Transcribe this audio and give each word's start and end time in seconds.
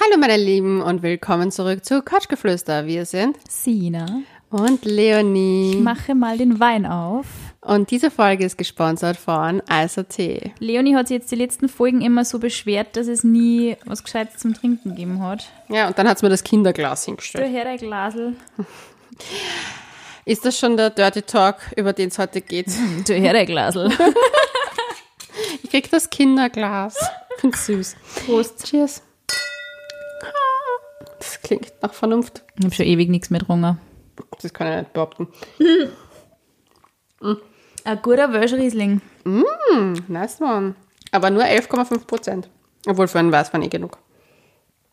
Hallo 0.00 0.16
meine 0.18 0.36
Lieben 0.36 0.80
und 0.80 1.02
willkommen 1.02 1.50
zurück 1.52 1.84
zu 1.84 2.02
Couchgeflüster. 2.02 2.86
Wir 2.86 3.04
sind 3.04 3.36
Sina. 3.48 4.22
und 4.50 4.84
Leonie. 4.84 5.72
Ich 5.76 5.80
mache 5.80 6.14
mal 6.14 6.38
den 6.38 6.58
Wein 6.60 6.86
auf. 6.86 7.26
Und 7.60 7.90
diese 7.90 8.10
Folge 8.10 8.44
ist 8.44 8.58
gesponsert 8.58 9.16
von 9.16 9.62
Eiser 9.68 10.08
Tee. 10.08 10.52
Leonie 10.58 10.96
hat 10.96 11.08
sich 11.08 11.18
jetzt 11.18 11.30
die 11.30 11.36
letzten 11.36 11.68
Folgen 11.68 12.00
immer 12.00 12.24
so 12.24 12.38
beschwert, 12.38 12.96
dass 12.96 13.06
es 13.06 13.22
nie 13.22 13.76
was 13.84 14.02
Gescheites 14.02 14.40
zum 14.40 14.54
Trinken 14.54 14.90
gegeben 14.90 15.22
hat. 15.22 15.46
Ja, 15.68 15.86
und 15.88 15.98
dann 15.98 16.08
hat 16.08 16.16
es 16.16 16.22
mir 16.22 16.30
das 16.30 16.42
Kinderglas 16.42 17.02
Du 17.04 17.10
hingestellt. 17.12 17.52
her, 17.52 17.66
ein 17.66 17.76
Glasel. 17.78 18.34
Ist 20.24 20.44
das 20.44 20.58
schon 20.58 20.76
der 20.76 20.90
Dirty 20.90 21.22
Talk, 21.22 21.56
über 21.76 21.92
den 21.92 22.08
es 22.08 22.18
heute 22.18 22.40
geht? 22.40 22.66
Du 23.06 23.12
her, 23.14 23.34
ein 23.34 23.46
Glasel. 23.46 23.90
Ich 25.64 25.70
krieg 25.70 25.90
das 25.90 26.10
Kinderglas. 26.10 26.98
Find's 27.38 27.64
süß. 27.64 27.96
Prost. 28.26 28.64
Cheers. 28.66 29.02
Das 31.22 31.40
klingt 31.40 31.72
nach 31.80 31.94
Vernunft. 31.94 32.42
Ich 32.58 32.64
habe 32.64 32.74
schon 32.74 32.84
ewig 32.86 33.08
nichts 33.08 33.30
mehr 33.30 33.38
getrunken. 33.38 33.78
Das 34.40 34.52
kann 34.52 34.66
ich 34.66 34.76
nicht 34.76 34.92
behaupten. 34.92 35.28
Ein 37.84 38.02
guter 38.02 38.32
Welschriesling. 38.32 39.00
Nice 40.08 40.40
one. 40.40 40.74
Aber 41.12 41.30
nur 41.30 41.44
11,5 41.44 42.06
Prozent. 42.06 42.48
Obwohl 42.88 43.06
für 43.06 43.20
einen 43.20 43.30
Weiß 43.30 43.54
eh 43.54 43.68
genug. 43.68 43.98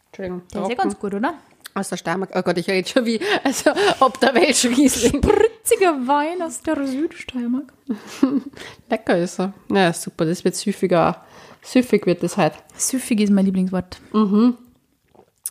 Entschuldigung. 0.07 0.43
Der 0.53 0.61
ist 0.61 0.69
ja 0.69 0.75
ganz 0.75 0.99
gut, 0.99 1.15
oder? 1.15 1.33
Aus 1.73 1.89
der 1.89 1.97
Steiermark. 1.97 2.29
Oh 2.35 2.43
Gott, 2.43 2.59
ich 2.59 2.69
rede 2.69 2.87
schon 2.87 3.05
wie, 3.05 3.19
also 3.43 3.71
ob 3.99 4.19
der 4.19 4.35
Welschriesling. 4.35 5.23
Spritziger 5.23 6.07
Wein 6.07 6.43
aus 6.43 6.61
der 6.61 6.85
Südsteiermark. 6.85 7.73
Lecker 8.89 9.17
ist 9.17 9.39
er. 9.39 9.53
Ja, 9.71 9.91
super, 9.93 10.25
das 10.25 10.43
wird 10.43 10.55
süffiger. 10.55 11.25
Süffig 11.63 12.05
wird 12.05 12.21
das 12.21 12.37
halt. 12.37 12.53
Süffig 12.75 13.19
ist 13.21 13.31
mein 13.31 13.45
Lieblingswort. 13.45 13.99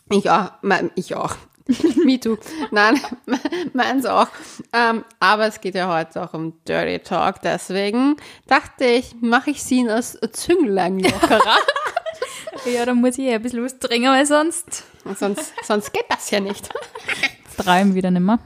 Ich 0.09 0.29
auch. 0.29 0.51
Me- 0.61 0.91
Ich 0.95 1.15
auch. 1.15 1.35
Me 2.03 2.19
too. 2.19 2.37
Nein, 2.71 2.99
meins 3.73 4.05
auch. 4.05 4.27
Ähm, 4.73 5.03
aber 5.19 5.45
es 5.47 5.61
geht 5.61 5.75
ja 5.75 5.87
heute 5.93 6.23
auch 6.23 6.33
um 6.33 6.53
Dirty 6.67 6.99
Talk. 6.99 7.41
Deswegen 7.43 8.15
dachte 8.47 8.85
ich, 8.85 9.15
mache 9.21 9.51
ich 9.51 9.63
sie 9.63 9.87
als 9.87 10.17
Zünglein 10.31 10.99
lockerer. 10.99 11.55
Ja, 12.65 12.85
da 12.85 12.93
muss 12.93 13.17
ich 13.17 13.25
ja 13.25 13.35
ein 13.35 13.41
bisschen 13.41 13.63
was 13.63 13.79
trinken, 13.79 14.09
weil 14.09 14.25
sonst 14.25 14.83
sonst, 15.17 15.53
sonst 15.65 15.93
geht 15.93 16.03
das 16.09 16.29
ja 16.29 16.41
nicht. 16.41 16.67
träumen 17.55 17.95
wieder 17.95 18.11
nicht 18.11 18.21
mehr. 18.23 18.39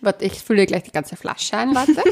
Warte, 0.00 0.24
ich 0.24 0.42
fülle 0.42 0.66
gleich 0.66 0.82
die 0.82 0.90
ganze 0.90 1.14
Flasche 1.14 1.56
ein, 1.56 1.72
Leute. 1.72 2.02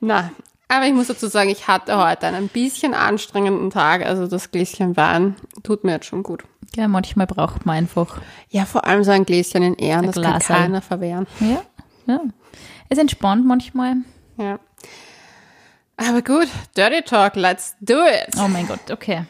Na, 0.00 0.30
aber 0.70 0.86
ich 0.86 0.94
muss 0.94 1.08
dazu 1.08 1.26
sagen, 1.26 1.50
ich 1.50 1.66
hatte 1.66 1.98
heute 1.98 2.28
einen 2.28 2.48
bisschen 2.48 2.94
anstrengenden 2.94 3.70
Tag. 3.70 4.06
Also 4.06 4.26
das 4.26 4.50
Gläschen 4.52 4.96
Wein 4.96 5.34
tut 5.64 5.82
mir 5.82 5.92
jetzt 5.92 6.06
schon 6.06 6.22
gut. 6.22 6.44
Ja, 6.76 6.86
manchmal 6.86 7.26
braucht 7.26 7.66
man 7.66 7.78
einfach. 7.78 8.20
Ja, 8.50 8.64
vor 8.64 8.86
allem 8.86 9.02
so 9.02 9.10
ein 9.10 9.26
Gläschen 9.26 9.64
in 9.64 9.74
Ehren, 9.74 10.06
das 10.06 10.14
kann 10.14 10.38
keiner 10.38 10.80
verwehren. 10.80 11.26
Ja, 11.40 11.62
ja. 12.06 12.20
Es 12.88 12.98
entspannt 12.98 13.44
manchmal. 13.44 13.96
Ja. 14.36 14.60
Aber 15.96 16.22
gut, 16.22 16.48
Dirty 16.76 17.02
Talk, 17.02 17.34
let's 17.34 17.74
do 17.80 17.94
it. 17.94 18.36
Oh 18.38 18.48
mein 18.48 18.68
Gott, 18.68 18.90
okay. 18.90 19.24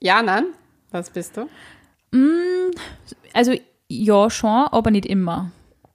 Ja, 0.00 0.22
nein, 0.22 0.46
was 0.92 1.10
bist 1.10 1.36
du? 1.36 1.48
Also 3.32 3.52
ja, 3.88 4.30
schon, 4.30 4.68
aber 4.70 4.90
nicht 4.92 5.06
immer. 5.06 5.50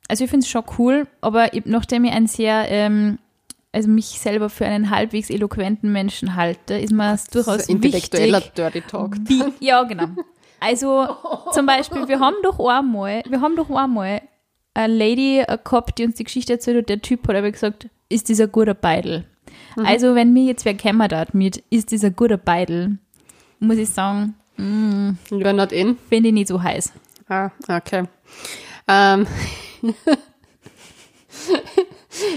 Also 0.10 0.26
ich 0.26 0.30
finde 0.30 0.44
es 0.44 0.50
schon 0.50 0.64
cool, 0.78 1.08
aber 1.22 1.54
ich, 1.54 1.66
nachdem 1.66 2.04
ich 2.04 2.12
ein 2.12 2.28
sehr, 2.28 2.66
ähm, 2.70 3.18
also 3.72 3.88
mich 3.90 4.06
selber 4.20 4.50
für 4.50 4.66
einen 4.66 4.90
halbwegs 4.90 5.30
eloquenten 5.30 5.92
Menschen 5.92 6.36
halte, 6.36 6.76
ist 6.78 6.92
mir 6.92 7.14
es 7.14 7.26
durchaus 7.28 7.66
So 7.66 7.74
intellektueller 7.74 8.40
wichtig. 8.40 8.54
Dirty 8.56 8.82
Talk. 8.82 9.16
Wie, 9.26 9.44
ja, 9.66 9.84
genau. 9.84 10.08
Also 10.60 11.08
zum 11.54 11.66
Beispiel, 11.66 12.08
wir 12.08 12.20
haben 12.20 12.36
doch 12.44 12.60
einmal, 12.60 13.24
wir 13.30 13.42
haben 13.42 13.56
doch 13.56 13.70
einmal 13.70 14.22
eine 14.74 14.94
Lady 14.94 15.40
äh, 15.40 15.58
gehabt, 15.64 15.98
die 15.98 16.06
uns 16.06 16.16
die 16.16 16.24
Geschichte 16.24 16.54
erzählt 16.54 16.78
hat, 16.78 16.90
der 16.90 17.02
Typ 17.02 17.28
hat 17.28 17.36
aber 17.36 17.52
gesagt, 17.52 17.88
ist 18.10 18.30
dieser 18.30 18.48
guter 18.48 18.74
Beidel. 18.74 19.26
Also 19.78 20.16
wenn 20.16 20.34
mir 20.34 20.44
jetzt 20.44 20.66
wer 20.66 20.74
kämmert 20.74 21.14
hat 21.14 21.34
mit, 21.34 21.64
ist 21.70 21.92
dieser 21.92 22.12
guter 22.12 22.38
Beidel, 22.38 22.98
muss 23.60 23.78
ich 23.78 23.90
sagen, 23.90 24.36
You're 24.58 25.54
not 25.54 25.72
in? 25.72 25.98
finde 26.10 26.30
ich 26.30 26.34
nicht 26.34 26.48
so 26.50 26.62
heiß. 26.62 26.92
Ah, 27.30 27.52
okay. 27.70 28.04
Ähm, 28.88 29.26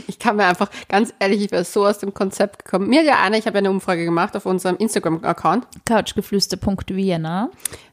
ich 0.06 0.18
kann 0.18 0.36
mir 0.36 0.46
einfach, 0.46 0.70
ganz 0.88 1.12
ehrlich, 1.18 1.42
ich 1.44 1.50
wäre 1.50 1.64
so 1.64 1.86
aus 1.86 1.98
dem 1.98 2.14
Konzept 2.14 2.64
gekommen. 2.64 2.88
Mir 2.88 3.00
hat 3.00 3.06
ja 3.06 3.20
eine, 3.20 3.38
ich 3.38 3.46
habe 3.46 3.56
ja 3.56 3.60
eine 3.60 3.70
Umfrage 3.70 4.04
gemacht 4.04 4.36
auf 4.36 4.46
unserem 4.46 4.76
Instagram-Account. 4.76 5.66
Couchgeflüster.vienna. 5.86 7.50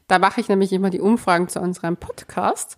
Da 0.08 0.18
mache 0.18 0.40
ich 0.40 0.48
nämlich 0.48 0.72
immer 0.72 0.90
die 0.90 1.00
Umfragen 1.00 1.48
zu 1.48 1.60
unserem 1.60 1.96
Podcast. 1.96 2.76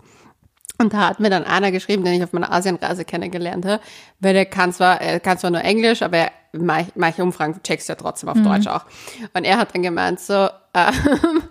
Und 0.78 0.92
da 0.94 1.08
hat 1.08 1.20
mir 1.20 1.30
dann 1.30 1.44
einer 1.44 1.70
geschrieben, 1.70 2.02
den 2.04 2.14
ich 2.14 2.24
auf 2.24 2.32
meiner 2.32 2.50
Asienreise 2.52 3.04
kennengelernt 3.04 3.64
habe, 3.64 3.82
weil 4.20 4.34
der 4.34 4.46
kann 4.46 4.72
zwar, 4.72 5.00
er 5.00 5.20
kann 5.20 5.38
zwar 5.38 5.50
nur 5.50 5.62
Englisch, 5.62 6.02
aber 6.02 6.16
er, 6.18 6.32
manch- 6.54 6.90
manche 6.96 7.22
Umfragen 7.22 7.60
checkst 7.62 7.88
du 7.88 7.92
ja 7.92 7.96
trotzdem 7.96 8.28
auf 8.30 8.38
Deutsch 8.42 8.66
auch. 8.66 8.84
Und 9.34 9.44
er 9.44 9.58
hat 9.58 9.74
dann 9.74 9.82
gemeint, 9.82 10.18
so, 10.18 10.48
ähm, 10.74 11.42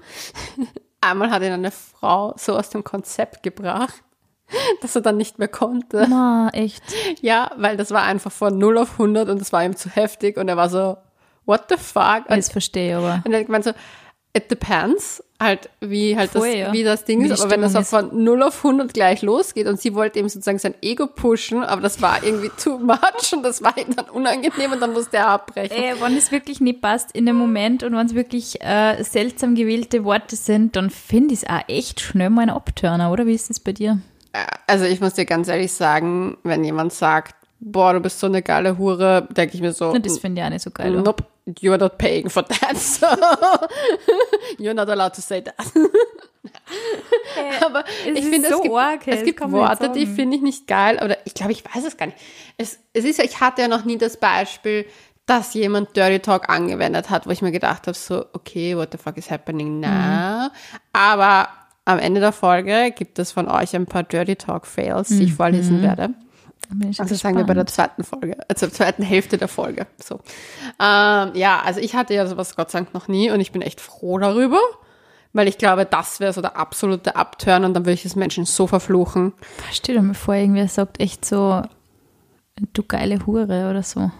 einmal 1.02 1.32
hat 1.32 1.42
ihn 1.44 1.52
eine 1.52 1.72
Frau 1.72 2.34
so 2.38 2.58
aus 2.58 2.70
dem 2.70 2.84
Konzept 2.84 3.44
gebracht, 3.44 4.04
dass 4.82 4.96
er 4.96 5.02
dann 5.02 5.18
nicht 5.18 5.40
mehr 5.40 5.48
konnte. 5.48 6.08
Ma, 6.08 6.50
echt. 6.54 6.84
Ja, 7.22 7.52
weil 7.58 7.78
das 7.78 7.92
war 7.92 8.04
einfach 8.04 8.32
von 8.32 8.58
0 8.58 8.78
auf 8.78 8.94
100 8.94 9.30
und 9.30 9.40
das 9.40 9.54
war 9.54 9.64
ihm 9.64 9.76
zu 9.76 9.90
heftig 9.90 10.38
und 10.38 10.48
er 10.48 10.58
war 10.58 10.70
so, 10.70 10.98
what 11.46 11.66
the 11.70 11.78
fuck? 11.78 12.30
Und 12.30 12.44
verstehe 12.46 12.90
ich 12.90 12.96
aber. 12.96 13.22
und 13.26 13.34
er 13.34 13.40
hat 13.40 13.46
gemeint 13.48 13.64
so, 13.64 13.72
it 14.34 14.50
depends, 14.50 15.22
halt, 15.40 15.70
wie 15.82 16.16
halt 16.16 16.32
Voll, 16.32 16.48
das, 16.48 16.58
ja. 16.58 16.74
wie 16.74 16.84
das 16.84 17.04
Ding 17.04 17.24
Wie 17.24 17.28
ist. 17.28 17.42
Aber 17.42 17.52
wenn 17.52 17.62
das 17.62 17.76
auch 17.76 17.84
von 17.84 18.24
0 18.24 18.44
auf 18.44 18.64
100 18.64 18.94
gleich 18.94 19.22
losgeht 19.22 19.68
und 19.68 19.80
sie 19.80 19.94
wollte 19.94 20.20
eben 20.20 20.30
sozusagen 20.30 20.60
sein 20.60 20.76
Ego 20.82 21.08
pushen, 21.08 21.64
aber 21.64 21.82
das 21.82 22.02
war 22.02 22.24
irgendwie 22.24 22.50
too 22.62 22.78
much 22.78 23.34
und 23.34 23.44
das 23.44 23.62
war 23.62 23.78
ihm 23.78 23.96
dann 23.96 24.10
unangenehm 24.10 24.72
und 24.72 24.82
dann 24.82 24.94
musste 24.94 25.18
er 25.18 25.28
abbrechen. 25.28 25.76
Äh, 25.76 25.96
wenn 26.00 26.16
es 26.16 26.32
wirklich 26.32 26.62
nicht 26.62 26.82
passt 26.82 27.12
in 27.12 27.26
dem 27.26 27.36
Moment 27.36 27.84
und 27.84 27.94
wenn 27.94 28.06
es 28.06 28.16
wirklich 28.16 28.62
äh, 28.62 29.04
seltsam 29.04 29.56
gewählte 29.56 30.04
Worte 30.06 30.36
sind, 30.36 30.76
dann 30.76 30.90
finde 30.90 31.34
ich 31.34 31.44
es 31.44 31.50
auch 31.50 31.68
echt 31.68 32.00
schnell 32.00 32.30
mal 32.30 32.44
ein 32.44 32.50
Abturner, 32.50 33.12
oder? 33.12 33.26
Wie 33.26 33.36
ist 33.36 33.50
das 33.50 33.60
bei 33.60 33.74
dir? 33.74 34.00
Also 34.68 34.86
ich 34.86 35.02
muss 35.02 35.14
dir 35.14 35.26
ganz 35.26 35.48
ehrlich 35.48 35.74
sagen, 35.74 36.38
wenn 36.44 36.64
jemand 36.64 36.94
sagt, 36.94 37.36
boah, 37.60 37.94
du 37.94 38.00
bist 38.00 38.20
so 38.20 38.28
eine 38.28 38.42
geile 38.42 38.78
Hure, 38.78 39.28
denke 39.32 39.56
ich 39.56 39.62
mir 39.62 39.74
so, 39.74 39.98
das 39.98 40.20
finde 40.20 40.42
ich 40.42 40.48
auch 40.48 40.50
nicht 40.50 40.64
so 40.64 40.72
geil. 40.72 40.92
nope, 40.92 41.24
you're 41.60 41.78
not 41.78 41.98
paying 41.98 42.30
for 42.30 42.46
that, 42.46 42.78
so 42.78 43.08
you're 44.58 44.74
not 44.74 44.90
allowed 44.90 45.14
to 45.14 45.22
say 45.22 45.42
that. 45.42 45.56
aber 47.66 47.84
es 48.08 48.20
ich 48.20 48.26
finde, 48.26 48.50
so 48.50 48.56
es 48.56 48.62
gibt, 48.64 48.76
arg, 48.76 49.08
es 49.08 49.24
gibt 49.24 49.52
Worte, 49.52 49.90
die 49.90 50.08
finde 50.08 50.38
ich 50.38 50.44
nicht 50.44 50.68
geil, 50.68 51.00
oder 51.04 51.18
ich 51.26 51.34
glaube, 51.34 51.52
ich 51.52 51.64
weiß 51.64 51.84
es 51.86 51.98
gar 51.98 52.08
nicht. 52.08 52.18
Es, 52.58 52.80
es 52.94 53.06
ist 53.06 53.20
ja, 53.20 53.26
ich 53.26 53.40
hatte 53.40 53.62
ja 53.62 53.68
noch 53.68 53.86
nie 53.86 53.98
das 53.98 54.18
Beispiel, 54.18 54.86
dass 55.28 55.54
jemand 55.54 55.96
Dirty 55.96 56.20
Talk 56.20 56.50
angewendet 56.50 57.10
hat, 57.10 57.28
wo 57.28 57.30
ich 57.30 57.42
mir 57.42 57.52
gedacht 57.52 57.88
habe, 57.88 57.96
so, 57.96 58.26
okay, 58.34 58.76
what 58.76 58.90
the 58.92 58.98
fuck 58.98 59.18
is 59.18 59.30
happening 59.30 59.80
now? 59.80 59.88
Mhm. 59.88 60.50
Aber 60.94 61.48
am 61.86 62.00
Ende 62.00 62.20
der 62.22 62.32
Folge 62.32 62.92
gibt 62.96 63.20
es 63.20 63.32
von 63.32 63.48
euch 63.48 63.76
ein 63.76 63.86
paar 63.86 64.04
Dirty 64.04 64.36
Talk 64.36 64.66
Fails, 64.68 65.10
die 65.10 65.24
ich 65.24 65.34
vorlesen 65.34 65.82
werde. 65.82 66.10
Ich 66.88 66.96
schon 66.98 67.04
Also 67.04 67.16
sagen 67.16 67.36
wir 67.38 67.44
bei 67.44 67.54
der 67.54 67.66
gespannt. 67.66 67.92
zweiten 67.98 68.04
Folge, 68.04 68.38
also 68.48 68.68
der 68.68 68.74
zweiten 68.74 69.04
Hälfte 69.04 69.38
der 69.38 69.48
Folge. 69.50 69.88
So. 70.02 70.16
Ähm, 70.80 71.32
ja, 71.34 71.62
also 71.66 71.80
ich 71.82 71.96
hatte 71.96 72.14
ja 72.14 72.26
sowas 72.28 72.56
Gott 72.56 72.72
sei 72.72 72.80
Dank 72.80 72.94
noch 72.94 73.08
nie 73.08 73.30
und 73.32 73.42
ich 73.42 73.52
bin 73.52 73.62
echt 73.62 73.82
froh 73.82 74.20
darüber, 74.20 74.60
weil 75.34 75.48
ich 75.50 75.58
glaube, 75.58 75.86
das 75.86 76.20
wäre 76.22 76.32
so 76.32 76.40
der 76.42 76.56
absolute 76.56 77.16
Upturn 77.16 77.66
und 77.66 77.74
dann 77.74 77.84
würde 77.84 77.94
ich 77.96 78.04
das 78.04 78.16
Menschen 78.16 78.46
so 78.46 78.68
verfluchen. 78.68 79.34
Stell 79.72 79.96
dir 79.96 80.02
mal 80.02 80.14
vor, 80.14 80.36
irgendwer 80.36 80.68
sagt 80.70 81.02
echt 81.02 81.26
so, 81.26 81.62
du 82.74 82.84
geile 82.84 83.26
Hure 83.26 83.70
oder 83.70 83.84
so. 83.84 84.12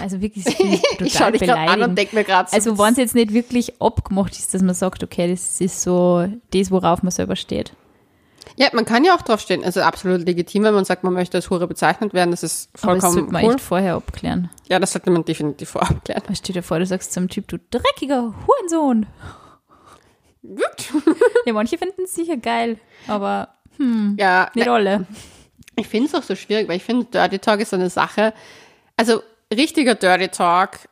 Also 0.00 0.20
wirklich 0.20 0.46
ich 0.60 0.82
total 0.82 1.06
Ich 1.06 1.12
schaue 1.14 1.32
dich 1.32 1.40
gerade 1.42 1.70
an 1.70 1.82
und 1.82 1.96
denke 1.96 2.14
mir 2.16 2.24
gerade 2.24 2.48
so, 2.50 2.54
Also 2.56 2.78
wenn 2.78 2.92
es 2.92 2.98
jetzt 2.98 3.14
nicht 3.14 3.32
wirklich 3.32 3.80
abgemacht 3.80 4.32
ist, 4.38 4.52
dass 4.54 4.62
man 4.62 4.74
sagt, 4.74 5.02
okay, 5.02 5.30
das 5.30 5.60
ist 5.60 5.80
so 5.82 6.26
das, 6.52 6.70
worauf 6.70 7.02
man 7.02 7.10
selber 7.10 7.36
steht. 7.36 7.72
ja, 8.56 8.68
man 8.72 8.84
kann 8.84 9.04
ja 9.04 9.14
auch 9.14 9.22
drauf 9.22 9.40
stehen, 9.40 9.62
also 9.64 9.80
absolut 9.82 10.24
legitim, 10.26 10.64
wenn 10.64 10.74
man 10.74 10.84
sagt, 10.84 11.04
man 11.04 11.12
möchte 11.12 11.36
als 11.38 11.50
Hure 11.50 11.66
bezeichnet 11.68 12.14
werden, 12.14 12.30
das 12.30 12.42
ist 12.42 12.70
Aber 12.82 12.94
das 12.94 13.02
sollte 13.02 13.16
vollkommen 13.18 13.32
man 13.32 13.44
cool. 13.44 13.54
echt 13.54 13.60
vorher 13.60 13.94
abklären. 13.94 14.50
Ja, 14.68 14.78
das 14.78 14.92
sollte 14.92 15.10
man 15.10 15.24
definitiv 15.24 15.70
vorab 15.70 16.04
klären. 16.04 16.22
Stell 16.34 16.54
dir 16.54 16.62
vor, 16.62 16.78
du 16.78 16.86
sagst 16.86 17.12
zum 17.12 17.28
Typ, 17.28 17.46
du 17.48 17.58
dreckiger 17.70 18.34
Hurensohn. 18.46 19.06
Ja, 21.46 21.52
manche 21.52 21.78
finden 21.78 22.02
es 22.04 22.14
sicher 22.14 22.36
geil, 22.36 22.78
aber 23.06 23.48
Ja, 24.16 24.50
nicht 24.54 24.68
alle. 24.68 25.06
Ich 25.76 25.86
finde 25.88 26.08
es 26.08 26.14
auch 26.14 26.22
so 26.22 26.34
schwierig, 26.34 26.68
weil 26.68 26.76
ich 26.76 26.84
finde, 26.84 27.04
Dirty 27.06 27.38
Talk 27.38 27.60
ist 27.60 27.70
so 27.70 27.76
eine 27.76 27.90
Sache. 27.90 28.32
Also 28.96 29.22
richtiger 29.52 29.94
Dirty 29.94 30.28
Talk, 30.28 30.88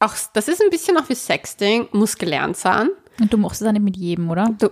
auch 0.00 0.14
das 0.32 0.48
ist 0.48 0.62
ein 0.62 0.70
bisschen 0.70 0.96
auch 0.98 1.08
wie 1.08 1.14
Sexting, 1.14 1.88
muss 1.92 2.16
gelernt 2.16 2.56
sein. 2.56 2.90
Und 3.20 3.32
du 3.32 3.38
machst 3.38 3.62
es 3.62 3.68
auch 3.68 3.72
nicht 3.72 3.84
mit 3.84 3.96
jedem, 3.96 4.30
oder? 4.30 4.54
Du 4.58 4.70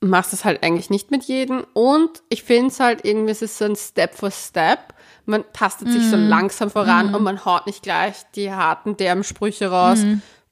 machst 0.00 0.32
es 0.32 0.44
halt 0.44 0.62
eigentlich 0.62 0.90
nicht 0.90 1.10
mit 1.10 1.24
jedem. 1.24 1.66
Und 1.74 2.22
ich 2.28 2.42
finde 2.42 2.68
es 2.68 2.80
halt 2.80 3.04
irgendwie, 3.04 3.30
es 3.32 3.42
ist 3.42 3.58
so 3.58 3.64
ein 3.64 3.76
Step 3.76 4.14
for 4.14 4.30
Step. 4.30 4.94
Man 5.26 5.44
tastet 5.52 5.90
sich 5.90 6.06
so 6.08 6.16
langsam 6.16 6.70
voran 6.70 7.14
und 7.14 7.22
man 7.22 7.44
haut 7.44 7.66
nicht 7.66 7.82
gleich 7.82 8.16
die 8.34 8.52
harten, 8.52 8.96
derben 8.96 9.24
Sprüche 9.24 9.70
raus. 9.70 10.04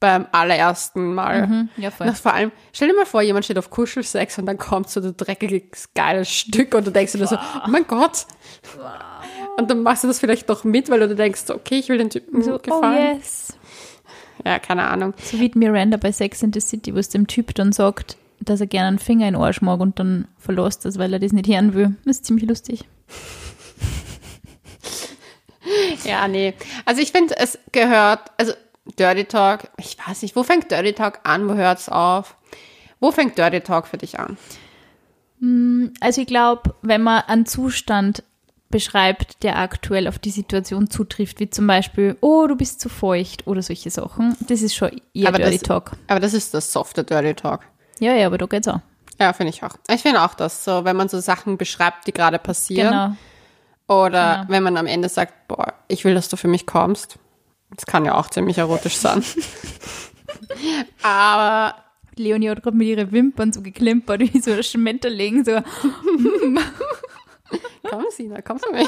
beim 0.02 0.26
allerersten 0.32 1.14
Mal. 1.14 1.46
Mhm, 1.46 1.68
ja, 1.76 1.92
voll. 1.92 2.08
Das 2.08 2.18
vor 2.18 2.34
allem, 2.34 2.50
stell 2.72 2.88
dir 2.88 2.94
mal 2.94 3.06
vor, 3.06 3.22
jemand 3.22 3.44
steht 3.44 3.56
auf 3.56 3.70
Kuschelsex 3.70 4.36
und 4.36 4.46
dann 4.46 4.58
kommt 4.58 4.90
so 4.90 5.00
ein 5.00 5.16
dreckiges, 5.16 5.90
geiles 5.94 6.28
Stück 6.28 6.74
und 6.74 6.88
du 6.88 6.90
denkst 6.90 7.12
dir 7.12 7.24
so, 7.24 7.36
oh 7.36 7.68
mein 7.68 7.86
Gott. 7.86 8.26
Und 9.58 9.70
dann 9.70 9.82
machst 9.82 10.04
du 10.04 10.08
das 10.08 10.18
vielleicht 10.18 10.48
doch 10.48 10.64
mit, 10.64 10.88
weil 10.90 11.00
du 11.00 11.14
denkst, 11.14 11.50
okay, 11.50 11.78
ich 11.78 11.88
will 11.88 11.98
den 11.98 12.10
Typen 12.10 12.42
So, 12.42 12.54
oh 12.54 12.58
gefallen. 12.58 13.16
yes. 13.18 13.54
Ja, 14.44 14.58
keine 14.58 14.84
Ahnung. 14.84 15.14
So 15.22 15.38
wie 15.38 15.50
Miranda 15.54 15.98
bei 15.98 16.10
Sex 16.10 16.42
in 16.42 16.52
the 16.52 16.60
City, 16.60 16.94
wo 16.94 16.98
es 16.98 17.10
dem 17.10 17.26
Typ 17.26 17.54
dann 17.54 17.72
sagt, 17.72 18.16
dass 18.40 18.60
er 18.60 18.66
gerne 18.66 18.88
einen 18.88 18.98
Finger 18.98 19.28
in 19.28 19.34
den 19.34 19.42
Arsch 19.42 19.60
mag 19.60 19.80
und 19.80 19.98
dann 19.98 20.26
verlässt 20.38 20.84
das, 20.84 20.98
weil 20.98 21.12
er 21.12 21.18
das 21.20 21.32
nicht 21.32 21.46
hören 21.48 21.74
will. 21.74 21.94
Das 22.04 22.16
ist 22.16 22.24
ziemlich 22.26 22.48
lustig. 22.48 22.84
Ja, 26.04 26.26
nee. 26.26 26.54
Also 26.84 27.00
ich 27.00 27.12
finde, 27.12 27.36
es 27.38 27.56
gehört, 27.70 28.32
also 28.36 28.52
Dirty 28.98 29.24
Talk, 29.24 29.68
ich 29.78 29.96
weiß 30.04 30.22
nicht, 30.22 30.34
wo 30.34 30.42
fängt 30.42 30.70
Dirty 30.70 30.92
Talk 30.92 31.20
an, 31.22 31.48
wo 31.48 31.54
hört 31.54 31.78
es 31.78 31.88
auf? 31.88 32.36
Wo 33.00 33.12
fängt 33.12 33.38
Dirty 33.38 33.60
Talk 33.60 33.86
für 33.86 33.96
dich 33.98 34.18
an? 34.18 34.36
Also 36.00 36.20
ich 36.20 36.26
glaube, 36.26 36.74
wenn 36.82 37.02
man 37.02 37.22
einen 37.22 37.46
Zustand 37.46 38.22
beschreibt, 38.72 39.44
der 39.44 39.58
aktuell 39.60 40.08
auf 40.08 40.18
die 40.18 40.30
Situation 40.32 40.90
zutrifft, 40.90 41.38
wie 41.38 41.48
zum 41.48 41.68
Beispiel, 41.68 42.16
oh, 42.20 42.48
du 42.48 42.56
bist 42.56 42.80
zu 42.80 42.88
feucht 42.88 43.46
oder 43.46 43.62
solche 43.62 43.90
Sachen, 43.90 44.36
das 44.48 44.62
ist 44.62 44.74
schon 44.74 45.00
eher 45.14 45.28
Aber 45.28 45.38
Dirty 45.38 45.58
das- 45.58 45.62
Talk. 45.68 45.92
Aber 46.08 46.18
das 46.18 46.34
ist 46.34 46.52
das 46.54 46.72
softe 46.72 47.04
Dirty 47.04 47.34
Talk. 47.34 47.60
Ja, 48.00 48.14
ja, 48.14 48.26
aber 48.26 48.38
da 48.38 48.46
geht's 48.46 48.66
auch. 48.66 48.80
Ja, 49.20 49.32
finde 49.32 49.50
ich 49.50 49.62
auch. 49.62 49.76
Ich 49.88 50.02
finde 50.02 50.22
auch 50.22 50.34
das, 50.34 50.64
so 50.64 50.84
wenn 50.84 50.96
man 50.96 51.08
so 51.08 51.20
Sachen 51.20 51.56
beschreibt, 51.56 52.08
die 52.08 52.12
gerade 52.12 52.40
passieren. 52.40 53.16
Genau. 53.86 54.02
Oder 54.02 54.36
Genau. 54.38 54.48
wenn 54.48 54.62
man 54.64 54.76
am 54.76 54.86
Ende 54.86 55.08
sagt, 55.08 55.46
boah, 55.48 55.74
ich 55.86 56.04
will, 56.04 56.14
dass 56.14 56.28
du 56.28 56.36
für 56.36 56.48
mich 56.48 56.66
kommst. 56.66 57.18
Das 57.76 57.86
kann 57.86 58.04
ja 58.04 58.14
auch 58.16 58.28
ziemlich 58.30 58.58
erotisch 58.58 58.96
sein. 58.96 59.22
Aber 61.02 61.74
Leonie 62.16 62.50
hat 62.50 62.62
gerade 62.62 62.76
mit 62.76 62.88
ihren 62.88 63.12
Wimpern 63.12 63.52
so 63.52 63.60
geklimpert, 63.62 64.20
wie 64.20 64.40
so 64.40 64.52
ein 64.52 64.62
Schmetterling, 64.62 65.44
so. 65.44 65.52
komm, 67.88 68.04
Sina, 68.10 68.42
komm 68.42 68.58
zu 68.58 68.70
mir. 68.70 68.86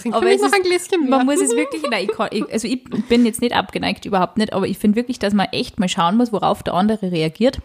Trink 0.00 0.14
Aber 0.14 0.26
für 0.26 0.32
mich 0.32 0.40
noch 0.40 0.52
ein 0.52 0.62
Gläschen 0.62 1.00
mehr. 1.02 1.10
Man 1.10 1.26
muss 1.26 1.40
es 1.40 1.54
wirklich, 1.54 1.82
nein, 1.90 2.06
ich 2.08 2.16
kann, 2.16 2.28
ich, 2.30 2.50
also 2.50 2.68
ich 2.68 2.84
bin 3.08 3.26
jetzt 3.26 3.40
nicht 3.40 3.54
abgeneigt, 3.54 4.04
überhaupt 4.04 4.38
nicht, 4.38 4.52
aber 4.52 4.66
ich 4.66 4.78
finde 4.78 4.96
wirklich, 4.96 5.18
dass 5.18 5.34
man 5.34 5.46
echt 5.52 5.78
mal 5.78 5.88
schauen 5.88 6.16
muss, 6.16 6.32
worauf 6.32 6.62
der 6.62 6.74
andere 6.74 7.12
reagiert. 7.12 7.58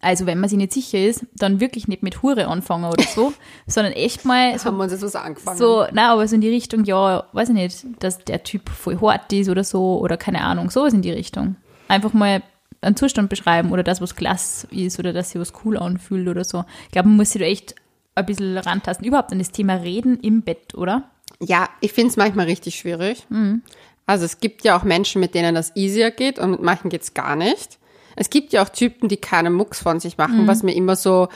Also 0.00 0.26
wenn 0.26 0.38
man 0.38 0.48
sich 0.48 0.58
nicht 0.58 0.72
sicher 0.72 0.98
ist, 0.98 1.26
dann 1.34 1.60
wirklich 1.60 1.88
nicht 1.88 2.02
mit 2.02 2.22
Hure 2.22 2.48
anfangen 2.48 2.84
oder 2.84 3.02
so, 3.02 3.32
sondern 3.66 3.92
echt 3.94 4.24
mal 4.24 4.58
so, 4.58 4.66
haben 4.66 4.76
wir 4.76 4.84
uns 4.84 4.92
jetzt 4.92 5.02
was 5.02 5.16
angefangen. 5.16 5.58
so, 5.58 5.86
na, 5.92 6.12
aber 6.12 6.28
so 6.28 6.34
in 6.34 6.42
die 6.42 6.50
Richtung, 6.50 6.84
ja, 6.84 7.26
weiß 7.32 7.48
ich 7.48 7.54
nicht, 7.54 7.86
dass 8.00 8.18
der 8.24 8.42
Typ 8.44 8.68
voll 8.68 9.00
hart 9.00 9.32
ist 9.32 9.48
oder 9.48 9.64
so, 9.64 9.98
oder 9.98 10.16
keine 10.16 10.42
Ahnung, 10.42 10.70
sowas 10.70 10.92
in 10.92 11.02
die 11.02 11.10
Richtung. 11.10 11.56
Einfach 11.88 12.12
mal 12.12 12.42
einen 12.80 12.96
Zustand 12.96 13.28
beschreiben 13.30 13.72
oder 13.72 13.82
das, 13.82 14.00
was 14.00 14.14
klasse 14.16 14.66
ist 14.70 14.98
oder 14.98 15.12
dass 15.12 15.30
sich 15.30 15.40
was 15.40 15.52
cool 15.64 15.76
anfühlt 15.78 16.28
oder 16.28 16.44
so. 16.44 16.64
Ich 16.84 16.92
glaube, 16.92 17.08
man 17.08 17.16
muss 17.16 17.30
sich 17.30 17.40
da 17.40 17.46
echt 17.46 17.74
ein 18.14 18.26
bisschen 18.26 18.56
rantasten. 18.58 19.06
Überhaupt 19.06 19.32
an 19.32 19.38
das 19.38 19.50
Thema 19.50 19.74
Reden 19.74 20.18
im 20.20 20.42
Bett, 20.42 20.74
oder? 20.74 21.10
Ja, 21.40 21.68
ich 21.80 21.92
finde 21.92 22.10
es 22.10 22.16
manchmal 22.16 22.46
richtig 22.46 22.76
schwierig. 22.76 23.26
Mhm. 23.28 23.62
Also 24.06 24.24
es 24.24 24.40
gibt 24.40 24.62
ja 24.64 24.78
auch 24.78 24.84
Menschen, 24.84 25.20
mit 25.20 25.34
denen 25.34 25.54
das 25.54 25.74
easier 25.74 26.10
geht 26.10 26.38
und 26.38 26.52
mit 26.52 26.62
manchen 26.62 26.90
geht's 26.90 27.12
gar 27.14 27.34
nicht. 27.36 27.78
Es 28.14 28.30
gibt 28.30 28.52
ja 28.52 28.62
auch 28.62 28.68
Typen, 28.68 29.08
die 29.08 29.16
keine 29.18 29.50
Mucks 29.50 29.80
von 29.82 30.00
sich 30.00 30.16
machen, 30.16 30.42
Mhm. 30.42 30.46
was 30.46 30.62
mir 30.62 30.74
immer 30.74 30.96
so, 30.96 31.28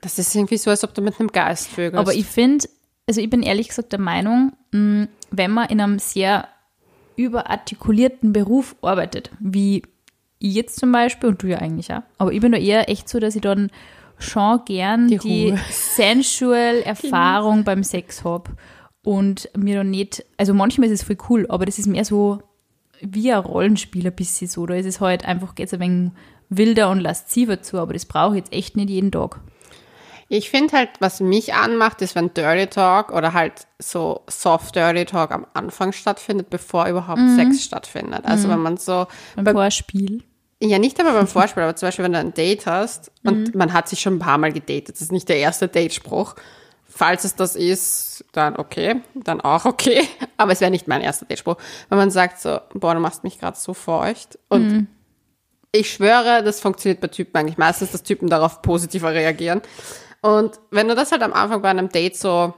das 0.00 0.18
ist 0.18 0.34
irgendwie 0.34 0.56
so, 0.56 0.70
als 0.70 0.82
ob 0.82 0.94
du 0.94 1.02
mit 1.02 1.20
einem 1.20 1.28
Geist 1.30 1.68
vögelst. 1.68 1.98
Aber 1.98 2.14
ich 2.14 2.26
finde, 2.26 2.66
also 3.06 3.20
ich 3.20 3.28
bin 3.30 3.42
ehrlich 3.42 3.68
gesagt 3.68 3.92
der 3.92 4.00
Meinung, 4.00 4.52
mh, 4.72 5.08
wenn 5.30 5.50
man 5.50 5.68
in 5.68 5.80
einem 5.80 5.98
sehr 5.98 6.48
überartikulierten 7.16 8.32
Beruf 8.32 8.76
arbeitet, 8.82 9.30
wie 9.40 9.82
ich 10.38 10.54
jetzt 10.54 10.78
zum 10.78 10.92
Beispiel 10.92 11.30
und 11.30 11.42
du 11.42 11.48
ja 11.48 11.58
eigentlich 11.58 11.92
auch, 11.92 12.02
aber 12.18 12.32
ich 12.32 12.40
bin 12.40 12.52
da 12.52 12.58
eher 12.58 12.88
echt 12.88 13.08
so, 13.08 13.18
dass 13.18 13.36
ich 13.36 13.42
dann 13.42 13.70
schon 14.18 14.64
gern 14.64 15.08
Die 15.08 15.18
die, 15.18 15.54
sensual 15.70 16.76
Erfahrung 16.84 17.64
beim 17.64 17.82
Sex 17.82 18.24
habe 18.24 18.50
und 19.02 19.48
mir 19.56 19.76
dann 19.76 19.90
nicht, 19.90 20.24
also 20.36 20.54
manchmal 20.54 20.88
ist 20.88 21.00
es 21.00 21.06
voll 21.06 21.18
cool, 21.28 21.46
aber 21.48 21.66
das 21.66 21.78
ist 21.78 21.86
mehr 21.86 22.04
so 22.04 22.42
wie 23.00 23.32
ein 23.32 23.38
Rollenspiel 23.38 24.06
ein 24.06 24.14
bisschen 24.14 24.48
so, 24.48 24.66
da 24.66 24.74
ist 24.74 24.86
es 24.86 25.00
halt 25.00 25.24
einfach, 25.24 25.54
geht 25.54 25.66
es 25.66 25.74
ein 25.74 25.80
wenig 25.80 26.12
wilder 26.48 26.90
und 26.90 27.00
lasziver 27.00 27.62
zu, 27.62 27.78
aber 27.78 27.92
das 27.92 28.06
brauche 28.06 28.36
ich 28.36 28.44
jetzt 28.44 28.52
echt 28.52 28.76
nicht 28.76 28.90
jeden 28.90 29.12
Tag. 29.12 29.40
Ich 30.28 30.50
finde 30.50 30.76
halt, 30.76 30.90
was 30.98 31.20
mich 31.20 31.54
anmacht, 31.54 32.02
ist, 32.02 32.14
wenn 32.16 32.34
Dirty 32.34 32.66
Talk 32.66 33.12
oder 33.12 33.32
halt 33.32 33.52
so 33.78 34.22
Soft 34.28 34.74
Dirty 34.74 35.04
Talk 35.04 35.30
am 35.30 35.46
Anfang 35.54 35.92
stattfindet, 35.92 36.50
bevor 36.50 36.86
überhaupt 36.88 37.20
Mhm. 37.20 37.36
Sex 37.36 37.62
stattfindet. 37.62 38.24
Also 38.24 38.48
wenn 38.48 38.58
man 38.58 38.76
so, 38.76 39.06
Beim 39.36 39.54
Vorspiel. 39.54 40.22
ja 40.60 40.78
nicht 40.80 40.98
aber 40.98 41.12
beim 41.12 41.26
Vorspiel, 41.28 41.62
aber 41.62 41.76
zum 41.76 41.86
Beispiel, 41.88 42.04
wenn 42.04 42.12
du 42.12 42.18
ein 42.18 42.34
Date 42.34 42.66
hast 42.66 43.12
und 43.24 43.52
Mhm. 43.54 43.58
man 43.58 43.72
hat 43.72 43.88
sich 43.88 44.00
schon 44.00 44.16
ein 44.16 44.18
paar 44.18 44.38
Mal 44.38 44.52
gedatet, 44.52 44.96
das 44.96 45.02
ist 45.02 45.12
nicht 45.12 45.28
der 45.28 45.36
erste 45.38 45.68
Datespruch. 45.68 46.34
Falls 46.88 47.24
es 47.24 47.36
das 47.36 47.54
ist, 47.56 48.24
dann 48.32 48.56
okay, 48.56 49.02
dann 49.14 49.40
auch 49.42 49.64
okay. 49.64 50.00
Aber 50.38 50.50
es 50.52 50.60
wäre 50.60 50.70
nicht 50.72 50.88
mein 50.88 51.02
erster 51.02 51.26
Datespruch. 51.26 51.56
Wenn 51.88 51.98
man 51.98 52.10
sagt 52.10 52.40
so, 52.40 52.58
boah, 52.74 52.94
du 52.94 53.00
machst 53.00 53.22
mich 53.22 53.38
gerade 53.38 53.56
so 53.56 53.74
feucht. 53.74 54.38
Und 54.48 54.72
Mhm. 54.72 54.86
ich 55.72 55.92
schwöre, 55.92 56.42
das 56.42 56.58
funktioniert 56.60 57.00
bei 57.00 57.08
Typen 57.08 57.36
eigentlich 57.36 57.58
meistens, 57.58 57.92
dass 57.92 58.02
Typen 58.02 58.28
darauf 58.28 58.62
positiver 58.62 59.12
reagieren. 59.12 59.60
Und 60.26 60.58
wenn 60.72 60.88
du 60.88 60.96
das 60.96 61.12
halt 61.12 61.22
am 61.22 61.32
Anfang 61.32 61.62
bei 61.62 61.68
einem 61.68 61.88
Date 61.88 62.16
so 62.16 62.52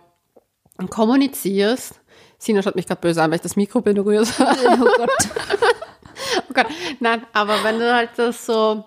kommunizierst, 0.89 2.01
Sina 2.39 2.63
schaut 2.63 2.77
mich 2.77 2.87
gerade 2.87 3.03
böse 3.03 3.23
an, 3.23 3.31
weil 3.31 3.37
ich 3.37 3.43
das 3.43 3.57
Mikro 3.57 3.83
berührt 3.83 4.33
Oh 4.39 4.89
Gott. 4.97 5.11
Oh 6.49 6.55
Gott, 6.55 6.67
nein, 6.99 7.27
aber 7.35 7.63
wenn 7.65 7.79
du 7.79 7.95
halt 7.95 8.11
das 8.17 8.47
so, 8.47 8.85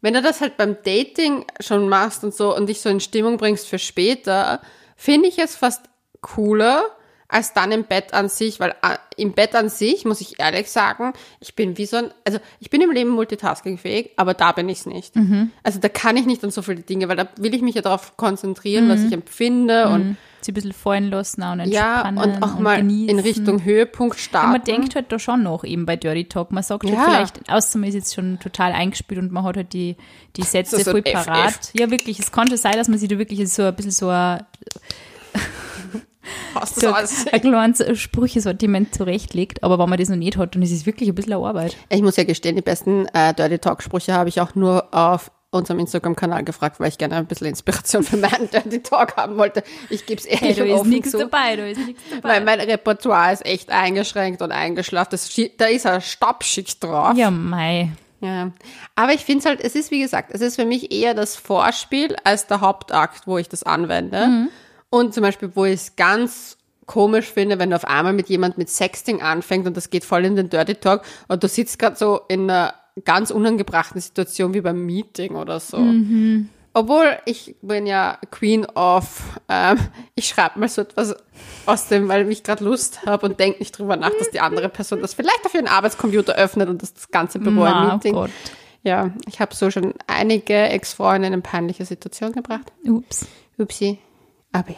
wenn 0.00 0.14
du 0.14 0.22
das 0.22 0.40
halt 0.40 0.56
beim 0.56 0.78
Dating 0.82 1.44
schon 1.60 1.86
machst 1.90 2.24
und 2.24 2.34
so 2.34 2.56
und 2.56 2.66
dich 2.66 2.80
so 2.80 2.88
in 2.88 3.00
Stimmung 3.00 3.36
bringst 3.36 3.68
für 3.68 3.78
später, 3.78 4.62
finde 4.96 5.28
ich 5.28 5.38
es 5.38 5.54
fast 5.54 5.82
cooler 6.22 6.84
als 7.30 7.52
dann 7.52 7.72
im 7.72 7.84
Bett 7.84 8.14
an 8.14 8.28
sich, 8.30 8.58
weil 8.58 8.70
äh, 8.82 8.96
im 9.16 9.32
Bett 9.32 9.54
an 9.54 9.68
sich, 9.68 10.06
muss 10.06 10.20
ich 10.22 10.40
ehrlich 10.40 10.70
sagen, 10.70 11.12
ich 11.40 11.54
bin 11.54 11.76
wie 11.76 11.84
so 11.84 11.98
ein, 11.98 12.10
also 12.24 12.38
ich 12.58 12.70
bin 12.70 12.80
im 12.80 12.90
Leben 12.90 13.10
multitaskingfähig, 13.10 14.12
aber 14.16 14.32
da 14.32 14.52
bin 14.52 14.68
ich 14.70 14.78
es 14.78 14.86
nicht. 14.86 15.14
Also 15.62 15.78
da 15.78 15.88
kann 15.90 16.16
ich 16.16 16.24
nicht 16.24 16.42
an 16.42 16.50
so 16.50 16.62
viele 16.62 16.80
Dinge, 16.80 17.08
weil 17.08 17.16
da 17.16 17.28
will 17.36 17.54
ich 17.54 17.60
mich 17.60 17.74
ja 17.74 17.82
darauf 17.82 18.16
konzentrieren, 18.16 18.88
was 18.88 19.02
ich 19.02 19.12
empfinde 19.12 19.88
und 19.88 20.16
Sie 20.40 20.52
ein 20.52 20.54
bisschen 20.54 20.72
fallen 20.72 21.10
lassen 21.10 21.42
und 21.42 21.66
ja, 21.66 22.02
entspannen 22.08 22.18
und 22.36 22.42
auch 22.44 22.60
mal 22.60 22.76
genießen. 22.78 23.08
in 23.08 23.18
Richtung 23.18 23.64
Höhepunkt 23.64 24.16
Ja, 24.16 24.22
starten. 24.22 24.52
man 24.52 24.62
denkt 24.62 24.94
halt 24.94 25.10
da 25.10 25.18
schon 25.18 25.42
noch 25.42 25.64
eben 25.64 25.84
bei 25.84 25.96
Dirty 25.96 26.26
Talk. 26.26 26.52
Man 26.52 26.62
sagt 26.62 26.84
Ja. 26.84 26.96
halt 26.96 27.10
vielleicht, 27.10 27.50
außer 27.50 27.76
man 27.76 27.88
ist 27.88 27.96
jetzt 27.96 28.14
schon 28.14 28.38
total 28.38 28.70
eingespielt 28.72 29.20
und 29.20 29.32
man 29.32 29.42
hat 29.42 29.56
halt 29.56 29.72
die, 29.72 29.96
die 30.36 30.42
Sätze 30.44 30.76
So- 30.78 30.92
voll 30.92 31.02
ein 31.04 31.12
FF. 31.12 31.26
parat. 31.26 31.70
Ja, 31.74 31.90
wirklich. 31.90 32.20
Es 32.20 32.30
kann 32.30 32.46
schon 32.46 32.56
sein, 32.56 32.74
dass 32.74 32.86
man 32.86 33.00
sich 33.00 33.08
da 33.08 33.18
wirklich 33.18 33.46
so 33.52 33.64
ein 33.64 33.74
bisschen 33.74 33.90
so 33.90 34.08
ein, 34.10 34.44
Hast 36.54 36.76
du 36.76 36.80
so 36.80 36.92
alles 36.92 37.26
ein 37.32 37.40
kleines 37.40 37.98
Sprüchesortiment 37.98 38.94
zurechtlegt. 38.94 39.62
Aber 39.62 39.78
wenn 39.78 39.88
man 39.88 39.98
das 39.98 40.08
noch 40.08 40.16
nicht 40.16 40.36
hat, 40.36 40.54
dann 40.54 40.62
ist 40.62 40.72
es 40.72 40.86
wirklich 40.86 41.08
ein 41.08 41.14
bisschen 41.14 41.32
eine 41.32 41.44
Arbeit. 41.44 41.76
Ich 41.88 42.02
muss 42.02 42.16
ja 42.16 42.24
gestehen, 42.24 42.56
die 42.56 42.62
besten 42.62 43.06
äh, 43.12 43.34
Dirty 43.34 43.58
Talk-Sprüche 43.58 44.12
habe 44.12 44.28
ich 44.28 44.40
auch 44.40 44.54
nur 44.54 44.92
auf 44.92 45.30
unserem 45.50 45.78
Instagram-Kanal 45.78 46.44
gefragt, 46.44 46.78
weil 46.78 46.88
ich 46.88 46.98
gerne 46.98 47.16
ein 47.16 47.26
bisschen 47.26 47.46
Inspiration 47.46 48.02
für 48.02 48.18
meinen 48.18 48.50
Dirty 48.52 48.82
Talk 48.82 49.16
haben 49.16 49.36
wollte. 49.38 49.62
Ich 49.88 50.04
gebe 50.04 50.20
es 50.20 50.26
Hey, 50.26 50.50
ehrlich 50.50 50.56
da 50.56 50.64
und 50.64 50.86
ist 50.86 50.86
nichts 50.86 51.12
dabei, 51.12 51.56
da 51.56 51.66
ist 51.66 51.78
nichts 51.86 52.02
dabei. 52.10 52.28
Weil 52.28 52.44
mein 52.44 52.60
Repertoire 52.60 53.32
ist 53.32 53.46
echt 53.46 53.70
eingeschränkt 53.70 54.42
und 54.42 54.52
eingeschlafen. 54.52 55.08
Das, 55.12 55.30
da 55.56 55.66
ist 55.66 55.86
ein 55.86 56.00
Stabschicht 56.00 56.84
drauf. 56.84 57.16
ja, 57.16 57.30
mei. 57.30 57.92
Ja. 58.20 58.50
Aber 58.96 59.12
ich 59.12 59.24
finde 59.24 59.40
es 59.40 59.46
halt, 59.46 59.60
es 59.60 59.74
ist 59.74 59.90
wie 59.90 60.00
gesagt, 60.00 60.30
es 60.32 60.40
ist 60.40 60.56
für 60.56 60.64
mich 60.64 60.92
eher 60.92 61.14
das 61.14 61.36
Vorspiel 61.36 62.16
als 62.24 62.46
der 62.48 62.60
Hauptakt, 62.60 63.26
wo 63.26 63.38
ich 63.38 63.48
das 63.48 63.62
anwende. 63.62 64.48
Und 64.90 65.14
zum 65.14 65.22
Beispiel, 65.22 65.50
wo 65.54 65.64
ich 65.64 65.74
es 65.74 65.96
ganz 65.96 66.56
komisch 66.86 67.26
finde, 67.26 67.58
wenn 67.58 67.70
du 67.70 67.76
auf 67.76 67.84
einmal 67.84 68.14
mit 68.14 68.28
jemand 68.28 68.58
mit 68.58 68.70
Sexting 68.70 69.20
anfängt 69.20 69.66
und 69.66 69.76
das 69.76 69.90
geht 69.90 70.04
voll 70.04 70.24
in 70.24 70.36
den 70.36 70.48
Dirty 70.48 70.74
Talk 70.74 71.02
und 71.28 71.42
du 71.42 71.48
sitzt 71.48 71.78
gerade 71.78 71.96
so 71.96 72.20
in 72.28 72.50
einer 72.50 72.74
ganz 73.04 73.30
unangebrachten 73.30 74.00
Situation 74.00 74.54
wie 74.54 74.62
beim 74.62 74.84
Meeting 74.84 75.36
oder 75.36 75.60
so. 75.60 75.76
Obwohl 76.74 77.18
ich 77.24 77.56
bin 77.60 77.86
ja 77.86 78.18
Queen 78.30 78.64
of, 78.64 79.40
ähm, 79.48 79.78
ich 80.14 80.28
schreibe 80.28 80.60
mal 80.60 80.68
so 80.68 80.82
etwas 80.82 81.16
aus 81.66 81.88
dem, 81.88 82.08
weil 82.08 82.30
ich 82.30 82.42
gerade 82.42 82.64
Lust 82.64 83.04
habe 83.04 83.26
und 83.26 83.40
denke 83.40 83.58
nicht 83.58 83.76
drüber 83.76 83.96
nach, 83.96 84.12
dass 84.18 84.30
die 84.30 84.40
andere 84.40 84.68
Person 84.68 85.00
das 85.00 85.14
vielleicht 85.14 85.44
auf 85.44 85.54
ihren 85.54 85.66
Arbeitscomputer 85.66 86.34
öffnet 86.36 86.68
und 86.68 86.82
das, 86.82 86.94
das 86.94 87.10
ganze 87.10 87.38
Büro 87.38 87.50
im 87.50 87.70
Ma, 87.70 87.88
oh 87.88 87.92
Meeting. 87.94 88.14
Gott. 88.14 88.30
Ja, 88.82 89.10
ich 89.26 89.40
habe 89.40 89.54
so 89.54 89.70
schon 89.70 89.92
einige 90.06 90.54
Ex-Freundinnen 90.54 91.34
in 91.34 91.42
peinliche 91.42 91.84
Situationen 91.84 92.34
gebracht. 92.34 92.72
Ups. 92.84 93.26
Upsi. 93.58 93.98
Aber 94.52 94.70
ja. 94.70 94.76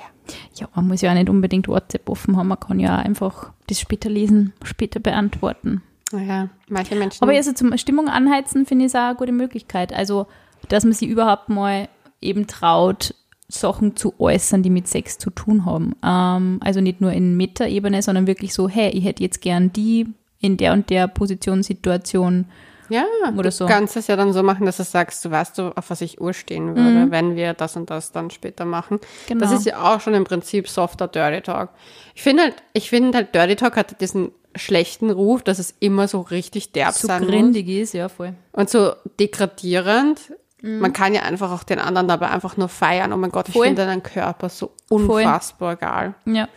Ja, 0.55 0.69
man 0.75 0.89
muss 0.89 1.01
ja 1.01 1.11
auch 1.11 1.15
nicht 1.15 1.29
unbedingt 1.29 1.69
WhatsApp 1.69 2.09
offen 2.09 2.37
haben. 2.37 2.49
Man 2.49 2.61
kann 2.61 2.81
ja 2.81 2.99
auch 2.99 3.05
einfach 3.05 3.53
das 3.69 3.81
später 3.81 4.09
lesen, 4.09 4.53
später 4.65 5.01
beantworten. 5.01 5.83
Naja, 6.13 6.49
manche 6.69 6.97
Menschen. 6.97 7.23
Aber 7.23 7.33
also 7.33 7.53
zum 7.53 7.77
Stimmung 7.79 8.09
anheizen 8.09 8.67
finde 8.67 8.85
ich 8.85 8.93
es 8.93 8.97
auch 8.97 9.01
eine 9.01 9.15
gute 9.17 9.33
Möglichkeit. 9.33 9.93
Also, 9.93 10.27
dass 10.69 10.85
man 10.85 10.93
sich 10.93 11.09
überhaupt 11.09 11.49
mal 11.49 11.89
eben 12.21 12.47
traut, 12.47 13.15
Sachen 13.49 13.97
zu 13.97 14.15
äußern, 14.19 14.63
die 14.63 14.71
mit 14.71 14.89
Sex 14.89 15.19
zu 15.19 15.31
tun 15.31 15.65
haben. 15.65 15.95
Ähm, 16.05 16.61
also 16.63 16.81
nicht 16.81 17.01
nur 17.01 17.13
in 17.13 17.37
Meta-Ebene, 17.37 18.03
sondern 18.03 18.27
wirklich 18.27 18.55
so, 18.55 18.69
hey, 18.69 18.91
ich 18.91 19.05
hätte 19.05 19.23
jetzt 19.23 19.41
gern 19.41 19.73
die 19.73 20.07
in 20.41 20.57
der 20.57 20.73
und 20.73 20.91
der 20.91 21.09
Position, 21.09 21.63
Situation. 21.63 22.47
Ja, 22.91 23.05
Oder 23.33 23.45
du 23.45 23.51
so. 23.53 23.67
kannst 23.67 23.97
es 23.97 24.07
ja 24.09 24.17
dann 24.17 24.33
so 24.33 24.43
machen, 24.43 24.67
dass 24.67 24.77
du 24.79 24.83
sagst, 24.83 25.25
du 25.25 25.31
weißt, 25.31 25.57
du, 25.59 25.71
auf 25.77 25.89
was 25.91 26.01
ich 26.01 26.21
urstehen 26.21 26.77
würde, 26.77 27.11
wenn 27.11 27.37
wir 27.37 27.55
das 27.55 27.77
und 27.77 27.89
das 27.89 28.13
dann 28.13 28.31
später 28.31 28.65
machen. 28.65 28.99
Genau. 29.29 29.41
Das 29.41 29.53
ist 29.53 29.65
ja 29.65 29.81
auch 29.83 30.01
schon 30.01 30.15
im 30.15 30.25
Prinzip 30.25 30.69
softer 30.69 31.09
Dirty 31.09 31.41
Talk. 31.41 31.71
Ich 32.15 32.23
finde 32.23 32.43
halt, 32.43 32.57
ich 32.73 32.91
finde 32.91 33.17
halt, 33.19 33.35
Dirty 33.35 33.57
Talk 33.57 33.77
hat 33.77 34.01
diesen 34.01 34.33
schlechten 34.57 35.11
Ruf, 35.11 35.43
dass 35.43 35.59
es 35.61 35.75
immer 35.79 36.09
so 36.09 36.21
richtig 36.21 36.73
derb 36.73 36.93
So 36.95 37.07
sein 37.07 37.23
muss. 37.23 37.31
grindig 37.31 37.69
ist, 37.69 37.95
ja, 37.95 38.09
voll. 38.09 38.35
Und 38.53 38.69
so 38.69 38.93
degradierend. 39.19 40.33
Man 40.63 40.93
kann 40.93 41.15
ja 41.15 41.23
einfach 41.23 41.51
auch 41.53 41.63
den 41.63 41.79
anderen 41.79 42.07
dabei 42.07 42.29
einfach 42.29 42.59
nur 42.59 42.69
feiern. 42.69 43.15
Oh 43.15 43.17
mein 43.17 43.31
Gott, 43.31 43.49
ich 43.49 43.55
Voll. 43.55 43.69
finde 43.69 43.87
deinen 43.87 44.03
Körper 44.03 44.51
so 44.51 44.73
unfassbar 44.91 45.77
geil. 45.77 46.15
Ja. 46.27 46.49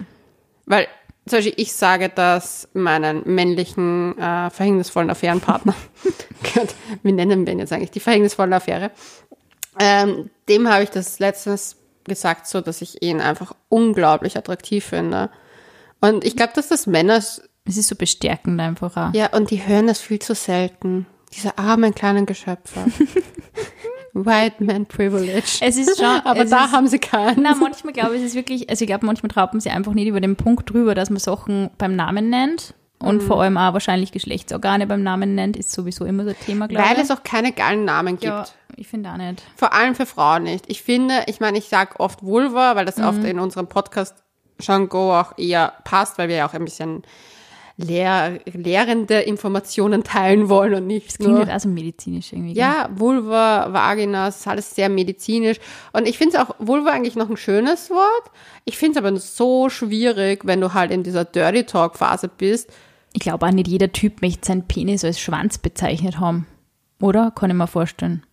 Weil 0.66 0.88
zum 1.28 1.38
Beispiel 1.38 1.54
ich 1.58 1.74
sage 1.74 2.10
das 2.10 2.68
meinen 2.74 3.24
männlichen 3.26 4.18
äh, 4.18 4.50
verhängnisvollen 4.50 5.10
Affärenpartner. 5.10 5.74
Wie 7.04 7.12
nennen 7.12 7.46
wir 7.46 7.54
ihn 7.54 7.60
jetzt 7.60 7.72
eigentlich? 7.74 7.92
Die 7.92 8.00
verhängnisvolle 8.00 8.56
Affäre. 8.56 8.92
Ähm, 9.80 10.30
dem 10.50 10.68
habe 10.70 10.84
ich 10.84 10.90
das 10.90 11.20
letztens 11.20 11.78
gesagt, 12.04 12.48
so 12.48 12.62
dass 12.62 12.82
ich 12.82 13.02
ihn 13.02 13.22
einfach 13.22 13.54
unglaublich 13.70 14.38
attraktiv 14.38 14.86
finde. 14.86 15.30
Und 16.02 16.26
ich 16.26 16.36
glaube, 16.36 16.52
dass 16.54 16.68
das 16.68 16.86
Männer, 16.86 17.16
Es 17.16 17.40
ist 17.66 17.88
so 17.88 17.96
bestärkend 17.96 18.60
einfach 18.60 18.98
auch. 18.98 19.14
ja, 19.14 19.28
und 19.34 19.50
die 19.52 19.66
hören 19.66 19.88
das 19.88 20.00
viel 20.02 20.20
zu 20.20 20.36
selten. 20.36 21.06
Diese 21.34 21.58
armen 21.58 21.96
kleinen 21.96 22.26
Geschöpfe. 22.26 22.82
White 24.14 24.64
Man 24.64 24.86
Privilege. 24.86 25.44
Es 25.62 25.78
ist 25.78 25.98
schon, 25.98 26.06
Aber 26.24 26.46
da 26.46 26.66
ist, 26.66 26.72
haben 26.72 26.88
sie 26.88 27.00
keinen. 27.00 27.42
Na, 27.42 27.56
manchmal 27.56 27.94
glaube 27.94 28.16
ich, 28.16 28.22
es 28.22 28.28
ist 28.30 28.36
wirklich, 28.36 28.70
also 28.70 28.84
ich 28.84 28.88
glaube, 28.90 29.06
manchmal 29.06 29.30
traut 29.30 29.54
man 29.54 29.60
sich 29.62 29.72
einfach 29.72 29.94
nicht 29.94 30.08
über 30.08 30.22
den 30.22 30.36
Punkt 30.36 30.70
drüber, 30.72 30.94
dass 30.96 31.10
man 31.10 31.20
Sachen 31.20 31.70
beim 31.78 31.96
Namen 31.96 32.30
nennt 32.30 32.74
und 33.00 33.18
Mhm. 33.24 33.28
vor 33.28 33.42
allem 33.42 33.58
auch 33.58 33.74
wahrscheinlich 33.74 34.12
Geschlechtsorgane 34.12 34.86
beim 34.88 35.02
Namen 35.04 35.34
nennt, 35.36 35.58
ist 35.58 35.72
sowieso 35.72 36.06
immer 36.06 36.24
so 36.24 36.30
ein 36.30 36.40
Thema, 36.46 36.68
glaube 36.68 36.86
weil 36.86 36.96
ich. 36.98 37.02
es 37.04 37.12
auch 37.12 37.24
keine 37.24 37.52
geilen 37.52 37.86
Namen 37.86 38.18
gibt. 38.18 38.24
ja, 38.24 38.46
ich 38.76 38.88
finde 38.88 39.10
auch 39.12 39.18
nicht. 39.18 39.42
Vor 39.56 39.74
allem 39.74 39.96
für 39.96 40.06
Frauen 40.06 40.44
nicht. 40.44 40.66
Ich 40.68 40.84
finde, 40.84 41.24
ich 41.28 41.40
meine, 41.40 41.58
ich 41.58 41.66
sage 41.70 42.00
oft 42.00 42.24
Vulva, 42.24 42.76
weil 42.76 42.86
das 42.86 42.98
Mhm. 42.98 43.04
oft 43.06 43.24
in 43.24 43.40
unserem 43.40 43.68
Podcast 43.68 44.16
schon 44.60 44.90
Go 44.90 45.12
auch 45.20 45.38
eher 45.38 45.74
passt, 45.84 46.18
weil 46.20 46.30
wir 46.30 46.36
ja 46.38 46.48
auch 46.48 46.54
ein 46.54 46.64
bisschen 46.66 47.02
lehr 47.84 48.40
lehrende 48.46 49.20
Informationen 49.22 50.04
teilen 50.04 50.50
wollen 50.50 50.74
und 50.74 50.88
nicht 50.88 51.18
Klingt 51.18 51.32
nur. 51.32 51.46
halt 51.46 51.52
auch 51.52 51.60
so 51.60 51.70
medizinisch 51.70 52.34
irgendwie. 52.34 52.54
Ja, 52.54 52.90
Vulva, 52.96 53.72
Vagina, 53.72 54.28
das 54.28 54.42
ist 54.42 54.48
alles 54.48 54.76
sehr 54.76 54.90
medizinisch. 54.90 55.58
Und 55.92 56.08
ich 56.08 56.18
finde 56.18 56.38
es 56.38 56.42
auch, 56.42 56.56
Vulva 56.60 56.92
eigentlich 56.92 57.16
noch 57.16 57.30
ein 57.30 57.38
schönes 57.38 57.90
Wort. 57.90 58.32
Ich 58.66 58.78
finde 58.78 59.00
es 59.00 59.06
aber 59.06 59.18
so 59.18 59.70
schwierig, 59.70 60.46
wenn 60.46 60.62
du 60.62 60.74
halt 60.74 60.92
in 60.92 61.04
dieser 61.04 61.26
Dirty 61.26 61.66
Talk 61.66 61.98
Phase 61.98 62.30
bist. 62.30 62.72
Ich 63.14 63.22
glaube 63.22 63.46
auch 63.46 63.52
nicht 63.52 63.68
jeder 63.68 63.92
Typ 63.92 64.22
möchte 64.22 64.48
seinen 64.48 64.68
Penis 64.68 65.04
als 65.04 65.20
Schwanz 65.20 65.58
bezeichnet 65.58 66.20
haben. 66.20 66.48
Oder? 67.00 67.32
Kann 67.32 67.50
ich 67.50 67.56
mir 67.56 67.68
vorstellen. 67.68 68.24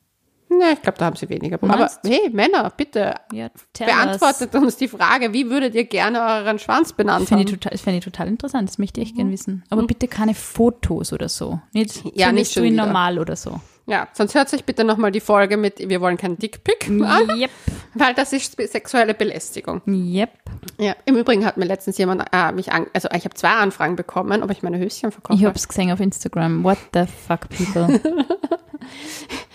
Ja, 0.51 0.73
ich 0.73 0.83
glaube, 0.83 0.99
da 0.99 1.05
haben 1.07 1.17
sie 1.17 1.29
weniger. 1.29 1.57
Aber 1.63 1.67
Meinst 1.69 2.01
hey, 2.05 2.29
Männer, 2.33 2.71
bitte, 2.77 3.15
Ja, 3.33 3.49
beantwortet 3.79 4.55
uns 4.55 4.77
die 4.77 4.89
Frage, 4.89 5.33
wie 5.33 5.49
würdet 5.49 5.75
ihr 5.75 5.85
gerne 5.85 6.21
euren 6.21 6.59
Schwanz 6.59 6.93
benannt 6.93 7.23
Das 7.23 7.29
finde 7.29 7.45
ich, 7.45 7.49
haben? 7.53 7.61
total, 7.61 7.71
das 7.73 7.81
fände 7.81 7.99
ich 7.99 8.05
total 8.05 8.27
interessant, 8.29 8.69
das 8.69 8.79
möchte 8.79 9.01
ich 9.01 9.09
echt 9.09 9.17
gerne 9.17 9.31
wissen. 9.31 9.63
Aber 9.71 9.87
bitte 9.87 10.09
keine 10.09 10.35
Fotos 10.35 11.13
oder 11.13 11.29
so. 11.29 11.61
Nicht, 11.73 12.03
Ja, 12.15 12.29
so 12.29 12.33
nicht 12.33 12.53
so 12.53 12.63
wieder. 12.63 12.85
normal 12.87 13.19
oder 13.19 13.37
so. 13.37 13.61
Ja, 13.91 14.07
sonst 14.13 14.35
hört 14.37 14.49
sich 14.49 14.65
bitte 14.65 14.85
nochmal 14.85 15.11
die 15.11 15.21
Folge 15.21 15.57
mit 15.57 15.79
Wir 15.81 16.01
wollen 16.01 16.17
keinen 16.17 16.39
Dickpick 16.39 16.89
an, 16.89 17.29
Yep, 17.37 17.51
weil 17.95 18.15
das 18.15 18.33
ist 18.33 18.57
sexuelle 18.71 19.15
Belästigung. 19.15 19.83
yep. 19.89 20.31
Ja, 20.79 20.95
im 21.07 21.17
Übrigen 21.17 21.45
hat 21.45 21.57
mir 21.57 21.65
letztens 21.65 21.99
jemand 21.99 22.25
äh, 22.33 22.53
mich 22.53 22.71
an, 22.73 22.87
also 22.93 23.09
ich 23.15 23.25
habe 23.25 23.35
zwei 23.35 23.51
Anfragen 23.51 23.97
bekommen, 23.97 24.43
ob 24.43 24.51
ich 24.51 24.63
meine 24.63 24.79
Höschen 24.79 25.11
verkaufe. 25.11 25.39
Ich 25.39 25.45
habe 25.45 25.57
es 25.57 25.67
gesehen 25.67 25.91
auf 25.91 25.99
Instagram. 26.01 26.63
What 26.63 26.79
the 26.95 27.05
fuck, 27.27 27.49
people. 27.49 28.01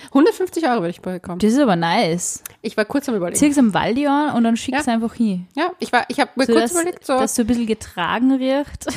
150 0.09 0.63
Euro 0.65 0.75
würde 0.77 0.89
ich 0.89 1.01
bekommen. 1.01 1.39
Das 1.39 1.51
ist 1.51 1.59
aber 1.59 1.75
nice. 1.75 2.41
Ich 2.61 2.77
war 2.77 2.85
kurz 2.85 3.09
am 3.09 3.15
überlegen. 3.15 3.37
Zieh's 3.37 3.57
am 3.57 3.73
Waldi 3.73 4.07
an 4.07 4.35
und 4.35 4.43
dann 4.43 4.55
schick's 4.55 4.85
Ja. 4.85 4.93
einfach 4.93 5.13
hin. 5.13 5.47
Ja, 5.55 5.71
ich 5.79 5.91
war, 5.91 6.05
ich 6.07 6.19
habe 6.19 6.31
mir 6.35 6.45
So, 6.45 6.53
kurz 6.53 6.63
dass, 6.63 6.71
überlegt, 6.81 7.05
so, 7.05 7.17
dass 7.19 7.35
so 7.35 7.41
ein 7.43 7.47
bisschen 7.47 7.67
getragen 7.67 8.31
riecht. 8.33 8.87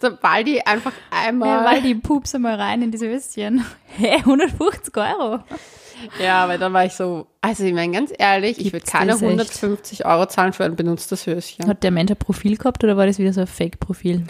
So 0.00 0.10
Waldi 0.22 0.60
einfach 0.60 0.92
Ja, 1.12 1.28
einmal. 1.28 1.64
Waldi, 1.64 1.94
pups 1.94 2.34
einmal 2.34 2.54
rein 2.56 2.82
in 2.82 2.90
diese 2.90 3.08
Höschen. 3.08 3.64
Hä, 3.96 4.16
150 4.18 4.96
Euro. 4.96 5.40
Ja, 6.22 6.44
aber 6.44 6.58
dann 6.58 6.72
war 6.72 6.84
ich 6.84 6.92
so, 6.92 7.26
also 7.40 7.64
ich 7.64 7.74
meine 7.74 7.92
ganz 7.92 8.12
ehrlich, 8.16 8.58
ich 8.58 8.66
würde 8.66 8.78
Gibt's 8.78 8.92
keine 8.92 9.10
das 9.12 9.20
echt? 9.22 9.30
150 9.30 10.06
Euro 10.06 10.26
zahlen 10.26 10.52
für 10.52 10.64
ein 10.64 10.76
benutztes 10.76 11.26
Höschen. 11.26 11.66
Hat 11.66 11.82
der 11.82 11.90
Mensch 11.90 12.10
ein 12.12 12.16
Profil 12.16 12.56
gehabt 12.56 12.84
oder 12.84 12.96
war 12.96 13.06
das 13.06 13.18
wieder 13.18 13.32
so 13.32 13.40
ein 13.40 13.46
Fake-Profil? 13.48 14.24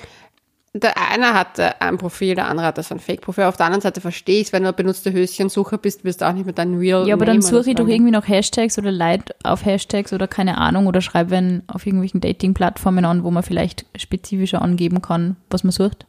Der 0.82 1.10
eine 1.10 1.34
hatte 1.34 1.80
ein 1.80 1.98
Profil, 1.98 2.34
der 2.34 2.46
andere 2.46 2.66
hatte 2.66 2.82
so 2.82 2.94
ein 2.94 3.00
Fake-Profil. 3.00 3.44
Auf 3.44 3.56
der 3.56 3.66
anderen 3.66 3.82
Seite 3.82 4.00
verstehe 4.00 4.40
ich 4.40 4.52
wenn 4.52 4.64
du 4.64 4.72
benutzte 4.72 5.12
Höschensucher 5.12 5.78
bist, 5.78 6.04
wirst 6.04 6.20
du 6.20 6.28
auch 6.28 6.32
nicht 6.32 6.46
mit 6.46 6.58
deinem 6.58 6.78
Real 6.78 7.06
Ja, 7.06 7.14
aber 7.14 7.26
dann 7.26 7.38
Name 7.38 7.48
suche 7.48 7.70
ich 7.70 7.76
doch 7.76 7.88
irgendwie 7.88 8.10
noch 8.10 8.26
Hashtags 8.28 8.78
oder 8.78 8.92
Leute 8.92 9.34
auf 9.42 9.64
Hashtags 9.64 10.12
oder 10.12 10.28
keine 10.28 10.58
Ahnung 10.58 10.86
oder 10.86 11.00
schreibe 11.00 11.30
wenn 11.30 11.62
auf 11.66 11.86
irgendwelchen 11.86 12.20
Dating-Plattformen 12.20 13.04
an, 13.04 13.24
wo 13.24 13.30
man 13.30 13.42
vielleicht 13.42 13.86
spezifischer 13.96 14.62
angeben 14.62 15.02
kann, 15.02 15.36
was 15.50 15.64
man 15.64 15.72
sucht. 15.72 16.06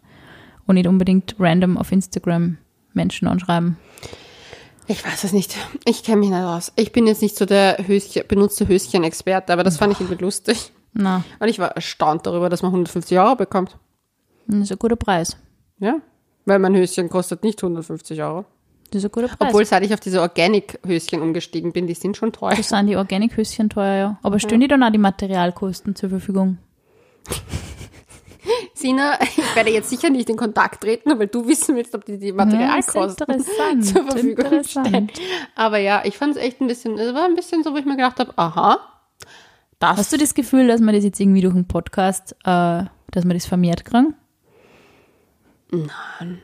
Und 0.65 0.75
nicht 0.75 0.88
unbedingt 0.88 1.35
random 1.39 1.77
auf 1.77 1.91
Instagram 1.91 2.57
Menschen 2.93 3.27
anschreiben. 3.27 3.77
Ich 4.88 5.05
weiß 5.05 5.23
es 5.23 5.33
nicht. 5.33 5.55
Ich 5.85 6.03
kenne 6.03 6.17
mich 6.17 6.29
nicht 6.29 6.39
aus. 6.39 6.71
Ich 6.75 6.91
bin 6.91 7.05
jetzt 7.05 7.21
nicht 7.21 7.38
so 7.38 7.45
der 7.45 7.77
Höschen, 7.88 8.23
benutzte 8.27 8.67
Höschen-Experte, 8.67 9.53
aber 9.53 9.63
das 9.63 9.77
fand 9.77 9.93
ich 9.93 9.99
irgendwie 9.99 10.23
lustig. 10.23 10.71
Na, 10.93 11.23
Und 11.39 11.47
ich 11.47 11.59
war 11.59 11.69
erstaunt 11.69 12.25
darüber, 12.25 12.49
dass 12.49 12.63
man 12.63 12.71
150 12.71 13.17
Euro 13.19 13.35
bekommt. 13.35 13.77
Das 14.58 14.70
ist 14.70 14.72
ein 14.72 14.79
guter 14.79 14.96
Preis. 14.96 15.38
Ja. 15.79 16.00
Weil 16.46 16.60
mein 16.60 16.75
Höschen 16.75 17.10
kostet 17.10 17.44
nicht 17.44 17.62
150 17.62 18.22
Euro. 18.22 18.46
Das 18.91 19.03
ist 19.03 19.06
ein 19.06 19.12
guter 19.12 19.27
Preis. 19.27 19.50
Obwohl, 19.50 19.65
seit 19.65 19.84
ich 19.84 19.94
auf 19.94 20.00
diese 20.00 20.22
Organic-Höschen 20.22 21.22
umgestiegen 21.22 21.74
bin, 21.74 21.86
die 21.88 21.94
sind 21.94 22.18
schon 22.18 22.32
teuer. 22.32 22.56
das 22.56 22.70
sind 22.70 22.88
die 22.88 22.96
Organic-Höschen 22.96 23.70
teuer, 23.70 23.96
ja. 23.96 24.20
Aber 24.24 24.39
stehen 24.39 24.60
die 24.60 24.68
dann 24.68 24.84
auch 24.84 24.91
die 24.91 24.98
Materialkosten 24.98 25.96
zur 25.96 26.10
Verfügung? 26.10 26.58
Sina, 28.74 29.20
ich 29.22 29.56
werde 29.56 29.70
jetzt 29.70 29.89
sicher 29.89 30.10
nicht 30.10 30.29
in 30.29 30.38
Kontakt 30.38 30.82
treten, 30.82 31.20
weil 31.20 31.27
du 31.27 31.46
wissen 31.48 31.75
willst, 31.75 31.94
ob 31.94 32.06
die 32.06 32.18
die 32.18 32.32
Materialkosten 32.32 33.27
interessant, 33.27 33.86
zur 33.86 34.03
Verfügung 34.06 34.46
interessant. 34.46 34.88
stellen. 34.88 35.12
Aber 35.56 35.77
ja, 35.77 36.01
ich 36.06 36.18
fand 36.18 36.36
es 36.36 36.41
echt 36.41 36.62
ein 36.62 36.68
bisschen, 36.68 36.98
es 36.98 37.13
war 37.13 37.25
ein 37.25 37.36
bisschen 37.36 37.63
so, 37.63 37.74
wo 37.74 37.77
ich 37.77 37.86
mir 37.86 37.98
gedacht 37.98 38.20
habe, 38.20 38.32
aha, 38.38 38.79
das 39.79 39.98
Hast 39.98 40.13
du 40.13 40.18
das 40.18 40.34
Gefühl, 40.34 40.68
dass 40.68 40.82
man 40.82 40.94
das 40.94 41.06
jetzt 41.06 41.20
irgendwie 41.22 41.39
durch 41.39 41.56
einen 41.56 41.68
Podcast, 41.68 42.34
äh, 42.44 42.84
dass 43.12 43.24
man 43.24 43.29
das 43.29 43.46
vermehrt 43.46 43.86
kriegen? 43.86 44.13
Nein. 45.71 46.41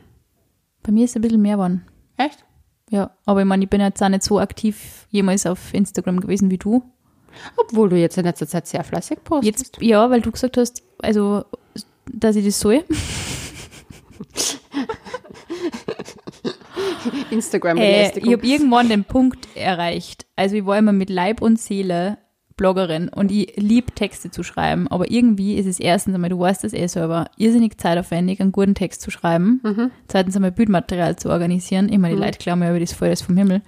Bei 0.82 0.92
mir 0.92 1.04
ist 1.04 1.10
es 1.10 1.16
ein 1.16 1.22
bisschen 1.22 1.42
mehr 1.42 1.56
geworden. 1.56 1.84
Echt? 2.16 2.44
Ja, 2.90 3.10
aber 3.24 3.40
ich 3.40 3.46
meine, 3.46 3.64
ich 3.64 3.70
bin 3.70 3.80
jetzt 3.80 4.02
auch 4.02 4.08
nicht 4.08 4.22
so 4.22 4.38
aktiv 4.38 5.06
jemals 5.10 5.46
auf 5.46 5.74
Instagram 5.74 6.20
gewesen 6.20 6.50
wie 6.50 6.58
du. 6.58 6.82
Obwohl 7.56 7.88
du 7.88 7.96
jetzt 7.96 8.16
in 8.16 8.24
letzter 8.24 8.46
Zeit 8.46 8.66
sehr 8.66 8.84
fleißig 8.84 9.18
postest. 9.24 9.58
Jetzt, 9.58 9.82
ja, 9.82 10.08
weil 10.08 10.20
du 10.20 10.30
gesagt 10.30 10.56
hast, 10.56 10.82
also, 10.98 11.44
dass 12.10 12.36
ich 12.36 12.44
das 12.44 12.60
soll. 12.60 12.84
Äh, 17.30 18.18
ich 18.18 18.32
habe 18.32 18.46
irgendwann 18.46 18.88
den 18.88 19.04
Punkt 19.04 19.48
erreicht. 19.54 20.26
Also 20.36 20.56
ich 20.56 20.66
war 20.66 20.78
immer 20.78 20.92
mit 20.92 21.10
Leib 21.10 21.40
und 21.40 21.60
Seele 21.60 22.18
Bloggerin 22.56 23.08
und 23.08 23.30
ich 23.30 23.54
lieb 23.56 23.94
Texte 23.94 24.30
zu 24.30 24.42
schreiben, 24.42 24.88
aber 24.88 25.10
irgendwie 25.10 25.56
ist 25.56 25.66
es 25.66 25.78
erstens 25.78 26.14
einmal, 26.14 26.30
du 26.30 26.38
weißt 26.38 26.64
das 26.64 26.72
eh 26.72 26.86
selber, 26.86 27.26
irrsinnig 27.36 27.78
zeitaufwendig, 27.78 28.40
einen 28.40 28.52
guten 28.52 28.74
Text 28.74 29.02
zu 29.02 29.10
schreiben, 29.10 29.60
zweitens 30.08 30.36
einmal 30.36 30.52
Bildmaterial 30.52 31.16
zu 31.16 31.30
organisieren, 31.30 31.88
immer 31.88 32.08
die 32.08 32.14
Leute 32.14 32.38
glauben 32.38 32.62
ja, 32.62 32.70
aber 32.70 32.80
das 32.80 32.92
voll 32.92 33.10
das 33.10 33.20
vom 33.20 33.36
Himmel. 33.36 33.60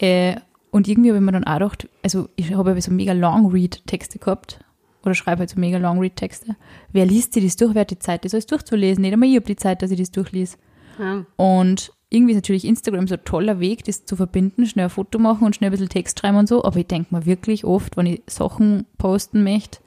Äh, 0.00 0.36
und 0.72 0.88
irgendwie 0.88 1.10
habe 1.10 1.18
ich 1.18 1.24
mir 1.24 1.30
dann 1.30 1.44
auch 1.44 1.58
gedacht, 1.58 1.88
also 2.02 2.28
ich 2.34 2.52
habe 2.52 2.72
ja 2.72 2.80
so 2.80 2.90
mega 2.90 3.12
Long-Read-Texte 3.12 4.18
gehabt 4.18 4.58
oder 5.04 5.14
schreibe 5.14 5.40
halt 5.40 5.50
so 5.50 5.60
mega 5.60 5.78
Long-Read-Texte. 5.78 6.56
Wer 6.90 7.06
liest 7.06 7.34
sich 7.34 7.44
das 7.44 7.54
durch? 7.54 7.74
Wer 7.74 7.82
hat 7.82 7.92
die 7.92 8.00
Zeit, 8.00 8.24
das 8.24 8.34
alles 8.34 8.46
durchzulesen? 8.46 9.02
Nicht 9.02 9.12
einmal 9.12 9.28
ich 9.28 9.36
habe 9.36 9.46
die 9.46 9.54
Zeit, 9.54 9.82
dass 9.82 9.92
ich 9.92 10.00
das 10.00 10.10
durchlese. 10.10 10.56
Ja. 10.98 11.24
Und 11.36 11.92
irgendwie 12.14 12.32
ist 12.32 12.38
natürlich 12.38 12.64
Instagram 12.64 13.08
so 13.08 13.14
ein 13.14 13.24
toller 13.24 13.60
Weg, 13.60 13.84
das 13.84 14.04
zu 14.04 14.16
verbinden, 14.16 14.66
schnell 14.66 14.86
ein 14.86 14.90
Foto 14.90 15.18
machen 15.18 15.44
und 15.44 15.56
schnell 15.56 15.70
ein 15.70 15.72
bisschen 15.72 15.88
Text 15.88 16.20
schreiben 16.20 16.36
und 16.38 16.48
so. 16.48 16.64
Aber 16.64 16.76
ich 16.76 16.86
denke 16.86 17.14
mir 17.14 17.26
wirklich 17.26 17.64
oft, 17.64 17.96
wenn 17.96 18.06
ich 18.06 18.22
Sachen 18.26 18.86
posten 18.98 19.42
möchte, 19.42 19.80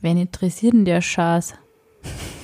wen 0.00 0.18
interessiert 0.18 0.74
denn 0.74 0.84
der 0.84 1.00
Schatz? 1.00 1.54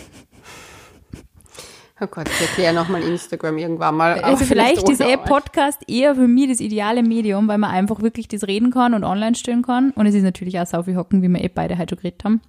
Oh 2.01 2.09
Gott, 2.09 2.29
ich 2.29 2.41
erkläre 2.41 2.75
nochmal 2.75 3.03
Instagram 3.03 3.57
irgendwann 3.57 3.97
mal. 3.97 4.21
Also 4.21 4.45
vielleicht 4.45 4.89
ist 4.89 5.01
eh. 5.01 5.17
Podcast 5.17 5.81
eher 5.87 6.17
für 6.17 6.27
mich 6.27 6.49
das 6.49 6.59
ideale 6.59 7.05
Medium, 7.05 7.47
weil 7.47 7.57
man 7.57 7.71
einfach 7.71 8.03
wirklich 8.03 8.27
das 8.27 8.49
reden 8.49 8.73
kann 8.73 8.95
und 8.95 9.05
online 9.05 9.37
stellen 9.37 9.63
kann. 9.63 9.93
Und 9.93 10.07
es 10.07 10.15
ist 10.17 10.25
natürlich 10.25 10.59
auch 10.59 10.67
sau 10.67 10.83
viel 10.83 10.97
hocken, 10.97 11.23
wie 11.23 11.29
wir 11.29 11.43
eh 11.43 11.49
beide 11.49 11.79
heute 11.79 11.95
geredet 11.95 12.25
haben. 12.25 12.41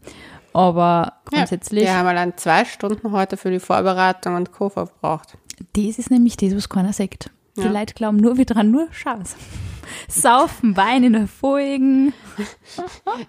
Aber 0.51 1.13
grundsätzlich, 1.25 1.83
Ja, 1.83 1.91
wir 1.91 1.97
haben 1.99 2.07
allein 2.07 2.37
zwei 2.37 2.65
Stunden 2.65 3.11
heute 3.11 3.37
für 3.37 3.51
die 3.51 3.59
Vorbereitung 3.59 4.35
und 4.35 4.51
Co. 4.51 4.69
verbraucht. 4.69 5.37
Das 5.73 5.97
ist 5.99 6.11
nämlich 6.11 6.37
das, 6.37 6.55
was 6.55 6.69
keiner 6.69 6.93
sagt. 6.93 7.29
Die 7.57 7.61
Ja. 7.61 7.71
Leute 7.71 7.93
glauben 7.93 8.17
nur, 8.17 8.37
wir 8.37 8.45
dran 8.45 8.71
nur 8.71 8.87
Schatz. 8.91 9.35
Saufen 10.09 10.75
Wein 10.75 11.03
in 11.03 11.13
der 11.13 11.27
Folgen. 11.27 12.11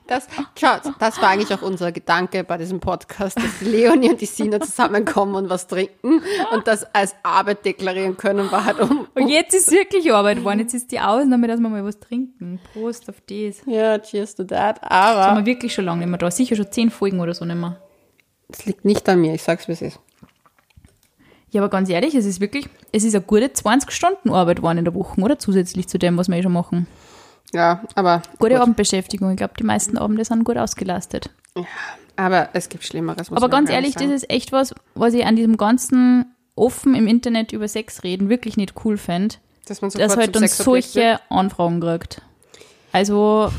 Das, 0.06 0.26
schaut, 0.58 0.80
das 0.98 1.20
war 1.20 1.28
eigentlich 1.28 1.52
auch 1.52 1.62
unser 1.62 1.92
Gedanke 1.92 2.44
bei 2.44 2.56
diesem 2.56 2.80
Podcast, 2.80 3.36
dass 3.36 3.60
Leonie 3.60 4.08
und 4.10 4.20
die 4.20 4.26
Sina 4.26 4.58
zusammenkommen 4.60 5.34
und 5.34 5.50
was 5.50 5.66
trinken 5.68 6.22
und 6.52 6.66
das 6.66 6.82
als 6.94 7.14
Arbeit 7.22 7.64
deklarieren 7.66 8.16
können, 8.16 8.50
war 8.50 8.64
halt 8.64 8.80
um. 8.80 9.06
Und 9.14 9.28
jetzt 9.28 9.54
ist 9.54 9.70
wirklich 9.70 10.10
Arbeit 10.12 10.38
geworden. 10.38 10.60
Jetzt 10.60 10.74
ist 10.74 10.90
die 10.92 10.98
Ausnahme, 10.98 11.46
dass 11.46 11.60
wir 11.60 11.68
mal 11.68 11.84
was 11.84 12.00
trinken. 12.00 12.58
Prost 12.72 13.08
auf 13.10 13.20
das. 13.28 13.56
Ja, 13.66 13.98
cheers 13.98 14.34
to 14.34 14.44
that. 14.44 14.80
Das 14.82 14.90
haben 14.90 15.18
Aber 15.28 15.40
wir 15.40 15.46
wirklich 15.46 15.74
schon 15.74 15.84
lange 15.84 16.00
nicht 16.00 16.08
mehr 16.08 16.18
da. 16.18 16.30
Sicher 16.30 16.56
schon 16.56 16.72
zehn 16.72 16.90
Folgen 16.90 17.20
oder 17.20 17.34
so 17.34 17.44
nicht 17.44 17.56
mehr. 17.56 17.80
es 18.48 18.64
liegt 18.64 18.84
nicht 18.84 19.06
an 19.08 19.20
mir, 19.20 19.34
ich 19.34 19.42
sag's 19.42 19.68
wie 19.68 19.72
es 19.72 19.82
ist. 19.82 20.00
Ja, 21.52 21.62
aber 21.62 21.70
ganz 21.70 21.88
ehrlich, 21.88 22.14
es 22.14 22.26
ist 22.26 22.40
wirklich, 22.40 22.68
es 22.92 23.04
ist 23.04 23.14
eine 23.14 23.24
gute 23.24 23.52
20 23.52 23.90
Stunden 23.90 24.30
Arbeit 24.30 24.58
geworden 24.58 24.78
in 24.78 24.84
der 24.84 24.94
Woche, 24.94 25.20
oder? 25.20 25.38
Zusätzlich 25.38 25.88
zu 25.88 25.98
dem, 25.98 26.16
was 26.18 26.28
wir 26.28 26.36
eh 26.36 26.42
schon 26.42 26.52
machen. 26.52 26.86
Ja, 27.52 27.82
aber. 27.94 28.22
Gute 28.38 28.54
gut. 28.54 28.62
Abendbeschäftigung. 28.62 29.30
Ich 29.30 29.36
glaube, 29.36 29.54
die 29.58 29.64
meisten 29.64 29.96
Abende 29.96 30.24
sind 30.24 30.44
gut 30.44 30.58
ausgelastet. 30.58 31.30
Aber 32.16 32.48
es 32.52 32.68
gibt 32.68 32.84
Schlimmeres. 32.84 33.30
muss 33.30 33.36
Aber 33.36 33.48
ganz 33.48 33.70
ehrlich, 33.70 33.94
das 33.94 34.02
sagen. 34.02 34.14
ist 34.14 34.30
echt 34.30 34.52
was, 34.52 34.74
was 34.94 35.14
ich 35.14 35.24
an 35.24 35.36
diesem 35.36 35.56
ganzen 35.56 36.34
offen 36.56 36.94
im 36.94 37.06
Internet 37.06 37.52
über 37.52 37.68
Sex 37.68 38.02
reden 38.02 38.28
wirklich 38.28 38.56
nicht 38.56 38.74
cool 38.84 38.96
fände, 38.96 39.36
dass 39.66 39.80
man 39.82 39.90
sofort 39.90 40.10
dass 40.10 40.16
halt 40.16 40.34
wird. 40.34 40.50
solche 40.50 41.20
Anfragen 41.28 41.80
kriegt. 41.80 42.22
Also, 42.92 43.50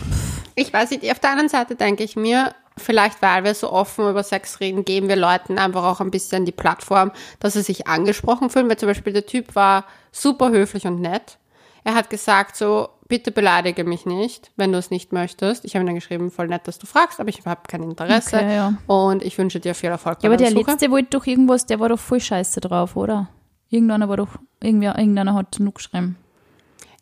Ich 0.55 0.73
weiß 0.73 0.89
nicht, 0.91 1.09
auf 1.11 1.19
der 1.19 1.29
anderen 1.29 1.49
Seite 1.49 1.75
denke 1.75 2.03
ich 2.03 2.15
mir, 2.15 2.53
vielleicht 2.77 3.21
weil 3.21 3.43
wir 3.43 3.53
so 3.53 3.71
offen 3.71 4.09
über 4.09 4.23
Sex 4.23 4.59
reden, 4.59 4.85
geben 4.85 5.09
wir 5.09 5.15
Leuten 5.15 5.59
einfach 5.59 5.83
auch 5.83 6.01
ein 6.01 6.11
bisschen 6.11 6.45
die 6.45 6.51
Plattform, 6.51 7.11
dass 7.39 7.53
sie 7.53 7.61
sich 7.61 7.87
angesprochen 7.87 8.49
fühlen, 8.49 8.69
weil 8.69 8.77
zum 8.77 8.87
Beispiel 8.87 9.13
der 9.13 9.25
Typ 9.25 9.55
war 9.55 9.85
super 10.11 10.51
höflich 10.51 10.87
und 10.87 11.01
nett. 11.01 11.37
Er 11.83 11.95
hat 11.95 12.09
gesagt 12.09 12.55
so, 12.55 12.89
bitte 13.07 13.31
beleidige 13.31 13.83
mich 13.83 14.05
nicht, 14.05 14.51
wenn 14.57 14.71
du 14.71 14.77
es 14.77 14.91
nicht 14.91 15.13
möchtest. 15.13 15.63
Ich 15.65 15.75
habe 15.75 15.83
ihm 15.83 15.87
dann 15.87 15.95
geschrieben, 15.95 16.31
voll 16.31 16.47
nett, 16.47 16.67
dass 16.67 16.79
du 16.79 16.85
fragst, 16.85 17.19
aber 17.19 17.29
ich 17.29 17.45
habe 17.45 17.61
kein 17.67 17.83
Interesse 17.83 18.35
Okay, 18.35 18.55
ja. 18.55 18.73
und 18.87 19.23
ich 19.23 19.37
wünsche 19.37 19.59
dir 19.59 19.73
viel 19.73 19.89
Erfolg 19.89 20.21
ja, 20.21 20.29
aber 20.29 20.37
der 20.37 20.51
Suche. 20.51 20.71
letzte 20.71 20.91
wollte 20.91 21.09
doch 21.11 21.25
irgendwas, 21.25 21.65
der 21.65 21.79
war 21.79 21.89
doch 21.89 21.99
voll 21.99 22.19
scheiße 22.19 22.59
drauf, 22.59 22.95
oder? 22.95 23.29
Irgendeiner 23.69 24.09
war 24.09 24.17
doch, 24.17 24.39
irgendwer, 24.61 24.97
irgendeiner 24.97 25.33
hat 25.33 25.57
genug 25.57 25.75
geschrieben. 25.75 26.17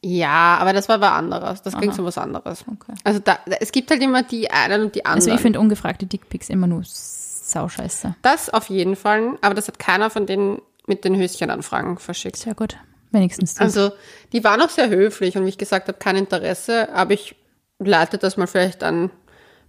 Ja, 0.08 0.58
aber 0.60 0.72
das 0.72 0.88
war 0.88 1.02
was 1.02 1.12
anderes. 1.12 1.62
Das 1.64 1.76
ging 1.80 1.90
Aha. 1.90 1.96
so 1.96 2.06
was 2.06 2.20
anderes. 2.20 2.64
Okay. 2.72 2.94
Also 3.04 3.20
da, 3.20 3.40
es 3.60 3.72
gibt 3.72 3.90
halt 3.90 4.04
immer 4.04 4.22
die 4.22 4.52
einen 4.52 4.84
und 4.84 4.94
die 4.94 5.04
anderen. 5.04 5.24
Also 5.24 5.32
ich 5.34 5.42
finde 5.42 5.60
ungefragte 5.60 6.06
Dickpics 6.06 6.50
immer 6.50 6.68
nur 6.68 6.84
sauscheiße. 6.86 8.16
das 8.22 8.52
auf 8.52 8.70
jeden 8.70 8.96
Fall, 8.96 9.40
aber 9.42 9.56
das 9.56 9.68
hat 9.68 9.80
keiner 9.80 10.12
von 10.12 10.28
denen 10.28 10.62
mit 10.86 11.06
den 11.06 11.16
Höschenanfragen 11.16 11.98
verschickt. 11.98 12.38
Sehr 12.38 12.54
gut. 12.54 12.78
Wenigstens 13.10 13.56
das. 13.56 13.62
Also, 13.62 13.96
die 14.32 14.44
waren 14.44 14.62
auch 14.62 14.70
sehr 14.70 14.90
höflich 14.90 15.38
und 15.38 15.46
wie 15.46 15.50
ich 15.50 15.58
gesagt 15.58 15.88
habe, 15.88 15.98
kein 15.98 16.18
Interesse, 16.18 16.94
aber 16.94 17.14
ich 17.16 17.36
leite 17.80 18.20
das 18.20 18.38
mal 18.38 18.46
vielleicht 18.46 18.84
an 18.84 19.10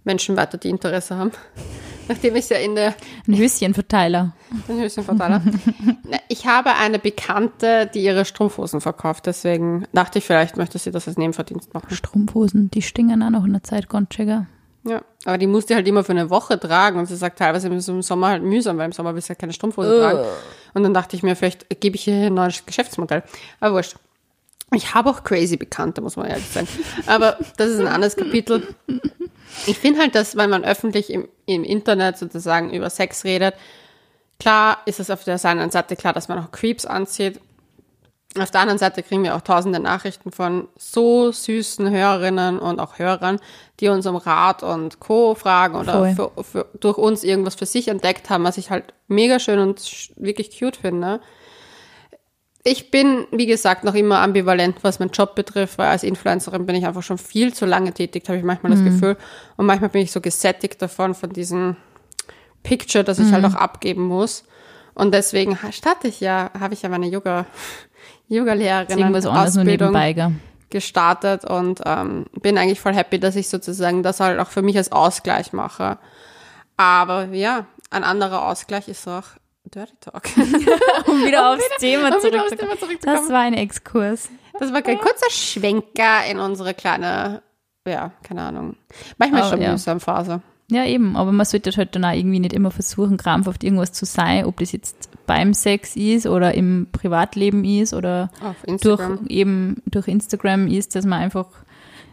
Menschen 0.07 0.35
weiter, 0.35 0.57
die 0.57 0.69
Interesse 0.69 1.15
haben. 1.15 1.31
Nachdem 2.07 2.35
ich 2.37 2.49
ja 2.49 2.57
in 2.57 2.73
der 2.75 2.95
Ein 3.27 3.37
Höschenverteiler. 3.37 4.33
habe. 5.35 5.51
Na, 6.03 6.17
Ich 6.29 6.47
habe 6.47 6.73
eine 6.75 6.99
Bekannte, 6.99 7.89
die 7.93 8.01
ihre 8.01 8.23
Strumpfhosen 8.23 8.79
verkauft, 8.81 9.25
deswegen 9.25 9.85
dachte 9.91 10.19
ich, 10.19 10.25
vielleicht 10.25 10.55
möchte 10.55 10.79
sie 10.79 10.91
das 10.91 11.07
als 11.07 11.17
Nebenverdienst 11.17 11.73
machen. 11.73 11.93
Strumpfhosen, 11.93 12.71
die 12.71 12.81
stingen 12.81 13.21
auch 13.21 13.29
noch 13.29 13.45
in 13.45 13.51
der 13.53 13.63
Zeit 13.63 13.87
schön. 14.13 14.47
Ja, 14.85 15.01
aber 15.25 15.37
die 15.37 15.47
musste 15.47 15.75
halt 15.75 15.85
immer 15.85 16.05
für 16.05 16.13
eine 16.13 16.29
Woche 16.29 16.57
tragen 16.57 16.97
und 16.97 17.07
sie 17.07 17.17
sagt 17.17 17.39
teilweise 17.39 17.67
ist 17.67 17.83
es 17.83 17.87
im 17.89 18.01
Sommer 18.01 18.29
halt 18.29 18.43
mühsam, 18.43 18.77
weil 18.77 18.85
im 18.85 18.93
Sommer 18.93 19.13
willst 19.13 19.27
du 19.27 19.33
ja 19.33 19.35
keine 19.35 19.51
Strumpfhose 19.51 19.99
tragen. 19.99 20.19
Und 20.73 20.83
dann 20.83 20.93
dachte 20.93 21.17
ich 21.17 21.23
mir, 21.23 21.35
vielleicht 21.35 21.81
gebe 21.81 21.97
ich 21.97 22.05
hier 22.05 22.27
ein 22.27 22.33
neues 22.33 22.65
Geschäftsmodell. 22.65 23.23
Aber 23.59 23.75
wurscht. 23.75 23.97
Ich 24.73 24.93
habe 24.93 25.09
auch 25.09 25.23
crazy 25.23 25.55
Bekannte, 25.55 26.01
muss 26.01 26.17
man 26.17 26.27
ehrlich 26.27 26.47
sagen. 26.47 26.67
Aber 27.05 27.37
das 27.55 27.69
ist 27.69 27.79
ein 27.79 27.87
anderes 27.87 28.15
Kapitel. 28.15 28.75
Ich 29.65 29.77
finde 29.77 30.01
halt, 30.01 30.13
dass 30.13 30.35
wenn 30.35 30.49
man 30.49 30.65
öffentlich 30.65 31.09
im, 31.09 31.27
im 31.45 31.63
Internet 31.63 32.17
sozusagen 32.17 32.73
über 32.73 32.89
Sex 32.89 33.23
redet, 33.23 33.55
klar 34.39 34.79
ist 34.85 34.99
es 34.99 35.09
auf 35.09 35.23
der 35.23 35.43
einen 35.45 35.71
Seite 35.71 35.95
klar, 35.95 36.13
dass 36.13 36.27
man 36.27 36.39
auch 36.39 36.51
Creeps 36.51 36.85
anzieht. 36.85 37.39
Auf 38.37 38.51
der 38.51 38.61
anderen 38.61 38.77
Seite 38.77 39.01
kriegen 39.03 39.23
wir 39.23 39.35
auch 39.35 39.41
tausende 39.41 39.79
Nachrichten 39.79 40.31
von 40.31 40.67
so 40.75 41.31
süßen 41.31 41.89
Hörerinnen 41.89 42.59
und 42.59 42.79
auch 42.79 42.99
Hörern, 42.99 43.39
die 43.79 43.87
uns 43.87 44.05
um 44.05 44.17
Rat 44.17 44.63
und 44.63 44.99
Co. 44.99 45.33
fragen 45.33 45.75
oder 45.75 46.13
für, 46.13 46.31
für, 46.43 46.67
durch 46.79 46.97
uns 46.97 47.23
irgendwas 47.23 47.55
für 47.55 47.65
sich 47.65 47.87
entdeckt 47.87 48.29
haben, 48.29 48.43
was 48.43 48.57
ich 48.57 48.69
halt 48.69 48.93
mega 49.07 49.39
schön 49.39 49.59
und 49.59 50.11
wirklich 50.17 50.59
cute 50.59 50.75
finde. 50.75 51.21
Ich 52.63 52.91
bin, 52.91 53.27
wie 53.31 53.45
gesagt, 53.45 53.83
noch 53.83 53.95
immer 53.95 54.19
ambivalent, 54.19 54.83
was 54.83 54.99
meinen 54.99 55.11
Job 55.11 55.35
betrifft, 55.35 55.77
weil 55.77 55.87
als 55.87 56.03
Influencerin 56.03 56.65
bin 56.65 56.75
ich 56.75 56.85
einfach 56.85 57.03
schon 57.03 57.17
viel 57.17 57.53
zu 57.53 57.65
lange 57.65 57.93
tätig, 57.93 58.23
habe 58.27 58.37
ich 58.37 58.43
manchmal 58.43 58.73
das 58.73 58.83
Gefühl. 58.83 59.15
Und 59.55 59.65
manchmal 59.65 59.89
bin 59.89 60.01
ich 60.01 60.11
so 60.11 60.19
gesättigt 60.19 60.81
davon, 60.81 61.15
von 61.15 61.31
diesem 61.31 61.77
Picture, 62.63 63.03
das 63.03 63.19
ich 63.19 63.31
halt 63.31 63.45
auch 63.45 63.55
abgeben 63.55 64.03
muss. 64.03 64.43
Und 64.93 65.13
deswegen 65.13 65.57
starte 65.71 66.07
ich 66.07 66.19
ja, 66.19 66.51
habe 66.59 66.73
ich 66.73 66.81
ja 66.81 66.89
meine 66.89 67.07
Yoga, 67.07 67.45
Yoga-Lehrerin 68.27 69.15
Ausbildung 69.15 69.93
gell? 69.93 70.31
gestartet 70.69 71.45
und 71.45 71.81
ähm, 71.85 72.25
bin 72.41 72.57
eigentlich 72.57 72.81
voll 72.81 72.93
happy, 72.93 73.19
dass 73.19 73.35
ich 73.35 73.47
sozusagen 73.47 74.03
das 74.03 74.19
halt 74.19 74.39
auch 74.39 74.49
für 74.49 74.61
mich 74.61 74.75
als 74.75 74.91
Ausgleich 74.91 75.53
mache. 75.53 75.99
Aber 76.75 77.25
ja, 77.25 77.67
ein 77.89 78.03
anderer 78.03 78.47
Ausgleich 78.47 78.87
ist 78.87 79.07
auch 79.07 79.23
Dirty 79.71 79.93
Talk. 79.99 80.23
Um 81.07 81.25
wieder 81.25 81.53
aufs 81.53 81.63
Thema 81.79 82.15
um 82.15 82.23
wieder 82.23 82.41
aufs 82.41 82.49
zurückzukommen. 82.49 82.57
Thema 82.57 82.79
zurückzukommen. 82.79 83.17
Das 83.17 83.29
war 83.29 83.41
ein 83.41 83.53
Exkurs. 83.53 84.29
Das 84.59 84.73
war 84.73 84.85
ein 84.85 84.97
kurzer 84.97 85.29
Schwenker 85.29 86.25
in 86.29 86.39
unsere 86.39 86.73
kleine, 86.73 87.41
ja, 87.87 88.11
keine 88.23 88.41
Ahnung. 88.41 88.75
Manchmal 89.17 89.41
Aber 89.41 89.49
schon 89.51 89.61
ja. 89.61 89.71
mühsam 89.71 89.99
Phase. 89.99 90.41
Ja, 90.69 90.83
eben, 90.85 91.15
aber 91.15 91.31
man 91.31 91.45
sollte 91.45 91.71
halt 91.77 91.95
dann 91.95 92.03
auch 92.03 92.11
irgendwie 92.11 92.39
nicht 92.39 92.51
immer 92.51 92.71
versuchen, 92.71 93.15
krampfhaft 93.15 93.63
irgendwas 93.63 93.93
zu 93.93 94.05
sein, 94.05 94.45
ob 94.45 94.59
das 94.59 94.73
jetzt 94.73 95.09
beim 95.25 95.53
Sex 95.53 95.95
ist 95.95 96.27
oder 96.27 96.55
im 96.55 96.87
Privatleben 96.91 97.63
ist 97.63 97.93
oder 97.93 98.29
durch 98.41 98.99
Instagram. 98.99 99.27
eben 99.27 99.81
durch 99.85 100.09
Instagram 100.09 100.67
ist, 100.67 100.95
dass 100.95 101.05
man 101.05 101.21
einfach 101.21 101.47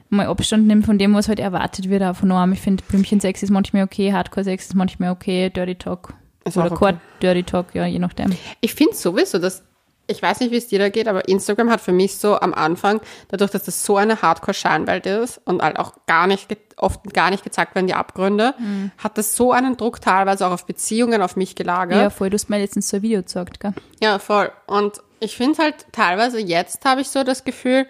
mal 0.09 0.27
Abstand 0.27 0.69
nimmt 0.69 0.87
von 0.87 0.99
dem, 0.99 1.15
was 1.15 1.27
halt 1.27 1.41
erwartet 1.41 1.89
wird 1.89 2.05
auch 2.05 2.15
von 2.15 2.31
einem. 2.31 2.53
Ich 2.53 2.61
finde, 2.61 2.85
Blümchensex 2.87 3.43
ist 3.43 3.51
manchmal 3.51 3.83
okay, 3.83 4.13
Hardcore-Sex 4.13 4.67
ist 4.67 4.75
manchmal 4.75 5.11
okay, 5.11 5.51
Dirty 5.51 5.75
Talk. 5.75 6.15
Ist 6.45 6.57
oder 6.57 6.73
okay. 6.73 6.97
Dirty 7.23 7.43
Talk, 7.43 7.75
ja, 7.75 7.87
je 7.87 7.99
nachdem. 7.99 8.37
Ich 8.61 8.75
finde 8.75 8.95
sowieso, 8.95 9.39
dass, 9.39 9.63
ich 10.07 10.21
weiß 10.21 10.41
nicht, 10.41 10.51
wie 10.51 10.57
es 10.57 10.69
dir 10.69 10.79
da 10.79 10.91
geht, 10.91 11.09
aber 11.09 11.27
Instagram 11.29 11.71
hat 11.71 11.81
für 11.81 11.93
mich 11.93 12.19
so 12.19 12.39
am 12.39 12.53
Anfang, 12.53 13.01
dadurch, 13.29 13.51
dass 13.51 13.65
das 13.65 13.85
so 13.85 13.97
eine 13.97 14.21
Hardcore-Scheinwelt 14.21 15.07
ist 15.07 15.41
und 15.45 15.63
halt 15.63 15.79
auch 15.79 15.95
gar 16.07 16.27
nicht, 16.27 16.55
oft 16.77 17.15
gar 17.15 17.31
nicht 17.31 17.45
gezeigt 17.45 17.75
werden, 17.75 17.87
die 17.87 17.95
Abgründe, 17.95 18.55
hat 18.99 19.17
das 19.17 19.35
so 19.37 19.53
einen 19.53 19.77
Druck 19.79 20.01
teilweise 20.03 20.47
auch 20.47 20.53
auf 20.53 20.67
Beziehungen 20.67 21.23
auf 21.23 21.37
mich 21.37 21.57
gelagert. 21.57 21.99
Ja, 21.99 22.11
voll, 22.11 22.29
du 22.29 22.35
hast 22.35 22.51
mir 22.51 22.59
letztens 22.59 22.89
so 22.89 22.99
ein 22.99 23.03
Video 23.03 23.21
gezeigt, 23.21 23.61
gell? 23.61 23.73
Ja, 24.03 24.19
voll. 24.19 24.53
Und 24.67 25.01
ich 25.21 25.37
finde 25.37 25.63
halt 25.63 25.87
teilweise 25.93 26.39
jetzt 26.39 26.85
habe 26.85 27.01
ich 27.01 27.09
so 27.09 27.25
das 27.25 27.45
Gefühl, 27.45 27.87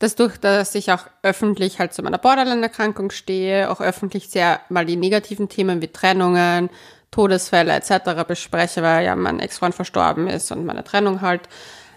dass 0.00 0.16
durch, 0.16 0.36
dass 0.38 0.74
ich 0.74 0.90
auch 0.90 1.06
öffentlich 1.22 1.78
halt 1.78 1.92
zu 1.92 2.02
meiner 2.02 2.18
Borderline-Erkrankung 2.18 3.12
stehe, 3.12 3.70
auch 3.70 3.80
öffentlich 3.80 4.28
sehr 4.30 4.58
mal 4.68 4.84
die 4.84 4.96
negativen 4.96 5.48
Themen 5.48 5.80
wie 5.80 5.86
Trennungen, 5.86 6.70
Todesfälle 7.12 7.72
etc. 7.72 8.24
bespreche, 8.26 8.82
weil 8.82 9.04
ja 9.04 9.14
mein 9.14 9.38
Ex-Freund 9.38 9.74
verstorben 9.74 10.26
ist 10.26 10.50
und 10.50 10.66
meine 10.66 10.82
Trennung 10.82 11.20
halt 11.20 11.42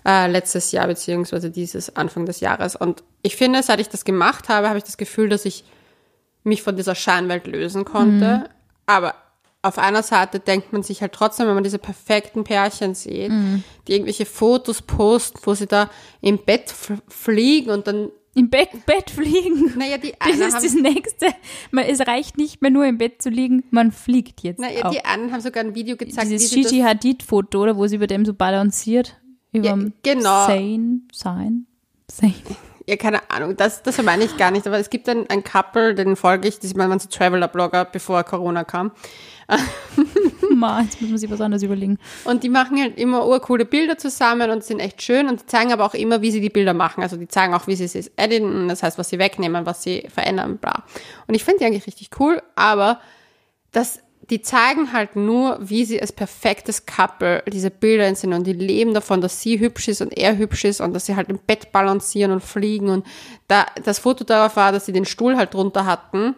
äh, 0.06 0.28
letztes 0.28 0.71
Jahr 0.71 0.86
beziehungsweise 0.86 1.49
dieses 1.49 1.95
Anfang 1.95 2.28
des 2.28 2.41
Jahres. 2.41 2.75
Und 2.75 3.04
ich 3.23 3.36
finde, 3.36 3.63
seit 3.63 3.80
ich 3.80 3.89
das 3.89 4.06
gemacht 4.06 4.49
habe, 4.49 4.67
habe 4.67 4.78
ich 4.78 4.84
das 4.84 4.97
Gefühl, 4.97 5.30
dass 5.30 5.45
ich 5.45 5.63
mich 6.43 6.62
von 6.62 6.75
dieser 6.75 6.93
Scheinwelt 6.93 7.47
lösen 7.47 7.86
konnte. 7.86 8.49
Aber 8.86 9.15
auf 9.63 9.80
einer 9.80 10.04
Seite 10.04 10.39
denkt 10.39 10.73
man 10.73 10.84
sich 10.84 11.01
halt 11.01 11.13
trotzdem, 11.13 11.47
wenn 11.47 11.56
man 11.56 11.63
diese 11.63 11.80
perfekten 11.80 12.43
Pärchen 12.43 12.93
sieht, 12.93 13.32
die 13.88 13.93
irgendwelche 13.93 14.28
Fotos 14.28 14.84
posten, 14.84 15.39
wo 15.41 15.56
sie 15.56 15.65
da 15.65 15.89
im 16.21 16.38
Bett 16.38 16.71
fliegen 17.08 17.71
und 17.71 17.88
dann, 17.88 18.12
Im 18.35 18.49
Bett, 18.49 18.69
Bett 18.85 19.09
fliegen. 19.09 19.73
naja, 19.77 19.97
die 19.97 20.13
Das 20.19 20.37
ist 20.37 20.63
das 20.63 20.73
Nächste. 20.75 21.27
Man, 21.71 21.85
es 21.85 22.01
reicht 22.01 22.37
nicht 22.37 22.61
mehr 22.61 22.69
nur 22.69 22.85
im 22.85 22.97
Bett 22.97 23.21
zu 23.21 23.29
liegen, 23.29 23.63
man 23.71 23.91
fliegt 23.91 24.43
jetzt 24.43 24.59
naja, 24.59 24.85
auch. 24.85 24.91
die 24.91 25.03
einen 25.05 25.31
haben 25.31 25.39
sogar 25.41 25.63
ein 25.63 25.73
Video 25.73 25.95
gezeigt, 25.95 26.29
Dieses 26.29 26.53
wie 26.53 26.61
Gigi 26.63 26.79
Hadid-Foto, 26.81 27.63
oder 27.63 27.77
wo 27.77 27.87
sie 27.87 27.95
über 27.95 28.07
dem 28.07 28.25
so 28.25 28.33
balanciert. 28.33 29.19
Über 29.53 29.67
Ja, 29.67 29.77
genau. 30.03 30.47
Sane, 30.47 31.01
sein, 31.13 31.65
Sane. 32.11 32.33
Ja, 32.87 32.95
keine 32.97 33.29
Ahnung, 33.31 33.57
das, 33.57 33.81
das 33.81 34.01
meine 34.03 34.23
ich 34.23 34.37
gar 34.37 34.51
nicht, 34.51 34.67
aber 34.67 34.77
es 34.77 34.89
gibt 34.89 35.09
ein, 35.09 35.27
ein 35.29 35.43
Couple, 35.43 35.95
den 35.95 36.15
folge 36.15 36.47
ich, 36.47 36.59
das 36.59 36.75
waren 36.75 36.99
so 36.99 37.09
Traveler-Blogger, 37.09 37.85
bevor 37.85 38.23
Corona 38.23 38.63
kam. 38.63 38.91
Ma, 40.55 40.81
jetzt 40.81 41.01
muss 41.01 41.09
man 41.09 41.19
sich 41.19 41.29
was 41.29 41.41
anderes 41.41 41.63
überlegen. 41.63 41.97
Und 42.23 42.43
die 42.43 42.49
machen 42.49 42.79
halt 42.79 42.97
immer 42.97 43.27
urcoole 43.27 43.65
Bilder 43.65 43.97
zusammen 43.97 44.49
und 44.51 44.63
sind 44.63 44.79
echt 44.79 45.01
schön 45.01 45.27
und 45.27 45.41
die 45.41 45.45
zeigen 45.45 45.73
aber 45.73 45.85
auch 45.85 45.93
immer, 45.93 46.21
wie 46.21 46.31
sie 46.31 46.41
die 46.41 46.49
Bilder 46.49 46.73
machen. 46.73 47.03
Also 47.03 47.17
die 47.17 47.27
zeigen 47.27 47.53
auch, 47.53 47.67
wie 47.67 47.75
sie 47.75 47.85
es 47.85 48.11
editen, 48.15 48.67
das 48.67 48.83
heißt, 48.83 48.97
was 48.97 49.09
sie 49.09 49.19
wegnehmen, 49.19 49.65
was 49.65 49.83
sie 49.83 50.07
verändern, 50.13 50.57
bla. 50.57 50.83
Und 51.27 51.35
ich 51.35 51.43
finde 51.43 51.59
die 51.59 51.65
eigentlich 51.65 51.87
richtig 51.87 52.09
cool, 52.19 52.41
aber 52.55 52.99
das 53.71 53.99
die 54.29 54.41
zeigen 54.41 54.91
halt 54.91 55.15
nur, 55.15 55.59
wie 55.61 55.85
sie 55.85 56.01
als 56.01 56.11
perfektes 56.11 56.85
Couple 56.85 57.43
diese 57.51 57.69
Bilder 57.69 58.13
sind 58.15 58.33
und 58.33 58.45
die 58.47 58.53
leben 58.53 58.93
davon, 58.93 59.21
dass 59.21 59.41
sie 59.41 59.59
hübsch 59.59 59.88
ist 59.88 60.01
und 60.01 60.17
er 60.17 60.38
hübsch 60.38 60.65
ist 60.65 60.81
und 60.81 60.93
dass 60.93 61.05
sie 61.05 61.15
halt 61.15 61.29
im 61.29 61.38
Bett 61.38 61.71
balancieren 61.71 62.31
und 62.31 62.43
fliegen 62.43 62.89
und 62.89 63.05
da, 63.47 63.65
das 63.83 63.99
Foto 63.99 64.23
darauf 64.23 64.55
war, 64.55 64.71
dass 64.71 64.85
sie 64.85 64.93
den 64.93 65.05
Stuhl 65.05 65.38
halt 65.38 65.53
drunter 65.53 65.85
hatten. 65.85 66.35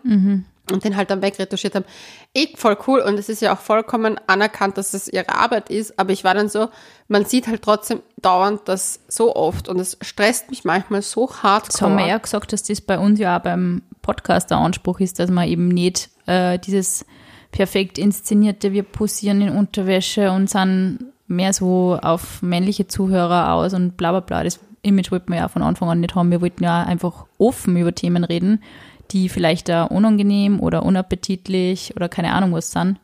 Und 0.69 0.83
den 0.83 0.97
halt 0.97 1.09
dann 1.09 1.21
wegretuschiert 1.21 1.75
haben. 1.75 1.85
Ich 2.33 2.57
voll 2.57 2.77
cool 2.87 2.99
und 2.99 3.17
es 3.17 3.29
ist 3.29 3.41
ja 3.41 3.53
auch 3.53 3.59
vollkommen 3.59 4.19
anerkannt, 4.27 4.77
dass 4.77 4.93
es 4.93 5.07
ihre 5.07 5.29
Arbeit 5.29 5.69
ist, 5.69 5.97
aber 5.97 6.11
ich 6.11 6.25
war 6.25 6.33
dann 6.33 6.49
so, 6.49 6.67
man 7.07 7.23
sieht 7.23 7.47
halt 7.47 7.61
trotzdem 7.61 8.01
dauernd 8.17 8.63
das 8.65 8.99
so 9.07 9.33
oft 9.33 9.69
und 9.69 9.79
es 9.79 9.97
stresst 10.01 10.49
mich 10.49 10.65
manchmal 10.65 11.03
so 11.03 11.31
hart. 11.41 11.69
Das 11.69 11.81
haben 11.81 11.95
wir 11.95 12.05
ja 12.05 12.17
gesagt, 12.17 12.51
dass 12.51 12.63
das 12.63 12.81
bei 12.81 12.99
uns 12.99 13.17
ja 13.17 13.37
auch 13.37 13.43
beim 13.43 13.81
Podcast 14.01 14.51
der 14.51 14.57
Anspruch 14.57 14.99
ist, 14.99 15.19
dass 15.19 15.29
man 15.29 15.47
eben 15.47 15.69
nicht 15.69 16.09
äh, 16.25 16.59
dieses 16.59 17.05
perfekt 17.51 17.97
inszenierte, 17.97 18.73
wir 18.73 18.83
posieren 18.83 19.41
in 19.41 19.49
Unterwäsche 19.49 20.31
und 20.31 20.49
sind 20.49 20.99
mehr 21.27 21.53
so 21.53 21.97
auf 22.01 22.41
männliche 22.41 22.87
Zuhörer 22.87 23.53
aus 23.53 23.73
und 23.73 23.97
bla 23.97 24.11
bla 24.11 24.21
bla. 24.21 24.43
Das 24.43 24.59
Image 24.81 25.11
wollten 25.11 25.31
wir 25.31 25.39
ja 25.39 25.47
von 25.47 25.61
Anfang 25.61 25.89
an 25.89 25.99
nicht 25.99 26.15
haben. 26.15 26.31
Wir 26.31 26.41
wollten 26.41 26.63
ja 26.63 26.83
einfach 26.83 27.25
offen 27.37 27.75
über 27.77 27.93
Themen 27.93 28.23
reden, 28.23 28.63
die 29.11 29.29
vielleicht 29.29 29.69
da 29.69 29.83
unangenehm 29.83 30.59
oder 30.59 30.83
unappetitlich 30.83 31.93
oder 31.95 32.09
keine 32.09 32.33
Ahnung 32.33 32.53
was 32.53 32.71
sind. 32.71 32.99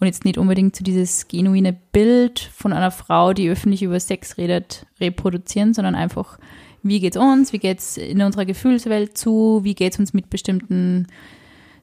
Und 0.00 0.06
jetzt 0.06 0.24
nicht 0.24 0.38
unbedingt 0.38 0.76
so 0.76 0.84
dieses 0.84 1.28
genuine 1.28 1.72
Bild 1.72 2.40
von 2.40 2.72
einer 2.72 2.90
Frau, 2.90 3.32
die 3.32 3.48
öffentlich 3.48 3.82
über 3.82 3.98
Sex 4.00 4.36
redet, 4.38 4.86
reproduzieren, 5.00 5.72
sondern 5.72 5.94
einfach, 5.94 6.38
wie 6.82 7.00
geht's 7.00 7.16
uns, 7.16 7.52
wie 7.52 7.58
geht's 7.58 7.96
in 7.96 8.20
unserer 8.20 8.44
Gefühlswelt 8.44 9.16
zu, 9.16 9.60
wie 9.62 9.74
geht's 9.74 9.98
uns 9.98 10.12
mit 10.12 10.30
bestimmten 10.30 11.06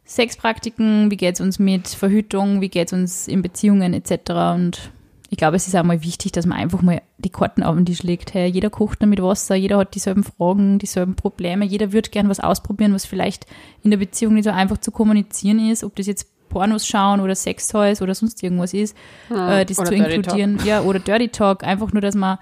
Sexpraktiken, 0.06 1.10
wie 1.12 1.18
geht's 1.18 1.42
uns 1.42 1.60
mit 1.60 1.88
Verhütung, 1.88 2.62
wie 2.62 2.70
geht's 2.70 2.94
uns 2.94 3.28
in 3.28 3.42
Beziehungen 3.42 3.94
etc. 3.94 4.32
Und 4.54 4.92
ich 5.30 5.38
glaube, 5.38 5.56
es 5.56 5.68
ist 5.68 5.76
auch 5.76 5.84
mal 5.84 6.04
wichtig, 6.04 6.34
dass 6.34 6.46
man 6.46 6.58
einfach 6.58 6.82
mal 6.82 7.02
die 7.18 7.30
Karten 7.30 7.64
auf 7.64 7.76
den 7.76 7.86
Tisch 7.86 8.04
legt. 8.04 8.34
Hey, 8.34 8.50
jeder 8.50 8.70
kocht 8.70 9.02
da 9.02 9.06
mit 9.06 9.22
Wasser, 9.22 9.56
jeder 9.56 9.78
hat 9.78 9.96
dieselben 9.96 10.24
Fragen, 10.24 10.80
dieselben 10.80 11.16
Probleme, 11.16 11.64
jeder 11.66 11.94
wird 11.94 12.12
gern 12.12 12.28
was 12.28 12.42
ausprobieren, 12.42 12.94
was 12.94 13.06
vielleicht 13.06 13.46
in 13.84 13.92
der 13.92 13.98
Beziehung 13.98 14.34
nicht 14.34 14.44
so 14.44 14.52
einfach 14.52 14.80
zu 14.80 14.92
kommunizieren 14.92 15.70
ist, 15.70 15.84
ob 15.84 15.96
das 15.96 16.08
jetzt 16.08 16.28
Pornos 16.50 16.86
schauen 16.86 17.22
oder 17.22 17.34
Sextoys 17.34 18.02
oder 18.02 18.14
sonst 18.14 18.44
irgendwas 18.44 18.74
ist, 18.74 18.96
äh, 19.30 19.66
das 19.66 19.78
zu 19.78 19.96
inkludieren. 19.96 20.60
Ja, 20.66 20.82
oder 20.82 21.00
Dirty 21.00 21.30
Talk, 21.30 21.64
einfach 21.64 21.94
nur, 21.94 22.02
dass 22.02 22.16
man 22.16 22.38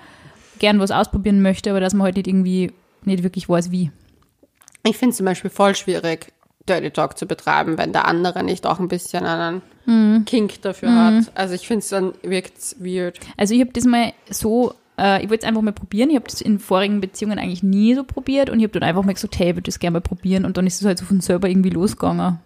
gern 0.58 0.80
was 0.80 0.92
ausprobieren 0.92 1.42
möchte, 1.42 1.70
aber 1.70 1.80
dass 1.80 1.94
man 1.94 2.06
halt 2.06 2.18
nicht 2.18 2.28
irgendwie 2.28 2.74
nicht 3.04 3.24
wirklich 3.24 3.48
weiß, 3.48 3.72
wie. 3.72 3.92
Ich 4.84 4.98
finde 4.98 5.12
es 5.12 5.18
zum 5.18 5.26
Beispiel 5.26 5.50
voll 5.50 5.76
schwierig, 5.76 6.34
Dirty 6.70 6.92
Talk 6.92 7.18
zu 7.18 7.26
betreiben, 7.26 7.78
wenn 7.78 7.92
der 7.92 8.08
andere 8.08 8.44
nicht 8.44 8.66
auch 8.66 8.80
ein 8.80 8.88
bisschen 8.88 9.26
einen 9.26 9.62
Mhm. 9.86 10.26
Kink 10.26 10.62
dafür 10.62 10.94
hat. 10.94 11.32
Also 11.34 11.56
ich 11.56 11.66
finde 11.68 11.80
es 11.80 11.90
dann 11.90 12.14
wirkt 12.22 12.76
weird. 12.80 13.20
Also 13.38 13.56
ich 13.56 13.62
habe 13.62 13.72
das 13.74 13.86
mal 13.86 14.14
so, 14.30 14.76
äh, 15.00 15.24
ich 15.24 15.30
wollte 15.32 15.44
es 15.44 15.48
einfach 15.48 15.64
mal 15.64 15.74
probieren. 15.74 16.12
Ich 16.12 16.16
habe 16.16 16.28
das 16.30 16.42
in 16.42 16.60
vorigen 16.60 17.02
Beziehungen 17.02 17.40
eigentlich 17.40 17.64
nie 17.64 17.96
so 17.96 18.04
probiert 18.04 18.52
und 18.52 18.60
ich 18.60 18.66
habe 18.66 18.80
dann 18.80 18.88
einfach 18.88 19.04
mal 19.04 19.14
gesagt, 19.14 19.40
hey, 19.40 19.50
ich 19.50 19.56
würde 19.56 19.64
das 19.66 19.80
gerne 19.80 19.94
mal 19.96 20.02
probieren 20.02 20.46
und 20.46 20.58
dann 20.58 20.68
ist 20.68 20.80
es 20.80 20.86
halt 20.86 21.00
so 21.00 21.06
von 21.06 21.22
selber 21.22 21.50
irgendwie 21.50 21.72
losgegangen. 21.72 22.38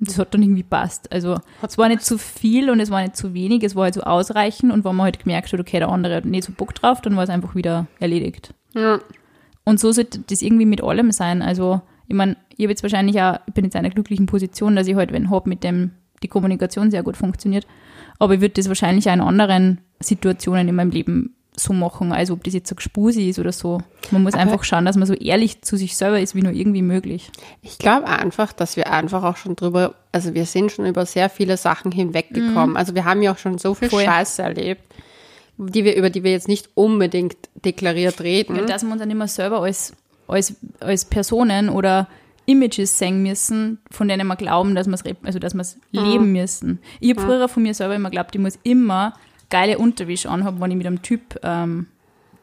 Und 0.00 0.08
das 0.08 0.18
hat 0.18 0.32
dann 0.32 0.42
irgendwie 0.42 0.62
passt. 0.62 1.12
Also 1.12 1.40
es 1.60 1.76
war 1.76 1.88
nicht 1.88 2.02
zu 2.02 2.16
viel 2.16 2.70
und 2.70 2.80
es 2.80 2.90
war 2.90 3.02
nicht 3.02 3.16
zu 3.16 3.34
wenig, 3.34 3.62
es 3.64 3.76
war 3.76 3.84
halt 3.84 3.94
so 3.94 4.00
ausreichend 4.00 4.72
und 4.72 4.84
wenn 4.84 4.96
man 4.96 5.04
halt 5.04 5.18
gemerkt 5.22 5.52
hat, 5.52 5.60
okay, 5.60 5.78
der 5.78 5.90
andere 5.90 6.16
hat 6.16 6.24
nicht 6.24 6.44
so 6.44 6.52
Bock 6.52 6.74
drauf, 6.74 7.02
dann 7.02 7.16
war 7.16 7.24
es 7.24 7.30
einfach 7.30 7.54
wieder 7.54 7.86
erledigt. 8.00 8.54
Ja. 8.74 8.98
Und 9.64 9.78
so 9.78 9.92
sollte 9.92 10.20
das 10.20 10.40
irgendwie 10.40 10.64
mit 10.64 10.82
allem 10.82 11.12
sein. 11.12 11.42
Also, 11.42 11.82
ich 12.08 12.14
meine, 12.14 12.36
ich 12.56 12.64
habe 12.64 12.70
jetzt 12.70 12.82
wahrscheinlich 12.82 13.20
auch, 13.20 13.38
ich 13.46 13.54
bin 13.54 13.64
jetzt 13.64 13.74
in 13.74 13.80
einer 13.80 13.90
glücklichen 13.90 14.26
Position, 14.26 14.76
dass 14.76 14.86
ich 14.86 14.94
halt 14.96 15.12
wenn 15.12 15.30
hab, 15.30 15.46
mit 15.46 15.64
dem 15.64 15.92
die 16.22 16.28
Kommunikation 16.28 16.90
sehr 16.90 17.02
gut 17.02 17.16
funktioniert. 17.16 17.66
Aber 18.18 18.34
ich 18.34 18.40
würde 18.40 18.54
das 18.54 18.68
wahrscheinlich 18.68 19.08
auch 19.08 19.14
in 19.14 19.20
anderen 19.20 19.80
Situationen 20.00 20.68
in 20.68 20.74
meinem 20.74 20.90
Leben 20.90 21.34
so 21.54 21.74
machen, 21.74 22.12
also 22.12 22.32
ob 22.32 22.44
das 22.44 22.54
jetzt 22.54 22.68
so 22.70 22.74
Gespusi 22.74 23.28
ist 23.28 23.38
oder 23.38 23.52
so. 23.52 23.82
Man 24.10 24.22
muss 24.22 24.32
Aber- 24.34 24.42
einfach 24.42 24.64
schauen, 24.64 24.86
dass 24.86 24.96
man 24.96 25.06
so 25.06 25.12
ehrlich 25.14 25.60
zu 25.62 25.76
sich 25.76 25.96
selber 25.96 26.18
ist, 26.18 26.34
wie 26.34 26.40
nur 26.42 26.52
irgendwie 26.52 26.80
möglich. 26.80 27.30
Ich 27.60 27.78
glaube 27.78 28.06
einfach, 28.06 28.52
dass 28.54 28.76
wir 28.76 28.90
einfach 28.90 29.22
auch 29.22 29.36
schon 29.36 29.54
drüber, 29.54 29.94
also 30.12 30.32
wir 30.32 30.46
sind 30.46 30.72
schon 30.72 30.86
über 30.86 31.04
sehr 31.04 31.28
viele 31.28 31.56
Sachen 31.58 31.92
hinweggekommen. 31.92 32.76
Also 32.76 32.94
wir 32.94 33.04
haben 33.04 33.20
ja 33.20 33.32
auch 33.32 33.38
schon 33.38 33.58
so 33.58 33.74
viel 33.74 33.90
Voll. 33.90 34.02
Scheiße 34.04 34.40
erlebt, 34.42 34.82
die 35.58 35.84
wir, 35.84 35.94
über 35.96 36.08
die 36.08 36.24
wir 36.24 36.30
jetzt 36.30 36.48
nicht 36.48 36.70
unbedingt 36.74 37.36
deklariert 37.64 38.22
reden. 38.22 38.56
Ja, 38.56 38.64
dass 38.64 38.82
wir 38.82 38.90
uns 38.90 39.00
dann 39.00 39.10
immer 39.10 39.28
selber 39.28 39.60
als, 39.60 39.92
als, 40.26 40.54
als 40.80 41.04
Personen 41.04 41.68
oder 41.68 42.08
Images 42.46 42.98
sehen 42.98 43.22
müssen, 43.22 43.78
von 43.90 44.08
denen 44.08 44.26
wir 44.26 44.36
glauben, 44.36 44.74
dass 44.74 44.86
wir 44.86 44.94
es 44.94 45.04
also 45.22 45.38
dass 45.38 45.54
es 45.54 45.78
leben 45.92 46.32
müssen. 46.32 46.80
Ich 47.00 47.10
habe 47.10 47.22
früher 47.22 47.48
von 47.48 47.62
mir 47.62 47.74
selber 47.74 47.94
immer 47.94 48.10
geglaubt, 48.10 48.34
ich 48.34 48.40
muss 48.40 48.58
immer 48.62 49.14
geile 49.50 49.78
Unterwäsche 49.78 50.28
anhaben, 50.28 50.60
wenn 50.60 50.70
ich 50.70 50.76
mit 50.76 50.86
einem 50.86 51.02
Typ 51.02 51.38
ähm, 51.42 51.86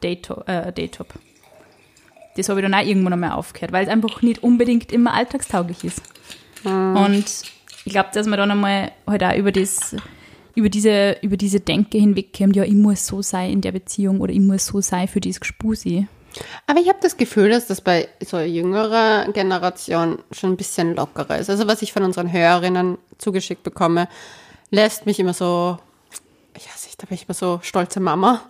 Date, 0.02 0.30
äh, 0.46 0.72
Date 0.72 1.00
habe. 1.00 1.10
Das 2.36 2.48
habe 2.48 2.60
ich 2.60 2.64
dann 2.64 2.74
auch 2.74 2.86
irgendwann 2.86 3.12
einmal 3.12 3.32
aufgehört, 3.32 3.72
weil 3.72 3.84
es 3.84 3.90
einfach 3.90 4.22
nicht 4.22 4.42
unbedingt 4.42 4.92
immer 4.92 5.12
alltagstauglich 5.12 5.84
ist. 5.84 6.02
Und 6.64 7.24
ich 7.84 7.92
glaube, 7.92 8.10
dass 8.14 8.26
man 8.26 8.38
dann 8.38 8.50
einmal 8.50 8.92
halt 9.06 9.24
auch 9.24 9.34
über 9.34 9.50
das 9.52 9.96
über 10.54 10.68
diese, 10.68 11.16
über 11.22 11.36
diese 11.36 11.60
Denke 11.60 11.98
hinwegkommt, 11.98 12.56
ja, 12.56 12.64
ich 12.64 12.74
muss 12.74 13.06
so 13.06 13.22
sein 13.22 13.50
in 13.50 13.60
der 13.60 13.72
Beziehung 13.72 14.20
oder 14.20 14.32
ich 14.32 14.40
muss 14.40 14.66
so 14.66 14.80
sein 14.80 15.08
für 15.08 15.20
dieses 15.20 15.40
Gespusi. 15.40 16.06
Aber 16.66 16.80
ich 16.80 16.88
habe 16.88 16.98
das 17.00 17.16
Gefühl, 17.16 17.50
dass 17.50 17.66
das 17.66 17.80
bei 17.80 18.08
so 18.24 18.38
jüngerer 18.38 19.26
Generation 19.32 20.18
schon 20.30 20.52
ein 20.52 20.56
bisschen 20.56 20.94
lockerer 20.94 21.38
ist. 21.38 21.50
Also 21.50 21.66
was 21.66 21.82
ich 21.82 21.92
von 21.92 22.02
unseren 22.04 22.32
Hörerinnen 22.32 22.98
zugeschickt 23.18 23.62
bekomme, 23.62 24.08
lässt 24.70 25.06
mich 25.06 25.18
immer 25.18 25.34
so, 25.34 25.78
ich 26.56 26.66
weiß 26.66 26.86
nicht, 26.86 27.02
da 27.02 27.06
bin 27.06 27.14
ich 27.16 27.24
immer 27.24 27.34
so 27.34 27.60
stolze 27.62 28.00
Mama, 28.00 28.42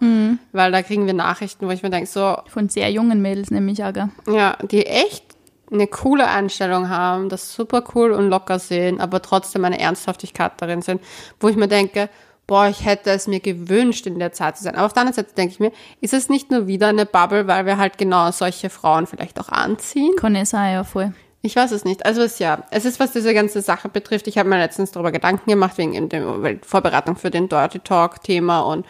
weil 0.53 0.73
da 0.73 0.83
kriegen 0.83 1.07
wir 1.07 1.15
Nachrichten, 1.15 1.67
wo 1.67 1.71
ich 1.71 1.83
mir 1.83 1.91
denke, 1.91 2.09
so, 2.09 2.37
Von 2.47 2.69
sehr 2.69 2.91
jungen 2.91 3.23
Mädels 3.23 3.51
nämlich 3.51 3.83
auch, 3.83 3.93
ja, 4.27 4.57
die 4.63 4.87
echt 4.87 5.25
eine 5.73 5.87
coole 5.87 6.27
Einstellung 6.27 6.89
haben, 6.89 7.29
das 7.29 7.53
super 7.53 7.85
cool 7.95 8.11
und 8.13 8.29
locker 8.29 8.59
sehen, 8.59 9.01
aber 9.01 9.23
trotzdem 9.23 9.65
eine 9.65 9.79
Ernsthaftigkeit 9.79 10.53
darin 10.59 10.83
sind, 10.83 11.01
wo 11.39 11.49
ich 11.49 11.57
mir 11.57 11.69
denke, 11.69 12.11
boah, 12.51 12.67
ich 12.67 12.85
hätte 12.85 13.11
es 13.11 13.29
mir 13.29 13.39
gewünscht, 13.39 14.09
in 14.09 14.19
der 14.19 14.33
Zeit 14.33 14.57
zu 14.57 14.65
sein. 14.65 14.75
Aber 14.75 14.87
auf 14.87 14.93
der 14.93 15.03
anderen 15.03 15.15
Seite 15.15 15.35
denke 15.37 15.53
ich 15.53 15.61
mir, 15.61 15.71
ist 16.01 16.13
es 16.13 16.29
nicht 16.29 16.51
nur 16.51 16.67
wieder 16.67 16.89
eine 16.89 17.07
Bubble, 17.07 17.47
weil 17.47 17.65
wir 17.65 17.79
halt 17.79 17.97
genau 17.97 18.33
solche 18.33 18.71
Frauen 18.71 19.07
vielleicht 19.07 19.39
auch 19.39 19.51
anziehen? 19.51 20.17
Kann 20.17 20.45
sein, 20.45 20.75
ja, 20.75 20.83
voll. 20.83 21.13
Ich 21.43 21.55
weiß 21.55 21.71
es 21.71 21.85
nicht. 21.85 22.05
Also 22.05 22.23
es 22.23 22.33
ist 22.33 22.39
ja, 22.41 22.65
es 22.73 22.85
ist, 22.85 22.99
was 22.99 23.13
diese 23.13 23.35
ganze 23.35 23.63
Sache 23.63 23.89
betrifft. 23.89 24.27
Ich 24.27 24.37
habe 24.37 24.49
mir 24.49 24.59
letztens 24.59 24.91
darüber 24.91 25.13
Gedanken 25.13 25.49
gemacht, 25.49 25.79
wegen 25.79 26.09
der 26.09 26.59
Vorbereitung 26.63 27.15
für 27.15 27.31
den 27.31 27.49
Dirty 27.49 27.79
Talk-Thema 27.79 28.63
und 28.63 28.85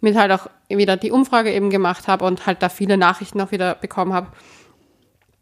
mit 0.00 0.16
halt 0.16 0.30
auch 0.30 0.46
wieder 0.68 0.96
die 0.96 1.10
Umfrage 1.10 1.52
eben 1.52 1.68
gemacht 1.68 2.06
habe 2.06 2.24
und 2.24 2.46
halt 2.46 2.62
da 2.62 2.68
viele 2.68 2.96
Nachrichten 2.96 3.40
auch 3.40 3.50
wieder 3.50 3.74
bekommen 3.74 4.12
habe. 4.12 4.28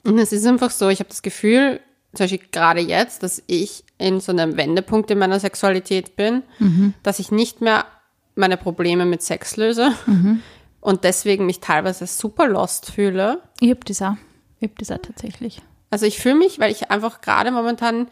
Und 0.05 0.19
es 0.19 0.33
ist 0.33 0.47
einfach 0.47 0.71
so, 0.71 0.89
ich 0.89 1.01
habe 1.01 1.11
das 1.11 1.21
Gefühl, 1.21 1.81
zum 2.15 2.25
Beispiel 2.25 2.49
gerade 2.51 2.81
jetzt, 2.81 3.23
dass 3.23 3.43
ich 3.47 3.85
in 3.99 4.21
so 4.21 4.33
einem 4.33 4.57
Wendepunkt 4.57 5.11
in 5.11 5.19
meiner 5.19 5.41
Sexualität 5.41 6.17
bin, 6.17 6.43
dass 7.03 7.19
ich 7.19 7.31
nicht 7.31 7.61
mehr 7.61 7.85
meine 8.35 8.57
Probleme 8.57 9.05
mit 9.05 9.23
Sex 9.23 9.57
löse 9.57 9.93
und 10.81 11.05
deswegen 11.05 11.47
mich 11.47 11.61
teilweise 11.61 12.07
super 12.07 12.47
lost 12.47 12.91
fühle. 12.91 13.43
Ich 13.61 13.71
hab 13.71 13.85
das 13.85 14.01
auch. 14.01 14.17
Ich 14.61 14.69
hab 14.69 14.79
das 14.79 14.91
auch 14.91 14.99
tatsächlich. 14.99 15.61
Also 15.91 16.07
ich 16.07 16.19
fühle 16.19 16.37
mich, 16.37 16.59
weil 16.59 16.71
ich 16.71 16.91
einfach 16.91 17.21
gerade 17.21 17.51
momentan, 17.51 18.09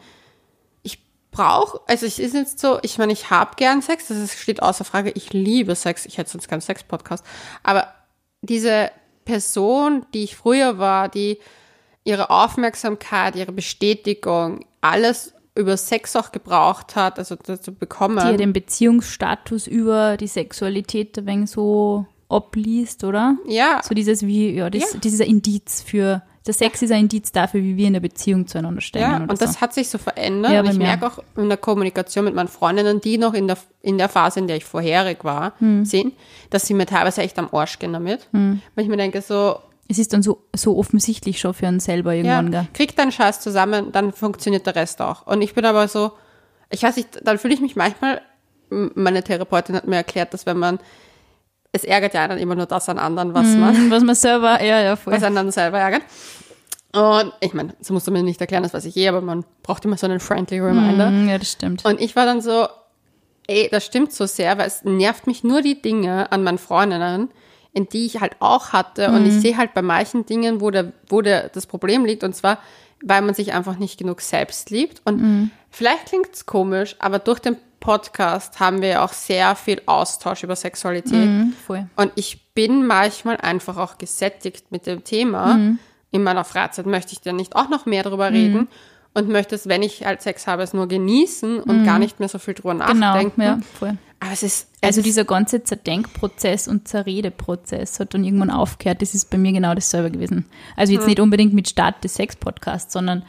ich 0.83 0.99
brauche, 1.31 1.79
also 1.87 2.05
es 2.05 2.19
ist 2.19 2.33
jetzt 2.33 2.59
so, 2.59 2.79
ich 2.81 2.97
meine, 2.97 3.13
ich 3.13 3.29
habe 3.29 3.51
gern 3.55 3.81
Sex, 3.81 4.07
das 4.07 4.33
steht 4.33 4.61
außer 4.61 4.83
Frage, 4.83 5.11
ich 5.11 5.33
liebe 5.33 5.75
Sex, 5.75 6.05
ich 6.05 6.17
hätte 6.17 6.29
sonst 6.29 6.47
keinen 6.47 6.61
Sex-Podcast, 6.61 7.25
aber 7.63 7.93
diese 8.41 8.91
Person, 9.25 10.05
die 10.13 10.23
ich 10.23 10.35
früher 10.35 10.77
war, 10.77 11.09
die 11.09 11.39
ihre 12.07 12.29
Aufmerksamkeit, 12.29 13.35
ihre 13.35 13.51
Bestätigung, 13.51 14.65
alles 14.81 15.33
über 15.55 15.75
Sex 15.75 16.15
auch 16.15 16.31
gebraucht 16.31 16.95
hat, 16.95 17.17
also 17.19 17.35
das 17.35 17.61
zu 17.61 17.73
bekommen. 17.73 18.17
Die 18.19 18.31
ja 18.31 18.37
den 18.37 18.53
Beziehungsstatus 18.53 19.67
über 19.67 20.15
die 20.17 20.27
Sexualität 20.27 21.17
ein 21.17 21.25
wenig 21.25 21.49
so 21.49 22.05
abliest, 22.29 23.03
oder? 23.03 23.35
ja, 23.47 23.81
So 23.83 23.93
dieses 23.95 24.25
wie, 24.25 24.51
ja, 24.51 24.69
das, 24.69 24.93
Ja. 24.93 24.99
dieser 24.99 25.25
Indiz 25.25 25.81
für, 25.81 26.21
der 26.45 26.53
Sex 26.53 26.81
ist 26.81 26.91
ein 26.91 27.01
Indiz 27.01 27.31
dafür, 27.31 27.61
wie 27.63 27.75
wir 27.75 27.87
in 27.87 27.93
der 27.93 27.99
Beziehung 28.01 28.47
zueinander 28.47 28.81
stehen. 28.81 29.01
Ja, 29.01 29.17
und 29.17 29.41
das 29.41 29.53
so. 29.55 29.61
hat 29.61 29.73
sich 29.73 29.89
so 29.89 29.97
verändert. 29.97 30.51
Ja, 30.53 30.59
und 30.61 30.69
ich 30.69 30.77
merke 30.77 31.07
auch 31.07 31.19
in 31.35 31.47
der 31.49 31.57
Kommunikation 31.57 32.25
mit 32.25 32.35
meinen 32.35 32.47
Freundinnen, 32.49 33.01
die 33.01 33.17
noch 33.17 33.33
in 33.33 33.47
der, 33.47 33.57
in 33.81 33.97
der 33.97 34.09
Phase, 34.09 34.39
in 34.39 34.47
der 34.47 34.57
ich 34.57 34.65
vorherig 34.65 35.23
war, 35.23 35.53
Hm. 35.59 35.83
sind, 35.85 36.13
dass 36.51 36.67
sie 36.67 36.73
mir 36.73 36.85
teilweise 36.85 37.21
echt 37.21 37.37
am 37.39 37.49
Arsch 37.51 37.79
gehen 37.79 37.93
damit. 37.93 38.27
Weil 38.31 38.59
ich 38.83 38.87
mir 38.87 38.97
denke, 38.97 39.21
so, 39.21 39.57
es 39.89 39.99
ist 39.99 40.13
dann 40.13 40.23
so, 40.23 40.43
so 40.55 40.77
offensichtlich 40.77 41.39
schon 41.39 41.53
für 41.53 41.67
einen 41.67 41.79
selber 41.79 42.13
ja, 42.13 42.23
irgendwann, 42.23 42.51
gell? 42.51 42.67
krieg 42.73 42.95
deinen 42.95 43.11
Scheiß 43.11 43.39
zusammen, 43.39 43.91
dann 43.91 44.11
funktioniert 44.11 44.65
der 44.65 44.75
Rest 44.75 45.01
auch. 45.01 45.25
Und 45.27 45.41
ich 45.41 45.53
bin 45.53 45.65
aber 45.65 45.87
so, 45.87 46.11
ich 46.69 46.83
weiß 46.83 46.97
nicht, 46.97 47.19
dann 47.23 47.37
fühle 47.37 47.53
ich 47.53 47.61
mich 47.61 47.75
manchmal, 47.75 48.21
meine 48.69 49.23
Therapeutin 49.23 49.75
hat 49.75 49.87
mir 49.87 49.95
erklärt, 49.95 50.33
dass 50.33 50.45
wenn 50.45 50.57
man, 50.57 50.79
es 51.71 51.83
ärgert 51.83 52.13
ja 52.13 52.23
einen 52.23 52.37
immer 52.37 52.55
nur 52.55 52.65
das 52.65 52.89
an 52.89 52.99
anderen, 52.99 53.33
was 53.33 53.47
man 53.47 53.91
Was 53.91 54.03
man 54.03 54.15
selber, 54.15 54.61
ja, 54.63 54.81
ja, 54.81 54.95
voll. 54.95 55.13
was 55.13 55.21
dann 55.21 55.51
selber 55.51 55.79
ärgert. 55.79 56.03
Und 56.93 57.33
ich 57.41 57.53
meine, 57.53 57.75
das 57.79 57.89
musst 57.89 58.07
du 58.07 58.11
mir 58.11 58.23
nicht 58.23 58.41
erklären, 58.41 58.63
das 58.63 58.73
weiß 58.73 58.85
ich 58.85 58.95
eh, 58.97 59.07
aber 59.07 59.21
man 59.21 59.45
braucht 59.63 59.85
immer 59.85 59.97
so 59.97 60.07
einen 60.07 60.19
friendly 60.19 60.59
Reminder. 60.59 61.11
Mm, 61.11 61.29
ja, 61.29 61.37
das 61.37 61.51
stimmt. 61.51 61.85
Und 61.85 62.01
ich 62.01 62.15
war 62.15 62.25
dann 62.25 62.41
so, 62.41 62.67
Ey, 63.47 63.69
das 63.71 63.85
stimmt 63.85 64.11
so 64.11 64.25
sehr, 64.25 64.57
weil 64.57 64.67
es 64.67 64.83
nervt 64.83 65.25
mich 65.25 65.43
nur 65.43 65.61
die 65.61 65.81
Dinge 65.81 66.31
an 66.31 66.43
meinen 66.43 66.57
Freundinnen, 66.57 67.21
in 67.21 67.31
die 67.85 68.05
ich 68.07 68.19
halt 68.19 68.35
auch 68.39 68.73
hatte. 68.73 69.11
Und 69.11 69.25
ich 69.25 69.33
sehe 69.33 69.57
halt 69.57 69.73
bei 69.73 69.81
manchen 69.81 70.25
Dingen, 70.25 70.59
wo, 70.59 70.71
der, 70.71 70.91
wo 71.07 71.21
der, 71.21 71.49
das 71.49 71.67
Problem 71.67 72.05
liegt. 72.05 72.23
Und 72.23 72.35
zwar, 72.35 72.57
weil 73.03 73.21
man 73.21 73.35
sich 73.35 73.53
einfach 73.53 73.77
nicht 73.77 73.99
genug 73.99 74.21
selbst 74.21 74.71
liebt. 74.71 75.01
Und 75.05 75.51
vielleicht 75.69 76.07
klingt 76.07 76.33
es 76.33 76.45
komisch, 76.45 76.95
aber 76.99 77.19
durch 77.19 77.39
den 77.39 77.57
Podcast 77.79 78.59
haben 78.59 78.81
wir 78.81 78.89
ja 78.89 79.05
auch 79.05 79.13
sehr 79.13 79.55
viel 79.55 79.81
Austausch 79.85 80.43
über 80.43 80.55
Sexualität. 80.55 81.29
Mhm. 81.29 81.53
Und 81.95 82.11
ich 82.15 82.51
bin 82.53 82.87
manchmal 82.87 83.37
einfach 83.37 83.77
auch 83.77 83.97
gesättigt 83.97 84.71
mit 84.71 84.87
dem 84.87 85.03
Thema. 85.03 85.53
Mhm. 85.53 85.79
In 86.11 86.23
meiner 86.23 86.43
Freizeit 86.43 86.87
möchte 86.87 87.13
ich 87.13 87.21
dann 87.21 87.35
nicht 87.35 87.55
auch 87.55 87.69
noch 87.69 87.85
mehr 87.85 88.03
darüber 88.03 88.31
reden 88.31 88.67
und 89.17 89.29
möchte 89.29 89.55
es, 89.55 89.67
wenn 89.67 89.81
ich 89.83 90.05
halt 90.05 90.21
Sex 90.21 90.47
habe, 90.47 90.63
es 90.63 90.73
nur 90.73 90.87
genießen 90.87 91.59
und 91.59 91.83
gar 91.85 91.99
nicht 91.99 92.19
mehr 92.19 92.29
so 92.29 92.39
viel 92.39 92.53
drüber 92.53 92.73
Mhm. 92.75 92.79
Genau, 92.79 92.93
nachdenken. 92.99 93.41
ja, 93.41 93.59
voll. 93.79 93.97
Aber 94.19 94.31
es 94.31 94.41
ist, 94.43 94.67
Also 94.81 94.99
es 95.01 95.05
dieser 95.05 95.25
ganze 95.25 95.63
Zerdenkprozess 95.63 96.67
und 96.67 96.87
Zerredeprozess 96.87 97.99
hat 97.99 98.13
dann 98.13 98.23
irgendwann 98.23 98.49
aufgehört. 98.49 99.01
Das 99.01 99.13
ist 99.13 99.29
bei 99.29 99.37
mir 99.37 99.51
genau 99.51 99.75
dasselbe 99.75 100.09
gewesen. 100.11 100.45
Also 100.75 100.93
jetzt 100.93 101.05
nicht 101.07 101.19
unbedingt 101.19 101.53
mit 101.53 101.69
Start 101.69 102.03
des 102.03 102.15
Sex-Podcasts, 102.15 102.93
sondern 102.93 103.23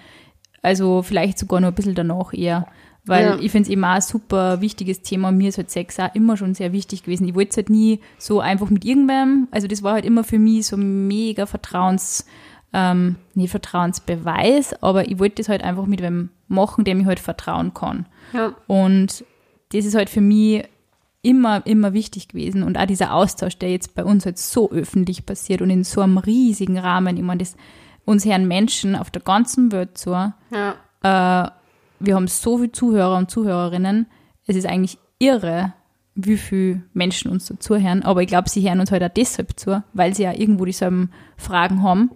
also 0.62 1.02
vielleicht 1.02 1.38
sogar 1.38 1.60
nur 1.60 1.70
ein 1.70 1.74
bisschen 1.74 1.94
danach 1.94 2.32
eher. 2.32 2.66
Weil 3.04 3.24
Ja. 3.24 3.38
ich 3.38 3.50
finde 3.52 3.66
es 3.68 3.72
eben 3.72 3.84
auch 3.84 3.88
ein 3.94 4.00
super 4.02 4.60
wichtiges 4.60 5.00
Thema. 5.02 5.30
Mir 5.32 5.48
ist 5.48 5.56
halt 5.58 5.70
Sex 5.70 5.98
auch 5.98 6.14
immer 6.14 6.36
schon 6.36 6.54
sehr 6.54 6.72
wichtig 6.72 7.04
gewesen. 7.04 7.26
Ich 7.28 7.34
wollte 7.34 7.50
es 7.50 7.56
halt 7.56 7.70
nie 7.70 8.00
so 8.18 8.40
einfach 8.40 8.68
mit 8.68 8.84
irgendwem. 8.84 9.48
Also 9.50 9.66
das 9.66 9.82
war 9.82 9.94
halt 9.94 10.04
immer 10.04 10.24
für 10.24 10.38
mich 10.38 10.66
so 10.66 10.76
mega 10.76 11.46
Vertrauens, 11.46 12.26
ähm, 12.72 13.16
nicht 13.34 13.50
Vertrauensbeweis, 13.50 14.82
aber 14.82 15.08
ich 15.08 15.18
wollte 15.18 15.36
das 15.36 15.48
halt 15.48 15.62
einfach 15.62 15.86
mit 15.86 16.02
wem 16.02 16.30
machen, 16.48 16.84
dem 16.84 17.00
ich 17.00 17.06
halt 17.06 17.20
vertrauen 17.20 17.74
kann. 17.74 18.06
Ja. 18.32 18.54
Und 18.66 19.24
das 19.72 19.84
ist 19.84 19.94
halt 19.94 20.10
für 20.10 20.20
mich 20.20 20.64
immer, 21.22 21.66
immer 21.66 21.92
wichtig 21.92 22.28
gewesen. 22.28 22.62
Und 22.62 22.78
auch 22.78 22.86
dieser 22.86 23.12
Austausch, 23.12 23.58
der 23.58 23.70
jetzt 23.70 23.94
bei 23.94 24.04
uns 24.04 24.24
halt 24.24 24.38
so 24.38 24.70
öffentlich 24.70 25.26
passiert 25.26 25.62
und 25.62 25.70
in 25.70 25.84
so 25.84 26.00
einem 26.00 26.18
riesigen 26.18 26.78
Rahmen, 26.78 27.16
ich 27.16 27.22
meine, 27.22 27.38
das 27.38 27.56
uns 28.04 28.24
hören 28.24 28.48
Menschen 28.48 28.96
auf 28.96 29.10
der 29.10 29.22
ganzen 29.22 29.70
Welt 29.72 29.98
zu. 29.98 30.10
ja. 30.12 30.74
Äh, 31.02 31.50
wir 32.00 32.14
haben 32.14 32.28
so 32.28 32.58
viele 32.58 32.72
Zuhörer 32.72 33.16
und 33.16 33.30
Zuhörerinnen. 33.30 34.06
Es 34.46 34.56
ist 34.56 34.66
eigentlich 34.66 34.98
irre, 35.18 35.72
wie 36.14 36.36
viele 36.36 36.82
Menschen 36.92 37.30
uns 37.30 37.46
da 37.46 37.58
zuhören. 37.58 38.02
Aber 38.02 38.22
ich 38.22 38.28
glaube, 38.28 38.48
sie 38.48 38.68
hören 38.68 38.80
uns 38.80 38.90
halt 38.90 39.02
auch 39.02 39.08
deshalb 39.08 39.58
zu, 39.58 39.82
weil 39.94 40.14
sie 40.14 40.24
ja 40.24 40.32
irgendwo 40.32 40.64
dieselben 40.64 41.10
Fragen 41.36 41.82
haben. 41.82 42.10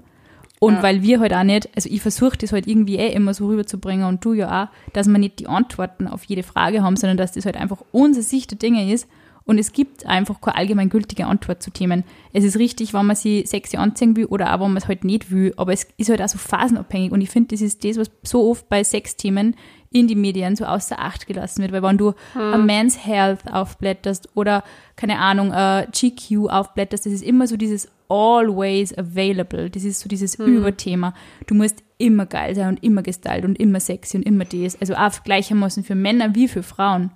Und 0.62 0.75
Ja. 0.75 0.83
weil 0.85 1.03
wir 1.03 1.18
halt 1.18 1.35
auch 1.35 1.42
nicht, 1.42 1.68
also 1.75 1.88
ich 1.90 2.01
versuche 2.03 2.38
das 2.38 2.53
halt 2.53 2.68
irgendwie 2.68 2.94
eh 2.96 3.12
immer 3.12 3.35
so 3.35 3.48
rüberzubringen 3.48 4.07
und 4.07 4.25
du 4.25 4.33
ja 4.33 4.62
auch, 4.64 4.92
dass 4.92 5.09
wir 5.09 5.18
nicht 5.18 5.40
die 5.40 5.48
Antworten 5.48 6.07
auf 6.07 6.22
jede 6.22 6.44
Frage 6.44 6.85
haben, 6.85 6.94
sondern 6.94 7.16
dass 7.16 7.33
das 7.33 7.46
halt 7.46 7.57
einfach 7.57 7.83
unsere 7.90 8.22
Sicht 8.22 8.53
der 8.53 8.59
Dinge 8.59 8.92
ist. 8.92 9.09
Und 9.44 9.59
es 9.59 9.72
gibt 9.72 10.07
einfach 10.07 10.40
keine 10.40 10.55
allgemeingültige 10.55 11.27
Antwort 11.27 11.64
zu 11.64 11.72
Themen. 11.72 12.05
Es 12.33 12.44
ist 12.44 12.61
richtig, 12.61 12.94
wenn 12.94 13.07
man 13.07 13.16
sie 13.16 13.42
sexy 13.44 13.77
anziehen 13.77 14.14
will 14.14 14.27
oder 14.27 14.55
auch, 14.55 14.61
wenn 14.61 14.68
man 14.68 14.77
es 14.77 14.87
halt 14.87 15.03
nicht 15.03 15.33
will. 15.33 15.53
Aber 15.57 15.72
es 15.72 15.88
ist 15.96 16.11
halt 16.11 16.22
auch 16.22 16.29
so 16.29 16.38
phasenabhängig. 16.38 17.11
Und 17.11 17.22
ich 17.22 17.31
finde, 17.31 17.48
das 17.48 17.61
ist 17.61 17.83
das, 17.85 17.96
was 17.96 18.12
so 18.22 18.48
oft 18.48 18.68
bei 18.68 18.85
Sexthemen 18.85 19.57
in 19.92 20.09
die 20.09 20.14
Medien 20.16 20.57
so 20.57 20.64
außer 20.64 20.98
Acht 20.98 21.26
gelassen 21.26 21.62
wird. 21.62 21.72
Weil 21.72 21.83
wenn 21.83 21.98
du 21.98 22.14
a 22.35 22.57
Man's 22.59 23.05
Health 23.07 23.40
aufblätterst 23.52 24.28
oder, 24.35 24.64
keine 24.96 25.18
Ahnung, 25.18 25.52
äh, 25.52 25.87
GQ 25.92 26.48
aufblätterst, 26.48 27.07
das 27.07 27.12
ist 27.12 27.22
immer 27.24 27.46
so 27.46 27.57
dieses 27.57 27.88
always 28.09 28.96
available. 28.96 29.70
Das 29.70 29.85
ist 29.85 30.00
so 30.00 30.09
dieses 30.09 30.35
Überthema. 30.37 31.14
Du 31.46 31.55
musst 31.55 31.83
immer 31.98 32.26
geil 32.26 32.55
sein 32.55 32.68
und 32.68 32.83
immer 32.85 33.02
gestylt 33.02 33.44
und 33.44 33.59
immer 33.59 33.81
sexy 33.81 34.16
und 34.18 34.22
immer 34.24 34.44
das. 34.44 34.78
Also 34.81 34.94
auch 34.94 35.22
gleichermaßen 35.24 35.83
für 35.85 35.94
Männer 35.94 36.35
wie 36.35 36.48
für 36.48 36.62
Frauen. 36.62 37.11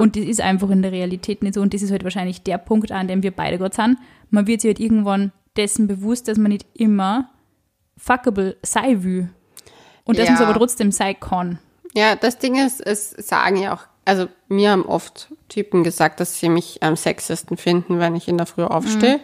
Und 0.00 0.16
das 0.16 0.24
ist 0.24 0.40
einfach 0.40 0.68
in 0.70 0.82
der 0.82 0.92
Realität 0.92 1.42
nicht 1.42 1.54
so. 1.54 1.60
Und 1.62 1.72
das 1.74 1.82
ist 1.82 1.90
halt 1.90 2.04
wahrscheinlich 2.04 2.42
der 2.42 2.58
Punkt, 2.58 2.92
an 2.92 3.08
dem 3.08 3.22
wir 3.22 3.30
beide 3.30 3.56
gerade 3.58 3.74
sind. 3.74 3.96
Man 4.30 4.46
wird 4.46 4.60
sich 4.60 4.68
halt 4.68 4.80
irgendwann 4.80 5.32
dessen 5.56 5.86
bewusst, 5.86 6.28
dass 6.28 6.36
man 6.38 6.52
nicht 6.52 6.66
immer 6.74 7.30
fuckable 7.96 8.56
sein 8.62 9.02
will. 9.02 9.28
Und 10.04 10.18
dass 10.18 10.26
Ja. 10.26 10.32
man 10.34 10.42
es 10.42 10.48
aber 10.48 10.58
trotzdem 10.58 10.92
sein 10.92 11.16
kann. 11.18 11.58
Ja, 11.94 12.16
das 12.16 12.38
Ding 12.38 12.64
ist, 12.64 12.80
es 12.80 13.10
sagen 13.10 13.56
ja 13.56 13.74
auch, 13.74 13.82
also 14.04 14.28
mir 14.48 14.70
haben 14.70 14.86
oft 14.86 15.28
Typen 15.48 15.84
gesagt, 15.84 16.20
dass 16.20 16.38
sie 16.38 16.48
mich 16.48 16.82
am 16.82 16.96
sexesten 16.96 17.56
finden, 17.56 17.98
wenn 17.98 18.16
ich 18.16 18.28
in 18.28 18.38
der 18.38 18.46
Früh 18.46 18.64
aufstehe. 18.64 19.20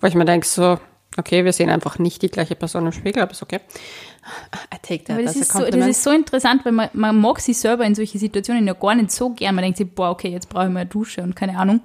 Wo 0.00 0.06
ich 0.06 0.14
mir 0.14 0.24
denke, 0.24 0.46
so, 0.46 0.78
okay, 1.16 1.44
wir 1.44 1.52
sehen 1.52 1.70
einfach 1.70 1.98
nicht 1.98 2.22
die 2.22 2.28
gleiche 2.28 2.54
Person 2.54 2.86
im 2.86 2.92
Spiegel, 2.92 3.22
aber 3.22 3.32
ist 3.32 3.42
okay. 3.42 3.60
I 4.72 4.78
take 4.82 5.04
that 5.04 5.16
Aber 5.16 5.22
das 5.22 5.36
ist, 5.36 5.52
so, 5.52 5.64
das 5.64 5.86
ist 5.86 6.02
so 6.02 6.10
interessant, 6.10 6.64
weil 6.64 6.72
man, 6.72 6.88
man 6.92 7.20
mag 7.20 7.40
sich 7.40 7.58
selber 7.58 7.84
in 7.84 7.94
solche 7.94 8.18
Situationen 8.18 8.66
ja 8.66 8.72
gar 8.72 8.94
nicht 8.94 9.10
so 9.10 9.30
gern. 9.30 9.54
Man 9.54 9.62
denkt 9.62 9.78
sich, 9.78 9.92
boah, 9.92 10.10
okay, 10.10 10.28
jetzt 10.28 10.48
brauche 10.48 10.66
ich 10.66 10.72
mal 10.72 10.80
eine 10.80 10.88
Dusche 10.88 11.22
und 11.22 11.36
keine 11.36 11.58
Ahnung. 11.58 11.80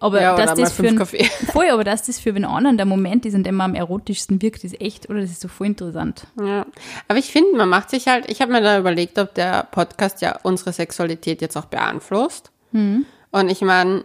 Aber 0.00 0.20
ja, 0.20 0.34
dass 0.34 0.58
das 0.58 0.72
für 0.72 0.88
einen, 0.88 0.98
voll, 1.52 1.68
aber 1.70 1.84
dass 1.84 2.02
das 2.02 2.18
für 2.18 2.32
den 2.32 2.44
anderen 2.44 2.76
der 2.78 2.86
Moment 2.86 3.26
ist, 3.26 3.34
in 3.34 3.44
dem 3.44 3.54
man 3.56 3.70
am 3.70 3.74
erotischsten 3.76 4.40
wirkt, 4.42 4.64
ist 4.64 4.80
echt, 4.80 5.08
oder 5.10 5.20
das 5.20 5.30
ist 5.30 5.42
so 5.42 5.48
voll 5.48 5.68
interessant. 5.68 6.26
Ja, 6.42 6.66
aber 7.06 7.18
ich 7.18 7.30
finde, 7.30 7.56
man 7.56 7.68
macht 7.68 7.90
sich 7.90 8.08
halt, 8.08 8.30
ich 8.30 8.40
habe 8.40 8.50
mir 8.50 8.62
da 8.62 8.78
überlegt, 8.78 9.18
ob 9.18 9.34
der 9.34 9.64
Podcast 9.70 10.22
ja 10.22 10.38
unsere 10.42 10.72
Sexualität 10.72 11.42
jetzt 11.42 11.56
auch 11.56 11.66
beeinflusst. 11.66 12.50
Mhm. 12.72 13.04
Und 13.30 13.50
ich 13.50 13.60
meine, 13.60 14.04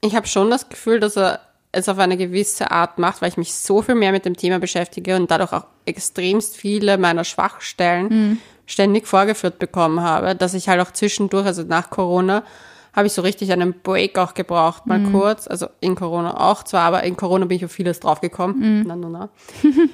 ich 0.00 0.14
habe 0.16 0.26
schon 0.26 0.50
das 0.50 0.68
Gefühl, 0.68 1.00
dass 1.00 1.16
er 1.16 1.40
es 1.70 1.88
auf 1.88 1.98
eine 1.98 2.16
gewisse 2.16 2.70
Art 2.70 2.98
macht, 2.98 3.22
weil 3.22 3.28
ich 3.28 3.36
mich 3.36 3.54
so 3.54 3.82
viel 3.82 3.94
mehr 3.94 4.10
mit 4.12 4.24
dem 4.24 4.36
Thema 4.36 4.58
beschäftige 4.58 5.16
und 5.16 5.30
dadurch 5.30 5.52
auch 5.52 5.66
extremst 5.84 6.56
viele 6.56 6.98
meiner 6.98 7.24
Schwachstellen 7.24 8.08
Mhm. 8.08 8.38
ständig 8.66 9.06
vorgeführt 9.06 9.58
bekommen 9.58 10.00
habe, 10.00 10.34
dass 10.34 10.54
ich 10.54 10.68
halt 10.68 10.80
auch 10.80 10.90
zwischendurch, 10.92 11.46
also 11.46 11.62
nach 11.62 11.90
Corona, 11.90 12.42
habe 12.94 13.06
ich 13.06 13.12
so 13.12 13.22
richtig 13.22 13.52
einen 13.52 13.74
Break 13.82 14.18
auch 14.18 14.34
gebraucht, 14.34 14.86
mal 14.86 14.98
Mhm. 14.98 15.12
kurz. 15.12 15.46
Also 15.46 15.66
in 15.80 15.94
Corona 15.94 16.38
auch 16.50 16.62
zwar, 16.64 16.82
aber 16.82 17.02
in 17.04 17.16
Corona 17.16 17.44
bin 17.46 17.56
ich 17.56 17.64
auf 17.64 17.72
vieles 17.72 18.00
draufgekommen. 18.00 18.80
Mhm. 18.80 18.84
Na, 18.86 18.96
na, 18.96 19.08
na. 19.08 19.28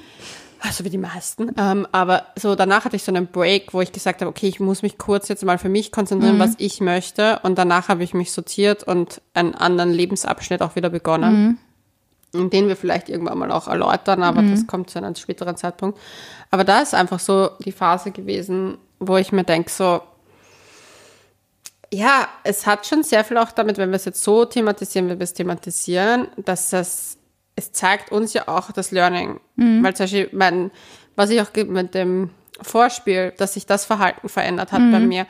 Also 0.61 0.83
wie 0.83 0.89
die 0.89 0.97
meisten. 0.97 1.51
Ähm, 1.59 1.85
aber 1.91 2.23
so 2.35 2.55
danach 2.55 2.85
hatte 2.85 2.95
ich 2.95 3.03
so 3.03 3.11
einen 3.11 3.27
Break, 3.27 3.71
wo 3.75 3.81
ich 3.81 3.91
gesagt 3.91 4.21
habe, 4.21 4.29
okay, 4.29 4.47
ich 4.47 4.59
muss 4.59 4.81
mich 4.81 4.97
kurz 4.97 5.27
jetzt 5.27 5.45
mal 5.45 5.59
für 5.59 5.69
mich 5.69 5.91
konzentrieren, 5.91 6.39
was 6.39 6.55
ich 6.57 6.81
möchte. 6.81 7.39
Und 7.43 7.59
danach 7.59 7.87
habe 7.87 8.03
ich 8.03 8.15
mich 8.15 8.31
sortiert 8.31 8.81
und 8.83 9.21
einen 9.35 9.53
anderen 9.53 9.91
Lebensabschnitt 9.91 10.63
auch 10.63 10.75
wieder 10.75 10.89
begonnen. 10.89 11.59
Den 12.33 12.67
wir 12.67 12.75
vielleicht 12.75 13.09
irgendwann 13.09 13.37
mal 13.37 13.51
auch 13.51 13.67
erläutern, 13.67 14.23
aber 14.23 14.41
das 14.41 14.65
kommt 14.65 14.89
zu 14.89 14.97
einem 14.97 15.13
späteren 15.13 15.55
Zeitpunkt. 15.55 15.99
Aber 16.49 16.63
da 16.63 16.79
ist 16.81 16.95
einfach 16.95 17.19
so 17.19 17.49
die 17.63 17.71
Phase 17.71 18.09
gewesen, 18.09 18.79
wo 18.99 19.17
ich 19.17 19.31
mir 19.31 19.43
denke, 19.43 19.69
so, 19.69 20.01
ja, 21.93 22.27
es 22.43 22.65
hat 22.65 22.85
schon 22.85 23.03
sehr 23.03 23.23
viel 23.23 23.37
auch 23.37 23.51
damit, 23.51 23.77
wenn 23.77 23.89
wir 23.89 23.95
es 23.95 24.05
jetzt 24.05 24.23
so 24.23 24.45
thematisieren, 24.45 25.07
wie 25.09 25.13
wir 25.19 25.23
es 25.23 25.33
thematisieren, 25.33 26.27
dass 26.43 26.69
das, 26.71 27.17
es 27.55 27.71
zeigt 27.71 28.11
uns 28.11 28.33
ja 28.33 28.47
auch 28.47 28.71
das 28.71 28.91
Learning. 28.91 29.39
Weil 29.55 29.95
zum 29.95 30.03
Beispiel, 30.05 30.29
mein, 30.33 30.71
was 31.15 31.29
ich 31.29 31.41
auch 31.41 31.53
mit 31.67 31.93
dem 31.93 32.29
Vorspiel, 32.61 33.33
dass 33.37 33.53
sich 33.53 33.65
das 33.65 33.85
Verhalten 33.85 34.29
verändert 34.29 34.71
hat 34.71 34.81
bei 34.91 34.99
mir. 34.99 35.25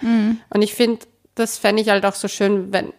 Und 0.49 0.61
ich 0.61 0.73
finde, 0.73 1.05
das 1.35 1.57
fände 1.57 1.81
ich 1.81 1.89
halt 1.89 2.05
auch 2.05 2.15
so 2.15 2.27
schön, 2.27 2.71
wenn, 2.71 2.93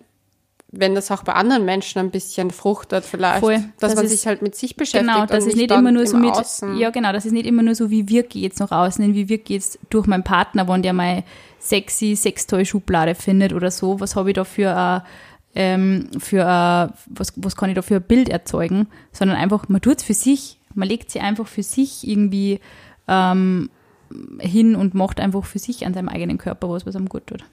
wenn 0.71 0.95
das 0.95 1.11
auch 1.11 1.23
bei 1.23 1.33
anderen 1.33 1.64
Menschen 1.64 2.01
ein 2.01 2.11
bisschen 2.11 2.51
fruchtet 2.51 3.05
vielleicht. 3.05 3.40
Voll. 3.40 3.55
Dass 3.81 3.92
Das 3.92 3.95
man 3.95 4.05
ist- 4.05 4.11
sich 4.11 4.27
halt 4.27 4.42
mit 4.42 4.55
sich 4.57 4.77
beschäftigt. 4.77 5.11
Genau, 5.12 5.23
und 5.23 5.31
es 5.31 5.47
nicht 5.47 5.71
immer 5.71 5.90
nur 5.92 6.07
so 6.07 6.16
mit, 6.19 6.33
Außen. 6.33 6.77
ja 6.77 6.90
genau, 6.90 7.12
dass 7.12 7.25
es 7.25 7.33
nicht 7.33 7.47
immer 7.47 7.62
nur 7.62 7.75
so, 7.75 7.88
wie 7.90 8.09
wirke 8.09 8.37
ich 8.37 8.42
jetzt 8.45 8.61
nach 8.61 8.73
außen, 8.73 9.14
wie 9.14 9.29
wirke 9.29 9.45
ich 9.45 9.51
jetzt 9.51 9.79
durch 9.90 10.07
meinen 10.07 10.25
Partner, 10.25 10.69
wenn 10.69 10.83
der 10.83 10.92
meine 10.92 11.25
sexy 11.59 12.16
Sextoy-Schublade 12.16 13.14
findet 13.14 13.53
oder 13.53 13.71
so, 13.71 14.01
was 14.01 14.16
habe 14.16 14.31
ich 14.31 14.35
da 14.35 14.45
für 14.45 14.77
ein, 14.77 15.03
ähm, 15.55 16.11
für 16.19 16.47
ein, 16.47 16.92
was, 17.07 17.33
was 17.37 17.57
kann 17.57 17.71
ich 17.71 17.75
da 17.75 17.83
für 17.83 17.97
ein 17.97 18.03
Bild 18.03 18.29
erzeugen, 18.29 18.88
sondern 19.12 19.37
einfach, 19.37 19.69
man 19.69 19.81
tut 19.81 19.99
es 19.99 20.05
für 20.05 20.14
sich, 20.14 20.59
man 20.75 20.88
legt 20.88 21.11
sie 21.11 21.21
einfach 21.21 21.47
für 21.47 21.62
sich 21.62 22.07
irgendwie 22.07 22.61
ähm, 23.09 23.71
hin 24.38 24.77
und 24.77 24.95
macht 24.95 25.21
einfach 25.21 25.45
für 25.45 25.59
sich 25.59 25.87
an 25.87 25.95
seinem 25.95 26.09
eigenen 26.09 26.38
Körper 26.38 26.69
was, 26.69 26.87
was 26.87 26.97
einem 26.97 27.09
gut 27.09 27.27
tut. 27.27 27.45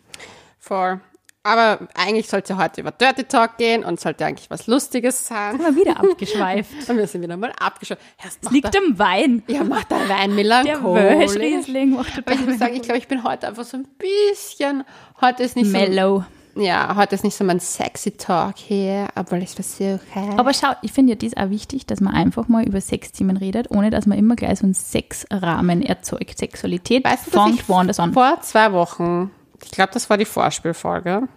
Voll. 0.59 0.99
Aber 1.45 1.87
eigentlich 1.93 2.29
sollte 2.29 2.57
heute 2.57 2.79
über 2.79 2.91
Dirty 2.91 3.25
Talk 3.25 3.57
gehen 3.57 3.83
und 3.83 3.99
sollte 3.99 4.25
eigentlich 4.25 4.49
was 4.49 4.65
Lustiges 4.67 5.27
sein. 5.27 5.55
Immer 5.59 5.75
wieder 5.75 5.99
abgeschweift. 5.99 6.71
Und 6.89 6.97
wir 6.97 7.05
sind 7.05 7.21
wieder 7.21 7.35
mal 7.35 7.51
abgeschaut. 7.59 7.97
Erst 8.23 8.39
Es 8.45 8.51
liegt 8.51 8.73
am 8.77 8.97
Wein. 8.97 9.43
ja, 9.47 9.65
macht 9.65 9.91
der 9.91 10.07
Wein 10.07 10.29
Der 10.29 10.35
melancholisch. 10.35 11.03
Wölschriesling 11.33 11.91
macht 11.91 12.17
Aber 12.17 12.31
ich 12.33 12.45
muss 12.45 12.59
sagen, 12.59 12.75
ich 12.75 12.81
glaube, 12.83 12.97
ich 12.97 13.09
bin 13.09 13.25
heute 13.25 13.49
einfach 13.49 13.65
so 13.65 13.75
ein 13.75 13.85
bisschen, 13.97 14.85
heute 15.19 15.43
ist 15.43 15.57
nicht 15.57 15.69
mellow. 15.69 16.23
so, 16.55 16.61
ja, 16.61 16.95
heute 16.95 17.15
ist 17.15 17.25
nicht 17.25 17.35
so 17.35 17.43
mein 17.43 17.59
sexy 17.59 18.11
Talk 18.11 18.57
hier, 18.57 19.07
obwohl 19.15 19.39
ich 19.43 19.49
versuche. 19.49 19.99
Aber 20.37 20.53
schau, 20.53 20.69
ich 20.81 20.93
finde 20.93 21.11
ja 21.11 21.17
das 21.17 21.35
auch 21.35 21.49
wichtig, 21.49 21.85
dass 21.87 21.99
man 21.99 22.13
einfach 22.13 22.47
mal 22.47 22.63
über 22.63 22.79
Sexthemen 22.79 23.35
redet, 23.35 23.69
ohne 23.69 23.89
dass 23.89 24.05
man 24.05 24.17
immer 24.17 24.35
gleich 24.37 24.59
so 24.59 24.65
einen 24.65 24.75
Sexrahmen 24.75 25.81
erzeugt. 25.81 26.37
Sexualität 26.37 27.03
Weißt 27.03 27.27
du, 27.27 27.31
fängt 27.31 27.67
woanders 27.67 27.99
an. 27.99 28.13
vor 28.13 28.39
zwei 28.41 28.71
Wochen, 28.71 29.29
ich 29.63 29.71
glaube, 29.71 29.93
das 29.93 30.09
war 30.09 30.17
die 30.17 30.25
Vorspielfolge, 30.25 31.27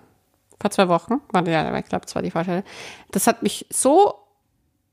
vor 0.60 0.70
zwei 0.70 0.88
Wochen, 0.88 1.20
warte, 1.32 1.50
ja, 1.50 1.76
ich 1.76 1.86
glaube, 1.86 2.06
das 2.06 2.14
war 2.14 2.22
die 2.22 2.30
Vorspiel, 2.30 2.64
das 3.10 3.26
hat 3.26 3.42
mich 3.42 3.66
so 3.70 4.14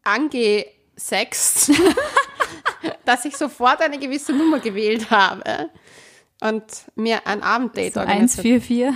angesext, 0.03 1.71
dass 3.05 3.25
ich 3.25 3.37
sofort 3.37 3.81
eine 3.81 3.97
gewisse 3.97 4.33
Nummer 4.33 4.59
gewählt 4.59 5.09
habe 5.09 5.69
und 6.41 6.63
mir 6.95 7.25
ein 7.25 7.41
Abenddate 7.41 7.99
organisiert 7.99 8.45
144. 8.45 8.93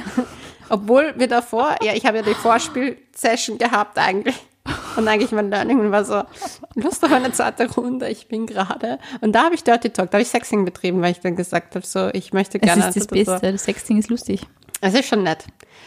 Obwohl 0.70 1.14
wir 1.18 1.28
davor, 1.28 1.78
ja, 1.82 1.94
ich 1.94 2.06
habe 2.06 2.18
ja 2.18 2.24
die 2.24 2.34
Vorspiel-Session 2.34 3.58
gehabt 3.58 3.98
eigentlich. 3.98 4.36
Und 4.98 5.08
eigentlich 5.08 5.32
mein 5.32 5.50
Learning 5.50 5.92
war 5.92 6.04
so, 6.04 6.24
Lust 6.76 7.06
auf 7.06 7.12
eine 7.12 7.32
zweite 7.32 7.72
Runde, 7.72 8.10
ich 8.10 8.28
bin 8.28 8.48
gerade. 8.48 9.00
Und 9.22 9.34
da 9.34 9.46
habe 9.46 9.56
ich 9.56 9.64
Dirty 9.64 9.92
Talk, 9.92 10.12
da 10.12 10.18
habe 10.18 10.24
ich 10.24 10.30
Sexing 10.30 10.66
betrieben, 10.66 11.02
weil 11.02 11.12
ich 11.12 11.20
dann 11.20 11.36
gesagt 11.36 11.76
habe, 11.76 11.86
so, 11.86 12.10
ich 12.14 12.34
möchte 12.34 12.60
gerne. 12.60 12.82
Das 12.82 12.96
ist 12.96 13.12
das 13.12 13.26
Beste, 13.26 13.52
das 13.52 13.64
Sexting 13.64 13.98
ist 13.98 14.10
lustig. 14.10 14.42
Es 14.82 14.94
ist 14.94 15.08
schon 15.08 15.24
nett. 15.24 15.46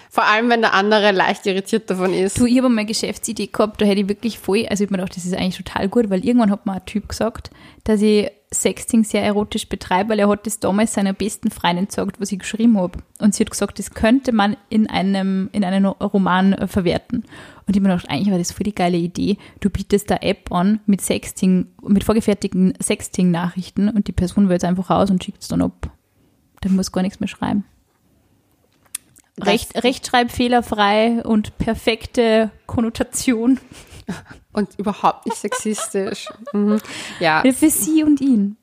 Vor 0.08 0.24
allem, 0.24 0.50
wenn 0.50 0.60
der 0.60 0.74
andere 0.74 1.12
leicht 1.12 1.46
irritiert 1.46 1.88
davon 1.88 2.12
ist. 2.12 2.38
Du, 2.38 2.46
ich 2.46 2.58
habe 2.58 2.68
mal 2.68 2.84
Geschäftsidee 2.84 3.46
gehabt, 3.46 3.80
da 3.80 3.86
hätte 3.86 4.00
ich 4.00 4.08
wirklich 4.08 4.38
voll, 4.38 4.66
also 4.68 4.82
ich 4.82 4.88
habe 4.88 4.96
mir 4.96 5.02
gedacht, 5.02 5.16
das 5.16 5.24
ist 5.24 5.34
eigentlich 5.34 5.58
total 5.58 5.88
gut, 5.88 6.10
weil 6.10 6.24
irgendwann 6.24 6.50
hat 6.50 6.66
mir 6.66 6.72
ein 6.72 6.84
Typ 6.86 7.08
gesagt, 7.08 7.50
dass 7.84 8.02
ich 8.02 8.28
Sexting 8.52 9.04
sehr 9.04 9.22
erotisch 9.22 9.68
betreibe, 9.68 10.10
weil 10.10 10.18
er 10.18 10.28
hat 10.28 10.44
das 10.44 10.58
damals 10.58 10.94
seiner 10.94 11.12
besten 11.12 11.52
Freundin 11.52 11.86
gesagt, 11.86 12.20
was 12.20 12.32
ich 12.32 12.40
geschrieben 12.40 12.76
habe. 12.78 12.98
Und 13.20 13.34
sie 13.34 13.44
hat 13.44 13.50
gesagt, 13.52 13.78
das 13.78 13.92
könnte 13.92 14.32
man 14.32 14.56
in 14.68 14.90
einem, 14.90 15.48
in 15.52 15.62
einem 15.62 15.86
Roman 15.86 16.66
verwerten. 16.66 17.24
Und 17.70 17.76
ich 17.76 17.82
mir 17.82 17.90
gedacht, 17.90 18.10
eigentlich 18.10 18.32
war 18.32 18.38
das 18.38 18.50
voll 18.50 18.64
die 18.64 18.74
geile 18.74 18.96
Idee. 18.96 19.36
Du 19.60 19.70
bietest 19.70 20.10
da 20.10 20.16
App 20.16 20.50
an 20.50 20.80
mit 20.86 21.00
Sexting, 21.00 21.68
mit 21.82 22.02
vorgefertigten 22.02 22.74
Sexting-Nachrichten 22.82 23.88
und 23.88 24.08
die 24.08 24.12
Person 24.12 24.48
wählt 24.48 24.64
es 24.64 24.68
einfach 24.68 24.90
aus 24.90 25.08
und 25.08 25.22
schickt 25.22 25.40
es 25.40 25.46
dann 25.46 25.62
ab. 25.62 25.88
Da 26.62 26.68
muss 26.68 26.90
gar 26.90 27.02
nichts 27.02 27.20
mehr 27.20 27.28
schreiben. 27.28 27.64
Recht, 29.40 29.84
rechtschreibfehlerfrei 29.84 31.22
und 31.22 31.58
perfekte 31.58 32.50
Konnotation. 32.66 33.60
Und 34.52 34.76
überhaupt 34.76 35.26
nicht 35.26 35.38
sexistisch. 35.38 36.26
mhm. 36.52 36.80
Ja. 37.20 37.44
Für 37.52 37.70
sie 37.70 38.02
und 38.02 38.20
ihn. 38.20 38.56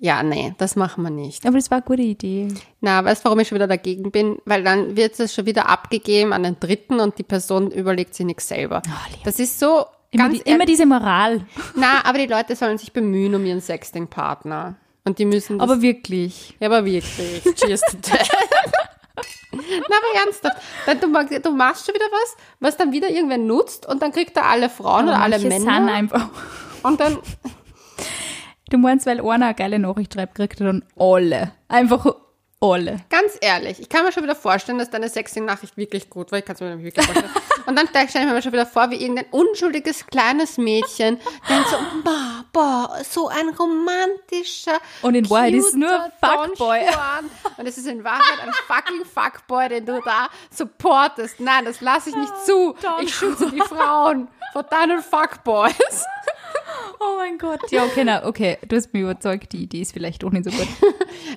Ja, 0.00 0.22
nee, 0.22 0.54
das 0.58 0.76
machen 0.76 1.02
wir 1.02 1.10
nicht. 1.10 1.44
Aber 1.46 1.56
das 1.56 1.70
war 1.70 1.78
eine 1.78 1.84
gute 1.86 2.02
Idee. 2.02 2.48
Na, 2.80 3.04
weißt 3.04 3.22
du, 3.22 3.24
warum 3.26 3.40
ich 3.40 3.48
schon 3.48 3.56
wieder 3.56 3.66
dagegen 3.66 4.10
bin? 4.12 4.38
Weil 4.44 4.62
dann 4.62 4.96
wird 4.96 5.18
es 5.18 5.34
schon 5.34 5.46
wieder 5.46 5.68
abgegeben 5.68 6.32
an 6.32 6.44
den 6.44 6.60
Dritten 6.60 7.00
und 7.00 7.18
die 7.18 7.24
Person 7.24 7.70
überlegt 7.70 8.14
sich 8.14 8.24
nichts 8.24 8.48
selber. 8.48 8.82
Oh, 8.86 9.18
das 9.24 9.38
ist 9.40 9.58
so 9.58 9.86
Immer, 10.10 10.30
die, 10.30 10.38
immer 10.38 10.64
diese 10.64 10.86
Moral. 10.86 11.42
Na, 11.74 12.04
aber 12.04 12.18
die 12.18 12.26
Leute 12.26 12.56
sollen 12.56 12.78
sich 12.78 12.92
bemühen 12.92 13.34
um 13.34 13.44
ihren 13.44 13.60
Sexting-Partner. 13.60 14.76
Und 15.04 15.18
die 15.18 15.24
müssen 15.24 15.60
Aber 15.60 15.82
wirklich. 15.82 16.56
Ja, 16.60 16.68
aber 16.68 16.84
wirklich. 16.84 17.42
Cheers 17.56 17.80
to 17.82 17.96
that. 18.02 18.28
Na, 19.52 19.60
aber 19.96 20.24
ernsthaft. 20.24 20.56
Dann, 20.86 21.00
du, 21.00 21.40
du 21.40 21.50
machst 21.50 21.86
schon 21.86 21.94
wieder 21.94 22.06
was, 22.10 22.36
was 22.60 22.76
dann 22.76 22.92
wieder 22.92 23.10
irgendwer 23.10 23.38
nutzt 23.38 23.86
und 23.86 24.00
dann 24.02 24.12
kriegt 24.12 24.36
er 24.36 24.46
alle 24.46 24.70
Frauen 24.70 25.04
oder 25.08 25.20
alle 25.20 25.38
Manche 25.38 25.50
sind 25.50 25.64
Männer. 25.64 25.92
einfach. 25.92 26.28
Und 26.82 27.00
dann, 27.00 27.18
Du 28.70 28.76
meinst, 28.76 29.06
weil 29.06 29.20
einer 29.20 29.46
eine 29.46 29.54
geile 29.54 29.78
Nachricht 29.78 30.14
schreibt, 30.14 30.34
kriegt 30.34 30.60
er 30.60 30.66
dann 30.66 30.84
alle. 30.96 31.52
Einfach 31.68 32.06
alle. 32.60 32.96
ganz 33.08 33.38
ehrlich, 33.40 33.80
ich 33.80 33.88
kann 33.88 34.04
mir 34.04 34.12
schon 34.12 34.24
wieder 34.24 34.34
vorstellen, 34.34 34.78
dass 34.78 34.90
deine 34.90 35.08
Sexting-Nachricht 35.08 35.76
wirklich 35.76 36.10
gut 36.10 36.32
war. 36.32 36.40
Ich 36.40 36.44
kann 36.44 36.54
es 36.54 36.60
mir 36.60 36.70
nämlich 36.70 36.86
wirklich 36.86 37.06
vorstellen. 37.06 37.32
Und 37.66 37.76
dann 37.76 37.86
stelle 37.86 38.26
ich 38.26 38.32
mir 38.32 38.42
schon 38.42 38.52
wieder 38.52 38.66
vor, 38.66 38.90
wie 38.90 38.96
irgendein 38.96 39.26
unschuldiges 39.30 40.06
kleines 40.06 40.56
Mädchen 40.58 41.18
denkt 41.48 41.68
so, 41.68 41.76
boah, 42.02 42.44
boah, 42.52 42.98
so 43.08 43.28
ein 43.28 43.50
romantischer, 43.50 44.78
Und 45.02 45.14
in 45.14 45.28
Wahrheit 45.28 45.54
ist 45.54 45.76
nur 45.76 46.10
Fuckboy. 46.20 46.80
Und 47.58 47.66
es 47.66 47.78
ist 47.78 47.86
in 47.86 48.02
Wahrheit 48.04 48.40
ein 48.42 48.52
fucking 48.66 49.04
Fuckboy, 49.04 49.68
den 49.68 49.86
du 49.86 50.00
da 50.00 50.28
supportest. 50.50 51.40
Nein, 51.40 51.66
das 51.66 51.80
lasse 51.80 52.10
ich 52.10 52.16
nicht 52.16 52.36
zu. 52.44 52.74
Don 52.82 53.02
Ich 53.02 53.14
schütze 53.14 53.50
die 53.50 53.60
Frauen 53.60 54.28
vor 54.52 54.62
deinen 54.62 55.02
Fuckboys. 55.02 55.74
Oh 57.00 57.16
mein 57.18 57.38
Gott. 57.38 57.70
Ja, 57.70 57.84
okay, 57.84 58.04
na, 58.04 58.26
okay. 58.26 58.58
Du 58.66 58.76
hast 58.76 58.92
mich 58.92 59.02
überzeugt, 59.02 59.52
die 59.52 59.62
Idee 59.64 59.82
ist 59.82 59.92
vielleicht 59.92 60.24
auch 60.24 60.30
nicht 60.30 60.44
so 60.44 60.50
gut. 60.50 60.66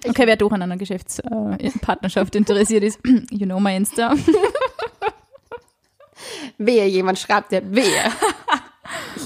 Okay, 0.08 0.26
wer 0.26 0.36
doch 0.36 0.52
an 0.52 0.62
einer 0.62 0.78
Geschäftspartnerschaft 0.78 2.36
interessiert 2.36 2.84
ist, 2.84 3.00
you 3.30 3.46
know 3.46 3.60
my 3.60 3.76
Insta. 3.76 4.14
Wehe, 6.58 6.86
jemand 6.86 7.20
schreibt 7.20 7.52
dir, 7.52 7.62
wehe. 7.64 8.12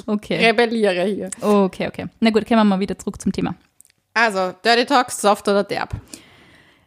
Okay. 0.05 0.45
Rebelliere 0.45 1.03
hier. 1.05 1.29
Okay, 1.41 1.87
okay. 1.87 2.07
Na 2.19 2.29
gut, 2.29 2.47
kommen 2.47 2.61
wir 2.61 2.65
mal 2.65 2.79
wieder 2.79 2.97
zurück 2.97 3.21
zum 3.21 3.31
Thema. 3.31 3.55
Also, 4.13 4.53
Dirty 4.63 4.85
Talk, 4.85 5.11
soft 5.11 5.47
oder 5.47 5.63
derb? 5.63 5.93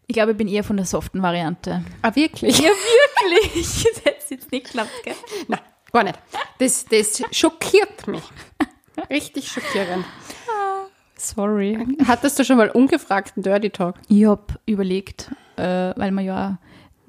Ich 0.07 0.15
glaube, 0.15 0.33
ich 0.33 0.39
bin 0.39 0.49
eher 0.49 0.65
von 0.65 0.77
der 0.77 0.87
soften 0.87 1.23
Variante. 1.23 1.85
Ah, 2.03 2.15
wirklich? 2.15 2.59
Ja, 2.59 2.71
wirklich. 2.71 3.85
Das 3.85 4.05
hätte 4.05 4.25
jetzt 4.31 4.53
nicht 4.53 4.67
geklappt, 4.67 4.91
gell? 5.05 5.15
Nein, 5.49 5.61
gar 5.93 6.05
nicht. 6.05 6.19
Das, 6.59 6.85
das 6.87 7.23
schockiert 7.33 8.07
mich. 8.07 8.23
Richtig 9.11 9.49
schockierend. 9.49 10.05
Sorry. 11.17 11.79
Hattest 12.07 12.39
du 12.39 12.45
schon 12.45 12.57
mal 12.59 12.71
ungefragten 12.71 13.43
Dirty 13.43 13.71
Talk? 13.71 13.97
Ich 14.09 14.25
habe 14.25 14.55
überlegt, 14.67 15.31
äh, 15.57 15.93
weil 15.97 16.13
wir 16.13 16.23
ja 16.23 16.59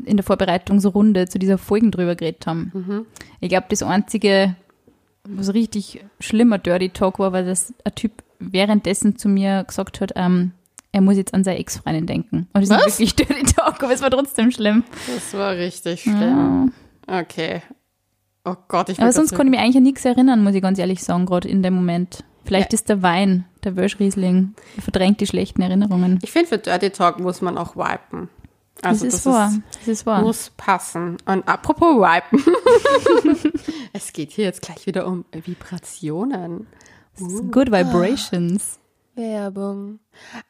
in 0.06 0.18
der 0.18 0.24
Vorbereitungsrunde 0.24 1.28
zu 1.28 1.38
dieser 1.40 1.58
Folgen 1.58 1.92
drüber 1.92 2.16
geredet 2.16 2.48
haben. 2.48 3.06
Ich 3.40 3.50
glaube, 3.50 3.68
das 3.70 3.84
einzige, 3.84 4.56
was 5.26 5.54
richtig 5.54 6.04
schlimmer 6.20 6.58
Dirty 6.58 6.90
Talk 6.90 7.20
war, 7.20 7.34
war, 7.34 7.44
dass 7.44 7.74
ein 7.84 7.94
Typ 7.96 8.24
währenddessen 8.40 9.18
zu 9.18 9.30
mir 9.30 9.64
gesagt 9.66 10.02
hat, 10.02 10.14
ähm, 10.16 10.54
er 10.92 11.02
muss 11.02 11.18
jetzt 11.18 11.34
an 11.34 11.44
seine 11.44 11.60
Ex-Freundin 11.60 12.08
denken. 12.08 12.48
Und 12.54 12.62
das 12.62 12.70
Was? 12.70 12.88
ist 12.88 13.00
wirklich 13.00 13.16
Dirty 13.16 13.44
Talk, 13.54 13.84
aber 13.84 13.94
es 13.94 14.02
war 14.02 14.10
trotzdem 14.10 14.50
schlimm. 14.52 14.84
Das 15.14 15.34
war 15.34 15.56
richtig 15.56 16.02
schlimm. 16.02 16.72
Okay. 17.06 17.62
Oh 18.50 18.56
Gott, 18.68 18.90
ich 18.90 19.00
Aber 19.00 19.12
sonst 19.12 19.32
konnte 19.32 19.46
ich 19.46 19.52
mich 19.52 19.60
eigentlich 19.60 19.78
an 19.78 19.84
nichts 19.84 20.06
erinnern, 20.06 20.44
muss 20.44 20.56
ich 20.56 20.62
ganz 20.62 20.80
ehrlich 20.80 21.04
sagen, 21.04 21.26
gerade 21.26 21.48
in 21.48 21.62
dem 21.62 21.76
Moment. 21.76 22.24
Vielleicht 22.46 22.74
ist 22.74 22.90
der 22.90 23.04
Wein, 23.04 23.46
der 23.64 23.76
Wölschriesling, 23.76 24.56
verdrängt 24.82 25.22
die 25.22 25.28
schlechten 25.28 25.62
Erinnerungen. 25.62 26.20
Ich 26.24 26.32
finde, 26.32 26.48
für 26.48 26.58
Dirty 26.58 26.90
Talk 26.90 27.20
muss 27.20 27.42
man 27.42 27.58
auch 27.58 27.76
wipen. 27.76 28.30
Also 28.82 29.06
das 29.06 29.14
ist 29.14 29.26
wahr. 29.26 29.54
Das 29.78 29.88
ist 29.88 30.06
wahr. 30.06 30.22
muss 30.22 30.52
passen. 30.58 31.18
Und 31.26 31.48
apropos 31.48 31.98
wipen. 31.98 32.44
es 33.94 34.14
geht 34.14 34.32
hier 34.32 34.46
jetzt 34.46 34.62
gleich 34.62 34.88
wieder 34.88 35.06
um 35.06 35.26
Vibrationen. 35.32 36.68
Good 37.52 37.72
Vibrations. 37.72 38.80
Werbung. 39.16 40.00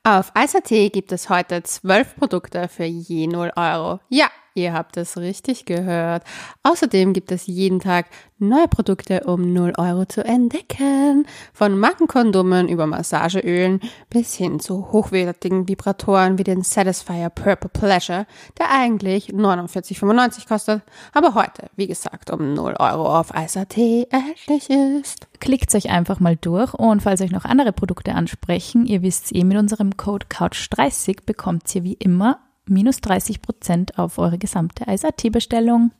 Auf 0.03 0.31
Eis.at 0.35 0.69
gibt 0.69 1.11
es 1.11 1.29
heute 1.29 1.63
zwölf 1.63 2.15
Produkte 2.15 2.67
für 2.67 2.85
je 2.85 3.27
0 3.27 3.51
Euro. 3.55 3.99
Ja, 4.09 4.29
ihr 4.55 4.73
habt 4.73 4.97
es 4.97 5.17
richtig 5.17 5.65
gehört. 5.65 6.23
Außerdem 6.63 7.13
gibt 7.13 7.31
es 7.31 7.47
jeden 7.47 7.79
Tag 7.79 8.07
neue 8.39 8.67
Produkte 8.67 9.21
um 9.25 9.53
0 9.53 9.73
Euro 9.77 10.05
zu 10.05 10.23
entdecken. 10.23 11.25
Von 11.53 11.77
Markenkondomen 11.77 12.69
über 12.69 12.87
Massageölen 12.87 13.81
bis 14.09 14.35
hin 14.35 14.59
zu 14.59 14.91
hochwertigen 14.91 15.67
Vibratoren 15.67 16.37
wie 16.37 16.43
den 16.43 16.63
Satisfier 16.63 17.29
Purple 17.29 17.69
Pleasure, 17.69 18.25
der 18.57 18.71
eigentlich 18.71 19.27
49,95 19.27 20.47
kostet, 20.47 20.83
aber 21.13 21.35
heute, 21.35 21.69
wie 21.75 21.87
gesagt, 21.87 22.31
um 22.31 22.53
0 22.53 22.75
Euro 22.79 23.19
auf 23.19 23.35
Eis.at 23.35 23.77
erhältlich 23.77 24.69
ist. 24.69 25.27
Klickt 25.39 25.73
euch 25.75 25.89
einfach 25.89 26.19
mal 26.19 26.35
durch 26.35 26.73
und 26.73 27.01
falls 27.01 27.21
euch 27.21 27.31
noch 27.31 27.45
andere 27.45 27.71
Produkte 27.71 28.13
ansprechen, 28.13 28.85
ihr 28.85 29.01
wisst 29.01 29.33
eh, 29.35 29.43
mit 29.43 29.57
unserem 29.57 29.97
Code 29.97 30.27
COUCH30 30.27 31.25
bekommt 31.25 31.73
ihr 31.75 31.83
wie 31.83 31.93
immer 31.93 32.39
minus 32.69 32.97
30% 32.97 33.97
auf 33.97 34.17
eure 34.17 34.37
gesamte 34.37 34.87
Eis.at-Bestellung. 34.87 35.91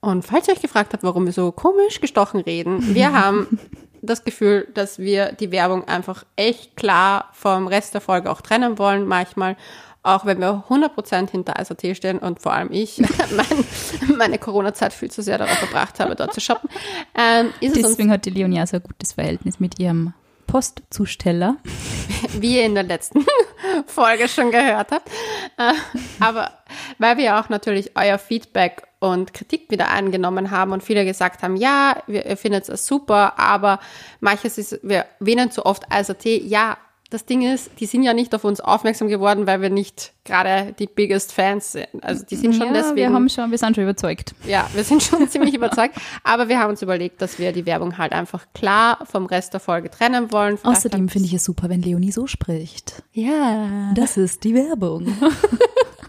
Und 0.00 0.24
falls 0.24 0.48
ihr 0.48 0.54
euch 0.54 0.62
gefragt 0.62 0.92
habt, 0.92 1.02
warum 1.02 1.26
wir 1.26 1.32
so 1.32 1.52
komisch 1.52 2.00
gestochen 2.00 2.40
reden, 2.40 2.94
wir 2.94 3.12
haben 3.20 3.58
das 4.02 4.24
Gefühl, 4.24 4.68
dass 4.74 4.98
wir 4.98 5.32
die 5.32 5.50
Werbung 5.50 5.86
einfach 5.86 6.24
echt 6.36 6.76
klar 6.76 7.28
vom 7.32 7.66
Rest 7.66 7.94
der 7.94 8.00
Folge 8.00 8.30
auch 8.30 8.40
trennen 8.40 8.78
wollen, 8.78 9.06
manchmal. 9.06 9.56
Auch 10.02 10.24
wenn 10.24 10.40
wir 10.40 10.64
100% 10.70 11.30
hinter 11.30 11.60
ISAT 11.60 11.94
stehen 11.94 12.18
und 12.18 12.40
vor 12.40 12.54
allem 12.54 12.70
ich 12.72 12.98
mein, 13.36 14.16
meine 14.16 14.38
Corona-Zeit 14.38 14.94
viel 14.94 15.10
zu 15.10 15.22
sehr 15.22 15.36
darauf 15.36 15.58
verbracht 15.58 16.00
habe, 16.00 16.16
dort 16.16 16.32
zu 16.32 16.40
shoppen, 16.40 16.70
ähm, 17.14 17.52
ist 17.60 17.72
es 17.72 17.78
uns 17.78 17.88
Deswegen 17.88 18.10
hat 18.10 18.24
die 18.24 18.30
Leonie 18.30 18.56
ja 18.56 18.66
so 18.66 18.78
ein 18.78 18.82
gutes 18.82 19.12
Verhältnis 19.12 19.60
mit 19.60 19.78
ihrem 19.78 20.14
Postzusteller. 20.50 21.56
wie 22.40 22.56
ihr 22.56 22.64
in 22.64 22.74
der 22.74 22.84
letzten 22.84 23.24
Folge 23.86 24.28
schon 24.28 24.50
gehört 24.50 24.90
habt. 24.92 25.08
Äh, 25.56 25.72
Aber 26.20 26.50
weil 26.98 27.16
wir 27.16 27.38
auch 27.38 27.48
natürlich 27.48 27.92
euer 27.96 28.18
Feedback 28.18 28.82
und 28.98 29.32
Kritik 29.32 29.70
wieder 29.70 29.88
angenommen 29.88 30.50
haben 30.50 30.72
und 30.72 30.82
viele 30.82 31.04
gesagt 31.04 31.42
haben, 31.42 31.56
ja, 31.56 32.02
ihr 32.06 32.36
findet 32.36 32.68
es 32.68 32.86
super, 32.86 33.38
aber 33.38 33.80
manches 34.20 34.58
ist, 34.58 34.80
wir 34.82 35.06
wählen 35.20 35.50
zu 35.50 35.64
oft 35.64 35.84
ISAT. 35.92 36.24
Ja, 36.26 36.76
das 37.10 37.26
Ding 37.26 37.42
ist, 37.42 37.70
die 37.80 37.86
sind 37.86 38.04
ja 38.04 38.14
nicht 38.14 38.34
auf 38.34 38.44
uns 38.44 38.60
aufmerksam 38.60 39.08
geworden, 39.08 39.46
weil 39.46 39.60
wir 39.60 39.68
nicht 39.68 40.12
gerade 40.24 40.72
die 40.78 40.86
biggest 40.86 41.32
Fans 41.32 41.72
sind. 41.72 41.88
Also 42.02 42.24
die 42.24 42.36
sind 42.36 42.54
schon 42.54 42.68
ja, 42.68 42.72
deswegen. 42.72 42.96
wir 42.96 43.12
haben 43.12 43.28
schon, 43.28 43.50
wir 43.50 43.58
sind 43.58 43.74
schon 43.74 43.84
überzeugt. 43.84 44.34
Ja, 44.46 44.68
wir 44.72 44.84
sind 44.84 45.02
schon 45.02 45.28
ziemlich 45.28 45.54
überzeugt. 45.54 45.96
Aber 46.22 46.48
wir 46.48 46.60
haben 46.60 46.70
uns 46.70 46.82
überlegt, 46.82 47.20
dass 47.20 47.38
wir 47.40 47.52
die 47.52 47.66
Werbung 47.66 47.98
halt 47.98 48.12
einfach 48.12 48.46
klar 48.54 49.04
vom 49.10 49.26
Rest 49.26 49.52
der 49.52 49.60
Folge 49.60 49.90
trennen 49.90 50.30
wollen. 50.30 50.58
Außerdem 50.62 51.08
finde 51.08 51.26
ich 51.26 51.34
es 51.34 51.44
super, 51.44 51.68
wenn 51.68 51.82
Leonie 51.82 52.12
so 52.12 52.28
spricht. 52.28 53.02
Ja. 53.12 53.92
Das 53.94 54.16
ist 54.16 54.44
die 54.44 54.54
Werbung. 54.54 55.06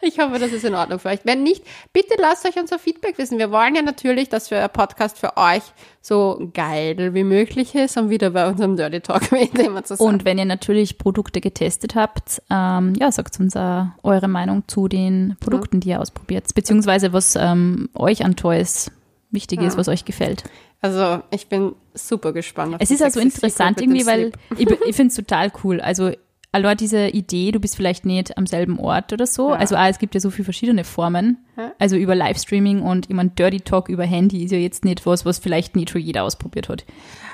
Ich 0.00 0.18
hoffe, 0.18 0.38
das 0.38 0.52
ist 0.52 0.64
in 0.64 0.74
Ordnung 0.74 0.98
für 0.98 1.08
euch. 1.08 1.20
Wenn 1.24 1.42
nicht, 1.42 1.64
bitte 1.92 2.14
lasst 2.18 2.46
euch 2.46 2.58
unser 2.58 2.78
Feedback 2.78 3.18
wissen. 3.18 3.38
Wir 3.38 3.50
wollen 3.50 3.74
ja 3.74 3.82
natürlich, 3.82 4.28
dass 4.28 4.48
der 4.48 4.68
Podcast 4.68 5.18
für 5.18 5.36
euch 5.36 5.62
so 6.00 6.50
geil 6.54 7.14
wie 7.14 7.24
möglich 7.24 7.74
ist 7.74 7.96
und 7.96 8.10
wieder 8.10 8.30
bei 8.30 8.48
unserem 8.48 8.76
Dirty 8.76 9.00
Talk 9.00 9.32
mit 9.32 9.58
immer 9.58 9.84
zusammen. 9.84 10.14
Und 10.14 10.24
wenn 10.24 10.38
ihr 10.38 10.44
natürlich 10.44 10.98
Produkte 10.98 11.40
getestet 11.40 11.94
habt, 11.94 12.42
ähm, 12.50 12.94
ja, 12.98 13.10
sagt 13.10 13.38
uns 13.40 13.54
äh, 13.54 13.84
eure 14.02 14.28
Meinung 14.28 14.64
zu 14.68 14.88
den 14.88 15.36
Produkten, 15.40 15.80
die 15.80 15.90
ihr 15.90 16.00
ausprobiert, 16.00 16.44
beziehungsweise 16.54 17.12
was 17.12 17.36
ähm, 17.36 17.88
euch 17.94 18.24
an 18.24 18.36
Toys 18.36 18.90
wichtig 19.30 19.60
ist, 19.62 19.76
was 19.76 19.88
euch 19.88 20.04
gefällt. 20.04 20.44
Also 20.80 21.22
ich 21.30 21.48
bin 21.48 21.74
super 21.94 22.32
gespannt. 22.32 22.76
Es 22.78 22.90
ist 22.90 23.02
also 23.02 23.20
interessant 23.20 23.80
irgendwie, 23.80 24.06
weil 24.06 24.32
ich, 24.56 24.70
ich 24.86 24.96
finde 24.96 25.10
es 25.10 25.16
total 25.16 25.52
cool. 25.64 25.80
Also 25.80 26.12
allein 26.52 26.76
diese 26.76 27.08
Idee, 27.08 27.50
du 27.52 27.60
bist 27.60 27.76
vielleicht 27.76 28.06
nicht 28.06 28.36
am 28.38 28.46
selben 28.46 28.78
Ort 28.78 29.12
oder 29.12 29.26
so. 29.26 29.50
Ja. 29.50 29.56
Also 29.56 29.76
ah, 29.76 29.88
es 29.88 29.98
gibt 29.98 30.14
ja 30.14 30.20
so 30.20 30.30
viele 30.30 30.44
verschiedene 30.44 30.84
Formen. 30.84 31.38
Ja. 31.56 31.72
Also 31.78 31.96
über 31.96 32.14
Livestreaming 32.14 32.82
und 32.82 33.08
ich 33.10 33.14
mein, 33.14 33.34
Dirty 33.34 33.60
Talk 33.60 33.88
über 33.88 34.04
Handy 34.04 34.44
ist 34.44 34.52
ja 34.52 34.58
jetzt 34.58 34.84
nicht 34.84 35.04
was, 35.06 35.24
was 35.24 35.38
vielleicht 35.38 35.76
nicht 35.76 35.90
schon 35.90 36.00
jeder 36.00 36.24
ausprobiert 36.24 36.68
hat. 36.68 36.84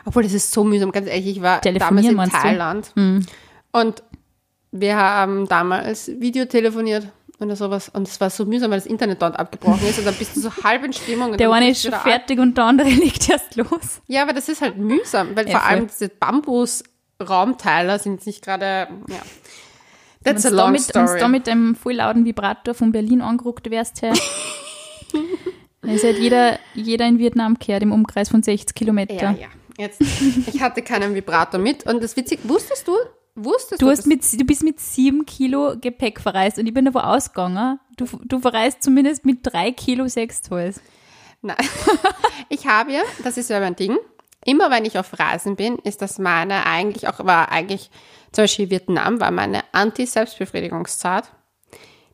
Obwohl, 0.04 0.22
das 0.22 0.32
ist 0.32 0.52
so 0.52 0.64
mühsam, 0.64 0.92
ganz 0.92 1.08
ehrlich, 1.08 1.26
ich 1.36 1.42
war 1.42 1.60
damals 1.60 2.06
in? 2.06 2.16
Thailand 2.30 2.92
und 3.72 4.02
wir 4.72 4.96
haben 4.96 5.46
damals 5.48 6.08
Video 6.18 6.44
telefoniert 6.46 7.06
oder 7.38 7.56
sowas 7.56 7.88
und 7.88 8.06
es 8.08 8.20
war 8.20 8.30
so 8.30 8.44
mühsam, 8.44 8.70
weil 8.70 8.78
das 8.78 8.86
Internet 8.86 9.22
dort 9.22 9.38
abgebrochen 9.38 9.86
ist 9.88 9.98
und 9.98 10.04
dann 10.04 10.14
bist 10.14 10.36
du 10.36 10.40
so 10.40 10.50
halb 10.64 10.84
in 10.84 10.92
Stimmung. 10.92 11.30
Und 11.32 11.40
Der 11.40 11.50
eine 11.52 11.70
ist 11.70 11.82
schon 11.82 11.90
wieder 11.90 11.98
ab. 11.98 12.04
fertig 12.08 12.38
und 12.40 12.56
der 12.56 12.64
andere 12.64 12.88
legt 12.90 13.28
erst 13.28 13.56
los. 13.56 14.00
Ja, 14.06 14.22
aber 14.22 14.32
das 14.32 14.48
ist 14.48 14.60
halt 14.60 14.76
mühsam, 14.76 15.34
weil 15.34 15.48
Ja, 15.48 15.60
vor 15.60 15.68
allem 15.68 15.86
diese 15.86 16.08
Bambus-Raumteiler 17.18 17.98
sind 17.98 18.24
nicht 18.26 18.44
gerade, 18.44 18.88
ja. 19.08 19.22
That's 20.24 20.44
a 20.46 20.48
Wenn 20.48 20.56
du 20.56 20.56
long 20.56 20.72
mit, 20.72 20.94
wenn's 20.94 21.10
story. 21.10 21.20
da 21.20 21.28
mit 21.28 21.46
dem 21.46 21.74
voll 21.74 21.94
lauten 21.94 22.24
Vibrator 22.24 22.74
von 22.74 22.92
Berlin 22.92 23.20
angeruckt 23.20 23.70
wärst, 23.70 24.00
hey. 24.02 24.12
dann 25.82 25.90
ist 25.90 26.04
halt 26.04 26.18
jeder, 26.18 26.58
jeder 26.74 27.06
in 27.06 27.18
Vietnam 27.18 27.58
gehört 27.58 27.82
im 27.82 27.92
Umkreis 27.92 28.28
von 28.30 28.42
60 28.42 28.74
Kilometer. 28.74 29.14
ja, 29.14 29.30
ja. 29.32 29.48
Jetzt, 29.76 30.00
ich 30.00 30.62
hatte 30.62 30.82
keinen 30.82 31.16
Vibrator 31.16 31.58
mit 31.58 31.84
und 31.84 32.00
das 32.00 32.16
witzig, 32.16 32.38
wusstest 32.44 32.86
du, 32.86 32.92
wusstest 33.34 33.82
Du, 33.82 33.86
du, 33.86 33.90
hast 33.90 34.06
mit, 34.06 34.22
du 34.40 34.44
bist 34.44 34.62
mit 34.62 34.78
sieben 34.78 35.26
Kilo 35.26 35.74
Gepäck 35.80 36.20
verreist 36.20 36.58
und 36.60 36.66
ich 36.68 36.72
bin 36.72 36.84
davon 36.84 37.02
ausgegangen, 37.02 37.80
du, 37.96 38.06
du 38.22 38.38
verreist 38.38 38.84
zumindest 38.84 39.24
mit 39.24 39.40
drei 39.42 39.72
Kilo 39.72 40.06
Sextoys. 40.06 40.80
Nein. 41.42 41.56
Ich 42.50 42.66
habe 42.68 42.92
ja, 42.92 43.00
das 43.24 43.36
ist 43.36 43.50
ja 43.50 43.58
mein 43.58 43.74
Ding, 43.74 43.96
immer 44.44 44.70
wenn 44.70 44.84
ich 44.84 44.98
auf 44.98 45.18
Reisen 45.18 45.56
bin, 45.56 45.76
ist 45.78 46.02
das 46.02 46.18
meine 46.18 46.66
eigentlich 46.66 47.08
auch, 47.08 47.24
war 47.24 47.50
eigentlich, 47.50 47.90
zum 48.32 48.44
Beispiel 48.44 48.70
Vietnam 48.70 49.20
war 49.20 49.30
meine 49.30 49.62
Anti-Selbstbefriedigungszeit. 49.72 51.24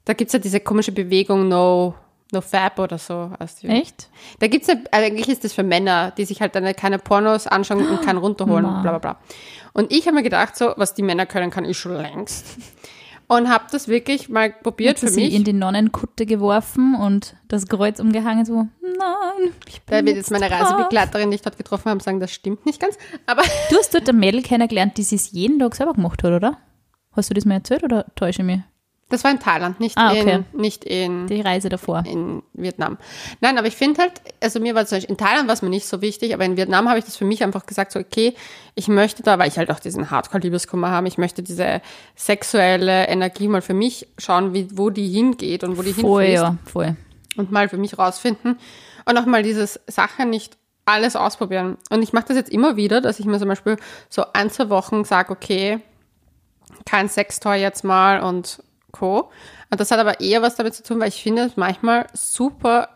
Da 0.05 0.12
gibt's 0.12 0.33
ja 0.33 0.39
diese 0.39 0.61
komische 0.61 0.93
Bewegung 0.93 1.49
No, 1.49 1.95
no 2.33 2.41
Fab 2.41 2.78
oder 2.78 2.99
so. 2.99 3.31
Echt? 3.62 4.09
Da 4.39 4.47
gibt's 4.47 4.68
ja, 4.68 4.74
eigentlich 4.91 5.28
ist 5.28 5.45
das 5.45 5.53
für 5.53 5.62
Männer, 5.62 6.12
die 6.12 6.24
sich 6.24 6.41
halt 6.41 6.55
dann 6.55 6.74
keine 6.74 6.99
Pornos 6.99 7.47
anschauen 7.47 7.87
und 7.87 8.03
keinen 8.03 8.18
runterholen, 8.18 8.64
bla 8.83 8.91
bla 8.91 8.99
bla. 8.99 9.18
Und 9.72 9.93
ich 9.93 10.07
habe 10.07 10.16
mir 10.16 10.22
gedacht, 10.22 10.57
so, 10.57 10.72
was 10.76 10.95
die 10.95 11.03
Männer 11.03 11.26
können, 11.26 11.51
kann 11.51 11.64
ich 11.64 11.78
schon 11.78 11.95
längst. 11.95 12.45
Und 13.33 13.49
habe 13.49 13.66
das 13.70 13.87
wirklich 13.87 14.28
mal 14.28 14.51
probiert 14.51 14.95
Hat 14.95 14.99
für 14.99 15.09
sie 15.09 15.20
mich. 15.26 15.35
in 15.35 15.45
die 15.45 15.53
Nonnenkutte 15.53 16.26
geworfen 16.26 16.97
und 16.97 17.37
das 17.47 17.68
Kreuz 17.68 18.01
umgehangen, 18.01 18.45
so, 18.45 18.66
nein, 18.83 19.53
ich 19.68 19.81
bin 19.83 19.99
Da 19.99 20.05
wird 20.05 20.16
jetzt 20.16 20.33
meine 20.33 20.49
brav. 20.49 20.62
Reisebegleiterin, 20.62 21.31
die 21.31 21.37
ich 21.37 21.43
dort 21.43 21.57
getroffen 21.57 21.91
habe, 21.91 22.03
sagen, 22.03 22.18
das 22.18 22.33
stimmt 22.33 22.66
nicht 22.66 22.81
ganz. 22.81 22.99
Aber 23.26 23.43
Du 23.70 23.76
hast 23.76 23.95
dort 23.95 24.09
ein 24.09 24.18
Mädel 24.18 24.43
kennengelernt, 24.43 24.99
die 24.99 25.03
es 25.03 25.31
jeden 25.31 25.61
Tag 25.61 25.76
selber 25.76 25.95
gemacht 25.95 26.24
hat, 26.24 26.33
oder? 26.33 26.59
Hast 27.12 27.31
du 27.31 27.35
das 27.35 27.45
mal 27.45 27.55
erzählt 27.55 27.85
oder 27.85 28.05
täusche 28.16 28.43
ich 28.43 28.47
mich? 28.47 28.61
Das 29.11 29.24
war 29.24 29.30
in 29.30 29.38
Thailand, 29.40 29.78
nicht, 29.80 29.98
Ah, 29.98 30.12
okay. 30.12 30.42
in, 30.52 30.61
nicht 30.61 30.84
in, 30.84 31.26
Die 31.26 31.40
Reise 31.40 31.68
davor. 31.68 32.04
in 32.06 32.42
Vietnam. 32.54 32.96
Nein, 33.40 33.58
aber 33.58 33.66
ich 33.66 33.76
finde 33.76 34.00
halt, 34.02 34.12
also 34.40 34.61
mir 34.61 34.74
war 34.74 34.86
zum 34.86 34.96
Beispiel, 34.96 35.11
in 35.11 35.18
Thailand 35.18 35.48
war 35.48 35.54
es 35.54 35.62
mir 35.62 35.68
nicht 35.68 35.86
so 35.86 36.00
wichtig, 36.00 36.32
aber 36.32 36.44
in 36.44 36.56
Vietnam 36.56 36.88
habe 36.88 36.98
ich 36.98 37.04
das 37.04 37.16
für 37.16 37.24
mich 37.24 37.42
einfach 37.44 37.66
gesagt, 37.66 37.92
so 37.92 37.98
okay, 37.98 38.34
ich 38.76 38.88
möchte 38.88 39.22
da, 39.22 39.38
weil 39.38 39.48
ich 39.48 39.58
halt 39.58 39.70
auch 39.70 39.80
diesen 39.80 40.11
Hardcore-Liebeskummer 40.11 40.90
habe, 40.90 41.08
ich 41.08 41.18
möchte 41.18 41.42
diese 41.42 41.82
sexuelle 42.14 43.08
Energie 43.08 43.48
mal 43.48 43.62
für 43.62 43.74
mich 43.74 44.06
schauen, 44.16 44.54
wie, 44.54 44.68
wo 44.78 44.90
die 44.90 45.08
hingeht 45.08 45.64
und 45.64 45.76
wo 45.76 45.82
die 45.82 45.92
Voll, 45.92 46.22
hinfließt 46.24 46.42
ja, 46.44 46.56
voll. 46.64 46.96
und 47.36 47.50
mal 47.50 47.68
für 47.68 47.76
mich 47.78 47.98
rausfinden 47.98 48.58
und 49.06 49.18
auch 49.18 49.26
mal 49.26 49.42
dieses 49.42 49.80
Sachen 49.88 50.30
nicht 50.30 50.56
alles 50.84 51.16
ausprobieren. 51.16 51.76
Und 51.90 52.02
ich 52.02 52.12
mache 52.12 52.26
das 52.28 52.36
jetzt 52.36 52.50
immer 52.50 52.76
wieder, 52.76 53.00
dass 53.00 53.18
ich 53.20 53.26
mir 53.26 53.38
zum 53.38 53.48
Beispiel 53.48 53.76
so 54.08 54.24
ein, 54.32 54.50
zwei 54.50 54.70
Wochen 54.70 55.04
sage, 55.04 55.32
okay, 55.32 55.80
kein 56.86 57.08
Sextoy 57.08 57.56
jetzt 57.61 57.84
mal 57.84 58.20
und 58.20 58.62
Co. 58.93 59.30
Und 59.70 59.80
das 59.80 59.91
hat 59.91 59.99
aber 59.99 60.20
eher 60.20 60.43
was 60.43 60.57
damit 60.57 60.74
zu 60.74 60.82
tun, 60.82 61.01
weil 61.01 61.09
ich 61.09 61.22
finde 61.22 61.43
es 61.45 61.57
manchmal 61.57 62.07
super 62.12 62.88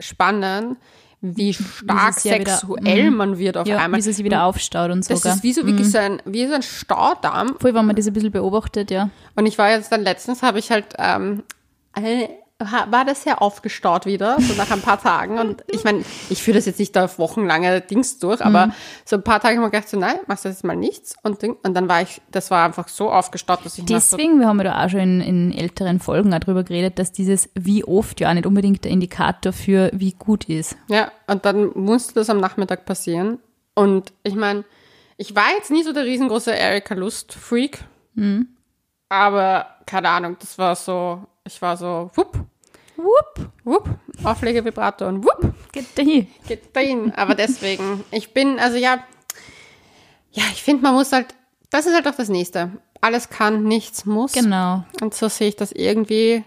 spannend, 0.00 0.78
wie 1.20 1.54
stark 1.54 2.24
ja 2.24 2.38
wieder- 2.40 2.56
sexuell 2.56 3.10
man 3.12 3.38
wird 3.38 3.56
auf 3.56 3.66
Ja, 3.68 3.78
einmal. 3.78 3.98
wie 3.98 4.02
sie 4.02 4.12
sich 4.12 4.24
wieder 4.24 4.42
aufstaut 4.44 4.90
und 4.90 5.04
so. 5.04 5.14
das 5.14 5.22
gell? 5.22 5.32
ist 5.32 5.42
wie 5.44 5.52
so 5.52 5.64
wirklich 5.66 5.88
so 5.90 5.98
ein, 5.98 6.20
wie 6.24 6.46
so 6.48 6.54
ein 6.54 6.62
Staudamm. 6.62 7.54
Voll, 7.60 7.74
wenn 7.74 7.86
man 7.86 7.94
das 7.94 8.06
ein 8.08 8.12
bisschen 8.12 8.32
beobachtet, 8.32 8.90
ja. 8.90 9.10
Und 9.36 9.46
ich 9.46 9.56
war 9.56 9.70
jetzt 9.70 9.92
dann 9.92 10.02
letztens, 10.02 10.42
habe 10.42 10.58
ich 10.58 10.70
halt, 10.72 10.86
ähm, 10.98 11.44
äh, 11.96 12.26
war 12.90 13.04
das 13.04 13.22
sehr 13.22 13.40
aufgestaut 13.42 14.06
wieder, 14.06 14.36
so 14.40 14.54
nach 14.54 14.70
ein 14.70 14.80
paar 14.80 15.00
Tagen. 15.00 15.38
Und 15.38 15.64
ich 15.68 15.84
meine, 15.84 16.04
ich 16.30 16.42
führe 16.42 16.56
das 16.58 16.66
jetzt 16.66 16.78
nicht 16.78 16.96
auf 16.98 17.18
wochenlange 17.18 17.80
Dings 17.80 18.18
durch, 18.18 18.44
aber 18.44 18.66
Mhm. 18.68 18.72
so 19.04 19.16
ein 19.16 19.24
paar 19.24 19.40
Tage 19.40 19.56
habe 19.56 19.66
ich 19.66 19.66
mir 19.66 19.70
gedacht, 19.70 19.88
so, 19.88 19.98
nein, 19.98 20.16
machst 20.26 20.44
du 20.44 20.48
jetzt 20.48 20.64
mal 20.64 20.76
nichts. 20.76 21.14
Und, 21.22 21.42
und 21.42 21.74
dann 21.74 21.88
war 21.88 22.02
ich, 22.02 22.20
das 22.30 22.50
war 22.50 22.64
einfach 22.64 22.88
so 22.88 23.10
aufgestaut, 23.10 23.64
dass 23.64 23.78
ich 23.78 23.84
Deswegen, 23.84 24.38
wir 24.40 24.46
haben 24.48 24.58
ja 24.58 24.64
da 24.64 24.84
auch 24.84 24.88
schon 24.90 25.00
in, 25.00 25.20
in 25.20 25.52
älteren 25.52 26.00
Folgen 26.00 26.32
auch 26.34 26.38
drüber 26.40 26.64
geredet, 26.64 26.98
dass 26.98 27.12
dieses 27.12 27.48
wie 27.54 27.84
oft 27.84 28.20
ja 28.20 28.30
auch 28.30 28.34
nicht 28.34 28.46
unbedingt 28.46 28.84
der 28.84 28.92
Indikator 28.92 29.52
für 29.52 29.90
wie 29.94 30.12
gut 30.12 30.48
ist. 30.48 30.76
ja, 30.88 31.10
und 31.26 31.44
dann 31.44 31.70
musste 31.74 32.14
das 32.14 32.30
am 32.30 32.38
Nachmittag 32.38 32.84
passieren. 32.84 33.38
Und 33.74 34.12
ich 34.22 34.34
meine, 34.34 34.64
ich 35.16 35.34
war 35.34 35.50
jetzt 35.56 35.70
nie 35.70 35.82
so 35.82 35.92
der 35.92 36.04
riesengroße 36.04 36.50
Erika 36.52 36.94
Lust-Freak, 36.94 37.84
Mhm. 38.14 38.48
aber 39.08 39.66
keine 39.86 40.08
Ahnung, 40.08 40.36
das 40.40 40.58
war 40.58 40.74
so, 40.76 41.22
ich 41.44 41.60
war 41.62 41.76
so, 41.76 42.10
wupp, 42.14 42.38
Wupp, 42.96 43.50
wupp, 43.64 43.88
Auflegevibrator 44.22 45.08
und 45.08 45.24
wupp, 45.24 45.54
geht 45.72 45.86
da 45.96 46.02
hin. 46.02 46.28
geht 46.46 46.74
dahin. 46.76 47.12
Aber 47.14 47.34
deswegen, 47.34 48.04
ich 48.10 48.32
bin, 48.32 48.58
also 48.58 48.76
ja, 48.76 48.98
ja, 50.32 50.44
ich 50.52 50.62
finde, 50.62 50.82
man 50.82 50.94
muss 50.94 51.12
halt, 51.12 51.34
das 51.70 51.86
ist 51.86 51.94
halt 51.94 52.06
auch 52.06 52.14
das 52.14 52.28
Nächste. 52.28 52.70
Alles 53.00 53.28
kann, 53.28 53.64
nichts 53.64 54.04
muss. 54.06 54.32
Genau. 54.32 54.84
Und 55.00 55.14
so 55.14 55.28
sehe 55.28 55.48
ich 55.48 55.56
das 55.56 55.72
irgendwie, 55.72 56.44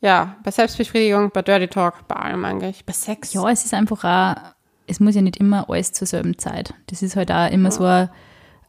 ja, 0.00 0.36
bei 0.42 0.50
Selbstbefriedigung, 0.50 1.30
bei 1.30 1.42
Dirty 1.42 1.68
Talk, 1.68 2.08
bei 2.08 2.16
allem 2.16 2.44
eigentlich, 2.44 2.84
bei 2.84 2.92
Sex. 2.92 3.32
Ja, 3.32 3.48
es 3.50 3.64
ist 3.64 3.74
einfach 3.74 4.04
auch, 4.04 4.52
es 4.86 5.00
muss 5.00 5.14
ja 5.14 5.22
nicht 5.22 5.36
immer 5.36 5.68
alles 5.68 5.92
zur 5.92 6.06
selben 6.06 6.38
Zeit. 6.38 6.72
Das 6.86 7.02
ist 7.02 7.16
halt 7.16 7.30
auch 7.30 7.50
immer 7.50 7.70
so 7.70 7.84
ein, 7.84 8.08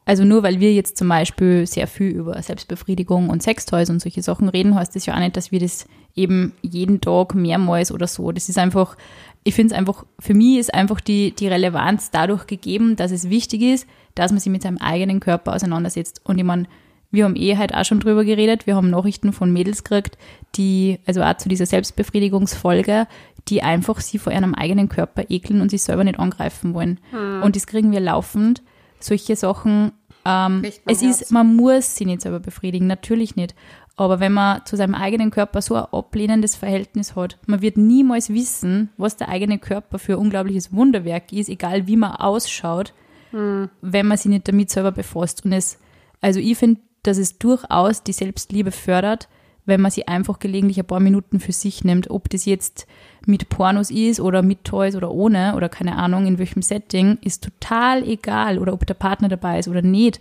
also 0.10 0.24
nur 0.24 0.42
weil 0.42 0.60
wir 0.60 0.74
jetzt 0.74 0.98
zum 0.98 1.08
Beispiel 1.08 1.68
sehr 1.68 1.86
viel 1.86 2.08
über 2.08 2.42
Selbstbefriedigung 2.42 3.30
und 3.30 3.44
Sextoys 3.44 3.92
und 3.92 4.02
solche 4.02 4.24
Sachen 4.24 4.50
reden, 4.50 4.74
heißt 4.74 4.96
das 4.96 5.06
ja 5.06 5.14
auch 5.14 5.20
nicht, 5.20 5.38
dass 5.38 5.52
wir 5.52 5.60
das 5.60 5.86
eben 6.16 6.54
jeden 6.64 7.00
Tag 7.00 7.36
mehrmals 7.36 7.92
oder 7.92 8.08
so. 8.08 8.32
Das 8.32 8.50
ist 8.50 8.58
einfach, 8.58 8.98
ich 9.44 9.54
finde 9.54 9.72
es 9.72 9.78
einfach, 9.78 10.08
für 10.18 10.34
mich 10.34 10.58
ist 10.58 10.74
einfach 10.74 11.00
die, 11.00 11.36
die 11.36 11.48
Relevanz 11.48 12.10
dadurch 12.10 12.48
gegeben, 12.48 12.96
dass 12.96 13.12
es 13.12 13.30
wichtig 13.30 13.62
ist, 13.62 13.88
dass 14.16 14.32
man 14.32 14.40
sich 14.40 14.52
mit 14.52 14.64
seinem 14.64 14.80
eigenen 14.80 15.20
Körper 15.20 15.54
auseinandersetzt. 15.54 16.22
Und 16.24 16.40
ich 16.40 16.44
meine, 16.44 16.66
wir 17.12 17.26
haben 17.26 17.36
eh 17.36 17.58
halt 17.58 17.76
auch 17.76 17.86
schon 17.86 18.00
drüber 18.00 18.26
geredet. 18.26 18.66
Wir 18.66 18.76
haben 18.76 18.90
Nachrichten 18.90 19.32
von 19.32 19.54
Mädels 19.54 19.84
gekriegt, 19.84 20.18
die, 20.56 20.98
also 21.06 21.22
auch 21.22 21.38
zu 21.38 21.50
dieser 21.50 21.68
Selbstbefriedigungsfolge, 21.68 23.06
die 23.48 23.62
einfach 23.62 24.00
sie 24.00 24.18
vor 24.18 24.34
ihrem 24.34 24.56
eigenen 24.56 24.90
Körper 24.90 25.26
ekeln 25.30 25.62
und 25.62 25.70
sich 25.70 25.84
selber 25.84 26.04
nicht 26.04 26.18
angreifen 26.18 26.74
wollen. 26.74 27.00
Und 27.44 27.56
das 27.56 27.68
kriegen 27.68 27.92
wir 27.92 28.00
laufend. 28.00 28.64
Solche 29.00 29.38
Sachen, 29.38 29.94
ähm, 30.30 30.64
es 30.64 31.02
Herz. 31.02 31.22
ist, 31.22 31.32
man 31.32 31.56
muss 31.56 31.96
sie 31.96 32.06
nicht 32.06 32.22
selber 32.22 32.40
befriedigen, 32.40 32.88
natürlich 32.88 33.36
nicht. 33.36 33.56
Aber 33.96 34.20
wenn 34.20 34.32
man 34.32 34.66
zu 34.66 34.78
seinem 34.78 34.96
eigenen 34.96 35.30
Körper 35.30 35.62
so 35.62 35.76
ein 35.76 35.86
ablehnendes 35.92 36.56
Verhältnis 36.56 37.16
hat, 37.16 37.38
man 37.48 37.62
wird 37.62 37.76
niemals 37.76 38.30
wissen, 38.30 38.90
was 38.96 39.18
der 39.18 39.28
eigene 39.28 39.60
Körper 39.60 40.00
für 40.00 40.14
ein 40.14 40.20
unglaubliches 40.20 40.72
Wunderwerk 40.72 41.34
ist, 41.34 41.50
egal 41.50 41.86
wie 41.88 41.98
man 41.98 42.12
ausschaut, 42.12 42.94
wenn 43.32 44.08
man 44.08 44.18
sich 44.18 44.30
nicht 44.32 44.48
damit 44.48 44.70
selber 44.70 44.92
befasst. 44.94 45.44
Und 45.44 45.52
es, 45.52 45.80
also 46.22 46.40
ich 46.40 46.58
finde, 46.58 46.80
dass 47.04 47.18
es 47.18 47.38
durchaus 47.40 48.02
die 48.04 48.14
Selbstliebe 48.14 48.72
fördert, 48.72 49.28
wenn 49.70 49.82
man 49.82 49.92
sie 49.92 50.08
einfach 50.08 50.40
gelegentlich 50.40 50.80
ein 50.80 50.86
paar 50.86 51.00
Minuten 51.00 51.40
für 51.40 51.54
sich 51.54 51.84
nimmt, 51.84 52.10
ob 52.10 52.30
das 52.30 52.46
jetzt 52.46 52.88
mit 53.26 53.48
Pornos 53.50 53.92
ist 53.92 54.20
oder 54.20 54.42
mit 54.42 54.66
Toys 54.66 54.96
oder 54.96 55.12
ohne 55.12 55.56
oder 55.56 55.70
keine 55.70 55.96
Ahnung 55.96 56.26
in 56.26 56.38
welchem 56.38 56.62
Setting, 56.62 57.18
ist 57.22 57.44
total 57.44 58.08
egal 58.08 58.60
oder 58.60 58.74
ob 58.74 58.86
der 58.86 58.96
Partner 58.96 59.30
dabei 59.30 59.60
ist 59.60 59.68
oder 59.68 59.82
nicht. 59.82 60.20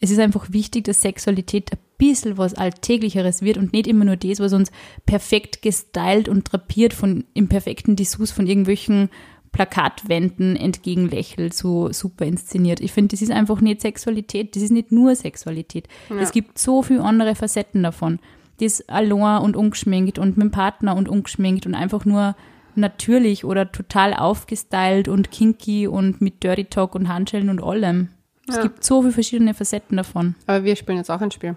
Es 0.00 0.10
ist 0.10 0.18
einfach 0.18 0.52
wichtig, 0.52 0.84
dass 0.84 1.00
Sexualität 1.00 1.72
ein 1.72 1.78
bisschen 1.98 2.36
was 2.36 2.54
Alltäglicheres 2.54 3.42
wird 3.42 3.56
und 3.56 3.72
nicht 3.72 3.86
immer 3.86 4.04
nur 4.04 4.16
das, 4.16 4.40
was 4.40 4.52
uns 4.52 4.70
perfekt 5.06 5.62
gestylt 5.62 6.28
und 6.28 6.52
drapiert 6.52 6.92
von 6.92 7.24
im 7.32 7.48
perfekten 7.48 7.96
Dessous 7.96 8.30
von 8.30 8.46
irgendwelchen 8.46 9.08
Plakatwänden 9.52 10.54
entgegenlächelt, 10.54 11.54
so 11.54 11.90
super 11.90 12.26
inszeniert. 12.26 12.80
Ich 12.80 12.92
finde, 12.92 13.14
das 13.14 13.22
ist 13.22 13.30
einfach 13.30 13.62
nicht 13.62 13.80
Sexualität, 13.80 14.54
das 14.54 14.62
ist 14.62 14.70
nicht 14.70 14.92
nur 14.92 15.14
Sexualität. 15.14 15.88
Es 16.20 16.30
gibt 16.32 16.58
so 16.58 16.82
viele 16.82 17.02
andere 17.02 17.34
Facetten 17.34 17.82
davon. 17.82 18.18
Die 18.60 18.64
ist 18.64 18.88
allein 18.90 19.42
und 19.42 19.56
ungeschminkt 19.56 20.18
und 20.18 20.36
mit 20.36 20.44
dem 20.44 20.50
Partner 20.50 20.96
und 20.96 21.08
ungeschminkt 21.08 21.66
und 21.66 21.74
einfach 21.74 22.04
nur 22.04 22.34
natürlich 22.74 23.44
oder 23.44 23.70
total 23.72 24.14
aufgestylt 24.14 25.08
und 25.08 25.30
kinky 25.30 25.86
und 25.86 26.20
mit 26.20 26.42
Dirty 26.42 26.64
Talk 26.66 26.94
und 26.94 27.08
Handschellen 27.08 27.48
und 27.50 27.62
allem. 27.62 28.08
Es 28.48 28.56
Ja. 28.56 28.62
gibt 28.62 28.84
so 28.84 29.00
viele 29.02 29.12
verschiedene 29.12 29.54
Facetten 29.54 29.96
davon. 29.96 30.34
Aber 30.46 30.62
wir 30.64 30.76
spielen 30.76 30.98
jetzt 30.98 31.10
auch 31.10 31.20
ein 31.20 31.30
Spiel. 31.30 31.56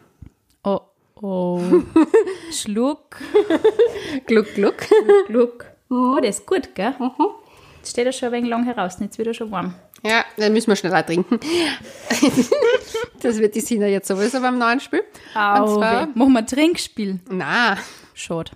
Oh, 0.64 0.80
oh. 1.22 1.62
Schluck, 2.52 3.18
Gluck, 4.26 4.54
gluck. 4.56 4.78
Gluck. 5.28 5.66
Oh, 5.89 6.18
das 6.22 6.39
ist 6.39 6.45
gut, 6.45 6.74
gell? 6.76 6.93
Jetzt 7.78 7.91
steht 7.91 8.06
er 8.06 8.12
schon 8.12 8.28
ein 8.30 8.34
wenig 8.34 8.50
lang 8.50 8.64
heraus, 8.66 8.97
jetzt 9.00 9.18
wird 9.18 9.28
er 9.28 9.34
schon 9.34 9.52
warm. 9.52 9.74
Ja, 10.04 10.24
dann 10.38 10.54
müssen 10.54 10.68
wir 10.68 10.76
schneller 10.76 11.06
trinken. 11.06 11.39
das 13.22 13.38
wird 13.39 13.56
die 13.56 13.62
Sina 13.62 13.88
jetzt 13.88 14.08
sowieso 14.08 14.39
beim 14.41 14.58
neuen 14.58 14.80
Spiel. 14.80 15.02
Und 15.36 15.68
zwar, 15.70 16.08
machen 16.14 16.34
wir 16.34 16.39
ein 16.39 16.47
Trinkspiel. 16.47 17.20
na, 17.30 17.78
Schade. 18.14 18.52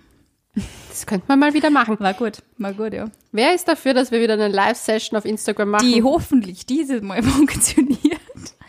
das 0.89 1.05
könnte 1.05 1.25
man 1.27 1.39
mal 1.39 1.53
wieder 1.53 1.69
machen. 1.69 1.99
War 1.99 2.13
gut, 2.13 2.37
war 2.57 2.73
gut, 2.73 2.93
ja. 2.93 3.05
Wer 3.31 3.53
ist 3.55 3.67
dafür, 3.67 3.93
dass 3.93 4.11
wir 4.11 4.21
wieder 4.21 4.33
eine 4.33 4.47
Live-Session 4.47 5.17
auf 5.17 5.25
Instagram 5.25 5.69
machen? 5.71 5.87
Die 5.91 6.03
hoffentlich 6.03 6.65
dieses 6.65 7.01
Mal 7.01 7.21
funktioniert. 7.23 7.99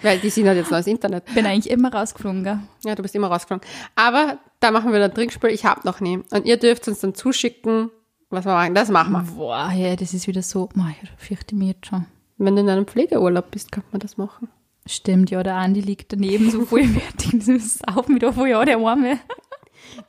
Weil 0.02 0.18
die 0.18 0.30
Sina 0.30 0.50
hat 0.50 0.56
jetzt 0.56 0.70
neues 0.70 0.86
Internet. 0.86 1.24
Bin 1.34 1.46
eigentlich 1.46 1.70
immer 1.70 1.92
rausgeflogen, 1.92 2.44
gell? 2.44 2.58
Ja, 2.84 2.94
du 2.94 3.02
bist 3.02 3.14
immer 3.14 3.28
rausgeflogen. 3.28 3.66
Aber 3.96 4.38
da 4.60 4.70
machen 4.70 4.92
wir 4.92 4.98
dann 4.98 5.10
ein 5.10 5.14
Trinkspiel. 5.14 5.50
Ich 5.50 5.64
habe 5.64 5.80
noch 5.84 6.00
nie. 6.00 6.20
Und 6.30 6.44
ihr 6.44 6.58
dürft 6.58 6.86
uns 6.88 7.00
dann 7.00 7.14
zuschicken, 7.14 7.90
was 8.28 8.44
wir 8.44 8.52
machen. 8.52 8.74
Das 8.74 8.90
machen 8.90 9.12
wir. 9.12 9.22
Boah, 9.22 9.72
ja, 9.74 9.96
das 9.96 10.12
ist 10.12 10.26
wieder 10.26 10.42
so, 10.42 10.68
Mei, 10.74 10.94
ich 11.02 11.10
fürchte 11.16 11.54
mich 11.54 11.68
jetzt 11.68 11.86
schon. 11.86 12.06
Wenn 12.36 12.56
du 12.56 12.62
in 12.62 12.68
einem 12.68 12.86
Pflegeurlaub 12.86 13.50
bist, 13.50 13.72
kann 13.72 13.84
man 13.92 14.00
das 14.00 14.16
machen. 14.16 14.48
Stimmt, 14.86 15.30
ja, 15.30 15.42
der 15.42 15.54
Andi 15.54 15.80
liegt 15.80 16.12
daneben 16.12 16.50
so 16.50 16.64
vollwertig. 16.66 17.30
Das 17.32 17.48
ist 17.48 17.88
auf 17.88 18.08
mit 18.08 18.24
auf, 18.24 18.36
ja, 18.46 18.64
der 18.64 18.78
Arme. 18.78 19.18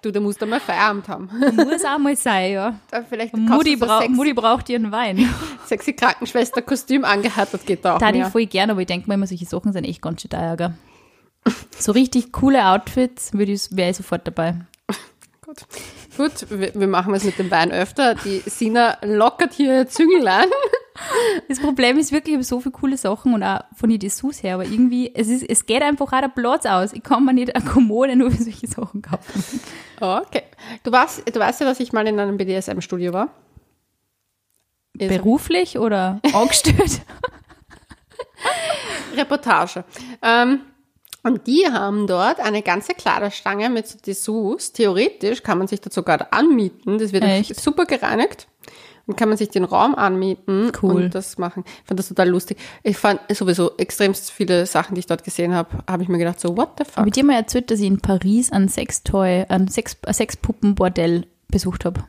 Du, 0.02 0.12
da 0.12 0.20
musst 0.20 0.42
du 0.42 0.46
mal 0.46 0.60
Feierabend 0.60 1.08
haben. 1.08 1.30
Muss 1.56 1.86
auch 1.86 1.98
mal 1.98 2.16
sein, 2.16 2.54
ja. 2.54 2.80
Da 2.90 3.04
Vielleicht 3.04 3.36
Mutti, 3.36 3.78
du 3.78 3.86
so 3.86 4.10
Mutti 4.10 4.34
braucht 4.34 4.70
ihren 4.70 4.92
Wein. 4.92 5.30
sexy 5.66 5.94
Krankenschwester-Kostüm 5.94 7.04
angehärtet, 7.04 7.66
geht 7.66 7.86
da 7.86 7.96
auch 7.96 8.00
Da 8.00 8.12
ich 8.12 8.26
voll 8.26 8.46
gerne, 8.46 8.74
aber 8.74 8.82
ich 8.82 8.88
denke 8.88 9.08
mir 9.08 9.16
immer, 9.16 9.28
solche 9.28 9.46
Sachen 9.46 9.74
sind 9.74 9.86
echt 9.86 10.02
ganz 10.02 10.22
schön 10.22 10.32
teuer, 10.32 10.58
gell? 10.58 10.74
So 11.78 11.92
richtig 11.92 12.32
coole 12.32 12.66
Outfits 12.66 13.32
wäre 13.34 13.52
ich 13.52 13.98
sofort 13.98 14.26
dabei. 14.26 14.56
Gut, 15.46 15.66
Gut 16.18 16.50
wir, 16.50 16.74
wir 16.74 16.88
machen 16.88 17.14
es 17.14 17.24
mit 17.24 17.38
dem 17.38 17.52
Wein 17.52 17.72
öfter. 17.72 18.16
Die 18.16 18.40
Sina 18.46 18.98
lockert 19.04 19.54
hier 19.54 19.88
Zünglein. 19.88 20.48
Das 21.50 21.60
Problem 21.60 21.98
ist 21.98 22.12
wirklich, 22.12 22.34
ich 22.34 22.38
habe 22.38 22.44
so 22.44 22.60
viele 22.60 22.72
coole 22.72 22.98
Sachen 22.98 23.34
und 23.34 23.44
auch 23.44 23.62
von 23.76 23.90
den 23.90 24.00
Dessous 24.00 24.42
her, 24.44 24.56
aber 24.56 24.64
irgendwie, 24.64 25.14
es, 25.14 25.28
ist, 25.28 25.44
es 25.44 25.66
geht 25.66 25.82
einfach 25.82 26.12
auch 26.12 26.22
der 26.22 26.30
Platz 26.30 26.66
aus. 26.66 26.94
Ich 26.94 27.04
kann 27.04 27.26
mir 27.26 27.34
nicht 27.34 27.56
eine 27.56 27.66
Kommode 27.66 28.16
nur 28.16 28.32
für 28.32 28.44
solche 28.44 28.68
Sachen 28.68 29.02
kaufen. 29.02 29.44
Okay. 30.00 30.44
Du, 30.84 30.92
warst, 30.92 31.24
du 31.30 31.40
weißt 31.40 31.62
ja, 31.62 31.66
dass 31.66 31.80
ich 31.80 31.92
mal 31.94 32.08
in 32.08 32.20
einem 32.20 32.38
BDSM-Studio 32.38 33.14
war. 33.14 33.30
Beruflich 34.94 35.78
oder 35.78 36.22
angestellt? 36.34 37.02
Reportage. 39.18 39.84
Ähm, 40.22 40.62
und 41.26 41.48
die 41.48 41.66
haben 41.72 42.06
dort 42.06 42.40
eine 42.40 42.62
ganze 42.62 42.94
Kleiderstange 42.94 43.70
mit 43.72 43.88
so 43.88 43.98
Dessous. 43.98 44.72
Theoretisch 44.74 45.42
kann 45.42 45.58
man 45.58 45.68
sich 45.68 45.82
das 45.82 45.96
sogar 45.96 46.28
anmieten. 46.32 47.00
Das 47.00 47.14
wird 47.14 47.24
Echt? 47.24 47.60
super 47.60 47.86
gereinigt. 47.86 48.48
Und 49.08 49.18
kann 49.18 49.30
man 49.30 49.38
sich 49.38 49.50
den 49.50 49.64
Raum 49.64 49.96
anmieten 49.96 50.72
Cool. 50.82 50.96
und 51.06 51.16
das 51.16 51.38
machen. 51.40 51.64
Ich 51.66 51.88
fand 51.88 52.00
das 52.00 52.10
total 52.10 52.30
lustig. 52.30 52.58
Ich 52.84 52.98
fand 52.98 53.20
sowieso 53.36 53.76
extremst 53.78 54.32
viele 54.32 54.68
Sachen, 54.68 54.94
die 54.96 55.00
ich 55.00 55.08
dort 55.08 55.24
gesehen 55.24 55.54
habe, 55.56 55.70
habe 55.88 56.04
ich 56.04 56.10
mir 56.10 56.18
gedacht, 56.20 56.40
so, 56.40 56.56
what 56.56 56.74
the 56.78 56.86
fuck? 56.86 56.98
Habe 56.98 57.10
ich 57.10 57.14
dir 57.14 57.24
mal 57.24 57.36
erzählt, 57.36 57.70
dass 57.72 57.80
ich 57.80 57.88
in 57.88 58.00
Paris 58.00 58.52
ein 58.52 58.68
Sextoy, 58.70 59.46
ein 59.50 59.68
Sex, 59.68 59.98
ein 60.06 60.14
Sexpuppenbordell 60.14 61.26
besucht 61.50 61.86
habe? 61.86 62.04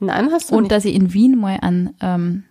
Nein, 0.00 0.30
hast 0.32 0.50
du 0.50 0.56
Und 0.56 0.64
nicht. 0.64 0.72
dass 0.72 0.84
ich 0.84 0.94
in 0.94 1.12
Wien 1.12 1.38
mal 1.38 1.58
einen 1.60 1.96
ähm, 2.00 2.44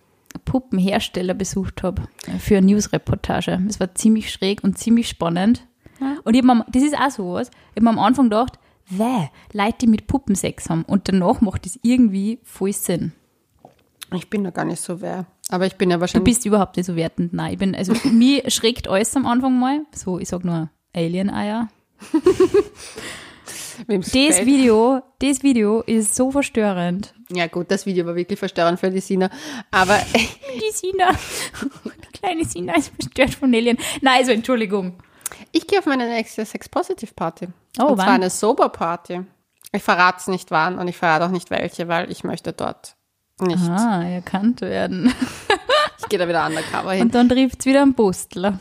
Puppenhersteller 0.44 1.34
besucht 1.34 1.82
habe 1.82 2.02
für 2.38 2.56
eine 2.58 2.66
Newsreportage. 2.66 3.60
Es 3.68 3.80
war 3.80 3.94
ziemlich 3.94 4.30
schräg 4.30 4.62
und 4.64 4.78
ziemlich 4.78 5.08
spannend. 5.08 5.66
Und 6.24 6.34
ich 6.34 6.40
hab 6.44 6.56
mir, 6.56 6.66
das 6.70 6.82
ist 6.82 6.96
auch 6.98 7.10
sowas, 7.10 7.50
ich 7.70 7.76
habe 7.76 7.84
mir 7.84 7.90
am 7.90 7.98
Anfang 7.98 8.26
gedacht, 8.26 8.58
weh, 8.88 9.28
Leute, 9.52 9.78
die 9.82 9.86
mit 9.86 10.06
Puppen 10.06 10.34
Sex 10.34 10.68
haben. 10.68 10.82
Und 10.84 11.08
danach 11.08 11.40
macht 11.40 11.64
das 11.64 11.78
irgendwie 11.82 12.40
voll 12.42 12.72
Sinn. 12.72 13.12
Ich 14.14 14.28
bin 14.28 14.44
da 14.44 14.50
gar 14.50 14.64
nicht 14.64 14.82
so 14.82 15.00
wer. 15.00 15.26
Aber 15.48 15.66
ich 15.66 15.76
bin 15.76 15.90
ja 15.90 15.96
Du 15.96 16.00
wahrscheinlich. 16.02 16.24
bist 16.34 16.46
überhaupt 16.46 16.76
nicht 16.76 16.86
so 16.86 16.94
wertend. 16.96 17.32
Nein, 17.32 17.52
ich 17.52 17.58
bin, 17.58 17.74
also 17.74 17.94
mir 18.10 18.50
schreckt 18.50 18.88
alles 18.88 19.16
am 19.16 19.26
Anfang 19.26 19.58
mal. 19.58 19.82
So, 19.94 20.18
ich 20.18 20.28
sag 20.28 20.44
nur 20.44 20.70
Alien-Eier. 20.94 21.68
Das. 23.88 24.12
Video, 24.12 25.02
das 25.18 25.42
Video 25.42 25.80
ist 25.80 26.14
so 26.14 26.30
verstörend. 26.30 27.12
Ja 27.34 27.46
gut, 27.46 27.70
das 27.70 27.86
Video 27.86 28.06
war 28.06 28.14
wirklich 28.14 28.38
verstörend 28.38 28.78
für 28.80 28.90
die 28.90 29.00
Sina. 29.00 29.30
Aber 29.70 29.98
Die 30.14 30.72
Sina, 30.72 31.10
die 31.12 32.18
kleine 32.18 32.44
Sina 32.44 32.76
ist 32.76 32.92
verstört 32.94 33.34
von 33.34 33.54
Alien. 33.54 33.78
Nein, 34.00 34.18
also 34.18 34.32
Entschuldigung. 34.32 34.94
ich 35.52 35.66
gehe 35.66 35.78
auf 35.80 35.86
meine 35.86 36.08
nächste 36.08 36.44
Sex-Positive-Party. 36.44 37.48
Oh, 37.78 37.82
und 37.84 37.96
zwar 37.96 38.06
wann? 38.06 38.14
eine 38.14 38.30
Sober-Party. 38.30 39.22
Ich 39.72 39.82
verrate 39.82 40.18
es 40.20 40.26
nicht 40.28 40.50
wann 40.52 40.78
und 40.78 40.86
ich 40.86 40.96
verrate 40.96 41.24
auch 41.26 41.30
nicht 41.30 41.50
welche, 41.50 41.88
weil 41.88 42.10
ich 42.10 42.22
möchte 42.22 42.52
dort 42.52 42.94
nicht. 43.40 43.68
Ah, 43.68 44.02
erkannt 44.04 44.60
werden. 44.60 45.12
Ich 46.00 46.10
gehe 46.10 46.18
da 46.18 46.28
wieder 46.28 46.44
undercover 46.44 46.92
hin. 46.92 47.02
Und 47.02 47.14
dann 47.14 47.30
trifft 47.30 47.60
es 47.60 47.66
wieder 47.66 47.80
einen 47.80 47.94
Postler. 47.94 48.58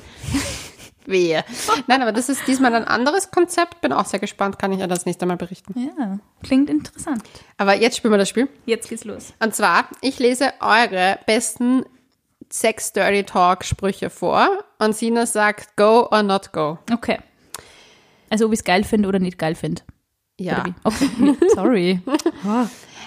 Wehe. 1.08 1.44
Nein, 1.88 2.02
aber 2.02 2.12
das 2.12 2.30
ist 2.30 2.48
diesmal 2.48 2.74
ein 2.74 2.86
anderes 2.86 3.32
Konzept. 3.32 3.82
Bin 3.82 3.94
auch 3.94 4.06
sehr 4.06 4.20
gespannt, 4.20 4.60
kann 4.60 4.72
ich 4.72 4.80
ja 4.80 4.88
das 4.88 5.06
nächste 5.06 5.26
Mal 5.26 5.38
berichten. 5.38 5.74
Ja, 5.98 6.20
klingt 6.44 6.70
interessant. 6.70 7.24
Aber 7.58 7.76
jetzt 7.76 7.98
spielen 7.98 8.14
wir 8.14 8.18
das 8.18 8.30
Spiel. 8.30 8.50
Jetzt 8.66 8.90
geht's 8.90 9.04
los. 9.04 9.34
Und 9.40 9.56
zwar, 9.56 9.88
ich 10.02 10.20
lese 10.20 10.54
eure 10.60 11.20
besten 11.26 11.84
Sex 12.50 12.94
Dirty 12.94 13.24
Talk 13.24 13.66
Sprüche 13.66 14.10
vor 14.10 14.48
und 14.80 14.96
Sina 14.96 15.26
sagt 15.26 15.76
go 15.76 16.08
or 16.12 16.24
not 16.24 16.52
go. 16.54 16.78
Okay. 16.92 17.20
Also, 18.30 18.46
ob 18.46 18.54
ich 18.54 18.60
es 18.60 18.64
geil 18.64 18.84
finde 18.84 19.10
oder 19.10 19.20
nicht 19.20 19.38
geil 19.38 19.56
finde. 19.56 19.82
Ja. 20.40 20.66
Okay, 20.84 21.10
sorry. 21.54 22.02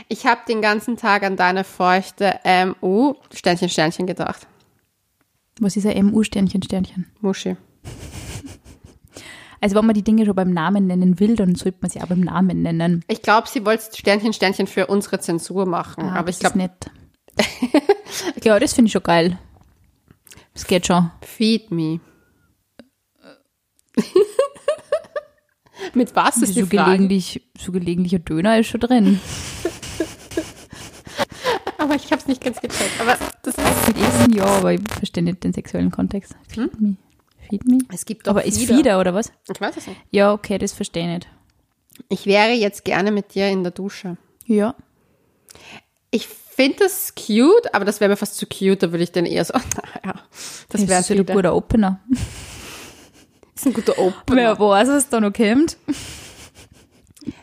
Ich 0.09 0.25
habe 0.25 0.43
den 0.47 0.63
ganzen 0.63 0.97
Tag 0.97 1.25
an 1.25 1.37
deine 1.37 1.65
feuchte 1.65 2.39
MU 2.45 3.15
Sternchen 3.35 3.69
Sternchen 3.69 4.07
gedacht. 4.07 4.47
Was 5.59 5.77
ist 5.77 5.87
ein 5.87 6.07
MU 6.07 6.23
Sternchen 6.23 6.63
Sternchen? 6.63 7.07
Muschi. 7.21 7.57
Also, 9.59 9.75
wenn 9.75 9.87
man 9.87 9.95
die 9.95 10.03
Dinge 10.05 10.27
schon 10.27 10.35
beim 10.35 10.51
Namen 10.53 10.87
nennen 10.87 11.19
will, 11.19 11.35
dann 11.35 11.55
sollte 11.55 11.79
man 11.81 11.91
sie 11.91 12.01
auch 12.03 12.07
beim 12.07 12.21
Namen 12.21 12.61
nennen. 12.63 13.03
Ich 13.09 13.23
glaube, 13.23 13.49
sie 13.49 13.65
wollte 13.65 13.85
Sternchen 13.97 14.35
Sternchen 14.35 14.67
für 14.67 14.87
unsere 14.87 15.19
Zensur 15.19 15.65
machen, 15.65 16.05
Ah, 16.05 16.17
aber 16.17 16.29
ich 16.29 16.39
glaube, 16.39 16.59
nett. 16.59 16.91
ja, 18.45 18.61
das 18.61 18.75
finde 18.75 18.89
ich 18.89 18.93
schon 18.93 19.03
geil. 19.03 19.39
Das 20.53 20.67
geht 20.67 20.87
schon. 20.87 21.11
feed 21.23 21.71
me. 21.71 22.01
Mit 25.95 26.15
was 26.15 26.37
ist 26.43 26.55
die 26.55 26.61
so, 26.61 26.67
Frage? 26.67 26.85
gelegentlich, 26.93 27.43
so 27.59 27.73
gelegentlicher 27.73 28.19
Döner 28.19 28.59
ist 28.61 28.67
schon 28.69 28.81
drin. 28.81 29.21
Aber 31.79 31.95
ich 31.95 32.05
habe 32.13 32.17
es 32.21 32.27
nicht 32.29 32.43
ganz 32.43 32.61
gecheckt. 32.61 33.01
Aber 33.01 33.17
das 33.43 33.57
Mit 33.87 33.97
Essen 33.99 34.33
ja, 34.35 34.45
aber 34.45 34.75
ich 34.75 34.81
verstehe 34.99 35.23
nicht 35.25 35.43
den 35.45 35.53
sexuellen 35.55 35.91
Kontext. 35.91 36.35
Feed 36.49 36.79
me. 36.81 36.97
Feed 37.49 37.65
me. 37.67 37.79
es 37.93 38.05
gibt 38.05 38.27
doch 38.27 38.31
Aber 38.33 38.45
ist 38.45 38.59
Fieder. 38.59 38.77
Fieder 38.77 39.01
oder 39.01 39.15
was? 39.15 39.33
Ich 39.53 39.61
weiß 39.61 39.77
es 39.77 39.87
nicht. 39.87 40.01
Ja, 40.11 40.33
okay, 40.33 40.59
das 40.59 40.73
verstehe 40.73 41.03
ich 41.05 41.09
nicht. 41.15 41.29
Ich 42.09 42.27
wäre 42.27 42.53
jetzt 42.53 42.85
gerne 42.85 43.11
mit 43.11 43.35
dir 43.35 43.49
in 43.49 43.63
der 43.63 43.73
Dusche. 43.73 44.17
Ja. 44.45 44.75
Ich 46.11 46.29
finde 46.29 46.79
das 46.81 47.15
cute, 47.15 47.75
aber 47.75 47.85
das 47.85 48.01
wäre 48.01 48.11
mir 48.11 48.17
fast 48.17 48.37
zu 48.37 48.47
cute, 48.47 48.83
da 48.83 48.93
würde 48.93 49.05
ich 49.05 49.13
dann 49.13 49.27
eher 49.27 49.45
so, 49.45 49.55
naja, 50.05 50.15
das 50.69 50.81
Das 50.83 50.89
wäre 50.89 51.03
ja 51.03 51.21
ein 51.21 51.27
guter 51.27 51.55
Opener. 51.55 52.01
ist 53.55 53.67
ein 53.67 53.73
guter 53.75 53.99
Opener. 53.99 54.37
Wer 54.37 54.59
weiß, 54.59 54.89
was 54.89 55.09
da 55.09 55.21
noch 55.21 55.33
kommt. 55.33 55.77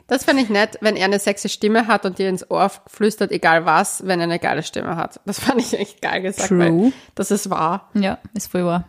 Das 0.08 0.26
fände 0.26 0.44
ich 0.44 0.50
nett, 0.50 0.78
wenn 0.82 0.96
er 0.96 1.06
eine 1.06 1.20
sexy 1.20 1.50
Stimme 1.50 1.88
hat 1.88 2.06
und 2.06 2.20
dir 2.20 2.30
ins 2.30 2.50
Ohr 2.52 2.72
flüstert, 2.88 3.32
egal 3.32 3.66
was, 3.66 4.06
wenn 4.06 4.20
er 4.20 4.26
eine 4.26 4.40
geile 4.40 4.62
Stimme 4.64 4.96
hat. 4.96 5.20
Das 5.26 5.40
fand 5.40 5.60
ich 5.62 5.74
echt 5.74 6.02
geil 6.02 6.22
gesagt, 6.22 6.50
True. 6.50 6.92
das 7.16 7.32
ist 7.32 7.50
wahr. 7.50 7.90
Ja, 7.94 8.20
ist 8.34 8.52
voll 8.52 8.66
wahr. 8.66 8.86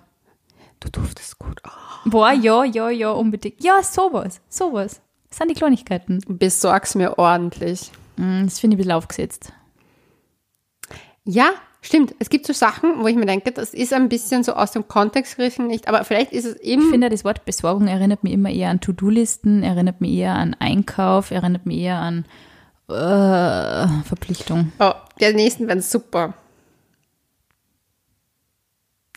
Du 0.80 0.90
duftest 0.90 1.38
gut. 1.38 1.60
Oh. 1.66 2.10
Boah, 2.10 2.32
ja, 2.32 2.64
ja, 2.64 2.90
ja, 2.90 3.10
unbedingt. 3.10 3.62
Ja, 3.62 3.82
sowas, 3.82 4.40
sowas. 4.48 5.00
Das 5.28 5.38
sind 5.38 5.50
die 5.50 5.54
Kleinigkeiten. 5.54 6.20
Besorg's 6.28 6.94
mir 6.94 7.18
ordentlich. 7.18 7.90
Mm, 8.16 8.44
Das 8.44 8.58
finde 8.60 8.74
ich 8.74 8.78
ein 8.78 8.78
bisschen 8.78 8.92
aufgesetzt. 8.92 9.52
Ja, 11.24 11.50
stimmt. 11.80 12.14
Es 12.18 12.28
gibt 12.28 12.46
so 12.46 12.52
Sachen, 12.52 13.02
wo 13.02 13.06
ich 13.06 13.16
mir 13.16 13.24
denke, 13.26 13.50
das 13.50 13.72
ist 13.72 13.92
ein 13.94 14.08
bisschen 14.10 14.44
so 14.44 14.52
aus 14.54 14.72
dem 14.72 14.86
Kontext 14.88 15.36
gerissen, 15.36 15.66
nicht, 15.66 15.88
aber 15.88 16.04
vielleicht 16.04 16.32
ist 16.32 16.44
es 16.44 16.56
Ich 16.60 16.68
eben, 16.68 16.90
finde, 16.90 17.08
das 17.08 17.24
Wort 17.24 17.44
Besorgung 17.46 17.88
erinnert 17.88 18.22
mich 18.22 18.34
immer 18.34 18.50
eher 18.50 18.68
an 18.70 18.80
To-Do-Listen, 18.80 19.62
erinnert 19.62 20.00
mich 20.02 20.12
eher 20.12 20.34
an 20.34 20.54
Einkauf, 20.58 21.30
erinnert 21.30 21.64
mich 21.66 21.78
eher 21.78 21.98
an 21.98 22.26
äh, 22.88 24.02
Verpflichtung. 24.04 24.72
oh, 24.78 24.92
der 25.18 25.32
nächsten 25.32 25.66
wären 25.66 25.80
super. 25.80 26.34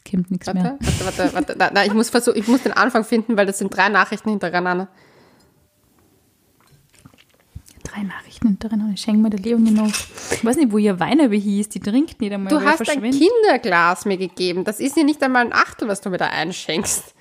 Kommt 0.09 0.31
nichts 0.31 0.53
mehr. 0.53 0.77
Warte, 0.79 1.05
warte, 1.05 1.19
warte, 1.19 1.33
warte. 1.33 1.55
Na, 1.57 1.71
na, 1.73 1.85
ich 1.85 1.93
muss 1.93 2.09
versuchen, 2.09 2.37
ich 2.37 2.47
muss 2.47 2.63
den 2.63 2.73
Anfang 2.73 3.03
finden, 3.03 3.37
weil 3.37 3.45
das 3.45 3.57
sind 3.57 3.75
drei 3.75 3.89
Nachrichten 3.89 4.29
hintereinander. 4.29 4.87
drei 7.97 8.03
Nachrichten 8.03 8.59
drin. 8.59 8.91
Ich 8.93 9.01
schenke 9.01 9.21
mir 9.21 9.29
der 9.29 9.39
Leonie 9.39 9.71
noch. 9.71 9.91
Ich 10.31 10.43
weiß 10.43 10.57
nicht, 10.57 10.71
wo 10.71 10.77
ihr 10.77 10.99
Weiner 10.99 11.29
hieß. 11.29 11.69
Die 11.69 11.79
trinkt 11.79 12.19
nicht 12.21 12.33
einmal. 12.33 12.51
Du 12.51 12.61
hast 12.63 12.87
ein. 12.89 13.01
Kinderglas 13.01 14.05
mir 14.05 14.17
gegeben. 14.17 14.63
Das 14.63 14.79
ist 14.79 14.97
ja 14.97 15.03
nicht 15.03 15.21
einmal 15.23 15.45
ein 15.45 15.53
Achtel, 15.53 15.87
was 15.87 16.01
du 16.01 16.09
mir 16.09 16.17
da 16.17 16.27
einschenkst. 16.27 17.15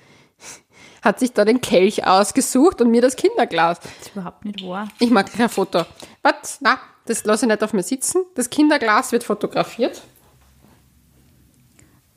Hat 1.01 1.19
sich 1.19 1.31
da 1.31 1.45
den 1.45 1.61
Kelch 1.61 2.05
ausgesucht 2.05 2.81
und 2.81 2.91
mir 2.91 3.01
das 3.01 3.15
Kinderglas. 3.15 3.79
Das 3.79 3.91
ist 4.01 4.15
überhaupt 4.15 4.45
nicht 4.45 4.67
wahr. 4.67 4.87
Ich 4.99 5.09
mag 5.09 5.31
kein 5.31 5.49
Foto. 5.49 5.85
Was? 6.21 6.57
Na, 6.59 6.79
das 7.05 7.23
lasse 7.23 7.45
ich 7.45 7.51
nicht 7.51 7.63
auf 7.63 7.73
mir 7.73 7.83
sitzen. 7.83 8.23
Das 8.35 8.49
Kinderglas 8.49 9.11
wird 9.11 9.23
fotografiert. 9.23 10.01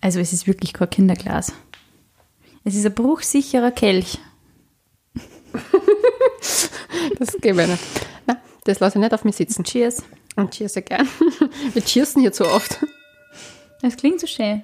Also 0.01 0.21
es 0.21 0.33
ist 0.33 0.47
wirklich 0.47 0.73
kein 0.73 0.91
Kinderglas. 0.91 1.53
Es 2.65 2.75
ist 2.75 2.87
ein 2.87 2.95
bruchsicherer 2.95 3.71
Kelch. 3.71 4.19
Das 7.19 7.37
gebe 7.41 7.63
ich 7.63 7.69
nicht. 7.69 7.83
Na, 8.27 8.41
das 8.65 8.81
lasse 8.81 8.99
ich 8.99 9.03
nicht 9.03 9.13
auf 9.13 9.25
mir 9.25 9.33
sitzen. 9.33 9.65
Cheers. 9.65 10.03
Und 10.37 10.53
cheers 10.53 10.75
gern. 10.75 11.09
Wir 11.73 11.83
cheersen 11.85 12.23
hier 12.23 12.33
zu 12.33 12.47
oft. 12.47 12.79
Das 13.83 13.97
klingt 13.97 14.21
so 14.21 14.27
schön. 14.27 14.63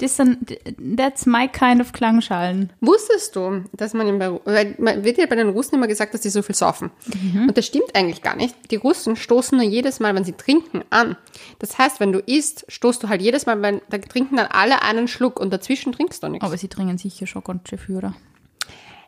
Das 0.00 0.16
sind, 0.16 0.56
that's 0.96 1.26
my 1.26 1.46
kind 1.46 1.78
of 1.78 1.92
Klangschalen. 1.92 2.72
Wusstest 2.80 3.36
du, 3.36 3.64
dass 3.74 3.92
man, 3.92 4.18
weil 4.18 4.74
man 4.78 5.04
wird 5.04 5.18
ja 5.18 5.26
bei 5.26 5.36
den 5.36 5.50
Russen 5.50 5.74
immer 5.74 5.88
gesagt, 5.88 6.14
dass 6.14 6.22
die 6.22 6.30
so 6.30 6.40
viel 6.40 6.54
saufen. 6.54 6.90
Und 7.34 7.56
das 7.58 7.66
stimmt 7.66 7.94
eigentlich 7.94 8.22
gar 8.22 8.34
nicht. 8.34 8.54
Die 8.70 8.76
Russen 8.76 9.14
stoßen 9.16 9.58
nur 9.58 9.66
jedes 9.66 10.00
Mal, 10.00 10.14
wenn 10.14 10.24
sie 10.24 10.32
trinken, 10.32 10.82
an. 10.88 11.16
Das 11.58 11.76
heißt, 11.76 12.00
wenn 12.00 12.12
du 12.12 12.20
isst, 12.20 12.64
stoßt 12.68 13.02
du 13.02 13.08
halt 13.10 13.20
jedes 13.20 13.44
Mal, 13.44 13.60
wenn, 13.60 13.82
da 13.90 13.98
trinken 13.98 14.36
dann 14.36 14.46
alle 14.46 14.80
einen 14.80 15.06
Schluck 15.06 15.38
und 15.38 15.52
dazwischen 15.52 15.92
trinkst 15.92 16.22
du 16.22 16.28
nichts. 16.28 16.46
Aber 16.46 16.56
sie 16.56 16.68
trinken 16.68 16.96
sicher 16.96 17.26
schon 17.26 17.44
ganz 17.44 17.68
schön 17.68 17.78
Führer. 17.78 18.14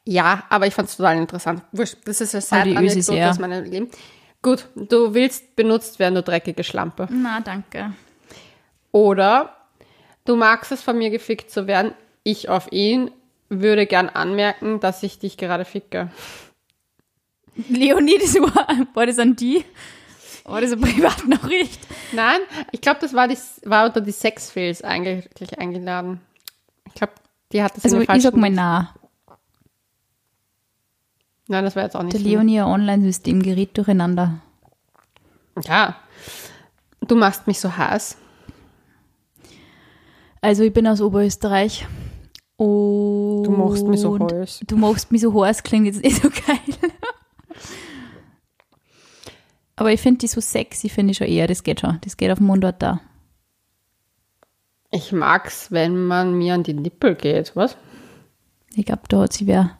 Ja, 0.05 0.45
aber 0.51 0.66
ich 0.66 0.74
fand 0.74 0.90
es 0.90 0.97
total 0.99 1.16
interessant. 1.16 1.62
Wurscht, 1.72 1.97
Das 2.05 2.20
ist 2.20 2.34
eine 2.53 2.82
Ösis 2.82 3.07
Side-Anekdote 3.07 3.30
aus 3.30 3.38
meinem 3.38 3.64
Leben. 3.64 3.88
Gut, 4.43 4.66
du 4.74 5.14
willst 5.14 5.57
benutzt 5.57 5.99
werden, 6.01 6.16
du 6.16 6.22
dreckige 6.22 6.64
Schlampe. 6.64 7.09
Na, 7.11 7.40
danke. 7.40 7.95
Oder 8.90 9.57
du 10.25 10.37
magst 10.37 10.73
es 10.73 10.83
von 10.83 10.99
mir 10.99 11.11
gefickt 11.11 11.51
zu 11.51 11.66
werden. 11.66 11.93
Ich 12.23 12.49
auf 12.49 12.70
ihn 12.73 13.11
würde 13.49 13.87
gern 13.87 14.09
anmerken, 14.09 14.81
dass 14.81 15.03
ich 15.03 15.18
dich 15.18 15.37
gerade 15.37 15.64
ficke. 15.64 16.11
Leonie, 17.68 18.18
das 18.18 18.35
war, 18.35 18.87
war 18.95 19.07
das 19.07 19.18
an 19.18 19.37
die? 19.37 19.64
War 20.45 20.61
das 20.61 20.73
eine 20.73 20.81
Privatnachricht? 20.81 21.81
Nein, 22.12 22.41
ich 22.70 22.81
glaube, 22.81 23.01
das 23.01 23.14
war, 23.14 23.29
die, 23.29 23.39
war 23.64 23.87
unter 23.87 24.01
die 24.01 24.12
Sexfails 24.12 24.83
eigentlich 24.83 25.59
eingeladen. 25.59 26.20
Ich 26.87 26.95
glaube, 26.95 27.12
die 27.53 27.62
hat 27.62 27.77
das 27.77 27.85
Also 27.85 28.01
ich 28.01 28.23
sag 28.23 28.37
mal 28.37 28.51
na. 28.51 28.95
Nein, 31.49 31.64
das 31.64 31.77
war 31.77 31.83
jetzt 31.83 31.97
auch 31.97 32.03
nicht. 32.03 32.14
Der 32.14 32.20
so. 32.20 32.29
Leonie 32.29 32.62
Online-System 32.62 33.43
gerät 33.43 33.77
durcheinander. 33.77 34.41
Ja. 35.64 35.97
Du 37.01 37.16
machst 37.16 37.47
mich 37.47 37.61
so 37.61 37.77
heiß. 37.77 38.16
Also 40.43 40.64
ich 40.64 40.72
bin 40.72 40.86
aus 40.86 41.01
Oberösterreich. 41.01 41.86
Und 42.57 43.45
Du 43.45 43.51
machst 43.51 43.86
mich 43.86 44.01
so 44.01 44.18
heiß. 44.18 44.61
Du 44.66 44.76
machst 44.76 45.11
mich 45.11 45.22
so 45.22 45.45
heiß, 45.45 45.62
klingt 45.62 45.86
jetzt 45.86 46.03
nicht 46.03 46.16
so 46.22 46.28
geil. 46.28 46.90
Aber 49.76 49.93
ich 49.93 50.01
finde 50.01 50.18
die 50.18 50.26
so 50.28 50.40
sexy, 50.40 50.88
finde 50.88 51.12
ich 51.12 51.16
schon 51.16 51.26
eher. 51.28 51.47
Das 51.47 51.62
geht 51.62 51.80
schon. 51.80 51.99
Das 52.03 52.16
geht 52.16 52.30
auf 52.30 52.38
den 52.38 52.47
Mundort 52.47 52.82
da. 52.82 53.01
Ich 54.90 55.12
mag's, 55.12 55.70
wenn 55.72 56.05
man 56.07 56.34
mir 56.36 56.55
an 56.55 56.62
die 56.62 56.74
Nippel 56.74 57.14
geht. 57.14 57.57
Was? 57.57 57.76
Ich 58.74 58.84
glaube, 58.84 59.03
da 59.09 59.22
hat 59.22 59.32
sie 59.32 59.47
wer 59.47 59.78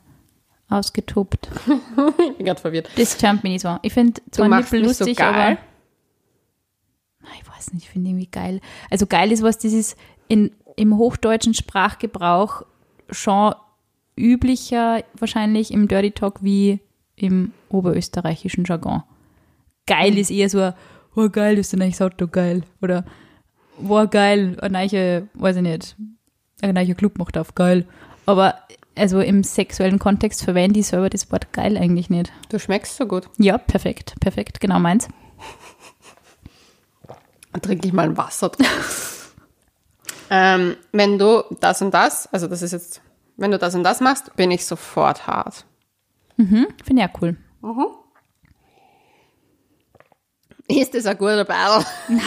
ausgetobt. 0.69 1.49
Ich 2.31 2.37
bin 2.39 2.47
gerade 2.47 2.61
verwirrt. 2.61 2.89
Das 2.97 3.21
charmt 3.21 3.45
mich 3.45 3.53
nicht 3.53 3.63
so. 3.63 3.79
Ich 3.83 3.93
finde 3.93 4.23
zwar 4.31 4.49
Nippel 4.49 4.81
so 4.83 4.89
lustig, 4.89 5.19
geil. 5.19 5.29
aber 5.29 5.59
Nein, 7.21 7.33
ich 7.41 7.49
weiß 7.49 7.73
nicht, 7.75 7.85
ich 7.85 7.91
finde 7.91 8.09
irgendwie 8.11 8.27
geil. 8.27 8.61
Also 8.91 9.07
geil 9.07 9.31
ist 9.31 9.43
was, 9.43 9.59
das 9.59 9.73
ist 9.73 9.97
in, 10.33 10.51
im 10.77 10.97
hochdeutschen 10.97 11.53
Sprachgebrauch 11.53 12.63
schon 13.11 13.55
üblicher 14.19 15.05
wahrscheinlich 15.19 15.71
im 15.71 15.89
Dirty 15.89 16.13
Talk 16.13 16.43
wie 16.43 16.81
im 17.17 17.53
oberösterreichischen 17.69 18.65
Jargon. 18.65 19.03
Geil 19.87 20.17
ist 20.17 20.31
eher 20.31 20.49
so, 20.49 20.61
ein, 20.61 20.75
oh 21.15 21.29
geil, 21.29 21.59
ist 21.59 21.75
ein 21.75 21.95
Auto, 22.01 22.29
geil. 22.29 22.63
Oder, 22.81 23.05
wow, 23.77 24.09
geil, 24.09 24.57
ein 24.63 24.73
neuer, 24.73 25.29
weiß 25.35 25.57
ich 25.57 25.63
nicht, 25.63 25.97
ein 26.63 26.75
neuer 26.75 26.95
Club 26.95 27.19
macht 27.19 27.37
auf, 27.37 27.55
geil. 27.55 27.87
Aber 28.25 28.55
also 28.95 29.21
im 29.21 29.45
sexuellen 29.45 29.99
Kontext 29.99 30.45
verwende 30.45 30.81
ich 30.81 30.87
selber 30.87 31.11
das 31.11 31.31
Wort 31.31 31.53
geil 31.53 31.77
eigentlich 31.77 32.09
nicht. 32.09 32.33
Du 32.49 32.59
schmeckst 32.59 32.97
so 32.97 33.07
gut. 33.07 33.29
Ja, 33.37 33.59
perfekt, 33.59 34.15
perfekt, 34.21 34.61
genau 34.61 34.79
meins. 34.79 35.09
Dann 37.53 37.61
trinke 37.61 37.87
ich 37.87 37.93
mal 37.93 38.09
ein 38.09 38.17
Wasser 38.17 38.49
drauf. 38.49 39.19
ähm, 40.35 40.77
wenn 40.93 41.19
du 41.19 41.45
das 41.61 41.83
und 41.83 41.93
das, 41.93 42.27
also 42.33 42.47
das 42.49 42.63
ist 42.63 42.73
jetzt, 42.73 43.03
wenn 43.37 43.51
du 43.51 43.59
das 43.59 43.75
und 43.75 43.85
das 43.85 44.01
machst, 44.01 44.35
bin 44.35 44.51
ich 44.51 44.65
sofort 44.65 45.27
hart. 45.27 45.67
Mhm, 46.39 46.69
finde 46.83 47.03
ich 47.03 47.09
auch 47.11 47.21
cool. 47.23 47.37
Ist 50.69 50.95
das 50.95 51.07
ein 51.07 51.19
guter 51.19 51.45
Ball? 51.45 51.85
Nein, 52.09 52.21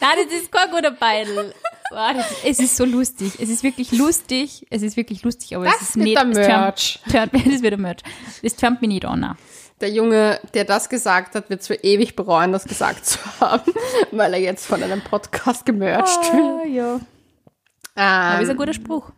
das 0.00 0.32
ist 0.40 0.52
kein 0.52 0.70
guter 0.70 0.90
Beidel. 0.92 1.52
Boah, 1.90 2.12
das, 2.14 2.26
es 2.44 2.58
ist 2.60 2.76
so 2.76 2.84
lustig. 2.84 3.32
Es 3.40 3.48
ist 3.48 3.62
wirklich 3.62 3.90
lustig. 3.92 4.66
Es 4.70 4.82
ist 4.82 4.96
wirklich 4.96 5.22
lustig, 5.22 5.56
aber 5.56 5.64
Das 5.64 5.76
es 5.80 5.88
ist 5.90 5.96
nicht. 5.96 6.16
der 6.16 6.26
es 6.28 6.36
turnt- 6.36 6.46
Merch. 6.48 7.00
turnt- 7.10 7.32
Das 7.52 7.62
wird 7.62 7.72
der 7.72 7.78
Merch. 7.78 8.02
Das 8.42 8.54
turnt 8.56 8.80
mich 8.80 8.88
nicht 8.88 9.04
an. 9.04 9.36
Der 9.80 9.90
Junge, 9.90 10.40
der 10.54 10.64
das 10.64 10.88
gesagt 10.88 11.34
hat, 11.34 11.50
wird 11.50 11.64
für 11.64 11.74
ewig 11.74 12.14
bereuen, 12.16 12.52
das 12.52 12.64
gesagt 12.64 13.06
zu 13.06 13.18
haben, 13.40 13.72
weil 14.12 14.34
er 14.34 14.40
jetzt 14.40 14.66
von 14.66 14.82
einem 14.82 15.00
Podcast 15.02 15.66
gemercht 15.66 16.32
wird. 16.32 16.42
Ah, 16.62 16.66
ja. 16.66 17.00
Aber 17.94 18.42
ist 18.42 18.48
ein 18.48 18.52
Ähm, 18.52 18.56
guter 18.56 18.74
Spruch. 18.74 19.10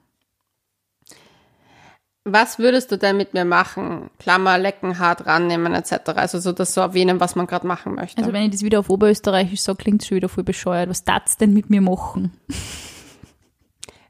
was 2.25 2.59
würdest 2.59 2.91
du 2.91 2.99
denn 2.99 3.17
mit 3.17 3.35
mir 3.35 3.45
machen? 3.45 4.11
Klammer, 4.19 4.59
lecken, 4.59 4.99
hart 4.99 5.27
rannehmen, 5.27 5.75
etc. 5.75 6.11
Also 6.17 6.41
so 6.41 6.53
das 6.53 6.75
so 6.75 6.81
erwähnen, 6.81 7.21
was 7.21 7.37
man 7.37 7.47
gerade 7.47 7.67
machen 7.67 7.95
möchte. 7.95 8.19
Also 8.19 8.33
wenn 8.33 8.43
ich 8.43 8.51
das 8.51 8.63
wieder 8.63 8.81
auf 8.81 8.91
Oberösterreichisch 8.91 9.61
sage, 9.61 9.79
klingt 9.79 10.03
es 10.03 10.09
schon 10.09 10.17
wieder 10.17 10.29
voll 10.29 10.45
bescheuert. 10.45 10.91
Was 10.91 11.05
darfst 11.05 11.41
denn 11.41 11.53
mit 11.55 11.71
mir 11.71 11.81
machen? 11.81 12.33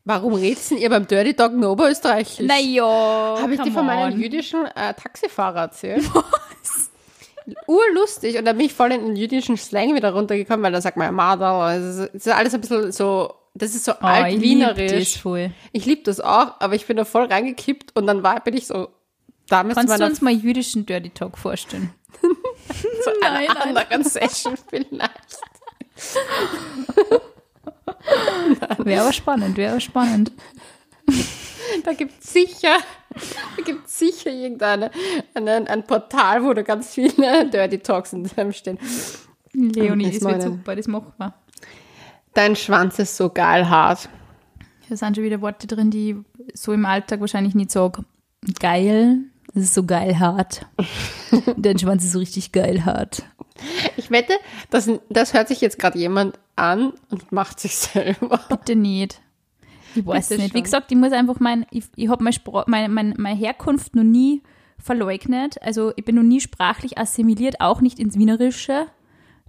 Warum 0.04 0.34
redest 0.34 0.70
denn 0.70 0.78
ihr 0.78 0.88
beim 0.88 1.06
Dirty 1.06 1.34
Dog 1.34 1.52
in 1.52 1.64
Oberösterreichisch? 1.64 2.46
Naja, 2.46 3.36
Habe 3.40 3.54
ich 3.54 3.60
dir 3.60 3.72
von 3.72 3.84
meinem 3.86 4.18
jüdischen 4.20 4.64
äh, 4.66 4.94
Taxifahrer 4.94 5.60
erzählt? 5.62 6.04
Was? 6.14 6.90
Urlustig. 7.66 8.38
Und 8.38 8.44
dann 8.44 8.56
bin 8.56 8.66
ich 8.66 8.74
voll 8.74 8.92
in 8.92 9.04
den 9.04 9.16
jüdischen 9.16 9.56
Slang 9.56 9.94
wieder 9.94 10.12
runtergekommen, 10.12 10.62
weil 10.64 10.72
da 10.72 10.80
sagt 10.80 10.96
man 10.96 11.06
ja 11.06 11.12
Madal. 11.12 11.78
Es 11.80 11.84
ist, 11.96 12.10
es 12.14 12.26
ist 12.26 12.32
alles 12.32 12.54
ein 12.54 12.60
bisschen 12.60 12.92
so, 12.92 13.34
das 13.58 13.74
ist 13.74 13.84
so 13.84 13.92
oh, 13.92 13.94
ich 14.28 14.40
lieb 14.40 14.60
das 14.60 14.68
alt-wienerisch. 14.78 15.18
voll. 15.20 15.50
Ich 15.72 15.86
liebe 15.86 16.02
das 16.02 16.20
auch, 16.20 16.60
aber 16.60 16.74
ich 16.74 16.86
bin 16.86 16.96
da 16.96 17.04
voll 17.04 17.26
reingekippt 17.26 17.96
und 17.96 18.06
dann 18.06 18.22
war, 18.22 18.40
bin 18.40 18.56
ich 18.56 18.66
so 18.66 18.88
damit 19.48 19.74
zu 19.74 19.80
Kannst 19.80 20.00
du 20.00 20.04
uns 20.04 20.20
mal 20.20 20.32
jüdischen 20.32 20.86
Dirty 20.86 21.10
Talk 21.10 21.38
vorstellen? 21.38 21.90
zu 22.20 23.10
einer 23.22 23.38
Nein, 23.38 23.48
nein. 23.48 23.76
anderen 23.76 24.04
Session 24.04 24.54
vielleicht. 24.68 25.38
Wäre 28.78 29.02
aber 29.02 29.12
spannend, 29.12 29.56
wäre 29.56 29.72
aber 29.72 29.80
spannend. 29.80 30.32
Da 31.84 31.92
gibt 31.92 32.22
es 32.22 32.32
sicher, 32.32 32.76
da 33.56 33.62
gibt's 33.64 33.98
sicher 33.98 34.30
irgendeine, 34.30 34.90
ein, 35.34 35.48
ein 35.48 35.86
Portal, 35.86 36.44
wo 36.44 36.52
da 36.52 36.62
ganz 36.62 36.94
viele 36.94 37.48
Dirty 37.48 37.78
Talks 37.78 38.12
in 38.12 38.24
dem 38.24 38.52
stehen. 38.52 38.78
Leonie, 39.52 40.10
Das 40.10 40.20
das 40.20 40.32
wird 40.32 40.42
super, 40.42 40.76
das 40.76 40.86
machen 40.86 41.12
wir. 41.18 41.34
Dein 42.36 42.54
Schwanz 42.54 42.98
ist 42.98 43.16
so 43.16 43.30
geil 43.30 43.70
hart. 43.70 44.10
Da 44.90 44.96
sind 44.96 45.16
schon 45.16 45.24
wieder 45.24 45.40
Worte 45.40 45.66
drin, 45.66 45.90
die 45.90 46.10
ich 46.10 46.60
so 46.60 46.74
im 46.74 46.84
Alltag 46.84 47.20
wahrscheinlich 47.20 47.54
nicht 47.54 47.70
sage. 47.70 48.04
Geil, 48.60 49.20
das 49.54 49.64
ist 49.64 49.74
so 49.74 49.84
geil 49.84 50.18
hart. 50.18 50.66
Dein 51.56 51.78
Schwanz 51.78 52.04
ist 52.04 52.12
so 52.12 52.18
richtig 52.18 52.52
geil 52.52 52.84
hart. 52.84 53.22
Ich 53.96 54.10
wette, 54.10 54.34
das, 54.68 54.90
das 55.08 55.32
hört 55.32 55.48
sich 55.48 55.62
jetzt 55.62 55.78
gerade 55.78 55.98
jemand 55.98 56.38
an 56.56 56.92
und 57.08 57.32
macht 57.32 57.58
sich 57.58 57.74
selber. 57.76 58.38
Bitte 58.50 58.76
nicht. 58.76 59.22
Ich 59.94 60.04
weiß 60.04 60.28
Bitte 60.28 60.42
nicht. 60.42 60.52
Wie 60.52 60.58
schon. 60.58 60.64
gesagt, 60.64 60.92
ich 60.92 60.98
muss 60.98 61.12
einfach 61.12 61.40
mein, 61.40 61.64
ich, 61.70 61.84
ich 61.96 62.10
habe 62.10 62.22
meine, 62.22 62.36
meine, 62.66 62.88
meine, 62.90 63.14
meine 63.16 63.38
Herkunft 63.38 63.96
noch 63.96 64.04
nie 64.04 64.42
verleugnet. 64.76 65.56
Also 65.62 65.94
ich 65.96 66.04
bin 66.04 66.16
noch 66.16 66.22
nie 66.22 66.42
sprachlich 66.42 66.98
assimiliert, 66.98 67.62
auch 67.62 67.80
nicht 67.80 67.98
ins 67.98 68.18
Wienerische. 68.18 68.88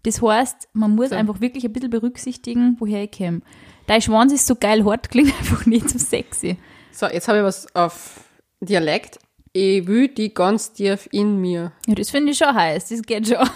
Das 0.04 0.22
heißt, 0.22 0.70
man 0.74 0.95
muss 0.95 1.12
einfach 1.12 1.41
wirklich 1.41 1.66
ein 1.66 1.74
bisschen 1.74 1.89
berücksichtigen, 1.89 2.78
woher 2.80 3.04
ich 3.04 3.12
komme. 3.12 3.41
Dein 3.88 4.02
Schwanz 4.02 4.34
ist 4.34 4.48
so 4.48 4.56
geil 4.56 4.86
hart, 4.86 5.10
klingt 5.12 5.38
einfach 5.38 5.66
nicht 5.66 5.89
so 5.89 5.98
sexy. 5.98 6.58
So, 6.91 7.08
jetzt 7.08 7.28
habe 7.28 7.39
ich 7.39 7.43
was 7.43 7.74
auf 7.76 8.22
Dialekt. 8.60 9.20
Ich 9.54 9.88
will 9.88 10.08
die 10.08 10.34
ganz 10.34 10.74
tief 10.74 11.08
in 11.12 11.39
mir. 11.41 11.72
Ja, 11.88 11.95
das 11.95 12.10
finde 12.10 12.32
ich 12.32 12.38
schon 12.38 12.54
heiß, 12.54 12.89
das 12.89 13.02
geht 13.02 13.28
schon. 13.28 13.38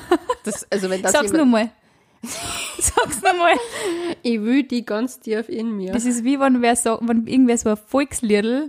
Das, 0.44 0.66
also 0.72 0.90
wenn 0.90 1.04
das 1.04 1.12
Sag's 1.12 1.32
nochmal. 1.32 1.70
Sag's 2.80 3.22
nochmal. 3.22 3.54
Ich 4.24 4.42
will 4.42 4.64
die 4.64 4.84
ganz 4.84 5.20
tief 5.20 5.50
in 5.50 5.78
mir. 5.78 5.94
Das 5.94 6.06
ist 6.06 6.24
wie 6.24 6.40
wenn, 6.40 6.64
wer 6.64 6.76
sagt, 6.76 7.08
wenn 7.08 7.28
irgendwer 7.28 7.60
so 7.60 7.70
ein 7.70 7.78
Volksliedl 7.78 8.68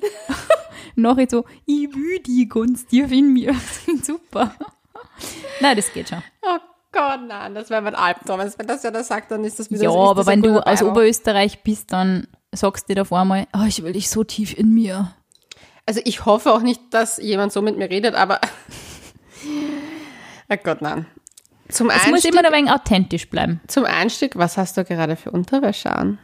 nachher 0.97 1.27
so, 1.31 1.47
ich 1.65 1.95
will 1.95 2.19
die 2.19 2.47
ganz 2.47 2.87
tief 2.87 3.11
in 3.11 3.33
mir. 3.33 3.53
Das 3.53 3.85
klingt 3.85 4.05
super. 4.05 4.55
Nein, 5.61 5.77
das 5.77 5.91
geht 5.95 6.11
schon. 6.11 6.23
Oh 6.43 6.59
Gott, 6.93 7.21
nein, 7.27 7.55
das 7.55 7.71
wäre 7.71 7.81
mein 7.83 7.95
Albtraum. 7.95 8.41
Also 8.41 8.59
Wenn 8.59 8.67
das 8.67 8.83
ja 8.83 8.91
da 8.91 9.03
sagt, 9.03 9.31
dann 9.31 9.45
ist 9.45 9.59
das 9.59 9.71
wieder 9.71 9.83
Ja, 9.85 9.91
so. 9.91 10.03
ist 10.05 10.11
aber 10.11 10.15
das 10.21 10.27
wenn 10.27 10.43
du 10.43 10.61
aus. 10.67 10.83
Oberösterreich 10.83 11.63
bist, 11.63 11.93
dann 11.93 12.27
sagst 12.55 12.89
du 12.89 12.95
dir 12.95 13.03
auf 13.03 13.13
einmal, 13.13 13.47
oh, 13.55 13.65
ich 13.67 13.83
will 13.83 13.93
dich 13.95 14.11
so 14.11 14.25
tief 14.25 14.57
in 14.57 14.73
mir. 14.75 15.13
Also 15.87 16.01
ich 16.05 16.27
hoffe 16.27 16.53
auch 16.53 16.61
nicht, 16.63 16.81
dass 16.91 17.17
jemand 17.17 17.53
so 17.53 17.63
mit 17.63 17.77
mir 17.79 17.89
redet, 17.91 18.15
aber. 18.15 18.41
oh 20.51 20.57
Gott, 20.63 20.83
nein. 20.83 21.07
Zum 21.69 21.89
Es 21.89 21.97
muss 22.07 22.07
Einstieg, 22.15 22.33
immer 22.35 22.45
ein 22.47 22.53
wenig 22.53 22.71
authentisch 22.71 23.31
bleiben. 23.31 23.61
zum 23.67 23.85
Einstieg, 23.87 24.37
was 24.37 24.59
hast 24.59 24.77
du 24.77 24.85
gerade 24.85 25.17
für 25.17 25.31
Unterwäsche 25.31 25.91
an? 25.91 26.19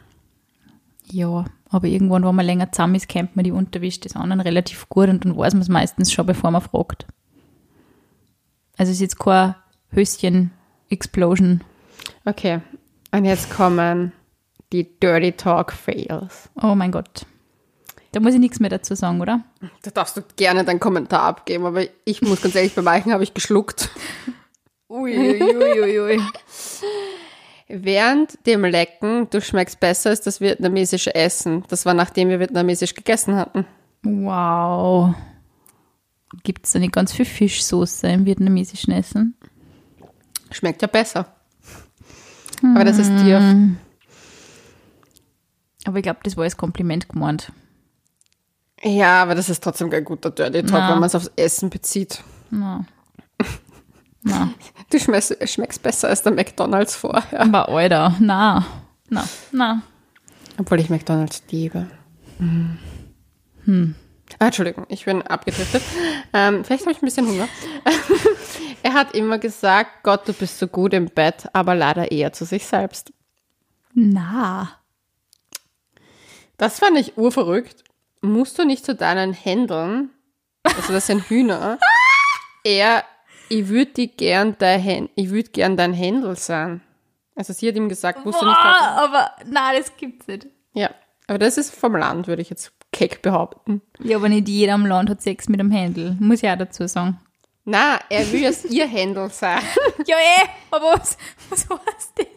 Ja, 1.11 1.45
aber 1.71 1.87
irgendwann, 1.87 2.23
wenn 2.23 2.35
man 2.35 2.45
länger 2.45 2.71
zusammen 2.71 2.93
ist, 2.93 3.09
kennt 3.09 3.35
man 3.35 3.43
die 3.43 3.51
Unterwäsche 3.51 4.01
des 4.01 4.15
anderen 4.15 4.41
relativ 4.41 4.87
gut 4.89 5.09
und 5.09 5.25
dann 5.25 5.35
weiß 5.35 5.53
man 5.53 5.63
es 5.63 5.69
meistens 5.69 6.11
schon, 6.11 6.27
bevor 6.27 6.51
man 6.51 6.61
fragt. 6.61 7.07
Also 8.77 8.91
es 8.91 8.97
ist 8.97 9.01
jetzt 9.01 9.19
kein 9.19 9.55
Höschen-Explosion. 10.89 11.63
Okay. 12.25 12.61
Und 13.11 13.25
jetzt 13.25 13.49
kommen 13.49 14.11
die 14.71 14.99
Dirty 14.99 15.31
Talk 15.31 15.71
Fails. 15.71 16.49
Oh 16.61 16.75
mein 16.75 16.91
Gott. 16.91 17.25
Da 18.11 18.19
muss 18.19 18.33
ich 18.33 18.39
nichts 18.39 18.59
mehr 18.59 18.69
dazu 18.69 18.95
sagen, 18.95 19.21
oder? 19.21 19.43
Da 19.83 19.91
darfst 19.91 20.17
du 20.17 20.21
gerne 20.35 20.63
deinen 20.63 20.79
Kommentar 20.79 21.23
abgeben, 21.23 21.65
aber 21.65 21.83
ich 22.05 22.21
muss 22.21 22.41
ganz 22.41 22.55
ehrlich 22.55 22.73
bemerken, 22.73 23.13
habe 23.13 23.23
ich 23.23 23.33
geschluckt. 23.33 23.89
Uiuiuiui. 24.89 26.19
Während 27.67 28.47
dem 28.47 28.65
Lecken, 28.65 29.29
du 29.29 29.41
schmeckst 29.41 29.79
besser, 29.79 30.11
ist 30.11 30.25
das 30.25 30.41
vietnamesische 30.41 31.13
Essen. 31.13 31.63
Das 31.67 31.85
war 31.85 31.93
nachdem 31.93 32.29
wir 32.29 32.39
vietnamesisch 32.39 32.95
gegessen 32.95 33.35
hatten. 33.35 33.65
Wow. 34.01 35.13
Gibt 36.43 36.65
es 36.65 36.71
da 36.71 36.79
nicht 36.79 36.93
ganz 36.93 37.13
viel 37.13 37.25
Fischsoße 37.25 38.07
im 38.07 38.25
vietnamesischen 38.25 38.91
Essen? 38.91 39.35
Schmeckt 40.51 40.81
ja 40.81 40.87
besser. 40.87 41.25
Aber 42.63 42.83
das 42.83 42.97
ist 42.97 43.09
dir. 43.23 43.69
Aber 45.85 45.97
ich 45.97 46.03
glaube, 46.03 46.19
das 46.23 46.35
war 46.35 46.43
als 46.43 46.57
Kompliment 46.57 47.07
gemeint. 47.07 47.51
Ja, 48.83 49.21
aber 49.23 49.35
das 49.35 49.49
ist 49.49 49.63
trotzdem 49.63 49.89
kein 49.89 50.05
guter 50.05 50.31
Dirty 50.31 50.61
Talk, 50.63 50.71
Na. 50.81 50.91
wenn 50.91 50.99
man 50.99 51.07
es 51.07 51.15
aufs 51.15 51.31
Essen 51.35 51.69
bezieht. 51.69 52.23
Na. 52.49 52.85
Na. 54.23 54.49
Du 54.89 54.99
schmeckst, 54.99 55.35
schmeckst 55.49 55.81
besser 55.83 56.09
als 56.09 56.23
der 56.23 56.33
McDonalds 56.33 56.95
vorher. 56.95 57.41
Aber 57.41 57.69
Alter, 57.69 58.15
na. 58.19 58.65
Na, 59.09 59.23
na. 59.51 59.81
Obwohl 60.57 60.79
ich 60.79 60.89
McDonalds 60.89 61.43
liebe. 61.51 61.87
Ah, 64.41 64.45
Entschuldigung, 64.45 64.85
ich 64.87 65.03
bin 65.03 65.21
abgedriftet. 65.21 65.83
Ähm, 66.31 66.63
vielleicht 66.63 66.83
habe 66.83 66.93
ich 66.93 67.01
ein 67.01 67.05
bisschen 67.05 67.27
Hunger. 67.27 67.49
er 68.83 68.93
hat 68.93 69.13
immer 69.13 69.37
gesagt, 69.37 70.03
Gott, 70.03 70.25
du 70.27 70.33
bist 70.33 70.59
so 70.59 70.67
gut 70.67 70.93
im 70.93 71.07
Bett, 71.07 71.49
aber 71.51 71.75
leider 71.75 72.09
eher 72.09 72.31
zu 72.31 72.45
sich 72.45 72.65
selbst. 72.65 73.11
Na. 73.93 74.79
Das 76.55 76.79
fand 76.79 76.97
ich 76.97 77.17
urverrückt. 77.17 77.83
Musst 78.21 78.57
du 78.57 78.65
nicht 78.65 78.85
zu 78.85 78.95
deinen 78.95 79.33
Händeln, 79.33 80.09
also 80.63 80.93
das 80.93 81.07
sind 81.07 81.29
Hühner, 81.29 81.77
eher, 82.63 83.03
ich 83.49 83.67
würde 83.67 84.07
gern 84.07 84.55
dein 84.57 85.09
ich 85.15 85.29
würde 85.29 85.49
gern 85.49 85.75
dein 85.75 85.93
Händel 85.93 86.37
sein. 86.37 86.81
Also 87.35 87.53
sie 87.53 87.67
hat 87.67 87.75
ihm 87.75 87.87
gesagt, 87.87 88.25
musst 88.25 88.41
du 88.41 88.45
nicht 88.45 88.57
Boah, 88.57 89.01
aber 89.03 89.31
na, 89.45 89.73
das 89.73 89.95
gibt's 89.95 90.27
nicht. 90.27 90.47
Ja, 90.73 90.89
aber 91.27 91.39
das 91.39 91.57
ist 91.57 91.73
vom 91.73 91.95
Land, 91.95 92.27
würde 92.27 92.41
ich 92.41 92.49
jetzt 92.49 92.73
keck 92.99 93.21
behaupten. 93.21 93.81
Ja, 94.03 94.17
aber 94.17 94.27
nicht 94.27 94.49
jeder 94.49 94.73
am 94.73 94.85
Land 94.85 95.09
hat 95.09 95.21
Sex 95.21 95.47
mit 95.47 95.59
einem 95.59 95.71
Händel. 95.71 96.17
Muss 96.19 96.43
ich 96.43 96.49
auch 96.49 96.57
dazu 96.57 96.85
sagen. 96.87 97.19
Na, 97.63 97.99
er 98.09 98.29
will 98.31 98.43
es 98.45 98.65
ihr 98.65 98.87
Händel 98.87 99.29
sein. 99.29 99.61
Ja, 100.05 100.15
eh, 100.17 100.47
aber 100.71 100.93
was, 100.93 101.17
was 101.49 101.61
heißt 101.61 102.13
das? 102.17 102.27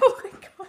Oh 0.00 0.12
mein 0.22 0.40
Gott. 0.56 0.68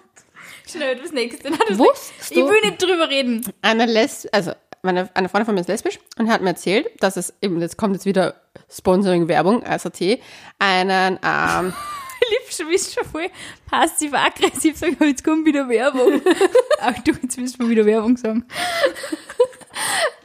Schnell, 0.68 0.96
das 0.96 1.12
nächste. 1.12 1.50
Nein, 1.50 1.60
das 1.68 1.78
nächste. 1.78 2.34
Ich 2.34 2.38
will 2.38 2.62
nicht 2.64 2.82
drüber 2.82 3.10
reden. 3.10 3.46
Eine 3.62 3.86
Les 3.86 4.26
also 4.28 4.52
meine, 4.82 5.10
eine 5.16 5.28
Freundin 5.30 5.46
von 5.46 5.56
mir 5.56 5.62
ist 5.62 5.68
lesbisch 5.68 6.00
und 6.18 6.30
hat 6.30 6.42
mir 6.42 6.50
erzählt, 6.50 6.88
dass 7.02 7.18
es 7.18 7.34
eben, 7.42 7.60
jetzt 7.60 7.78
kommt 7.78 7.96
jetzt 7.96 8.06
wieder 8.06 8.36
Sponsoring-Werbung, 8.70 9.64
SAT, 9.66 10.20
einen, 10.60 11.20
ähm, 11.24 11.74
Ich 12.26 12.40
liebe 12.40 12.52
schon, 12.52 12.68
bist 12.70 12.94
schon 12.94 13.06
voll 13.06 13.30
passiv-aggressiv 13.70 14.78
sagen, 14.78 14.98
jetzt 15.02 15.24
kommt 15.24 15.46
wieder 15.46 15.68
Werbung. 15.70 16.22
Ach 16.80 16.98
du, 17.04 17.12
jetzt 17.22 17.38
willst 17.38 17.62
du 17.62 17.70
wieder 17.70 17.86
Werbung 17.86 18.18
sagen. 18.18 18.46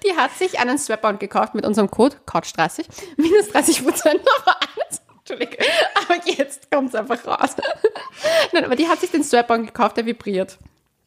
die 0.05 0.16
hat 0.16 0.32
sich 0.32 0.59
einen 0.59 0.78
Strap-on 0.78 1.18
gekauft 1.18 1.55
mit 1.55 1.66
unserem 1.66 1.90
Code 1.90 2.16
COUCH30, 2.26 2.86
minus 3.16 3.48
30 3.48 3.84
Prozent 3.84 4.20
auf 4.36 4.46
alles. 4.46 5.03
Entschuldigung, 5.18 5.66
aber 5.94 6.26
jetzt 6.26 6.70
kommt 6.70 6.88
es 6.88 6.94
einfach 6.94 7.24
raus. 7.26 7.57
Nein, 8.53 8.64
aber 8.64 8.76
die 8.76 8.88
hat 8.88 9.01
sich 9.01 9.11
den 9.11 9.22
Strap-on 9.22 9.66
gekauft, 9.66 9.96
der 9.96 10.07
vibriert. 10.07 10.59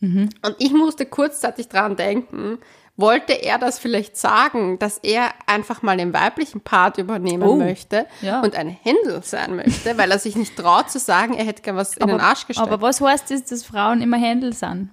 Und 0.02 0.56
ich 0.60 0.74
musste 0.74 1.06
kurzzeitig 1.06 1.70
dran 1.70 1.96
denken, 1.96 2.60
wollte 2.96 3.34
er 3.34 3.58
das 3.58 3.80
vielleicht 3.80 4.18
sagen, 4.18 4.78
dass 4.78 5.00
er 5.00 5.32
einfach 5.48 5.82
mal 5.82 5.98
den 5.98 6.14
weiblichen 6.14 6.62
Part 6.62 6.98
übernehmen 7.00 7.44
Oh, 7.44 7.56
möchte 7.56 8.06
ja. 8.22 8.42
und 8.42 8.56
ein 8.56 8.70
Händel 8.70 9.24
sein 9.24 9.56
möchte, 9.56 9.98
weil 9.98 10.12
er 10.12 10.20
sich 10.20 10.36
nicht 10.36 10.56
traut 10.56 10.92
zu 10.92 11.00
sagen, 11.00 11.34
er 11.34 11.44
hätte 11.46 11.64
gern 11.64 11.76
was 11.76 11.98
in 11.98 12.08
den 12.08 12.20
Arsch 12.20 12.46
gesteckt. 12.46 12.68
aber 12.72 12.82
was 12.82 13.02
heißt 13.02 13.32
das, 13.32 13.46
dass 13.46 13.64
Frauen 13.66 14.02
immer 14.02 14.18
Händel 14.18 14.54
sind? 14.54 14.92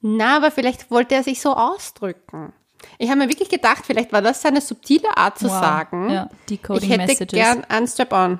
Na, 0.00 0.36
aber 0.36 0.50
vielleicht 0.50 0.90
wollte 0.90 1.14
er 1.14 1.22
sich 1.22 1.40
so 1.40 1.54
ausdrücken. 1.54 2.52
Ich 2.98 3.08
habe 3.10 3.18
mir 3.20 3.28
wirklich 3.28 3.48
gedacht, 3.48 3.84
vielleicht 3.84 4.12
war 4.12 4.22
das 4.22 4.42
seine 4.42 4.60
subtile 4.60 5.16
Art 5.16 5.38
zu 5.38 5.46
Wow. 5.46 5.52
sagen. 5.60 6.10
Ja, 6.10 6.30
decoding 6.48 6.84
ich 6.84 6.90
hätte 6.90 7.06
messages. 7.06 7.32
gern 7.32 7.64
ein 7.68 7.86
Strap-on, 7.86 8.38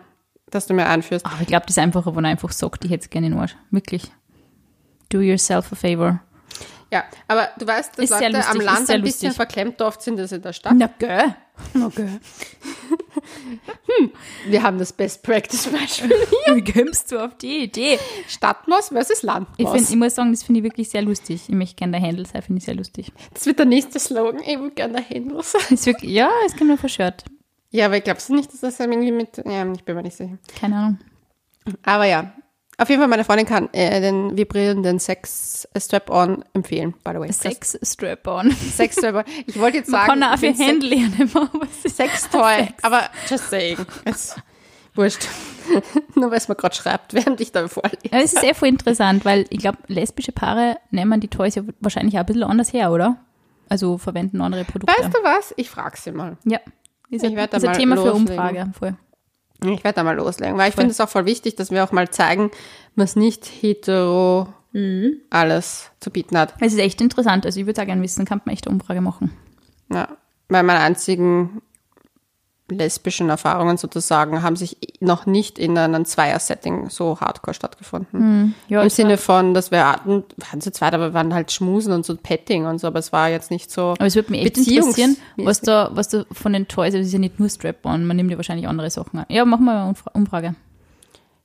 das 0.51 0.67
du 0.67 0.75
mir 0.75 0.87
einführst. 0.87 1.27
Aber 1.27 1.41
ich 1.41 1.47
glaube, 1.49 1.67
das 1.67 1.77
ist 1.77 1.83
einfacher, 1.83 2.15
wenn 2.15 2.25
er 2.25 2.31
einfach 2.31 2.53
sagt, 2.53 2.85
ich 2.85 2.91
hätte 2.91 3.05
es 3.05 3.11
gerne 3.11 3.27
in 3.27 3.33
den 3.33 3.41
Arsch. 3.41 3.57
Wirklich. 3.71 4.11
Do 5.09 5.21
yourself 5.21 5.73
a 5.73 5.77
favor. 5.77 6.21
Ja, 6.93 7.05
aber 7.27 7.49
du 7.59 7.67
weißt, 7.67 7.99
dass 7.99 8.05
Ist 8.05 8.11
Leute 8.11 8.37
lustig, 8.37 8.51
am 8.51 8.61
Land 8.61 8.91
ein 8.91 9.03
bisschen 9.03 9.33
verklemmt 9.33 9.83
oft 9.83 10.03
sind 10.03 10.21
als 10.21 10.31
in 10.31 10.43
der 10.43 10.53
Stadt. 10.53 10.75
Na, 10.77 10.89
gell? 10.99 11.35
Na, 11.75 11.89
gell. 11.89 12.09
hm, 13.99 14.13
wir 14.47 14.63
haben 14.63 14.79
das 14.79 14.93
Best 14.93 15.23
Practice 15.25 15.67
Beispiel. 15.67 16.11
Wie 16.55 16.73
kommst 16.73 17.11
du 17.11 17.19
auf 17.19 17.37
die 17.39 17.65
Idee? 17.65 17.99
Stadtmaus 18.29 18.89
versus 18.89 19.19
Ich, 19.19 19.23
Landmaus. 19.25 19.73
find, 19.73 19.91
ich 19.91 19.97
muss 19.97 20.15
sagen, 20.15 20.31
das 20.31 20.45
finde 20.45 20.61
ich 20.61 20.65
wirklich 20.65 20.89
sehr 20.89 21.03
lustig. 21.03 21.43
Ich 21.49 21.55
möchte 21.55 21.75
gerne 21.75 21.93
der 21.93 22.01
Händel 22.01 22.25
sein, 22.27 22.43
finde 22.43 22.59
ich 22.59 22.65
sehr 22.65 22.75
lustig. 22.77 23.13
das 23.35 23.47
wird 23.47 23.59
der 23.59 23.67
nächste 23.67 23.99
Slogan. 23.99 24.41
Ich 24.47 24.59
will 24.61 24.71
gerne 24.71 24.95
der 24.95 25.03
Händler 25.03 25.43
sein. 25.43 25.63
Ist 25.71 25.87
wirklich, 25.87 26.13
ja, 26.13 26.31
es 26.47 26.57
kommt 26.57 26.71
mir 26.71 26.79
verschört. 26.79 27.25
Ja, 27.71 27.87
aber 27.87 28.01
glaubst 28.01 28.29
du 28.29 28.35
nicht, 28.35 28.53
dass 28.53 28.61
das 28.61 28.79
irgendwie 28.79 29.11
mit... 29.11 29.39
Ja, 29.39 29.71
ich 29.73 29.85
bin 29.85 29.97
mir 29.97 30.03
nicht 30.03 30.17
sicher. 30.17 30.39
Keine 30.61 30.77
Ahnung. 30.77 30.99
Aber 31.83 32.05
ja, 32.05 32.33
auf 32.79 32.89
jeden 32.89 33.01
Fall, 33.01 33.09
meine 33.09 33.25
Freundin 33.25 33.47
kann 33.47 33.73
äh, 33.73 34.01
den 34.01 34.37
vibrierenden 34.37 34.99
Sex-Strap-on 34.99 36.45
empfehlen, 36.53 36.95
by 37.05 37.13
the 37.13 37.21
way. 37.21 37.33
Sex 37.33 37.79
Strap-on. 37.83 38.51
Sex-Strap-on. 38.51 39.25
Ich 39.47 39.59
wollte 39.59 39.79
jetzt 39.79 39.91
Man 39.91 40.07
sagen... 40.07 40.21
kann 40.21 40.33
auch 40.33 40.39
für 40.39 40.53
Händel 40.53 40.91
lernen, 40.91 41.31
aber 41.35 41.49
was 41.55 41.85
ist 41.85 41.97
Sextoy, 41.97 42.69
aber 42.83 43.03
just 43.29 43.49
saying. 43.51 43.79
Ist 44.05 44.37
wurscht. 44.95 45.29
Nur 46.15 46.31
weil 46.31 46.39
es 46.39 46.49
mir 46.49 46.55
gerade 46.55 46.75
schreibt, 46.75 47.15
während 47.15 47.41
ich 47.41 47.53
da 47.53 47.67
vorlese. 47.69 47.97
Ja, 48.11 48.19
es 48.21 48.33
ist 48.33 48.45
eh 48.45 48.55
voll 48.55 48.69
interessant, 48.69 49.25
weil 49.25 49.47
ich 49.51 49.59
glaube, 49.59 49.79
lesbische 49.89 50.33
Paare 50.33 50.79
nehmen 50.91 51.21
die 51.21 51.29
Toys 51.29 51.55
ja 51.55 51.63
wahrscheinlich 51.81 52.15
auch 52.17 52.21
ein 52.21 52.27
bisschen 52.27 52.45
anders 52.45 52.73
her, 52.73 52.91
oder? 52.93 53.17
Also 53.69 53.99
verwenden 53.99 54.41
andere 54.41 54.65
Produkte. 54.65 54.95
Weißt 55.01 55.15
du 55.15 55.19
was? 55.23 55.55
Ich 55.57 55.71
frage 55.71 55.97
sie 55.97 56.13
mal. 56.13 56.37
Ja. 56.45 56.61
Ist 57.11 57.23
Ich 57.23 57.31
ein, 57.31 57.37
werd 57.37 57.53
da 57.53 57.57
ist 57.57 57.65
ein 57.65 57.71
mal 57.71 57.77
Thema 57.77 57.97
für 57.97 58.09
loslegen. 58.09 58.29
Umfrage. 58.29 58.73
Voll. 58.79 58.97
Ich 59.65 59.85
werde 59.85 59.97
da 59.97 60.03
mal 60.05 60.17
loslegen, 60.17 60.59
weil 60.59 60.69
ich 60.69 60.75
finde 60.75 60.91
es 60.91 61.01
auch 61.01 61.09
voll 61.09 61.25
wichtig, 61.25 61.57
dass 61.57 61.71
wir 61.71 61.83
auch 61.83 61.93
mal 61.93 62.11
zeigen, 62.11 62.51
was 62.95 63.17
nicht 63.17 63.47
hetero 63.47 64.49
alles 65.31 65.91
zu 66.01 66.11
bieten 66.11 66.37
hat. 66.37 66.55
Es 66.61 66.75
ist 66.75 66.79
echt 66.79 67.01
interessant. 67.01 67.47
Also 67.47 67.59
ich 67.59 67.65
würde 67.67 67.81
auch 67.81 67.87
gerne 67.87 68.03
wissen, 68.03 68.27
kann 68.27 68.43
man 68.45 68.53
echt 68.53 68.67
eine 68.67 68.75
Umfrage 68.75 69.01
machen. 69.01 69.33
Ja, 69.91 70.09
weil 70.49 70.63
meine 70.63 70.81
einzigen 70.81 71.63
lesbischen 72.69 73.29
Erfahrungen 73.29 73.77
sozusagen 73.77 74.43
haben 74.43 74.57
sich 74.57 74.77
noch 75.01 75.27
nicht 75.27 75.59
in 75.59 75.79
einem 75.79 76.05
Zweier-Setting 76.05 76.91
so 76.91 77.21
hardcore 77.21 77.55
stattgefunden. 77.55 78.55
Ja, 78.69 78.83
Im 78.83 78.91
Sinne 78.91 79.19
von, 79.19 79.55
dass 79.55 79.71
wir 79.71 79.87
hatten, 79.89 80.25
waren 80.37 80.61
zu 80.61 80.73
zweit, 80.73 80.93
aber 80.95 81.11
wir 81.11 81.15
waren 81.15 81.33
halt 81.33 81.53
Schmusen 81.53 81.93
und 81.93 82.05
so 82.05 82.17
Petting 82.17 82.67
und 82.67 82.79
so, 82.81 82.89
aber 82.89 82.99
es 82.99 83.13
war 83.13 83.29
jetzt 83.29 83.51
nicht 83.53 83.71
so. 83.71 83.91
Aber 83.99 84.07
es 84.07 84.17
würde 84.17 84.33
mich 84.33 84.45
echt 84.47 84.59
interessieren, 84.59 85.17
was 85.37 85.61
da, 85.61 85.91
was 85.93 86.09
da 86.09 86.25
von 86.33 86.53
den 86.53 86.67
Toys, 86.67 86.87
also 86.87 86.99
es 86.99 87.07
ist 87.09 87.13
ja 87.13 87.19
nicht 87.21 87.39
nur 87.39 87.49
Strap-on, 87.49 88.05
man 88.05 88.17
nimmt 88.17 88.31
ja 88.31 88.37
wahrscheinlich 88.37 88.67
andere 88.67 88.91
Sachen 88.91 89.21
an. 89.21 89.27
Ja, 89.29 89.45
machen 89.45 89.65
wir 89.65 89.73
eine 89.81 89.91
Umfra- 89.93 90.13
Umfrage. 90.15 90.55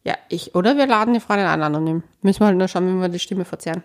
Ja, 0.04 0.16
ich, 0.30 0.56
oder 0.56 0.76
wir 0.78 0.88
laden 0.88 1.14
die 1.14 1.20
Freundin 1.20 1.46
an, 1.46 1.62
anonym. 1.62 2.02
Müssen 2.24 2.40
wir 2.40 2.48
halt 2.48 2.58
nur 2.58 2.68
schauen, 2.68 2.88
wie 2.98 3.00
wir 3.00 3.10
die 3.10 3.20
Stimme 3.20 3.46
verzerren. 3.46 3.84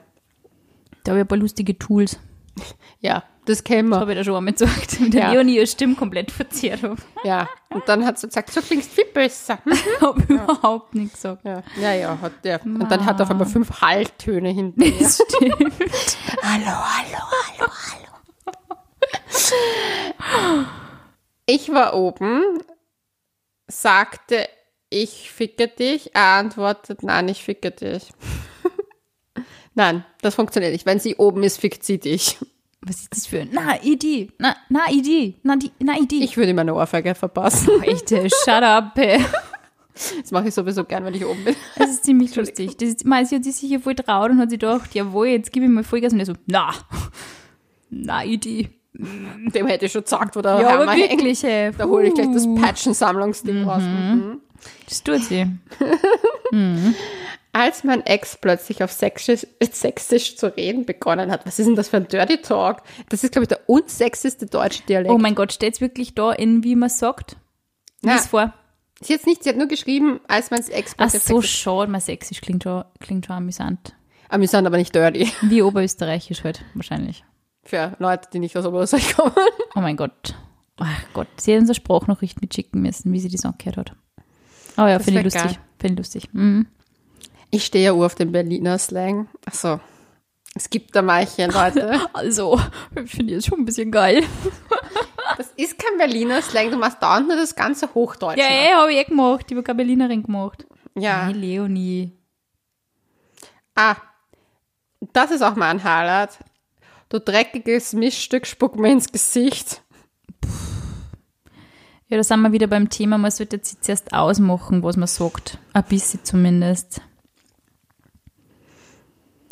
Da 1.05 1.11
habe 1.13 1.21
ich 1.21 1.25
ein 1.25 1.29
paar 1.29 1.37
lustige 1.39 1.79
Tools. 1.79 2.19
Ja, 3.01 3.23
das 3.47 3.65
kennen 3.65 3.89
wir. 3.89 3.99
Habe 4.01 4.13
ich 4.13 4.19
da 4.19 4.25
schon 4.25 4.37
einmal 4.37 4.53
gesagt, 4.53 5.01
mit 5.01 5.15
der 5.15 5.23
Ja. 5.23 5.33
Leonie 5.33 5.57
ihre 5.57 5.67
Stimme 5.67 5.95
komplett 5.95 6.31
verzerrt 6.31 6.83
habe. 6.83 6.97
Ja, 7.25 7.49
und 7.71 7.89
dann 7.89 8.05
hat 8.05 8.19
sie 8.19 8.27
gesagt, 8.27 8.53
so 8.53 8.61
klingst 8.61 8.93
viel 8.93 9.07
besser. 9.07 9.59
habe 10.01 10.23
überhaupt 10.29 10.95
nicht 10.95 11.15
gesagt. 11.15 11.45
Ja, 11.45 11.63
ja, 11.81 11.95
ja 11.95 12.19
hat 12.21 12.45
der. 12.45 12.63
Und 12.65 12.91
dann 12.91 13.05
hat 13.07 13.19
er 13.19 13.25
auf 13.25 13.31
einmal 13.31 13.47
fünf 13.47 13.81
Halltöne 13.81 14.51
hinten. 14.51 14.81
Das 14.99 15.23
stimmt. 15.29 15.73
hallo, 16.43 16.67
hallo, 16.67 17.19
hallo, 17.59 17.71
hallo. 17.91 18.07
Ich 21.47 21.73
war 21.73 21.95
oben 21.95 22.43
sagte, 23.69 24.49
ich 24.91 25.31
ficke 25.31 25.69
dich, 25.69 26.15
er 26.15 26.39
antwortet, 26.39 27.03
nein, 27.03 27.29
ich 27.29 27.43
ficke 27.43 27.71
dich. 27.71 28.13
nein, 29.75 30.05
das 30.23 30.35
funktioniert 30.35 30.73
nicht. 30.73 30.87
Wenn 30.87 31.01
sie 31.01 31.17
oben 31.17 31.43
ist, 31.43 31.59
fickt 31.59 31.85
sie 31.85 31.99
dich. 31.99 32.39
Was 32.83 32.97
ist 33.01 33.09
das 33.11 33.27
für 33.27 33.41
ein. 33.41 33.49
Na, 33.53 33.83
Idee. 33.83 34.31
Na, 34.39 34.55
na, 34.69 34.91
Idee. 34.91 35.35
Na, 35.43 35.57
die, 35.57 35.73
na, 35.81 35.99
Idee. 35.99 36.23
Ich 36.23 36.37
würde 36.37 36.51
ihm 36.51 36.59
eine 36.59 36.75
Ohrfeige 36.75 37.15
verpassen. 37.15 37.83
Echt, 37.83 38.13
äh, 38.13 38.29
shut 38.29 38.63
up. 38.63 38.97
ey. 38.99 39.21
Das 40.21 40.31
mache 40.31 40.49
ich 40.49 40.55
sowieso 40.55 40.85
gern, 40.85 41.07
wenn 41.07 41.15
ich 41.15 41.25
oben 41.25 41.43
bin. 41.43 41.57
Das 41.79 41.89
ist 41.89 42.05
ziemlich 42.05 42.37
lustig. 42.37 42.77
Das 42.77 42.87
ist, 42.91 43.07
man, 43.07 43.25
sie 43.25 43.37
hat 43.37 43.45
sich 43.45 43.57
sicher 43.57 43.81
voll 43.81 43.95
traut 43.95 44.31
und 44.31 44.39
hat 44.39 44.51
sich 44.51 44.59
gedacht, 44.59 44.95
jawohl, 44.95 45.29
jetzt 45.29 45.51
gib 45.53 45.63
ich 45.63 45.71
mal 45.71 45.85
Vollgas. 45.85 46.13
Und 46.13 46.21
er 46.21 46.27
so, 46.27 46.35
na, 46.45 46.71
na, 47.89 48.23
Idee. 48.23 48.69
Dem 48.93 49.67
hätte 49.67 49.87
ich 49.87 49.93
schon 49.93 50.03
gesagt, 50.03 50.37
wo 50.37 50.43
der 50.43 50.61
Ja, 50.61 50.73
Hammer 50.73 50.93
hängt. 50.93 51.13
wirklich, 51.13 51.43
ey. 51.45 51.71
Da 51.79 51.87
hole 51.87 52.09
ich 52.09 52.15
gleich 52.15 52.29
das. 52.31 52.47
Patchen-Sammlungsding 52.47 53.65
raus. 53.65 53.83
Mhm. 53.83 54.41
Das 54.87 55.03
tut 55.03 55.23
sie. 55.23 55.47
Als 57.57 57.85
mein 57.85 58.05
Ex 58.05 58.37
plötzlich 58.37 58.83
auf 58.83 58.93
Sächsisch, 58.93 59.47
Sächsisch 59.73 60.37
zu 60.37 60.55
reden 60.55 60.85
begonnen 60.85 61.31
hat, 61.31 61.47
was 61.47 61.59
ist 61.59 61.65
denn 61.65 61.75
das 61.75 61.89
für 61.89 61.97
ein 61.97 62.07
Dirty 62.07 62.37
Talk? 62.43 62.83
Das 63.09 63.25
ist, 63.25 63.33
glaube 63.33 63.45
ich, 63.45 63.49
der 63.49 63.61
unsexiste 63.67 64.45
deutsche 64.45 64.83
Dialekt. 64.83 65.11
Oh 65.11 65.17
mein 65.17 65.35
Gott, 65.35 65.55
steht's 65.55 65.81
wirklich 65.81 66.15
da 66.15 66.33
in, 66.33 66.65
wie 66.65 66.77
man 66.77 66.91
sagt? 66.91 67.39
Lies 68.03 68.27
vor. 68.27 68.53
Sie 69.01 69.15
hat 69.15 69.25
nicht, 69.25 69.43
sie 69.43 69.49
hat 69.49 69.57
nur 69.57 69.69
geschrieben, 69.69 70.21
als 70.29 70.51
mein 70.51 70.61
Ex 70.69 70.93
Ach 70.93 71.09
plötzlich 71.09 71.23
so, 71.23 71.37
auf 71.39 71.45
Sächsisch. 71.45 71.63
schade, 71.63 71.91
mein 71.91 72.03
Sächsisch 72.03 72.43
klingt 72.43 72.63
schon, 72.63 72.85
klingt 73.01 73.25
schon 73.25 73.37
amüsant. 73.37 73.95
Amüsant, 74.29 74.67
aber 74.67 74.77
nicht 74.77 74.95
dirty. 74.95 75.33
Wie 75.41 75.63
Oberösterreichisch 75.63 76.45
halt, 76.45 76.63
wahrscheinlich. 76.75 77.25
Für 77.63 77.97
Leute, 77.99 78.29
die 78.35 78.39
nicht 78.39 78.55
aus 78.59 78.67
Oberösterreich 78.67 79.15
kommen. 79.17 79.33
Oh 79.75 79.81
mein 79.81 79.97
Gott. 79.97 80.35
Ach 80.77 81.01
Gott, 81.15 81.29
sie 81.39 81.55
hat 81.55 81.61
uns 81.61 81.71
eine 81.71 81.75
Sprachnachricht 81.75 82.43
mitschicken 82.43 82.83
müssen, 82.83 83.15
wie 83.15 83.21
sie 83.21 83.31
das 83.31 83.47
angehört 83.47 83.79
hat. 83.79 83.93
Oh 84.77 84.87
ja, 84.87 84.99
finde 84.99 85.21
ich 85.21 85.25
lustig. 85.25 85.59
Finde 85.79 85.95
ich 85.95 85.99
lustig. 85.99 86.29
Mhm. 86.35 86.67
Ich 87.57 87.65
stehe 87.65 87.87
ja 87.87 87.93
ur 87.95 88.05
auf 88.05 88.15
den 88.15 88.33
Berliner 88.33 88.77
Slang. 88.79 89.29
Achso. 89.47 89.81
Es 90.55 90.69
gibt 90.69 90.95
da 90.95 91.01
manche 91.01 91.47
Leute. 91.47 91.99
Also, 92.13 92.61
ich 93.03 93.11
finde 93.11 93.33
jetzt 93.33 93.47
schon 93.47 93.61
ein 93.61 93.65
bisschen 93.65 93.91
geil. 93.91 94.23
Das 95.39 95.49
ist 95.57 95.79
kein 95.79 95.97
Berliner 95.97 96.43
Slang, 96.43 96.71
du 96.71 96.77
machst 96.77 97.03
dauernd 97.03 97.29
nur 97.29 97.37
das 97.39 97.55
ganze 97.57 97.95
Hochdeutsch. 97.95 98.37
Ja, 98.37 98.45
ey, 98.45 98.75
habe 98.75 98.93
ich 98.93 98.99
eh 98.99 99.05
gemacht. 99.05 99.47
Ich 99.49 99.53
habe 99.57 99.63
keine 99.63 99.77
Berlinerin 99.79 100.23
gemacht. 100.23 100.67
ja. 100.97 101.25
Hey, 101.29 101.33
Leonie. 101.33 102.13
Ah, 103.75 103.97
das 105.15 105.31
ist 105.31 105.41
auch 105.43 105.57
mein 105.57 105.83
Highlight. 105.83 106.39
Du 107.09 107.19
dreckiges 107.21 107.95
Miststück, 107.95 108.47
spuck 108.47 108.77
mir 108.77 108.91
ins 108.93 109.11
Gesicht. 109.11 109.81
Ja, 112.09 112.19
da 112.19 112.23
sind 112.23 112.41
wir 112.43 112.53
wieder 112.53 112.67
beim 112.67 112.91
Thema, 112.91 113.17
man 113.17 113.31
sollte 113.31 113.57
jetzt 113.57 113.83
zuerst 113.83 114.13
ausmachen, 114.13 114.83
was 114.83 114.97
man 114.99 115.07
sagt. 115.09 115.59
Ein 115.73 115.85
bisschen 115.85 116.23
zumindest. 116.23 117.01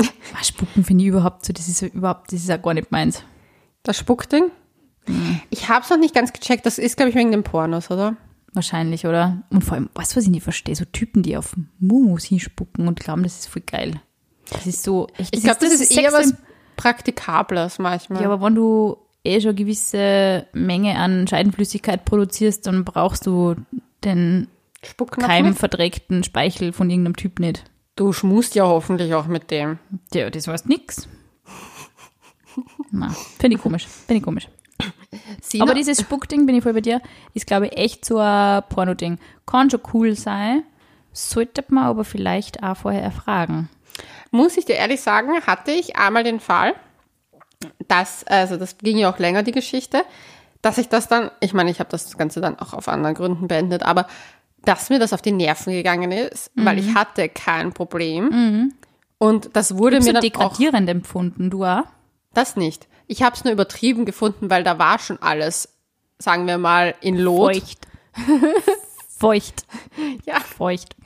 Ah, 0.36 0.42
Spucken 0.42 0.82
finde 0.82 1.04
ich 1.04 1.08
überhaupt 1.10 1.44
so, 1.46 1.52
das 1.52 1.68
ist 1.68 1.80
überhaupt, 1.82 2.32
das 2.32 2.40
ist 2.40 2.50
auch 2.50 2.60
gar 2.60 2.74
nicht 2.74 2.90
meins. 2.90 3.22
Das 3.84 3.96
Spuckding? 3.96 4.50
Ich 5.50 5.68
hab's 5.68 5.90
noch 5.90 5.98
nicht 5.98 6.14
ganz 6.14 6.32
gecheckt. 6.32 6.66
Das 6.66 6.78
ist, 6.78 6.96
glaube 6.96 7.10
ich, 7.10 7.16
wegen 7.16 7.30
den 7.30 7.44
Pornos, 7.44 7.90
oder? 7.90 8.16
Wahrscheinlich, 8.52 9.06
oder? 9.06 9.42
Und 9.50 9.62
vor 9.62 9.74
allem, 9.74 9.90
weißt 9.94 10.12
du, 10.12 10.16
was 10.16 10.24
ich 10.24 10.30
nicht 10.30 10.42
verstehe? 10.42 10.74
So 10.74 10.84
Typen, 10.86 11.22
die 11.22 11.36
auf 11.36 11.54
Mumus 11.78 12.24
hinspucken 12.24 12.88
und 12.88 13.00
glauben, 13.00 13.22
das 13.22 13.38
ist 13.38 13.48
voll 13.48 13.62
geil. 13.62 14.00
Das 14.50 14.66
ist 14.66 14.82
so, 14.82 15.08
echt, 15.16 15.34
Ich 15.36 15.42
glaube, 15.42 15.58
das, 15.60 15.72
ist 15.72 15.96
eher 15.96 16.12
was 16.12 16.34
Praktikables 16.76 17.78
manchmal. 17.78 18.22
Ja, 18.22 18.30
aber 18.30 18.44
wenn 18.44 18.54
du 18.54 18.96
eh 19.24 19.40
schon 19.40 19.50
eine 19.50 19.56
gewisse 19.56 20.46
Menge 20.52 20.96
an 20.96 21.26
Scheidenflüssigkeit 21.26 22.04
produzierst, 22.04 22.66
dann 22.66 22.84
brauchst 22.84 23.26
du 23.26 23.56
den 24.04 24.48
Spucknapf 24.84 25.28
keim 25.28 25.46
mit? 25.46 25.58
verdreckten 25.58 26.24
Speichel 26.24 26.72
von 26.72 26.90
irgendeinem 26.90 27.16
Typ 27.16 27.38
nicht. 27.40 27.64
Du 27.96 28.12
schmust 28.12 28.54
ja 28.54 28.64
hoffentlich 28.64 29.14
auch 29.14 29.26
mit 29.26 29.50
dem. 29.50 29.78
Ja, 30.12 30.28
das 30.30 30.48
heißt 30.48 30.68
nix. 30.68 31.08
Na, 32.90 33.10
finde 33.38 33.56
ich 33.56 33.62
komisch. 33.62 33.86
Finde 33.86 34.18
ich 34.18 34.22
komisch. 34.22 34.48
Sina, 35.40 35.64
Aber 35.64 35.74
dieses 35.74 36.00
Spuckding, 36.00 36.46
bin 36.46 36.56
ich 36.56 36.62
voll 36.62 36.72
bei 36.72 36.80
dir, 36.80 37.00
ist, 37.34 37.46
glaube 37.46 37.66
ich, 37.66 37.76
echt 37.76 38.04
so 38.04 38.18
ein 38.18 38.62
Porno-Ding. 38.68 39.18
Kann 39.46 39.70
schon 39.70 39.80
cool 39.92 40.16
sein, 40.16 40.64
sollte 41.12 41.64
man 41.68 41.84
aber 41.84 42.04
vielleicht 42.04 42.62
auch 42.62 42.76
vorher 42.76 43.02
erfragen. 43.02 43.68
muss 44.30 44.56
ich 44.56 44.64
dir 44.64 44.74
ehrlich 44.74 45.00
sagen, 45.00 45.40
hatte 45.42 45.70
ich 45.70 45.96
einmal 45.96 46.24
den 46.24 46.40
Fall, 46.40 46.74
dass, 47.86 48.24
also 48.24 48.56
das 48.56 48.78
ging 48.78 48.98
ja 48.98 49.12
auch 49.12 49.18
länger, 49.18 49.44
die 49.44 49.52
Geschichte, 49.52 50.04
dass 50.62 50.78
ich 50.78 50.88
das 50.88 51.06
dann, 51.08 51.30
ich 51.40 51.54
meine, 51.54 51.70
ich 51.70 51.78
habe 51.78 51.90
das 51.90 52.16
Ganze 52.18 52.40
dann 52.40 52.58
auch 52.58 52.72
auf 52.72 52.88
anderen 52.88 53.14
Gründen 53.14 53.46
beendet, 53.46 53.84
aber 53.84 54.06
dass 54.64 54.90
mir 54.90 54.98
das 54.98 55.12
auf 55.12 55.22
die 55.22 55.32
Nerven 55.32 55.72
gegangen 55.72 56.12
ist, 56.12 56.50
weil 56.54 56.78
ich 56.78 56.94
hatte 56.94 57.28
kein 57.28 57.72
Problem. 57.72 58.72
Und 59.18 59.50
das 59.54 59.76
wurde 59.76 60.00
So 60.02 60.06
mir 60.08 60.12
dann 60.14 60.18
auch, 60.18 60.22
degradierend 60.22 60.88
empfunden, 60.88 61.50
du 61.50 61.64
auch? 61.64 61.84
das 62.34 62.56
nicht. 62.56 62.88
Ich 63.06 63.22
habe 63.22 63.36
es 63.36 63.44
nur 63.44 63.52
übertrieben 63.52 64.04
gefunden, 64.06 64.50
weil 64.50 64.64
da 64.64 64.78
war 64.78 64.98
schon 64.98 65.20
alles, 65.22 65.68
sagen 66.18 66.46
wir 66.46 66.58
mal, 66.58 66.94
in 67.00 67.16
Lot. 67.18 67.54
Feucht. 67.54 67.86
Feucht. 69.18 69.66
Ja. 70.26 70.40
Feucht. 70.40 70.96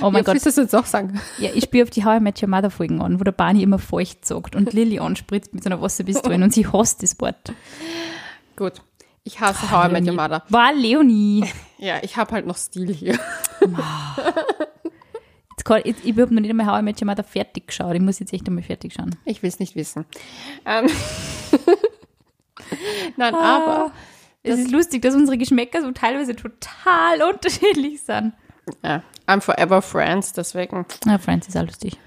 Oh 0.00 0.10
mein 0.10 0.16
Jetzt 0.24 0.26
Gott. 0.26 0.46
es 0.46 0.56
jetzt 0.56 0.74
auch 0.74 0.86
sagen. 0.86 1.20
Ja, 1.38 1.50
ich 1.54 1.64
spiele 1.64 1.84
auf 1.84 1.90
die 1.90 2.04
How 2.04 2.18
I 2.18 2.20
Met 2.20 2.42
Your 2.42 2.48
Mother 2.48 2.70
Folgen 2.70 3.00
an, 3.00 3.18
wo 3.20 3.24
der 3.24 3.32
Barney 3.32 3.62
immer 3.62 3.78
feucht 3.78 4.26
sagt 4.26 4.56
und 4.56 4.72
Lilly 4.72 4.98
anspritzt 4.98 5.54
mit 5.54 5.62
so 5.62 5.70
einer 5.70 5.80
Wasserpistole 5.80 6.34
und 6.44 6.52
sie 6.52 6.66
hasst 6.66 7.02
das 7.02 7.18
Wort. 7.20 7.52
Gut. 8.56 8.82
Ich 9.26 9.40
hasse 9.40 9.70
How 9.72 9.88
I 9.88 9.92
Met 9.92 10.06
Your. 10.06 10.14
Mother. 10.14 10.42
War 10.48 10.72
Leonie. 10.72 11.44
Ja, 11.78 11.96
ich 12.02 12.16
habe 12.16 12.32
halt 12.32 12.46
noch 12.46 12.56
Stil 12.56 12.90
hier. 12.94 13.18
Jetzt 15.50 15.64
kann, 15.64 15.82
ich 15.84 15.96
ich 16.04 16.16
habe 16.18 16.34
noch 16.34 16.40
nicht 16.40 16.48
einmal 16.48 16.66
How 16.66 16.80
I 16.80 16.82
Met 16.82 17.02
Your 17.02 17.06
Mother 17.06 17.22
fertig 17.24 17.66
geschaut. 17.66 17.94
Ich 17.94 18.00
muss 18.00 18.18
jetzt 18.18 18.32
echt 18.32 18.46
einmal 18.48 18.62
fertig 18.64 18.94
schauen. 18.94 19.14
Ich 19.26 19.42
will 19.42 19.48
es 19.50 19.58
nicht 19.58 19.76
wissen. 19.76 20.06
Ähm 20.64 20.86
Nein, 23.16 23.34
Ah. 23.34 23.56
aber 23.56 23.92
Es 24.42 24.58
ist 24.58 24.70
lustig, 24.70 25.02
dass 25.02 25.14
unsere 25.14 25.36
Geschmäcker 25.36 25.82
so 25.82 25.90
teilweise 25.92 26.34
total 26.34 27.20
unterschiedlich 27.28 28.00
sind. 28.02 28.32
ja, 28.82 29.02
I'm 29.26 29.40
forever 29.42 29.82
friends, 29.82 30.32
deswegen, 30.32 30.86
Ja, 31.04 31.18
Friends 31.18 31.46
ist 31.48 31.56
auch 31.58 31.66
lustig. 31.66 31.98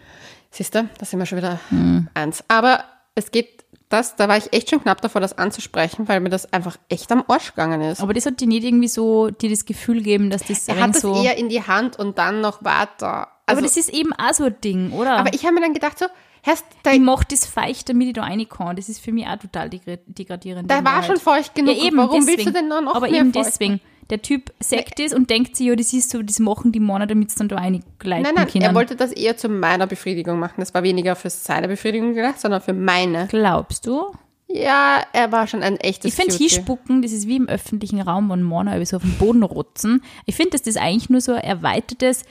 siehst 0.51 0.73
du, 0.73 0.89
da 0.97 1.05
sind 1.05 1.19
wir 1.19 1.25
schon 1.27 1.37
wieder 1.37 1.59
Hm. 1.69 2.07
eins. 2.15 2.43
Aber 2.47 2.83
es 3.13 3.29
geht, 3.31 3.63
das, 3.89 4.15
da 4.15 4.27
war 4.27 4.37
ich 4.37 4.53
echt 4.53 4.69
schon 4.69 4.81
knapp 4.81 5.01
davor, 5.01 5.19
das 5.19 5.37
anzusprechen, 5.37 6.07
weil 6.07 6.19
mir 6.19 6.29
das 6.29 6.51
einfach 6.53 6.77
echt 6.89 7.11
am 7.11 7.23
Arsch 7.27 7.49
gegangen 7.55 7.81
ist. 7.81 8.01
Aber 8.01 8.13
das 8.13 8.25
hat 8.25 8.39
dir 8.39 8.47
nicht 8.47 8.63
irgendwie 8.63 8.87
so 8.87 9.29
dir 9.31 9.49
das 9.49 9.65
Gefühl 9.65 9.97
gegeben, 9.97 10.29
dass 10.29 10.43
das 10.43 10.67
er 10.67 10.79
hat 10.79 10.95
das 10.95 11.01
so. 11.01 11.21
eher 11.23 11.37
in 11.37 11.49
die 11.49 11.61
Hand 11.63 11.97
und 11.99 12.17
dann 12.19 12.39
noch 12.41 12.63
weiter. 12.63 13.07
aber 13.07 13.29
Also, 13.47 13.61
das 13.63 13.77
ist 13.77 13.89
eben 13.89 14.13
auch 14.13 14.33
so 14.33 14.45
ein 14.45 14.55
Ding, 14.63 14.91
oder? 14.91 15.17
aber 15.17 15.33
ich 15.33 15.43
habe 15.43 15.55
mir 15.55 15.61
dann 15.61 15.73
gedacht 15.73 15.97
so, 15.99 16.05
Herst, 16.41 16.63
da, 16.83 16.91
ich 16.93 17.01
mache 17.01 17.25
das 17.29 17.45
feucht, 17.45 17.89
damit 17.89 18.07
ich 18.07 18.13
da 18.13 18.23
rein 18.23 18.47
kann. 18.47 18.75
Das 18.77 18.87
ist 18.87 19.01
für 19.01 19.11
mich 19.11 19.27
auch 19.27 19.35
total 19.37 19.67
degra- 19.67 19.99
degradierend. 20.05 20.71
da 20.71 20.75
war 20.77 20.85
Wahrheit. 20.85 21.05
schon 21.07 21.17
feucht 21.17 21.53
genug. 21.53 21.75
Ja, 21.75 21.83
eben, 21.83 21.97
Warum 21.97 22.11
deswegen. 22.21 22.37
willst 22.37 22.47
du 22.47 22.51
denn 22.53 22.69
noch, 22.69 22.81
noch 22.81 22.95
Aber 22.95 23.09
mehr 23.09 23.19
eben 23.19 23.33
feucht 23.33 23.47
deswegen. 23.47 23.81
Der 24.09 24.21
Typ 24.21 24.51
sagt 24.59 24.99
das 24.99 25.13
und 25.13 25.29
denkt 25.29 25.55
sich, 25.55 25.67
ja, 25.67 25.75
das 25.75 25.93
ist 25.93 26.09
so, 26.09 26.21
das 26.23 26.39
machen 26.39 26.71
die 26.71 26.79
Männer, 26.79 27.05
damit 27.05 27.29
sie 27.29 27.37
dann 27.37 27.47
da 27.49 27.57
reingleiten 27.57 28.23
Nein, 28.23 28.33
nein, 28.35 28.47
können. 28.47 28.63
er 28.63 28.73
wollte 28.73 28.95
das 28.95 29.11
eher 29.11 29.37
zu 29.37 29.49
meiner 29.49 29.85
Befriedigung 29.85 30.39
machen. 30.39 30.55
Das 30.57 30.73
war 30.73 30.81
weniger 30.81 31.15
für 31.15 31.29
seine 31.29 31.67
Befriedigung 31.67 32.15
gedacht, 32.15 32.39
sondern 32.39 32.61
für 32.61 32.73
meine. 32.73 33.27
Glaubst 33.29 33.85
du? 33.85 34.11
Ja, 34.51 35.03
er 35.13 35.31
war 35.31 35.45
schon 35.45 35.61
ein 35.61 35.77
echtes 35.77 36.11
Ich 36.11 36.15
finde, 36.15 36.35
hinspucken, 36.35 37.03
das 37.03 37.11
ist 37.11 37.27
wie 37.27 37.35
im 37.35 37.47
öffentlichen 37.47 38.01
Raum, 38.01 38.31
wenn 38.31 38.41
Männer 38.41 38.83
so 38.83 38.97
auf 38.97 39.03
den 39.03 39.15
Boden 39.19 39.43
rotzen. 39.43 40.03
Ich 40.25 40.35
finde, 40.35 40.51
dass 40.51 40.63
das 40.63 40.75
eigentlich 40.75 41.09
nur 41.11 41.21
so 41.21 41.33
ein 41.33 41.41
erweitertes, 41.41 42.23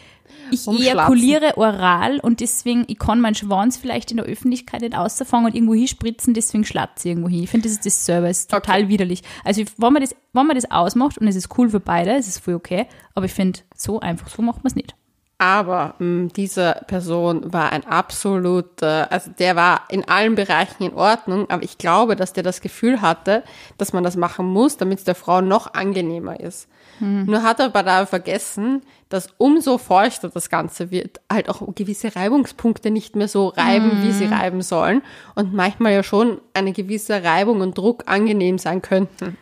ich 0.51 0.67
ejakuliere 0.67 1.57
oral 1.57 2.19
und 2.19 2.41
deswegen, 2.41 2.85
ich 2.89 2.99
kann 2.99 3.21
meinen 3.21 3.37
Schwanz 3.37 3.77
vielleicht 3.77 4.11
in 4.11 4.17
der 4.17 4.27
Öffentlichkeit 4.27 4.81
nicht 4.81 4.97
ausfangen 4.97 5.47
und 5.47 5.55
irgendwo 5.55 5.75
hinspritzen, 5.75 6.35
deswegen 6.35 6.65
schlatze 6.65 7.09
ich 7.09 7.13
irgendwo 7.13 7.29
hin. 7.29 7.45
Ich 7.45 7.51
finde, 7.51 7.69
das 7.69 7.79
ist 7.79 7.87
das 7.87 8.05
das 8.07 8.39
ist 8.41 8.51
total 8.51 8.89
widerlich. 8.89 9.23
Also, 9.45 9.63
wenn 9.77 9.93
man, 9.93 10.03
das, 10.03 10.17
wenn 10.33 10.47
man 10.47 10.57
das 10.57 10.71
ausmacht 10.73 11.19
und 11.19 11.29
es 11.29 11.37
ist 11.37 11.57
cool 11.57 11.71
für 11.71 11.81
beide, 11.81 12.17
es 12.17 12.27
ist 12.27 12.41
voll 12.41 12.55
okay, 12.55 12.87
aber 13.15 13.27
ich 13.27 13.33
finde, 13.33 13.61
so 13.77 14.01
einfach, 14.01 14.29
so 14.29 14.43
macht 14.43 14.65
man 14.65 14.69
es 14.69 14.75
nicht. 14.75 14.97
Aber 15.41 15.95
mh, 16.01 16.31
diese 16.35 16.83
Person 16.89 17.53
war 17.53 17.71
ein 17.71 17.87
absoluter, 17.87 19.11
also 19.13 19.31
der 19.39 19.55
war 19.55 19.83
in 19.89 20.09
allen 20.09 20.35
Bereichen 20.35 20.83
in 20.83 20.95
Ordnung, 20.95 21.49
aber 21.49 21.63
ich 21.63 21.79
glaube, 21.79 22.17
dass 22.17 22.33
der 22.33 22.43
das 22.43 22.61
Gefühl 22.61 23.01
hatte, 23.01 23.45
dass 23.79 23.93
man 23.93 24.03
das 24.03 24.17
machen 24.17 24.47
muss, 24.47 24.77
damit 24.79 24.99
es 24.99 25.05
der 25.05 25.15
Frau 25.15 25.41
noch 25.41 25.75
angenehmer 25.75 26.41
ist. 26.41 26.69
Nur 27.01 27.45
hat 27.45 27.61
er 27.61 27.67
aber 27.67 27.85
da 27.85 28.07
vergessen, 28.07 28.83
dass 29.09 29.29
umso 29.39 29.79
feuchter 29.79 30.31
das 30.31 30.51
Ganze 30.51 30.91
wird, 30.91 31.21
halt 31.33 31.49
auch 31.49 31.63
gewisse 31.77 32.17
Reibungspunkte 32.17 32.91
nicht 32.91 33.15
mehr 33.15 33.29
so 33.29 33.49
reiben, 33.49 34.03
wie 34.03 34.11
sie 34.11 34.25
reiben 34.25 34.63
sollen 34.63 35.03
und 35.37 35.55
manchmal 35.55 35.93
ja 35.93 36.03
schon 36.03 36.41
eine 36.55 36.73
gewisse 36.73 37.23
Reibung 37.23 37.61
und 37.61 37.79
Druck 37.79 38.03
angenehm 38.07 38.59
sein 38.59 38.83
könnten. 38.83 39.37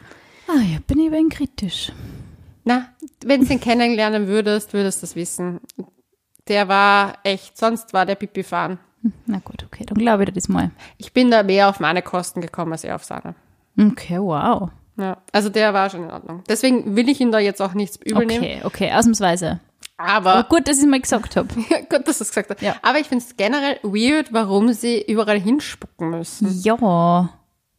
Ah 0.48 0.60
ja, 0.60 0.78
bin 0.86 1.00
ich 1.00 1.10
ein 1.12 1.30
kritisch. 1.30 1.92
Na, 2.66 2.88
wenn 3.24 3.44
du 3.44 3.52
ihn 3.52 3.60
kennenlernen 3.60 4.26
würdest, 4.26 4.72
würdest 4.72 5.00
du 5.00 5.06
das 5.06 5.14
wissen. 5.14 5.60
Der 6.48 6.66
war 6.66 7.14
echt, 7.22 7.56
sonst 7.56 7.92
war 7.92 8.04
der 8.04 8.16
Pipi-Fan. 8.16 8.78
Na 9.26 9.38
gut, 9.38 9.64
okay, 9.64 9.84
dann 9.86 9.96
glaube 9.96 10.24
ich 10.24 10.30
dir 10.30 10.32
das 10.32 10.48
mal. 10.48 10.72
Ich 10.98 11.12
bin 11.12 11.30
da 11.30 11.44
mehr 11.44 11.68
auf 11.68 11.78
meine 11.78 12.02
Kosten 12.02 12.40
gekommen 12.40 12.72
als 12.72 12.82
er 12.82 12.96
auf 12.96 13.04
seine. 13.04 13.36
Okay, 13.78 14.18
wow. 14.18 14.70
Ja, 14.98 15.18
also 15.30 15.48
der 15.48 15.74
war 15.74 15.90
schon 15.90 16.04
in 16.04 16.10
Ordnung. 16.10 16.42
Deswegen 16.48 16.96
will 16.96 17.08
ich 17.08 17.20
ihn 17.20 17.30
da 17.30 17.38
jetzt 17.38 17.62
auch 17.62 17.72
nichts 17.72 17.98
übel 18.04 18.26
nehmen. 18.26 18.42
Okay, 18.42 18.60
okay, 18.64 18.92
ausnahmsweise. 18.92 19.60
Aber 19.96 20.34
Aber 20.34 20.48
gut, 20.48 20.66
dass 20.66 20.78
ich 20.78 20.82
es 20.84 20.90
mal 20.90 21.00
gesagt 21.00 21.36
habe. 21.36 21.48
Gut, 21.54 22.06
dass 22.06 22.18
du 22.18 22.24
es 22.24 22.28
gesagt 22.28 22.50
hast. 22.50 22.60
Ja. 22.60 22.74
Aber 22.82 22.98
ich 22.98 23.06
finde 23.06 23.24
es 23.24 23.36
generell 23.36 23.78
weird, 23.82 24.32
warum 24.32 24.72
sie 24.72 25.00
überall 25.00 25.40
hinspucken 25.40 26.10
müssen. 26.10 26.50
Ja, 26.62 27.30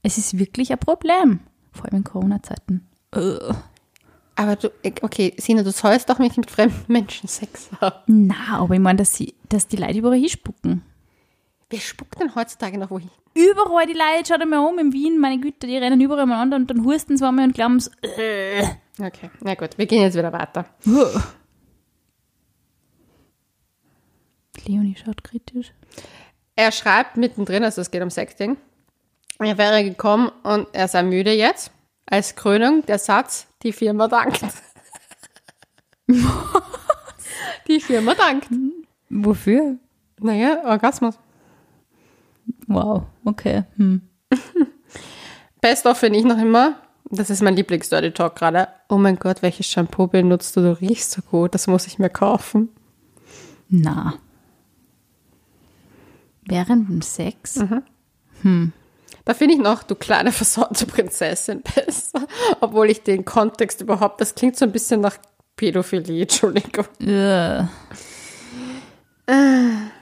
es 0.01 0.17
ist 0.17 0.39
wirklich 0.39 0.71
ein 0.71 0.79
Problem. 0.79 1.41
Vor 1.73 1.85
allem 1.85 1.97
in 1.97 2.03
Corona-Zeiten. 2.03 2.87
Aber 4.39 4.55
du, 4.55 4.71
okay, 5.01 5.33
Sina, 5.37 5.63
du 5.63 5.71
sollst 5.71 6.09
doch 6.11 6.19
nicht 6.19 6.37
mit 6.37 6.51
fremden 6.51 6.85
Menschen 6.87 7.27
Sex 7.27 7.71
haben. 7.81 8.27
Na, 8.27 8.59
aber 8.59 8.75
ich 8.75 8.79
meine, 8.79 8.97
dass, 8.97 9.15
sie, 9.15 9.33
dass 9.49 9.67
die 9.67 9.77
Leute 9.77 9.97
überall 9.97 10.19
hinspucken. 10.19 10.83
Wer 11.71 11.79
spuckt 11.79 12.21
denn 12.21 12.35
heutzutage 12.35 12.77
noch 12.77 12.91
wohin? 12.91 13.09
Überall 13.33 13.87
die 13.87 13.93
Leute, 13.93 14.27
schaut 14.27 14.41
einmal 14.41 14.59
um 14.59 14.77
in 14.77 14.93
Wien, 14.93 15.19
meine 15.19 15.41
Güte, 15.41 15.65
die 15.65 15.75
rennen 15.77 15.99
überall 15.99 16.27
mal 16.27 16.41
an 16.41 16.53
und 16.53 16.69
dann 16.69 16.85
husten 16.85 17.17
sie 17.17 17.27
einmal 17.27 17.45
und 17.45 17.55
glauben 17.55 17.79
so, 17.79 17.89
äh. 18.03 18.63
Okay, 18.99 19.31
na 19.41 19.55
gut, 19.55 19.77
wir 19.77 19.85
gehen 19.87 20.03
jetzt 20.03 20.15
wieder 20.15 20.31
weiter. 20.31 20.65
Leonie 24.65 24.95
schaut 25.03 25.23
kritisch. 25.23 25.73
Er 26.55 26.71
schreibt 26.71 27.17
mittendrin, 27.17 27.63
also 27.63 27.81
es 27.81 27.91
geht 27.91 28.01
um 28.01 28.09
Sexting, 28.09 28.57
er 29.39 29.57
wäre 29.57 29.83
gekommen 29.83 30.31
und 30.43 30.67
er 30.73 30.87
sei 30.87 31.03
müde 31.03 31.31
jetzt. 31.31 31.71
Als 32.07 32.35
Krönung 32.35 32.85
der 32.85 32.99
Satz, 32.99 33.47
die 33.63 33.73
Firma 33.73 34.07
dankt. 34.07 34.41
die 37.67 37.81
Firma 37.81 38.15
dankt. 38.15 38.47
Wofür? 39.09 39.75
Naja, 40.19 40.63
Orgasmus. 40.65 41.19
Wow, 42.67 43.03
okay. 43.25 43.63
Hm. 43.75 44.01
Best 45.61 45.85
of 45.85 45.97
finde 45.97 46.19
ich 46.19 46.25
noch 46.25 46.37
immer. 46.37 46.77
Das 47.09 47.29
ist 47.29 47.41
mein 47.41 47.55
Lieblings-Dirty 47.55 48.11
Talk 48.11 48.35
gerade. 48.35 48.69
Oh 48.89 48.97
mein 48.97 49.17
Gott, 49.17 49.41
welches 49.41 49.67
Shampoo 49.67 50.07
benutzt 50.07 50.55
du? 50.55 50.61
Du 50.61 50.79
riechst 50.79 51.11
so 51.11 51.21
gut, 51.21 51.53
das 51.53 51.67
muss 51.67 51.87
ich 51.87 51.99
mir 51.99 52.09
kaufen. 52.09 52.69
Na. 53.69 54.15
Während 56.45 56.89
dem 56.89 57.01
Sex? 57.01 57.59
Da 59.27 59.33
finde 59.33 59.55
ich 59.55 59.59
noch, 59.59 59.83
du 59.83 59.93
kleine 59.93 60.31
versorgte 60.31 60.85
Prinzessin 60.85 61.61
besser. 61.61 62.25
Obwohl 62.61 62.89
ich 62.89 63.03
den 63.03 63.25
Kontext 63.25 63.81
überhaupt, 63.81 64.21
das 64.21 64.33
klingt 64.33 64.55
so 64.55 64.63
ein 64.63 64.71
bisschen 64.71 65.01
nach 65.01 65.17
Pädophilie, 65.57 66.21
Entschuldigung. 66.21 66.85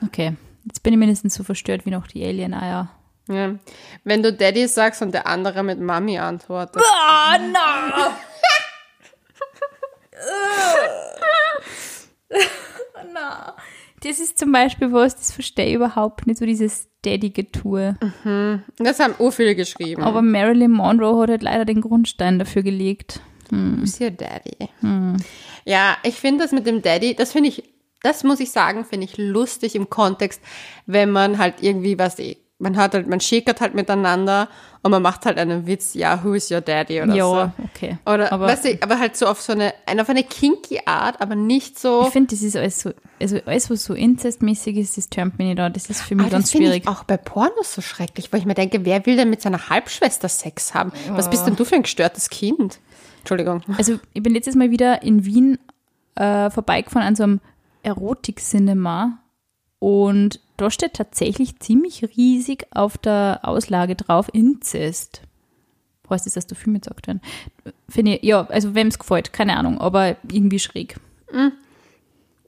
Okay, 0.06 0.36
jetzt 0.66 0.84
bin 0.84 0.94
ich 0.94 1.00
mindestens 1.00 1.34
so 1.34 1.44
verstört 1.44 1.88
wie 1.88 1.90
noch 1.90 2.06
die 2.06 2.24
Alien-Eier. 2.24 2.92
Ja. 3.28 3.56
Wenn 4.04 4.22
du 4.22 4.32
Daddy 4.32 4.68
sagst 4.68 5.02
und 5.02 5.12
der 5.12 5.26
andere 5.26 5.64
mit 5.64 5.80
Mami 5.80 6.20
antwortet. 6.20 6.84
Oh, 6.86 7.38
no! 7.40 8.12
na. 13.12 13.56
Das 14.06 14.20
ist 14.20 14.38
zum 14.38 14.52
Beispiel 14.52 14.94
was, 14.94 15.16
das 15.16 15.32
verstehe 15.32 15.66
ich 15.66 15.74
überhaupt 15.74 16.28
nicht, 16.28 16.38
so 16.38 16.46
dieses 16.46 16.90
Daddy-Getue. 17.04 17.98
Das 18.78 19.00
haben 19.00 19.16
ur 19.18 19.32
viele 19.32 19.56
geschrieben. 19.56 20.04
Aber 20.04 20.22
Marilyn 20.22 20.72
Monroe 20.72 21.24
hat 21.24 21.30
halt 21.30 21.42
leider 21.42 21.66
den 21.66 21.82
Grundstein 21.82 22.38
dafür 22.38 22.62
gelegt. 22.62 23.20
Who's 23.50 24.00
your 24.00 24.12
Daddy? 24.12 24.70
Ja, 25.66 25.98
ich 26.04 26.16
finde 26.16 26.44
das 26.44 26.52
mit 26.52 26.68
dem 26.68 26.82
Daddy, 26.84 27.16
das 27.16 27.32
finde 27.32 27.50
ich, 27.50 27.64
das 28.04 28.24
muss 28.24 28.40
ich 28.40 28.52
sagen, 28.52 28.86
finde 28.86 29.06
ich 29.06 29.18
lustig 29.18 29.76
im 29.76 29.90
Kontext, 29.90 30.40
wenn 30.86 31.10
man 31.10 31.40
halt 31.40 31.56
irgendwie 31.62 31.98
was, 31.98 32.20
eh, 32.20 32.38
man 32.58 32.78
hat 32.78 32.94
halt, 32.94 33.08
man 33.08 33.20
schickert 33.20 33.60
halt 33.60 33.76
miteinander 33.76 34.48
und 34.82 34.92
man 34.92 35.02
macht 35.02 35.26
halt 35.26 35.38
einen 35.38 35.68
Witz, 35.68 35.94
ja, 35.94 36.24
who 36.24 36.34
is 36.34 36.50
your 36.50 36.62
daddy 36.62 37.02
oder 37.02 37.14
Ja, 37.14 37.26
so. 37.26 37.64
okay. 37.66 37.98
Oder, 38.06 38.32
aber 38.32 38.48
weißt 38.48 38.66
du, 38.66 38.78
aber 38.82 38.98
halt 38.98 39.18
so 39.18 39.26
auf 39.28 39.42
so 39.42 39.52
eine, 39.54 39.74
auf 40.00 40.08
eine 40.10 40.24
kinky 40.24 40.80
Art, 40.86 41.20
aber 41.20 41.36
nicht 41.36 41.78
so. 41.78 42.04
ich 42.06 42.14
finde, 42.14 42.34
das 42.34 42.42
ist 42.44 42.56
alles 42.56 42.80
so, 42.80 42.92
also 43.22 43.38
alles, 43.46 43.70
was 43.70 43.84
so 43.84 43.94
inzestmäßig 43.94 44.78
ist, 44.78 44.98
das 44.98 45.10
turnt 45.10 45.38
mich 45.38 45.48
nicht 45.50 45.60
an. 45.60 45.74
Das 45.74 45.90
ist 45.90 46.02
für 46.02 46.16
mich 46.16 46.24
Aber 46.24 46.32
das 46.32 46.40
ganz 46.44 46.52
finde 46.52 46.68
schwierig. 46.68 46.84
ich 46.84 46.90
auch 46.90 47.04
bei 47.04 47.18
Pornos 47.18 47.74
so 47.74 47.82
schrecklich, 47.82 48.32
weil 48.32 48.40
ich 48.40 48.46
mir 48.46 48.54
denke, 48.54 48.86
wer 48.86 49.06
will 49.06 49.18
denn 49.18 49.30
mit 49.30 49.42
seiner 49.42 49.70
Halbschwester 49.70 50.30
Sex 50.30 50.74
haben? 50.74 50.94
Was 51.10 51.30
bist 51.30 51.46
denn 51.46 51.56
du 51.58 51.66
für 51.66 51.76
ein 51.76 51.84
gestörtes 51.84 52.30
Kind? 52.30 52.80
Entschuldigung. 53.20 53.64
Also 53.78 54.00
ich 54.14 54.24
bin 54.24 54.34
letztes 54.34 54.56
Mal 54.56 54.72
wieder 54.72 55.02
in 55.04 55.26
Wien 55.26 55.58
äh, 56.16 56.50
vorbeigefahren 56.50 57.06
an 57.08 57.16
so 57.18 57.24
einem 57.24 57.42
Erotik-Cinema 57.84 59.18
und 59.80 60.40
da 60.58 60.72
steht 60.72 60.94
tatsächlich 60.94 61.60
ziemlich 61.60 62.04
riesig 62.18 62.68
auf 62.72 62.98
der 62.98 63.40
Auslage 63.44 63.96
drauf 63.96 64.30
Inzest. 64.34 65.22
Heißt 66.10 66.26
das, 66.26 66.34
dass 66.36 66.48
da 66.48 66.56
Filme 66.56 66.80
gesagt 66.80 67.08
werden? 67.08 67.22
Finde 67.90 68.16
ich, 68.16 68.24
ja, 68.24 68.46
also 68.48 68.76
wem 68.76 68.88
es 68.88 69.00
gefällt, 69.00 69.34
keine 69.34 69.58
Ahnung, 69.58 69.80
aber 69.80 70.18
irgendwie 70.32 70.60
schräg. 70.60 70.98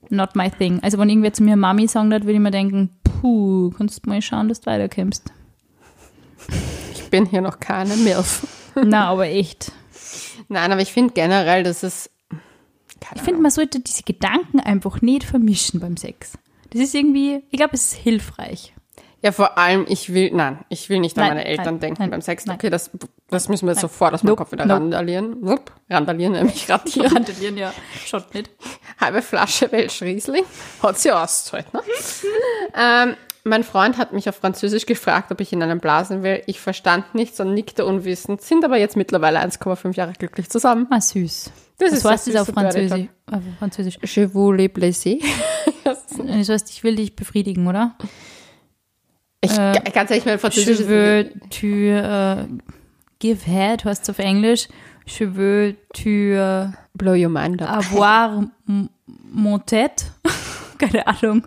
Not 0.09 0.35
my 0.35 0.49
thing. 0.49 0.79
Also 0.83 0.97
wenn 0.97 1.09
irgendwer 1.09 1.33
zu 1.33 1.43
mir 1.43 1.55
Mami 1.55 1.87
sagen 1.87 2.11
wird, 2.11 2.23
würde 2.23 2.33
ich 2.33 2.39
mir 2.39 2.51
denken, 2.51 2.89
puh, 3.03 3.71
kannst 3.71 4.05
du 4.05 4.09
mal 4.09 4.21
schauen, 4.21 4.47
dass 4.47 4.61
du 4.61 4.67
weiterkommst. 4.67 5.31
Ich 6.93 7.09
bin 7.09 7.25
hier 7.25 7.41
noch 7.41 7.59
keine 7.59 7.95
Milf. 7.97 8.47
Na, 8.75 9.09
aber 9.09 9.27
echt. 9.27 9.71
Nein, 10.47 10.71
aber 10.71 10.81
ich 10.81 10.93
finde 10.93 11.13
generell, 11.13 11.63
dass 11.63 11.83
es. 11.83 12.09
Ich 13.15 13.21
finde, 13.21 13.41
man 13.41 13.51
sollte 13.51 13.79
diese 13.79 14.03
Gedanken 14.03 14.59
einfach 14.59 15.01
nicht 15.01 15.23
vermischen 15.23 15.79
beim 15.79 15.97
Sex. 15.97 16.37
Das 16.71 16.81
ist 16.81 16.95
irgendwie, 16.95 17.43
ich 17.49 17.57
glaube, 17.57 17.73
es 17.73 17.93
ist 17.93 17.93
hilfreich. 17.93 18.73
Ja, 19.23 19.31
vor 19.31 19.57
allem, 19.57 19.85
ich 19.89 20.13
will, 20.13 20.31
nein, 20.31 20.63
ich 20.69 20.89
will 20.89 20.99
nicht 20.99 21.17
an 21.17 21.23
Nein, 21.23 21.37
meine 21.37 21.45
Eltern 21.45 21.65
nein, 21.65 21.79
denken 21.79 22.01
nein, 22.03 22.11
beim 22.11 22.21
Sex. 22.21 22.47
Okay, 22.47 22.69
das, 22.69 22.91
das 23.29 23.49
müssen 23.49 23.65
wir 23.65 23.73
jetzt 23.73 23.81
sofort 23.81 24.13
aus 24.13 24.21
meinem 24.21 24.31
Nope, 24.31 24.43
Kopf 24.43 24.51
wieder 24.51 24.65
nope. 24.65 24.79
randalieren. 24.79 25.37
Wupp, 25.41 25.71
randalieren, 25.89 26.33
nämlich 26.33 26.69
radieren. 26.69 27.07
Randalieren, 27.13 27.57
ja. 27.57 27.73
Schaut 28.05 28.31
nicht. 28.35 28.51
Halbe 29.01 29.23
Flasche 29.23 29.71
Welsch 29.71 30.03
Riesling. 30.03 30.43
Hat 30.83 30.99
sie 30.99 31.11
ausgezahlt, 31.11 31.73
ne? 31.73 31.81
ähm, 32.77 33.15
mein 33.47 33.63
Freund 33.63 33.97
hat 33.97 34.13
mich 34.13 34.29
auf 34.29 34.35
Französisch 34.35 34.85
gefragt, 34.85 35.31
ob 35.31 35.41
ich 35.41 35.51
in 35.53 35.61
einen 35.63 35.79
blasen 35.79 36.23
will. 36.23 36.41
Ich 36.45 36.59
verstand 36.59 37.15
nichts 37.15 37.39
und 37.39 37.53
nickte 37.53 37.85
unwissend, 37.85 38.41
sind 38.41 38.63
aber 38.63 38.77
jetzt 38.77 38.95
mittlerweile 38.95 39.39
1,5 39.39 39.95
Jahre 39.95 40.13
glücklich 40.13 40.49
zusammen. 40.49 40.87
Ah, 40.89 41.01
süß. 41.01 41.51
Das 41.79 41.91
Was 41.91 41.97
ist 41.97 42.05
heißt 42.05 42.27
das 42.27 42.35
auf 42.49 42.53
Französisch? 42.53 43.07
Auf 43.31 43.41
Französisch. 43.59 43.99
Je 44.03 44.33
vous 44.33 44.51
les 44.51 44.69
plaisir. 44.69 45.19
Das 45.83 46.05
heißt, 46.49 46.69
ich 46.71 46.83
will 46.83 46.95
dich 46.95 47.15
befriedigen, 47.15 47.67
oder? 47.67 47.95
Ich, 49.41 49.55
ganz 49.55 50.09
ehrlich, 50.09 50.25
mein 50.25 50.39
Französisch 50.39 50.79
Je 50.79 50.87
veux 50.87 51.29
tu 51.49 51.67
äh, 51.67 52.47
give 53.19 53.45
head, 53.45 53.85
heißt 53.85 54.03
es 54.03 54.09
auf 54.09 54.19
Englisch. 54.19 54.67
Je 55.05 55.27
veux 55.35 55.75
tu 55.93 56.09
äh, 56.09 56.69
blow 56.95 57.13
your 57.13 57.29
mind 57.29 57.61
up. 57.61 57.69
avoir 57.69 58.43
mon 58.65 59.59
tête. 59.65 60.11
Keine 60.77 61.07
Ahnung. 61.07 61.43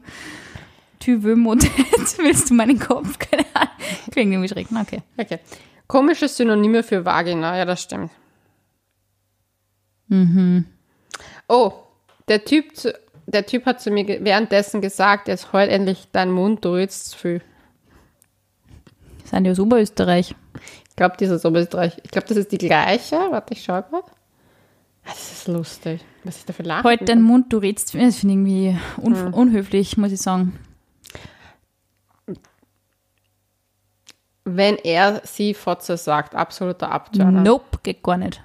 Mon 1.07 1.57
tête? 1.57 2.19
Willst 2.19 2.51
du 2.51 2.55
meinen 2.55 2.79
Kopf? 2.79 3.19
Keine 3.19 3.45
Ahnung. 3.55 3.71
Klingt 4.11 4.33
irgendwie 4.33 4.49
schräg. 4.49 4.69
Okay. 4.71 5.03
Okay. 5.17 5.39
Komische 5.87 6.29
Synonyme 6.29 6.83
für 6.83 7.05
Vagina, 7.05 7.57
ja, 7.57 7.65
das 7.65 7.83
stimmt. 7.83 8.11
Oh, 11.49 11.73
der 12.29 12.45
Typ, 12.45 12.77
zu, 12.77 12.93
der 13.27 13.47
typ 13.47 13.65
hat 13.67 13.81
zu 13.81 13.91
mir 13.91 14.07
währenddessen 14.25 14.81
gesagt, 14.81 15.29
jetzt 15.29 15.53
heul 15.53 15.69
endlich 15.69 16.09
deinen 16.13 16.33
Mund, 16.33 16.65
du 16.65 16.75
redest 16.75 17.11
zu 17.11 17.19
viel. 17.19 17.43
Sind 19.25 19.45
die 19.45 19.51
aus 19.51 19.61
Oberösterreich? 19.61 20.35
Ich 20.89 20.97
glaube, 20.97 21.17
dieses 21.19 21.45
Oberösterreich, 21.45 21.97
ich 22.03 22.11
glaube, 22.11 22.27
das 22.29 22.37
ist 22.37 22.53
die 22.53 22.59
gleiche. 22.59 23.17
Warte, 23.31 23.55
ich 23.55 23.63
schau 23.65 23.81
grad. 23.83 24.05
Ah, 25.05 25.11
Das 25.11 25.33
ist 25.33 25.49
lustig. 25.49 26.01
Was 26.25 26.39
ich 26.39 26.45
dafür 26.45 26.65
lache. 26.67 26.85
Halt 26.85 27.09
deinen 27.09 27.23
Mund, 27.23 27.53
du 27.53 27.59
redst. 27.59 27.87
Das 27.87 27.91
finde 27.93 28.09
ich 28.09 28.25
irgendwie 28.25 28.77
un 29.01 29.33
unhöflich, 29.33 29.97
muss 29.97 30.13
ich 30.13 30.21
sagen. 30.21 30.59
Wenn 34.45 34.77
er 34.77 35.23
sie 35.25 35.55
Fotze 35.55 35.97
sagt, 35.97 36.35
absoluter 36.35 36.91
Abturner. 36.91 37.43
Nope, 37.43 37.79
geht 37.83 38.03
gar 38.03 38.17
nicht. 38.17 38.43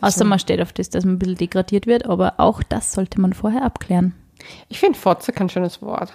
Außer 0.00 0.24
man 0.24 0.40
steht 0.40 0.60
auf 0.60 0.72
das, 0.72 0.90
dass 0.90 1.04
man 1.04 1.14
ein 1.14 1.18
bisschen 1.20 1.36
degradiert 1.36 1.86
wird, 1.86 2.06
aber 2.06 2.34
auch 2.38 2.62
das 2.64 2.92
sollte 2.92 3.20
man 3.20 3.32
vorher 3.32 3.62
abklären. 3.62 4.14
Ich 4.68 4.80
finde 4.80 4.98
Fotze 4.98 5.32
kein 5.32 5.48
schönes 5.48 5.80
Wort. 5.80 6.12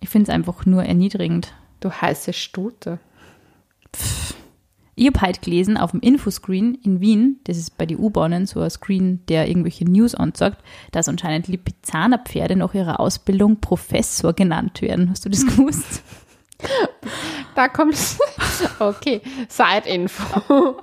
Ich 0.00 0.08
finde 0.08 0.30
es 0.30 0.34
einfach 0.34 0.66
nur 0.66 0.84
erniedrigend. 0.84 1.52
Du 1.80 1.90
heiße 1.90 2.32
Stute. 2.32 3.00
Ich 4.96 5.06
habe 5.08 5.20
heute 5.20 5.40
gelesen 5.40 5.76
auf 5.76 5.90
dem 5.90 6.00
Infoscreen 6.00 6.76
in 6.84 7.00
Wien, 7.00 7.40
das 7.44 7.56
ist 7.56 7.76
bei 7.76 7.84
den 7.84 7.98
U-Bahnen 7.98 8.46
so 8.46 8.60
ein 8.60 8.70
Screen, 8.70 9.24
der 9.28 9.48
irgendwelche 9.48 9.84
News 9.84 10.14
anzeigt, 10.14 10.58
dass 10.92 11.08
anscheinend 11.08 11.48
Lipizzaner 11.48 12.18
Pferde 12.18 12.54
nach 12.54 12.74
ihrer 12.74 13.00
Ausbildung 13.00 13.60
Professor 13.60 14.32
genannt 14.32 14.82
werden. 14.82 15.10
Hast 15.10 15.24
du 15.24 15.28
das 15.28 15.46
gewusst? 15.46 16.02
Da 17.54 17.68
kommt's. 17.68 18.18
Okay, 18.78 19.20
Side-Info. 19.48 20.76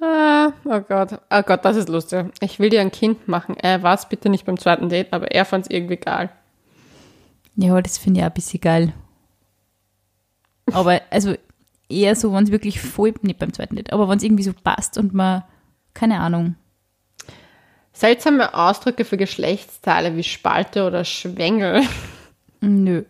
Ah, 0.00 0.52
oh 0.64 0.80
Gott, 0.80 1.18
oh 1.30 1.42
Gott, 1.42 1.64
das 1.64 1.76
ist 1.76 1.88
lustig. 1.88 2.26
Ich 2.40 2.58
will 2.58 2.68
dir 2.68 2.82
ein 2.82 2.90
Kind 2.90 3.26
machen. 3.26 3.56
Er 3.56 3.82
war 3.82 3.94
es 3.94 4.06
bitte 4.06 4.28
nicht 4.28 4.44
beim 4.44 4.58
zweiten 4.58 4.90
Date, 4.90 5.12
aber 5.12 5.30
er 5.30 5.46
fand 5.46 5.64
es 5.64 5.70
irgendwie 5.70 5.96
geil. 5.96 6.30
Ja, 7.56 7.80
das 7.80 7.96
finde 7.96 8.20
ich 8.20 8.24
auch 8.24 8.30
ein 8.30 8.34
bisschen 8.34 8.60
geil. 8.60 8.92
Aber 10.72 11.00
also, 11.10 11.34
eher 11.88 12.16
so, 12.16 12.32
wenn 12.32 12.44
es 12.44 12.50
wirklich 12.50 12.80
voll, 12.80 13.14
nicht 13.22 13.38
beim 13.38 13.52
zweiten 13.52 13.76
Date, 13.76 13.92
aber 13.92 14.08
wenn 14.08 14.18
es 14.18 14.24
irgendwie 14.24 14.42
so 14.42 14.52
passt 14.52 14.98
und 14.98 15.14
man, 15.14 15.44
keine 15.92 16.20
Ahnung. 16.20 16.56
Seltsame 17.92 18.54
Ausdrücke 18.54 19.04
für 19.04 19.16
Geschlechtsteile 19.16 20.16
wie 20.16 20.24
Spalte 20.24 20.84
oder 20.84 21.04
Schwengel. 21.04 21.82
Nö. 22.60 23.04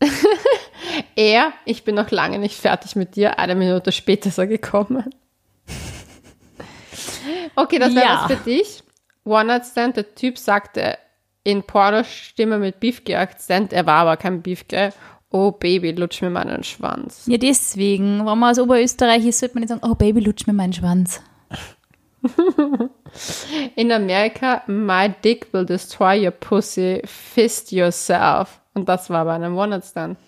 Er, 1.16 1.52
ich 1.64 1.84
bin 1.84 1.94
noch 1.94 2.10
lange 2.10 2.38
nicht 2.38 2.56
fertig 2.60 2.94
mit 2.94 3.16
dir, 3.16 3.38
eine 3.38 3.54
Minute 3.54 3.90
später 3.92 4.28
ist 4.28 4.38
er 4.38 4.46
gekommen. 4.46 5.14
Okay, 7.56 7.78
das 7.78 7.94
wäre 7.94 8.04
Ja. 8.04 8.26
was 8.28 8.32
für 8.38 8.44
dich. 8.44 8.82
One 9.24 9.44
Night 9.46 9.64
Stand, 9.66 9.96
der 9.96 10.14
Typ 10.14 10.38
sagte 10.38 10.98
in 11.42 11.62
Pornostimme 11.62 12.58
mit 12.58 12.80
Beefcake-Akzent, 12.80 13.72
er 13.72 13.86
war 13.86 14.00
aber 14.02 14.16
kein 14.16 14.42
Beefcake. 14.42 14.94
Oh 15.36 15.50
Baby, 15.50 15.90
lutsch 15.90 16.22
mir 16.22 16.30
meinen 16.30 16.62
Schwanz. 16.62 17.24
Ja, 17.26 17.38
deswegen, 17.38 18.24
wenn 18.24 18.38
man 18.38 18.52
aus 18.52 18.60
Oberösterreich 18.60 19.26
ist, 19.26 19.40
sollte 19.40 19.56
man 19.56 19.62
nicht 19.62 19.70
sagen, 19.70 19.80
oh 19.82 19.96
Baby, 19.96 20.20
lutsch 20.20 20.46
mir 20.46 20.52
meinen 20.52 20.72
Schwanz. 20.72 21.20
In 23.74 23.90
Amerika, 23.90 24.62
my 24.68 25.12
dick 25.24 25.52
will 25.52 25.66
destroy 25.66 26.24
your 26.24 26.30
pussy, 26.30 27.02
fist 27.04 27.72
yourself. 27.72 28.60
Und 28.74 28.88
das 28.88 29.10
war 29.10 29.24
bei 29.24 29.34
einem 29.34 29.56
One 29.56 29.70
Night 29.70 29.84
Stand. 29.86 30.18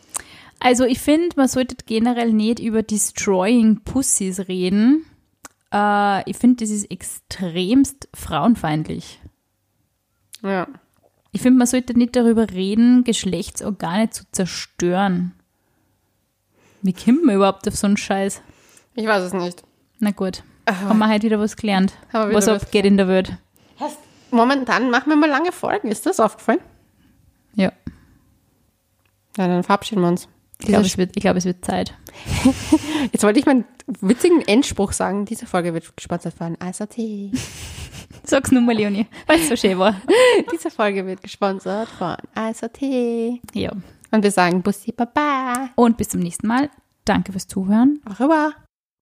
Also 0.59 0.85
ich 0.85 0.99
finde, 0.99 1.37
man 1.37 1.47
sollte 1.47 1.77
generell 1.87 2.33
nicht 2.33 2.59
über 2.59 2.83
Destroying 2.83 3.83
Pussies 3.85 4.49
reden. 4.49 5.07
Äh, 5.73 6.29
ich 6.29 6.37
finde, 6.37 6.65
das 6.65 6.71
ist 6.71 6.91
extremst 6.91 8.09
frauenfeindlich. 8.13 9.21
Ja. 10.43 10.67
Ich 11.37 11.43
finde, 11.43 11.59
man 11.59 11.67
sollte 11.67 11.93
nicht 11.93 12.17
darüber 12.17 12.49
reden, 12.49 13.05
Geschlechtsorgane 13.05 14.09
zu 14.09 14.25
zerstören. 14.33 15.35
Wie 16.81 16.95
kommt 16.95 17.27
man 17.27 17.35
überhaupt 17.35 17.69
auf 17.69 17.77
so 17.77 17.87
einen 17.87 17.99
Scheiß? 17.99 18.41
Ich 18.95 19.07
weiß 19.07 19.23
es 19.23 19.33
nicht. 19.35 19.63
Na 19.99 20.13
gut, 20.13 20.45
haben 20.67 20.99
wir 20.99 21.11
heute 21.11 21.25
wieder 21.25 21.39
was 21.39 21.59
gelernt, 21.59 21.93
wieder 22.09 22.33
was 22.33 22.49
abgeht 22.49 22.87
in 22.87 22.97
der 22.97 23.07
Welt. 23.07 23.37
Momentan 24.31 24.89
machen 24.89 25.11
wir 25.11 25.17
mal 25.17 25.29
lange 25.29 25.53
Folgen. 25.53 25.89
Ist 25.89 26.07
das 26.07 26.21
aufgefallen? 26.21 26.61
Ja, 27.55 27.71
Ja, 29.37 29.47
dann 29.47 29.63
verabschieden 29.63 30.01
wir 30.01 30.09
uns. 30.09 30.29
ich 30.59 30.69
glaube, 30.69 30.87
es, 30.87 30.97
glaub, 30.97 31.37
es 31.37 31.45
wird 31.45 31.63
Zeit. 31.67 31.93
Jetzt 33.13 33.25
wollte 33.25 33.41
ich 33.41 33.45
meinen 33.45 33.67
witzigen 34.01 34.41
Endspruch 34.41 34.93
sagen. 34.93 35.27
Diese 35.27 35.45
Folge 35.45 35.75
wird 35.75 35.95
gesponsert 35.99 36.33
von 36.33 36.57
ISAT. 36.67 36.97
Sag's 38.27 38.51
nur 38.53 38.63
mal, 38.63 38.75
Leonie, 38.75 39.07
weil 39.27 39.39
es 39.41 39.49
so 39.49 39.57
schön 39.57 39.79
war. 39.79 39.95
Diese 40.53 40.71
Folge 40.71 41.07
wird 41.07 41.23
gesponsert 41.23 41.89
von 41.89 42.17
ISAT. 42.37 42.81
Ja, 43.55 43.73
Und 44.11 44.23
wir 44.23 44.31
sagen 44.31 44.63
Bussi 44.63 44.93
Baba. 44.93 45.71
und 45.77 45.97
bis 45.97 46.09
zum 46.11 46.21
nächsten 46.21 46.47
Mal. 46.47 46.71
Danke 47.05 47.33
fürs 47.33 47.47
Zuhören. 47.47 48.01
Au 48.05 48.13
revoir. 48.23 48.53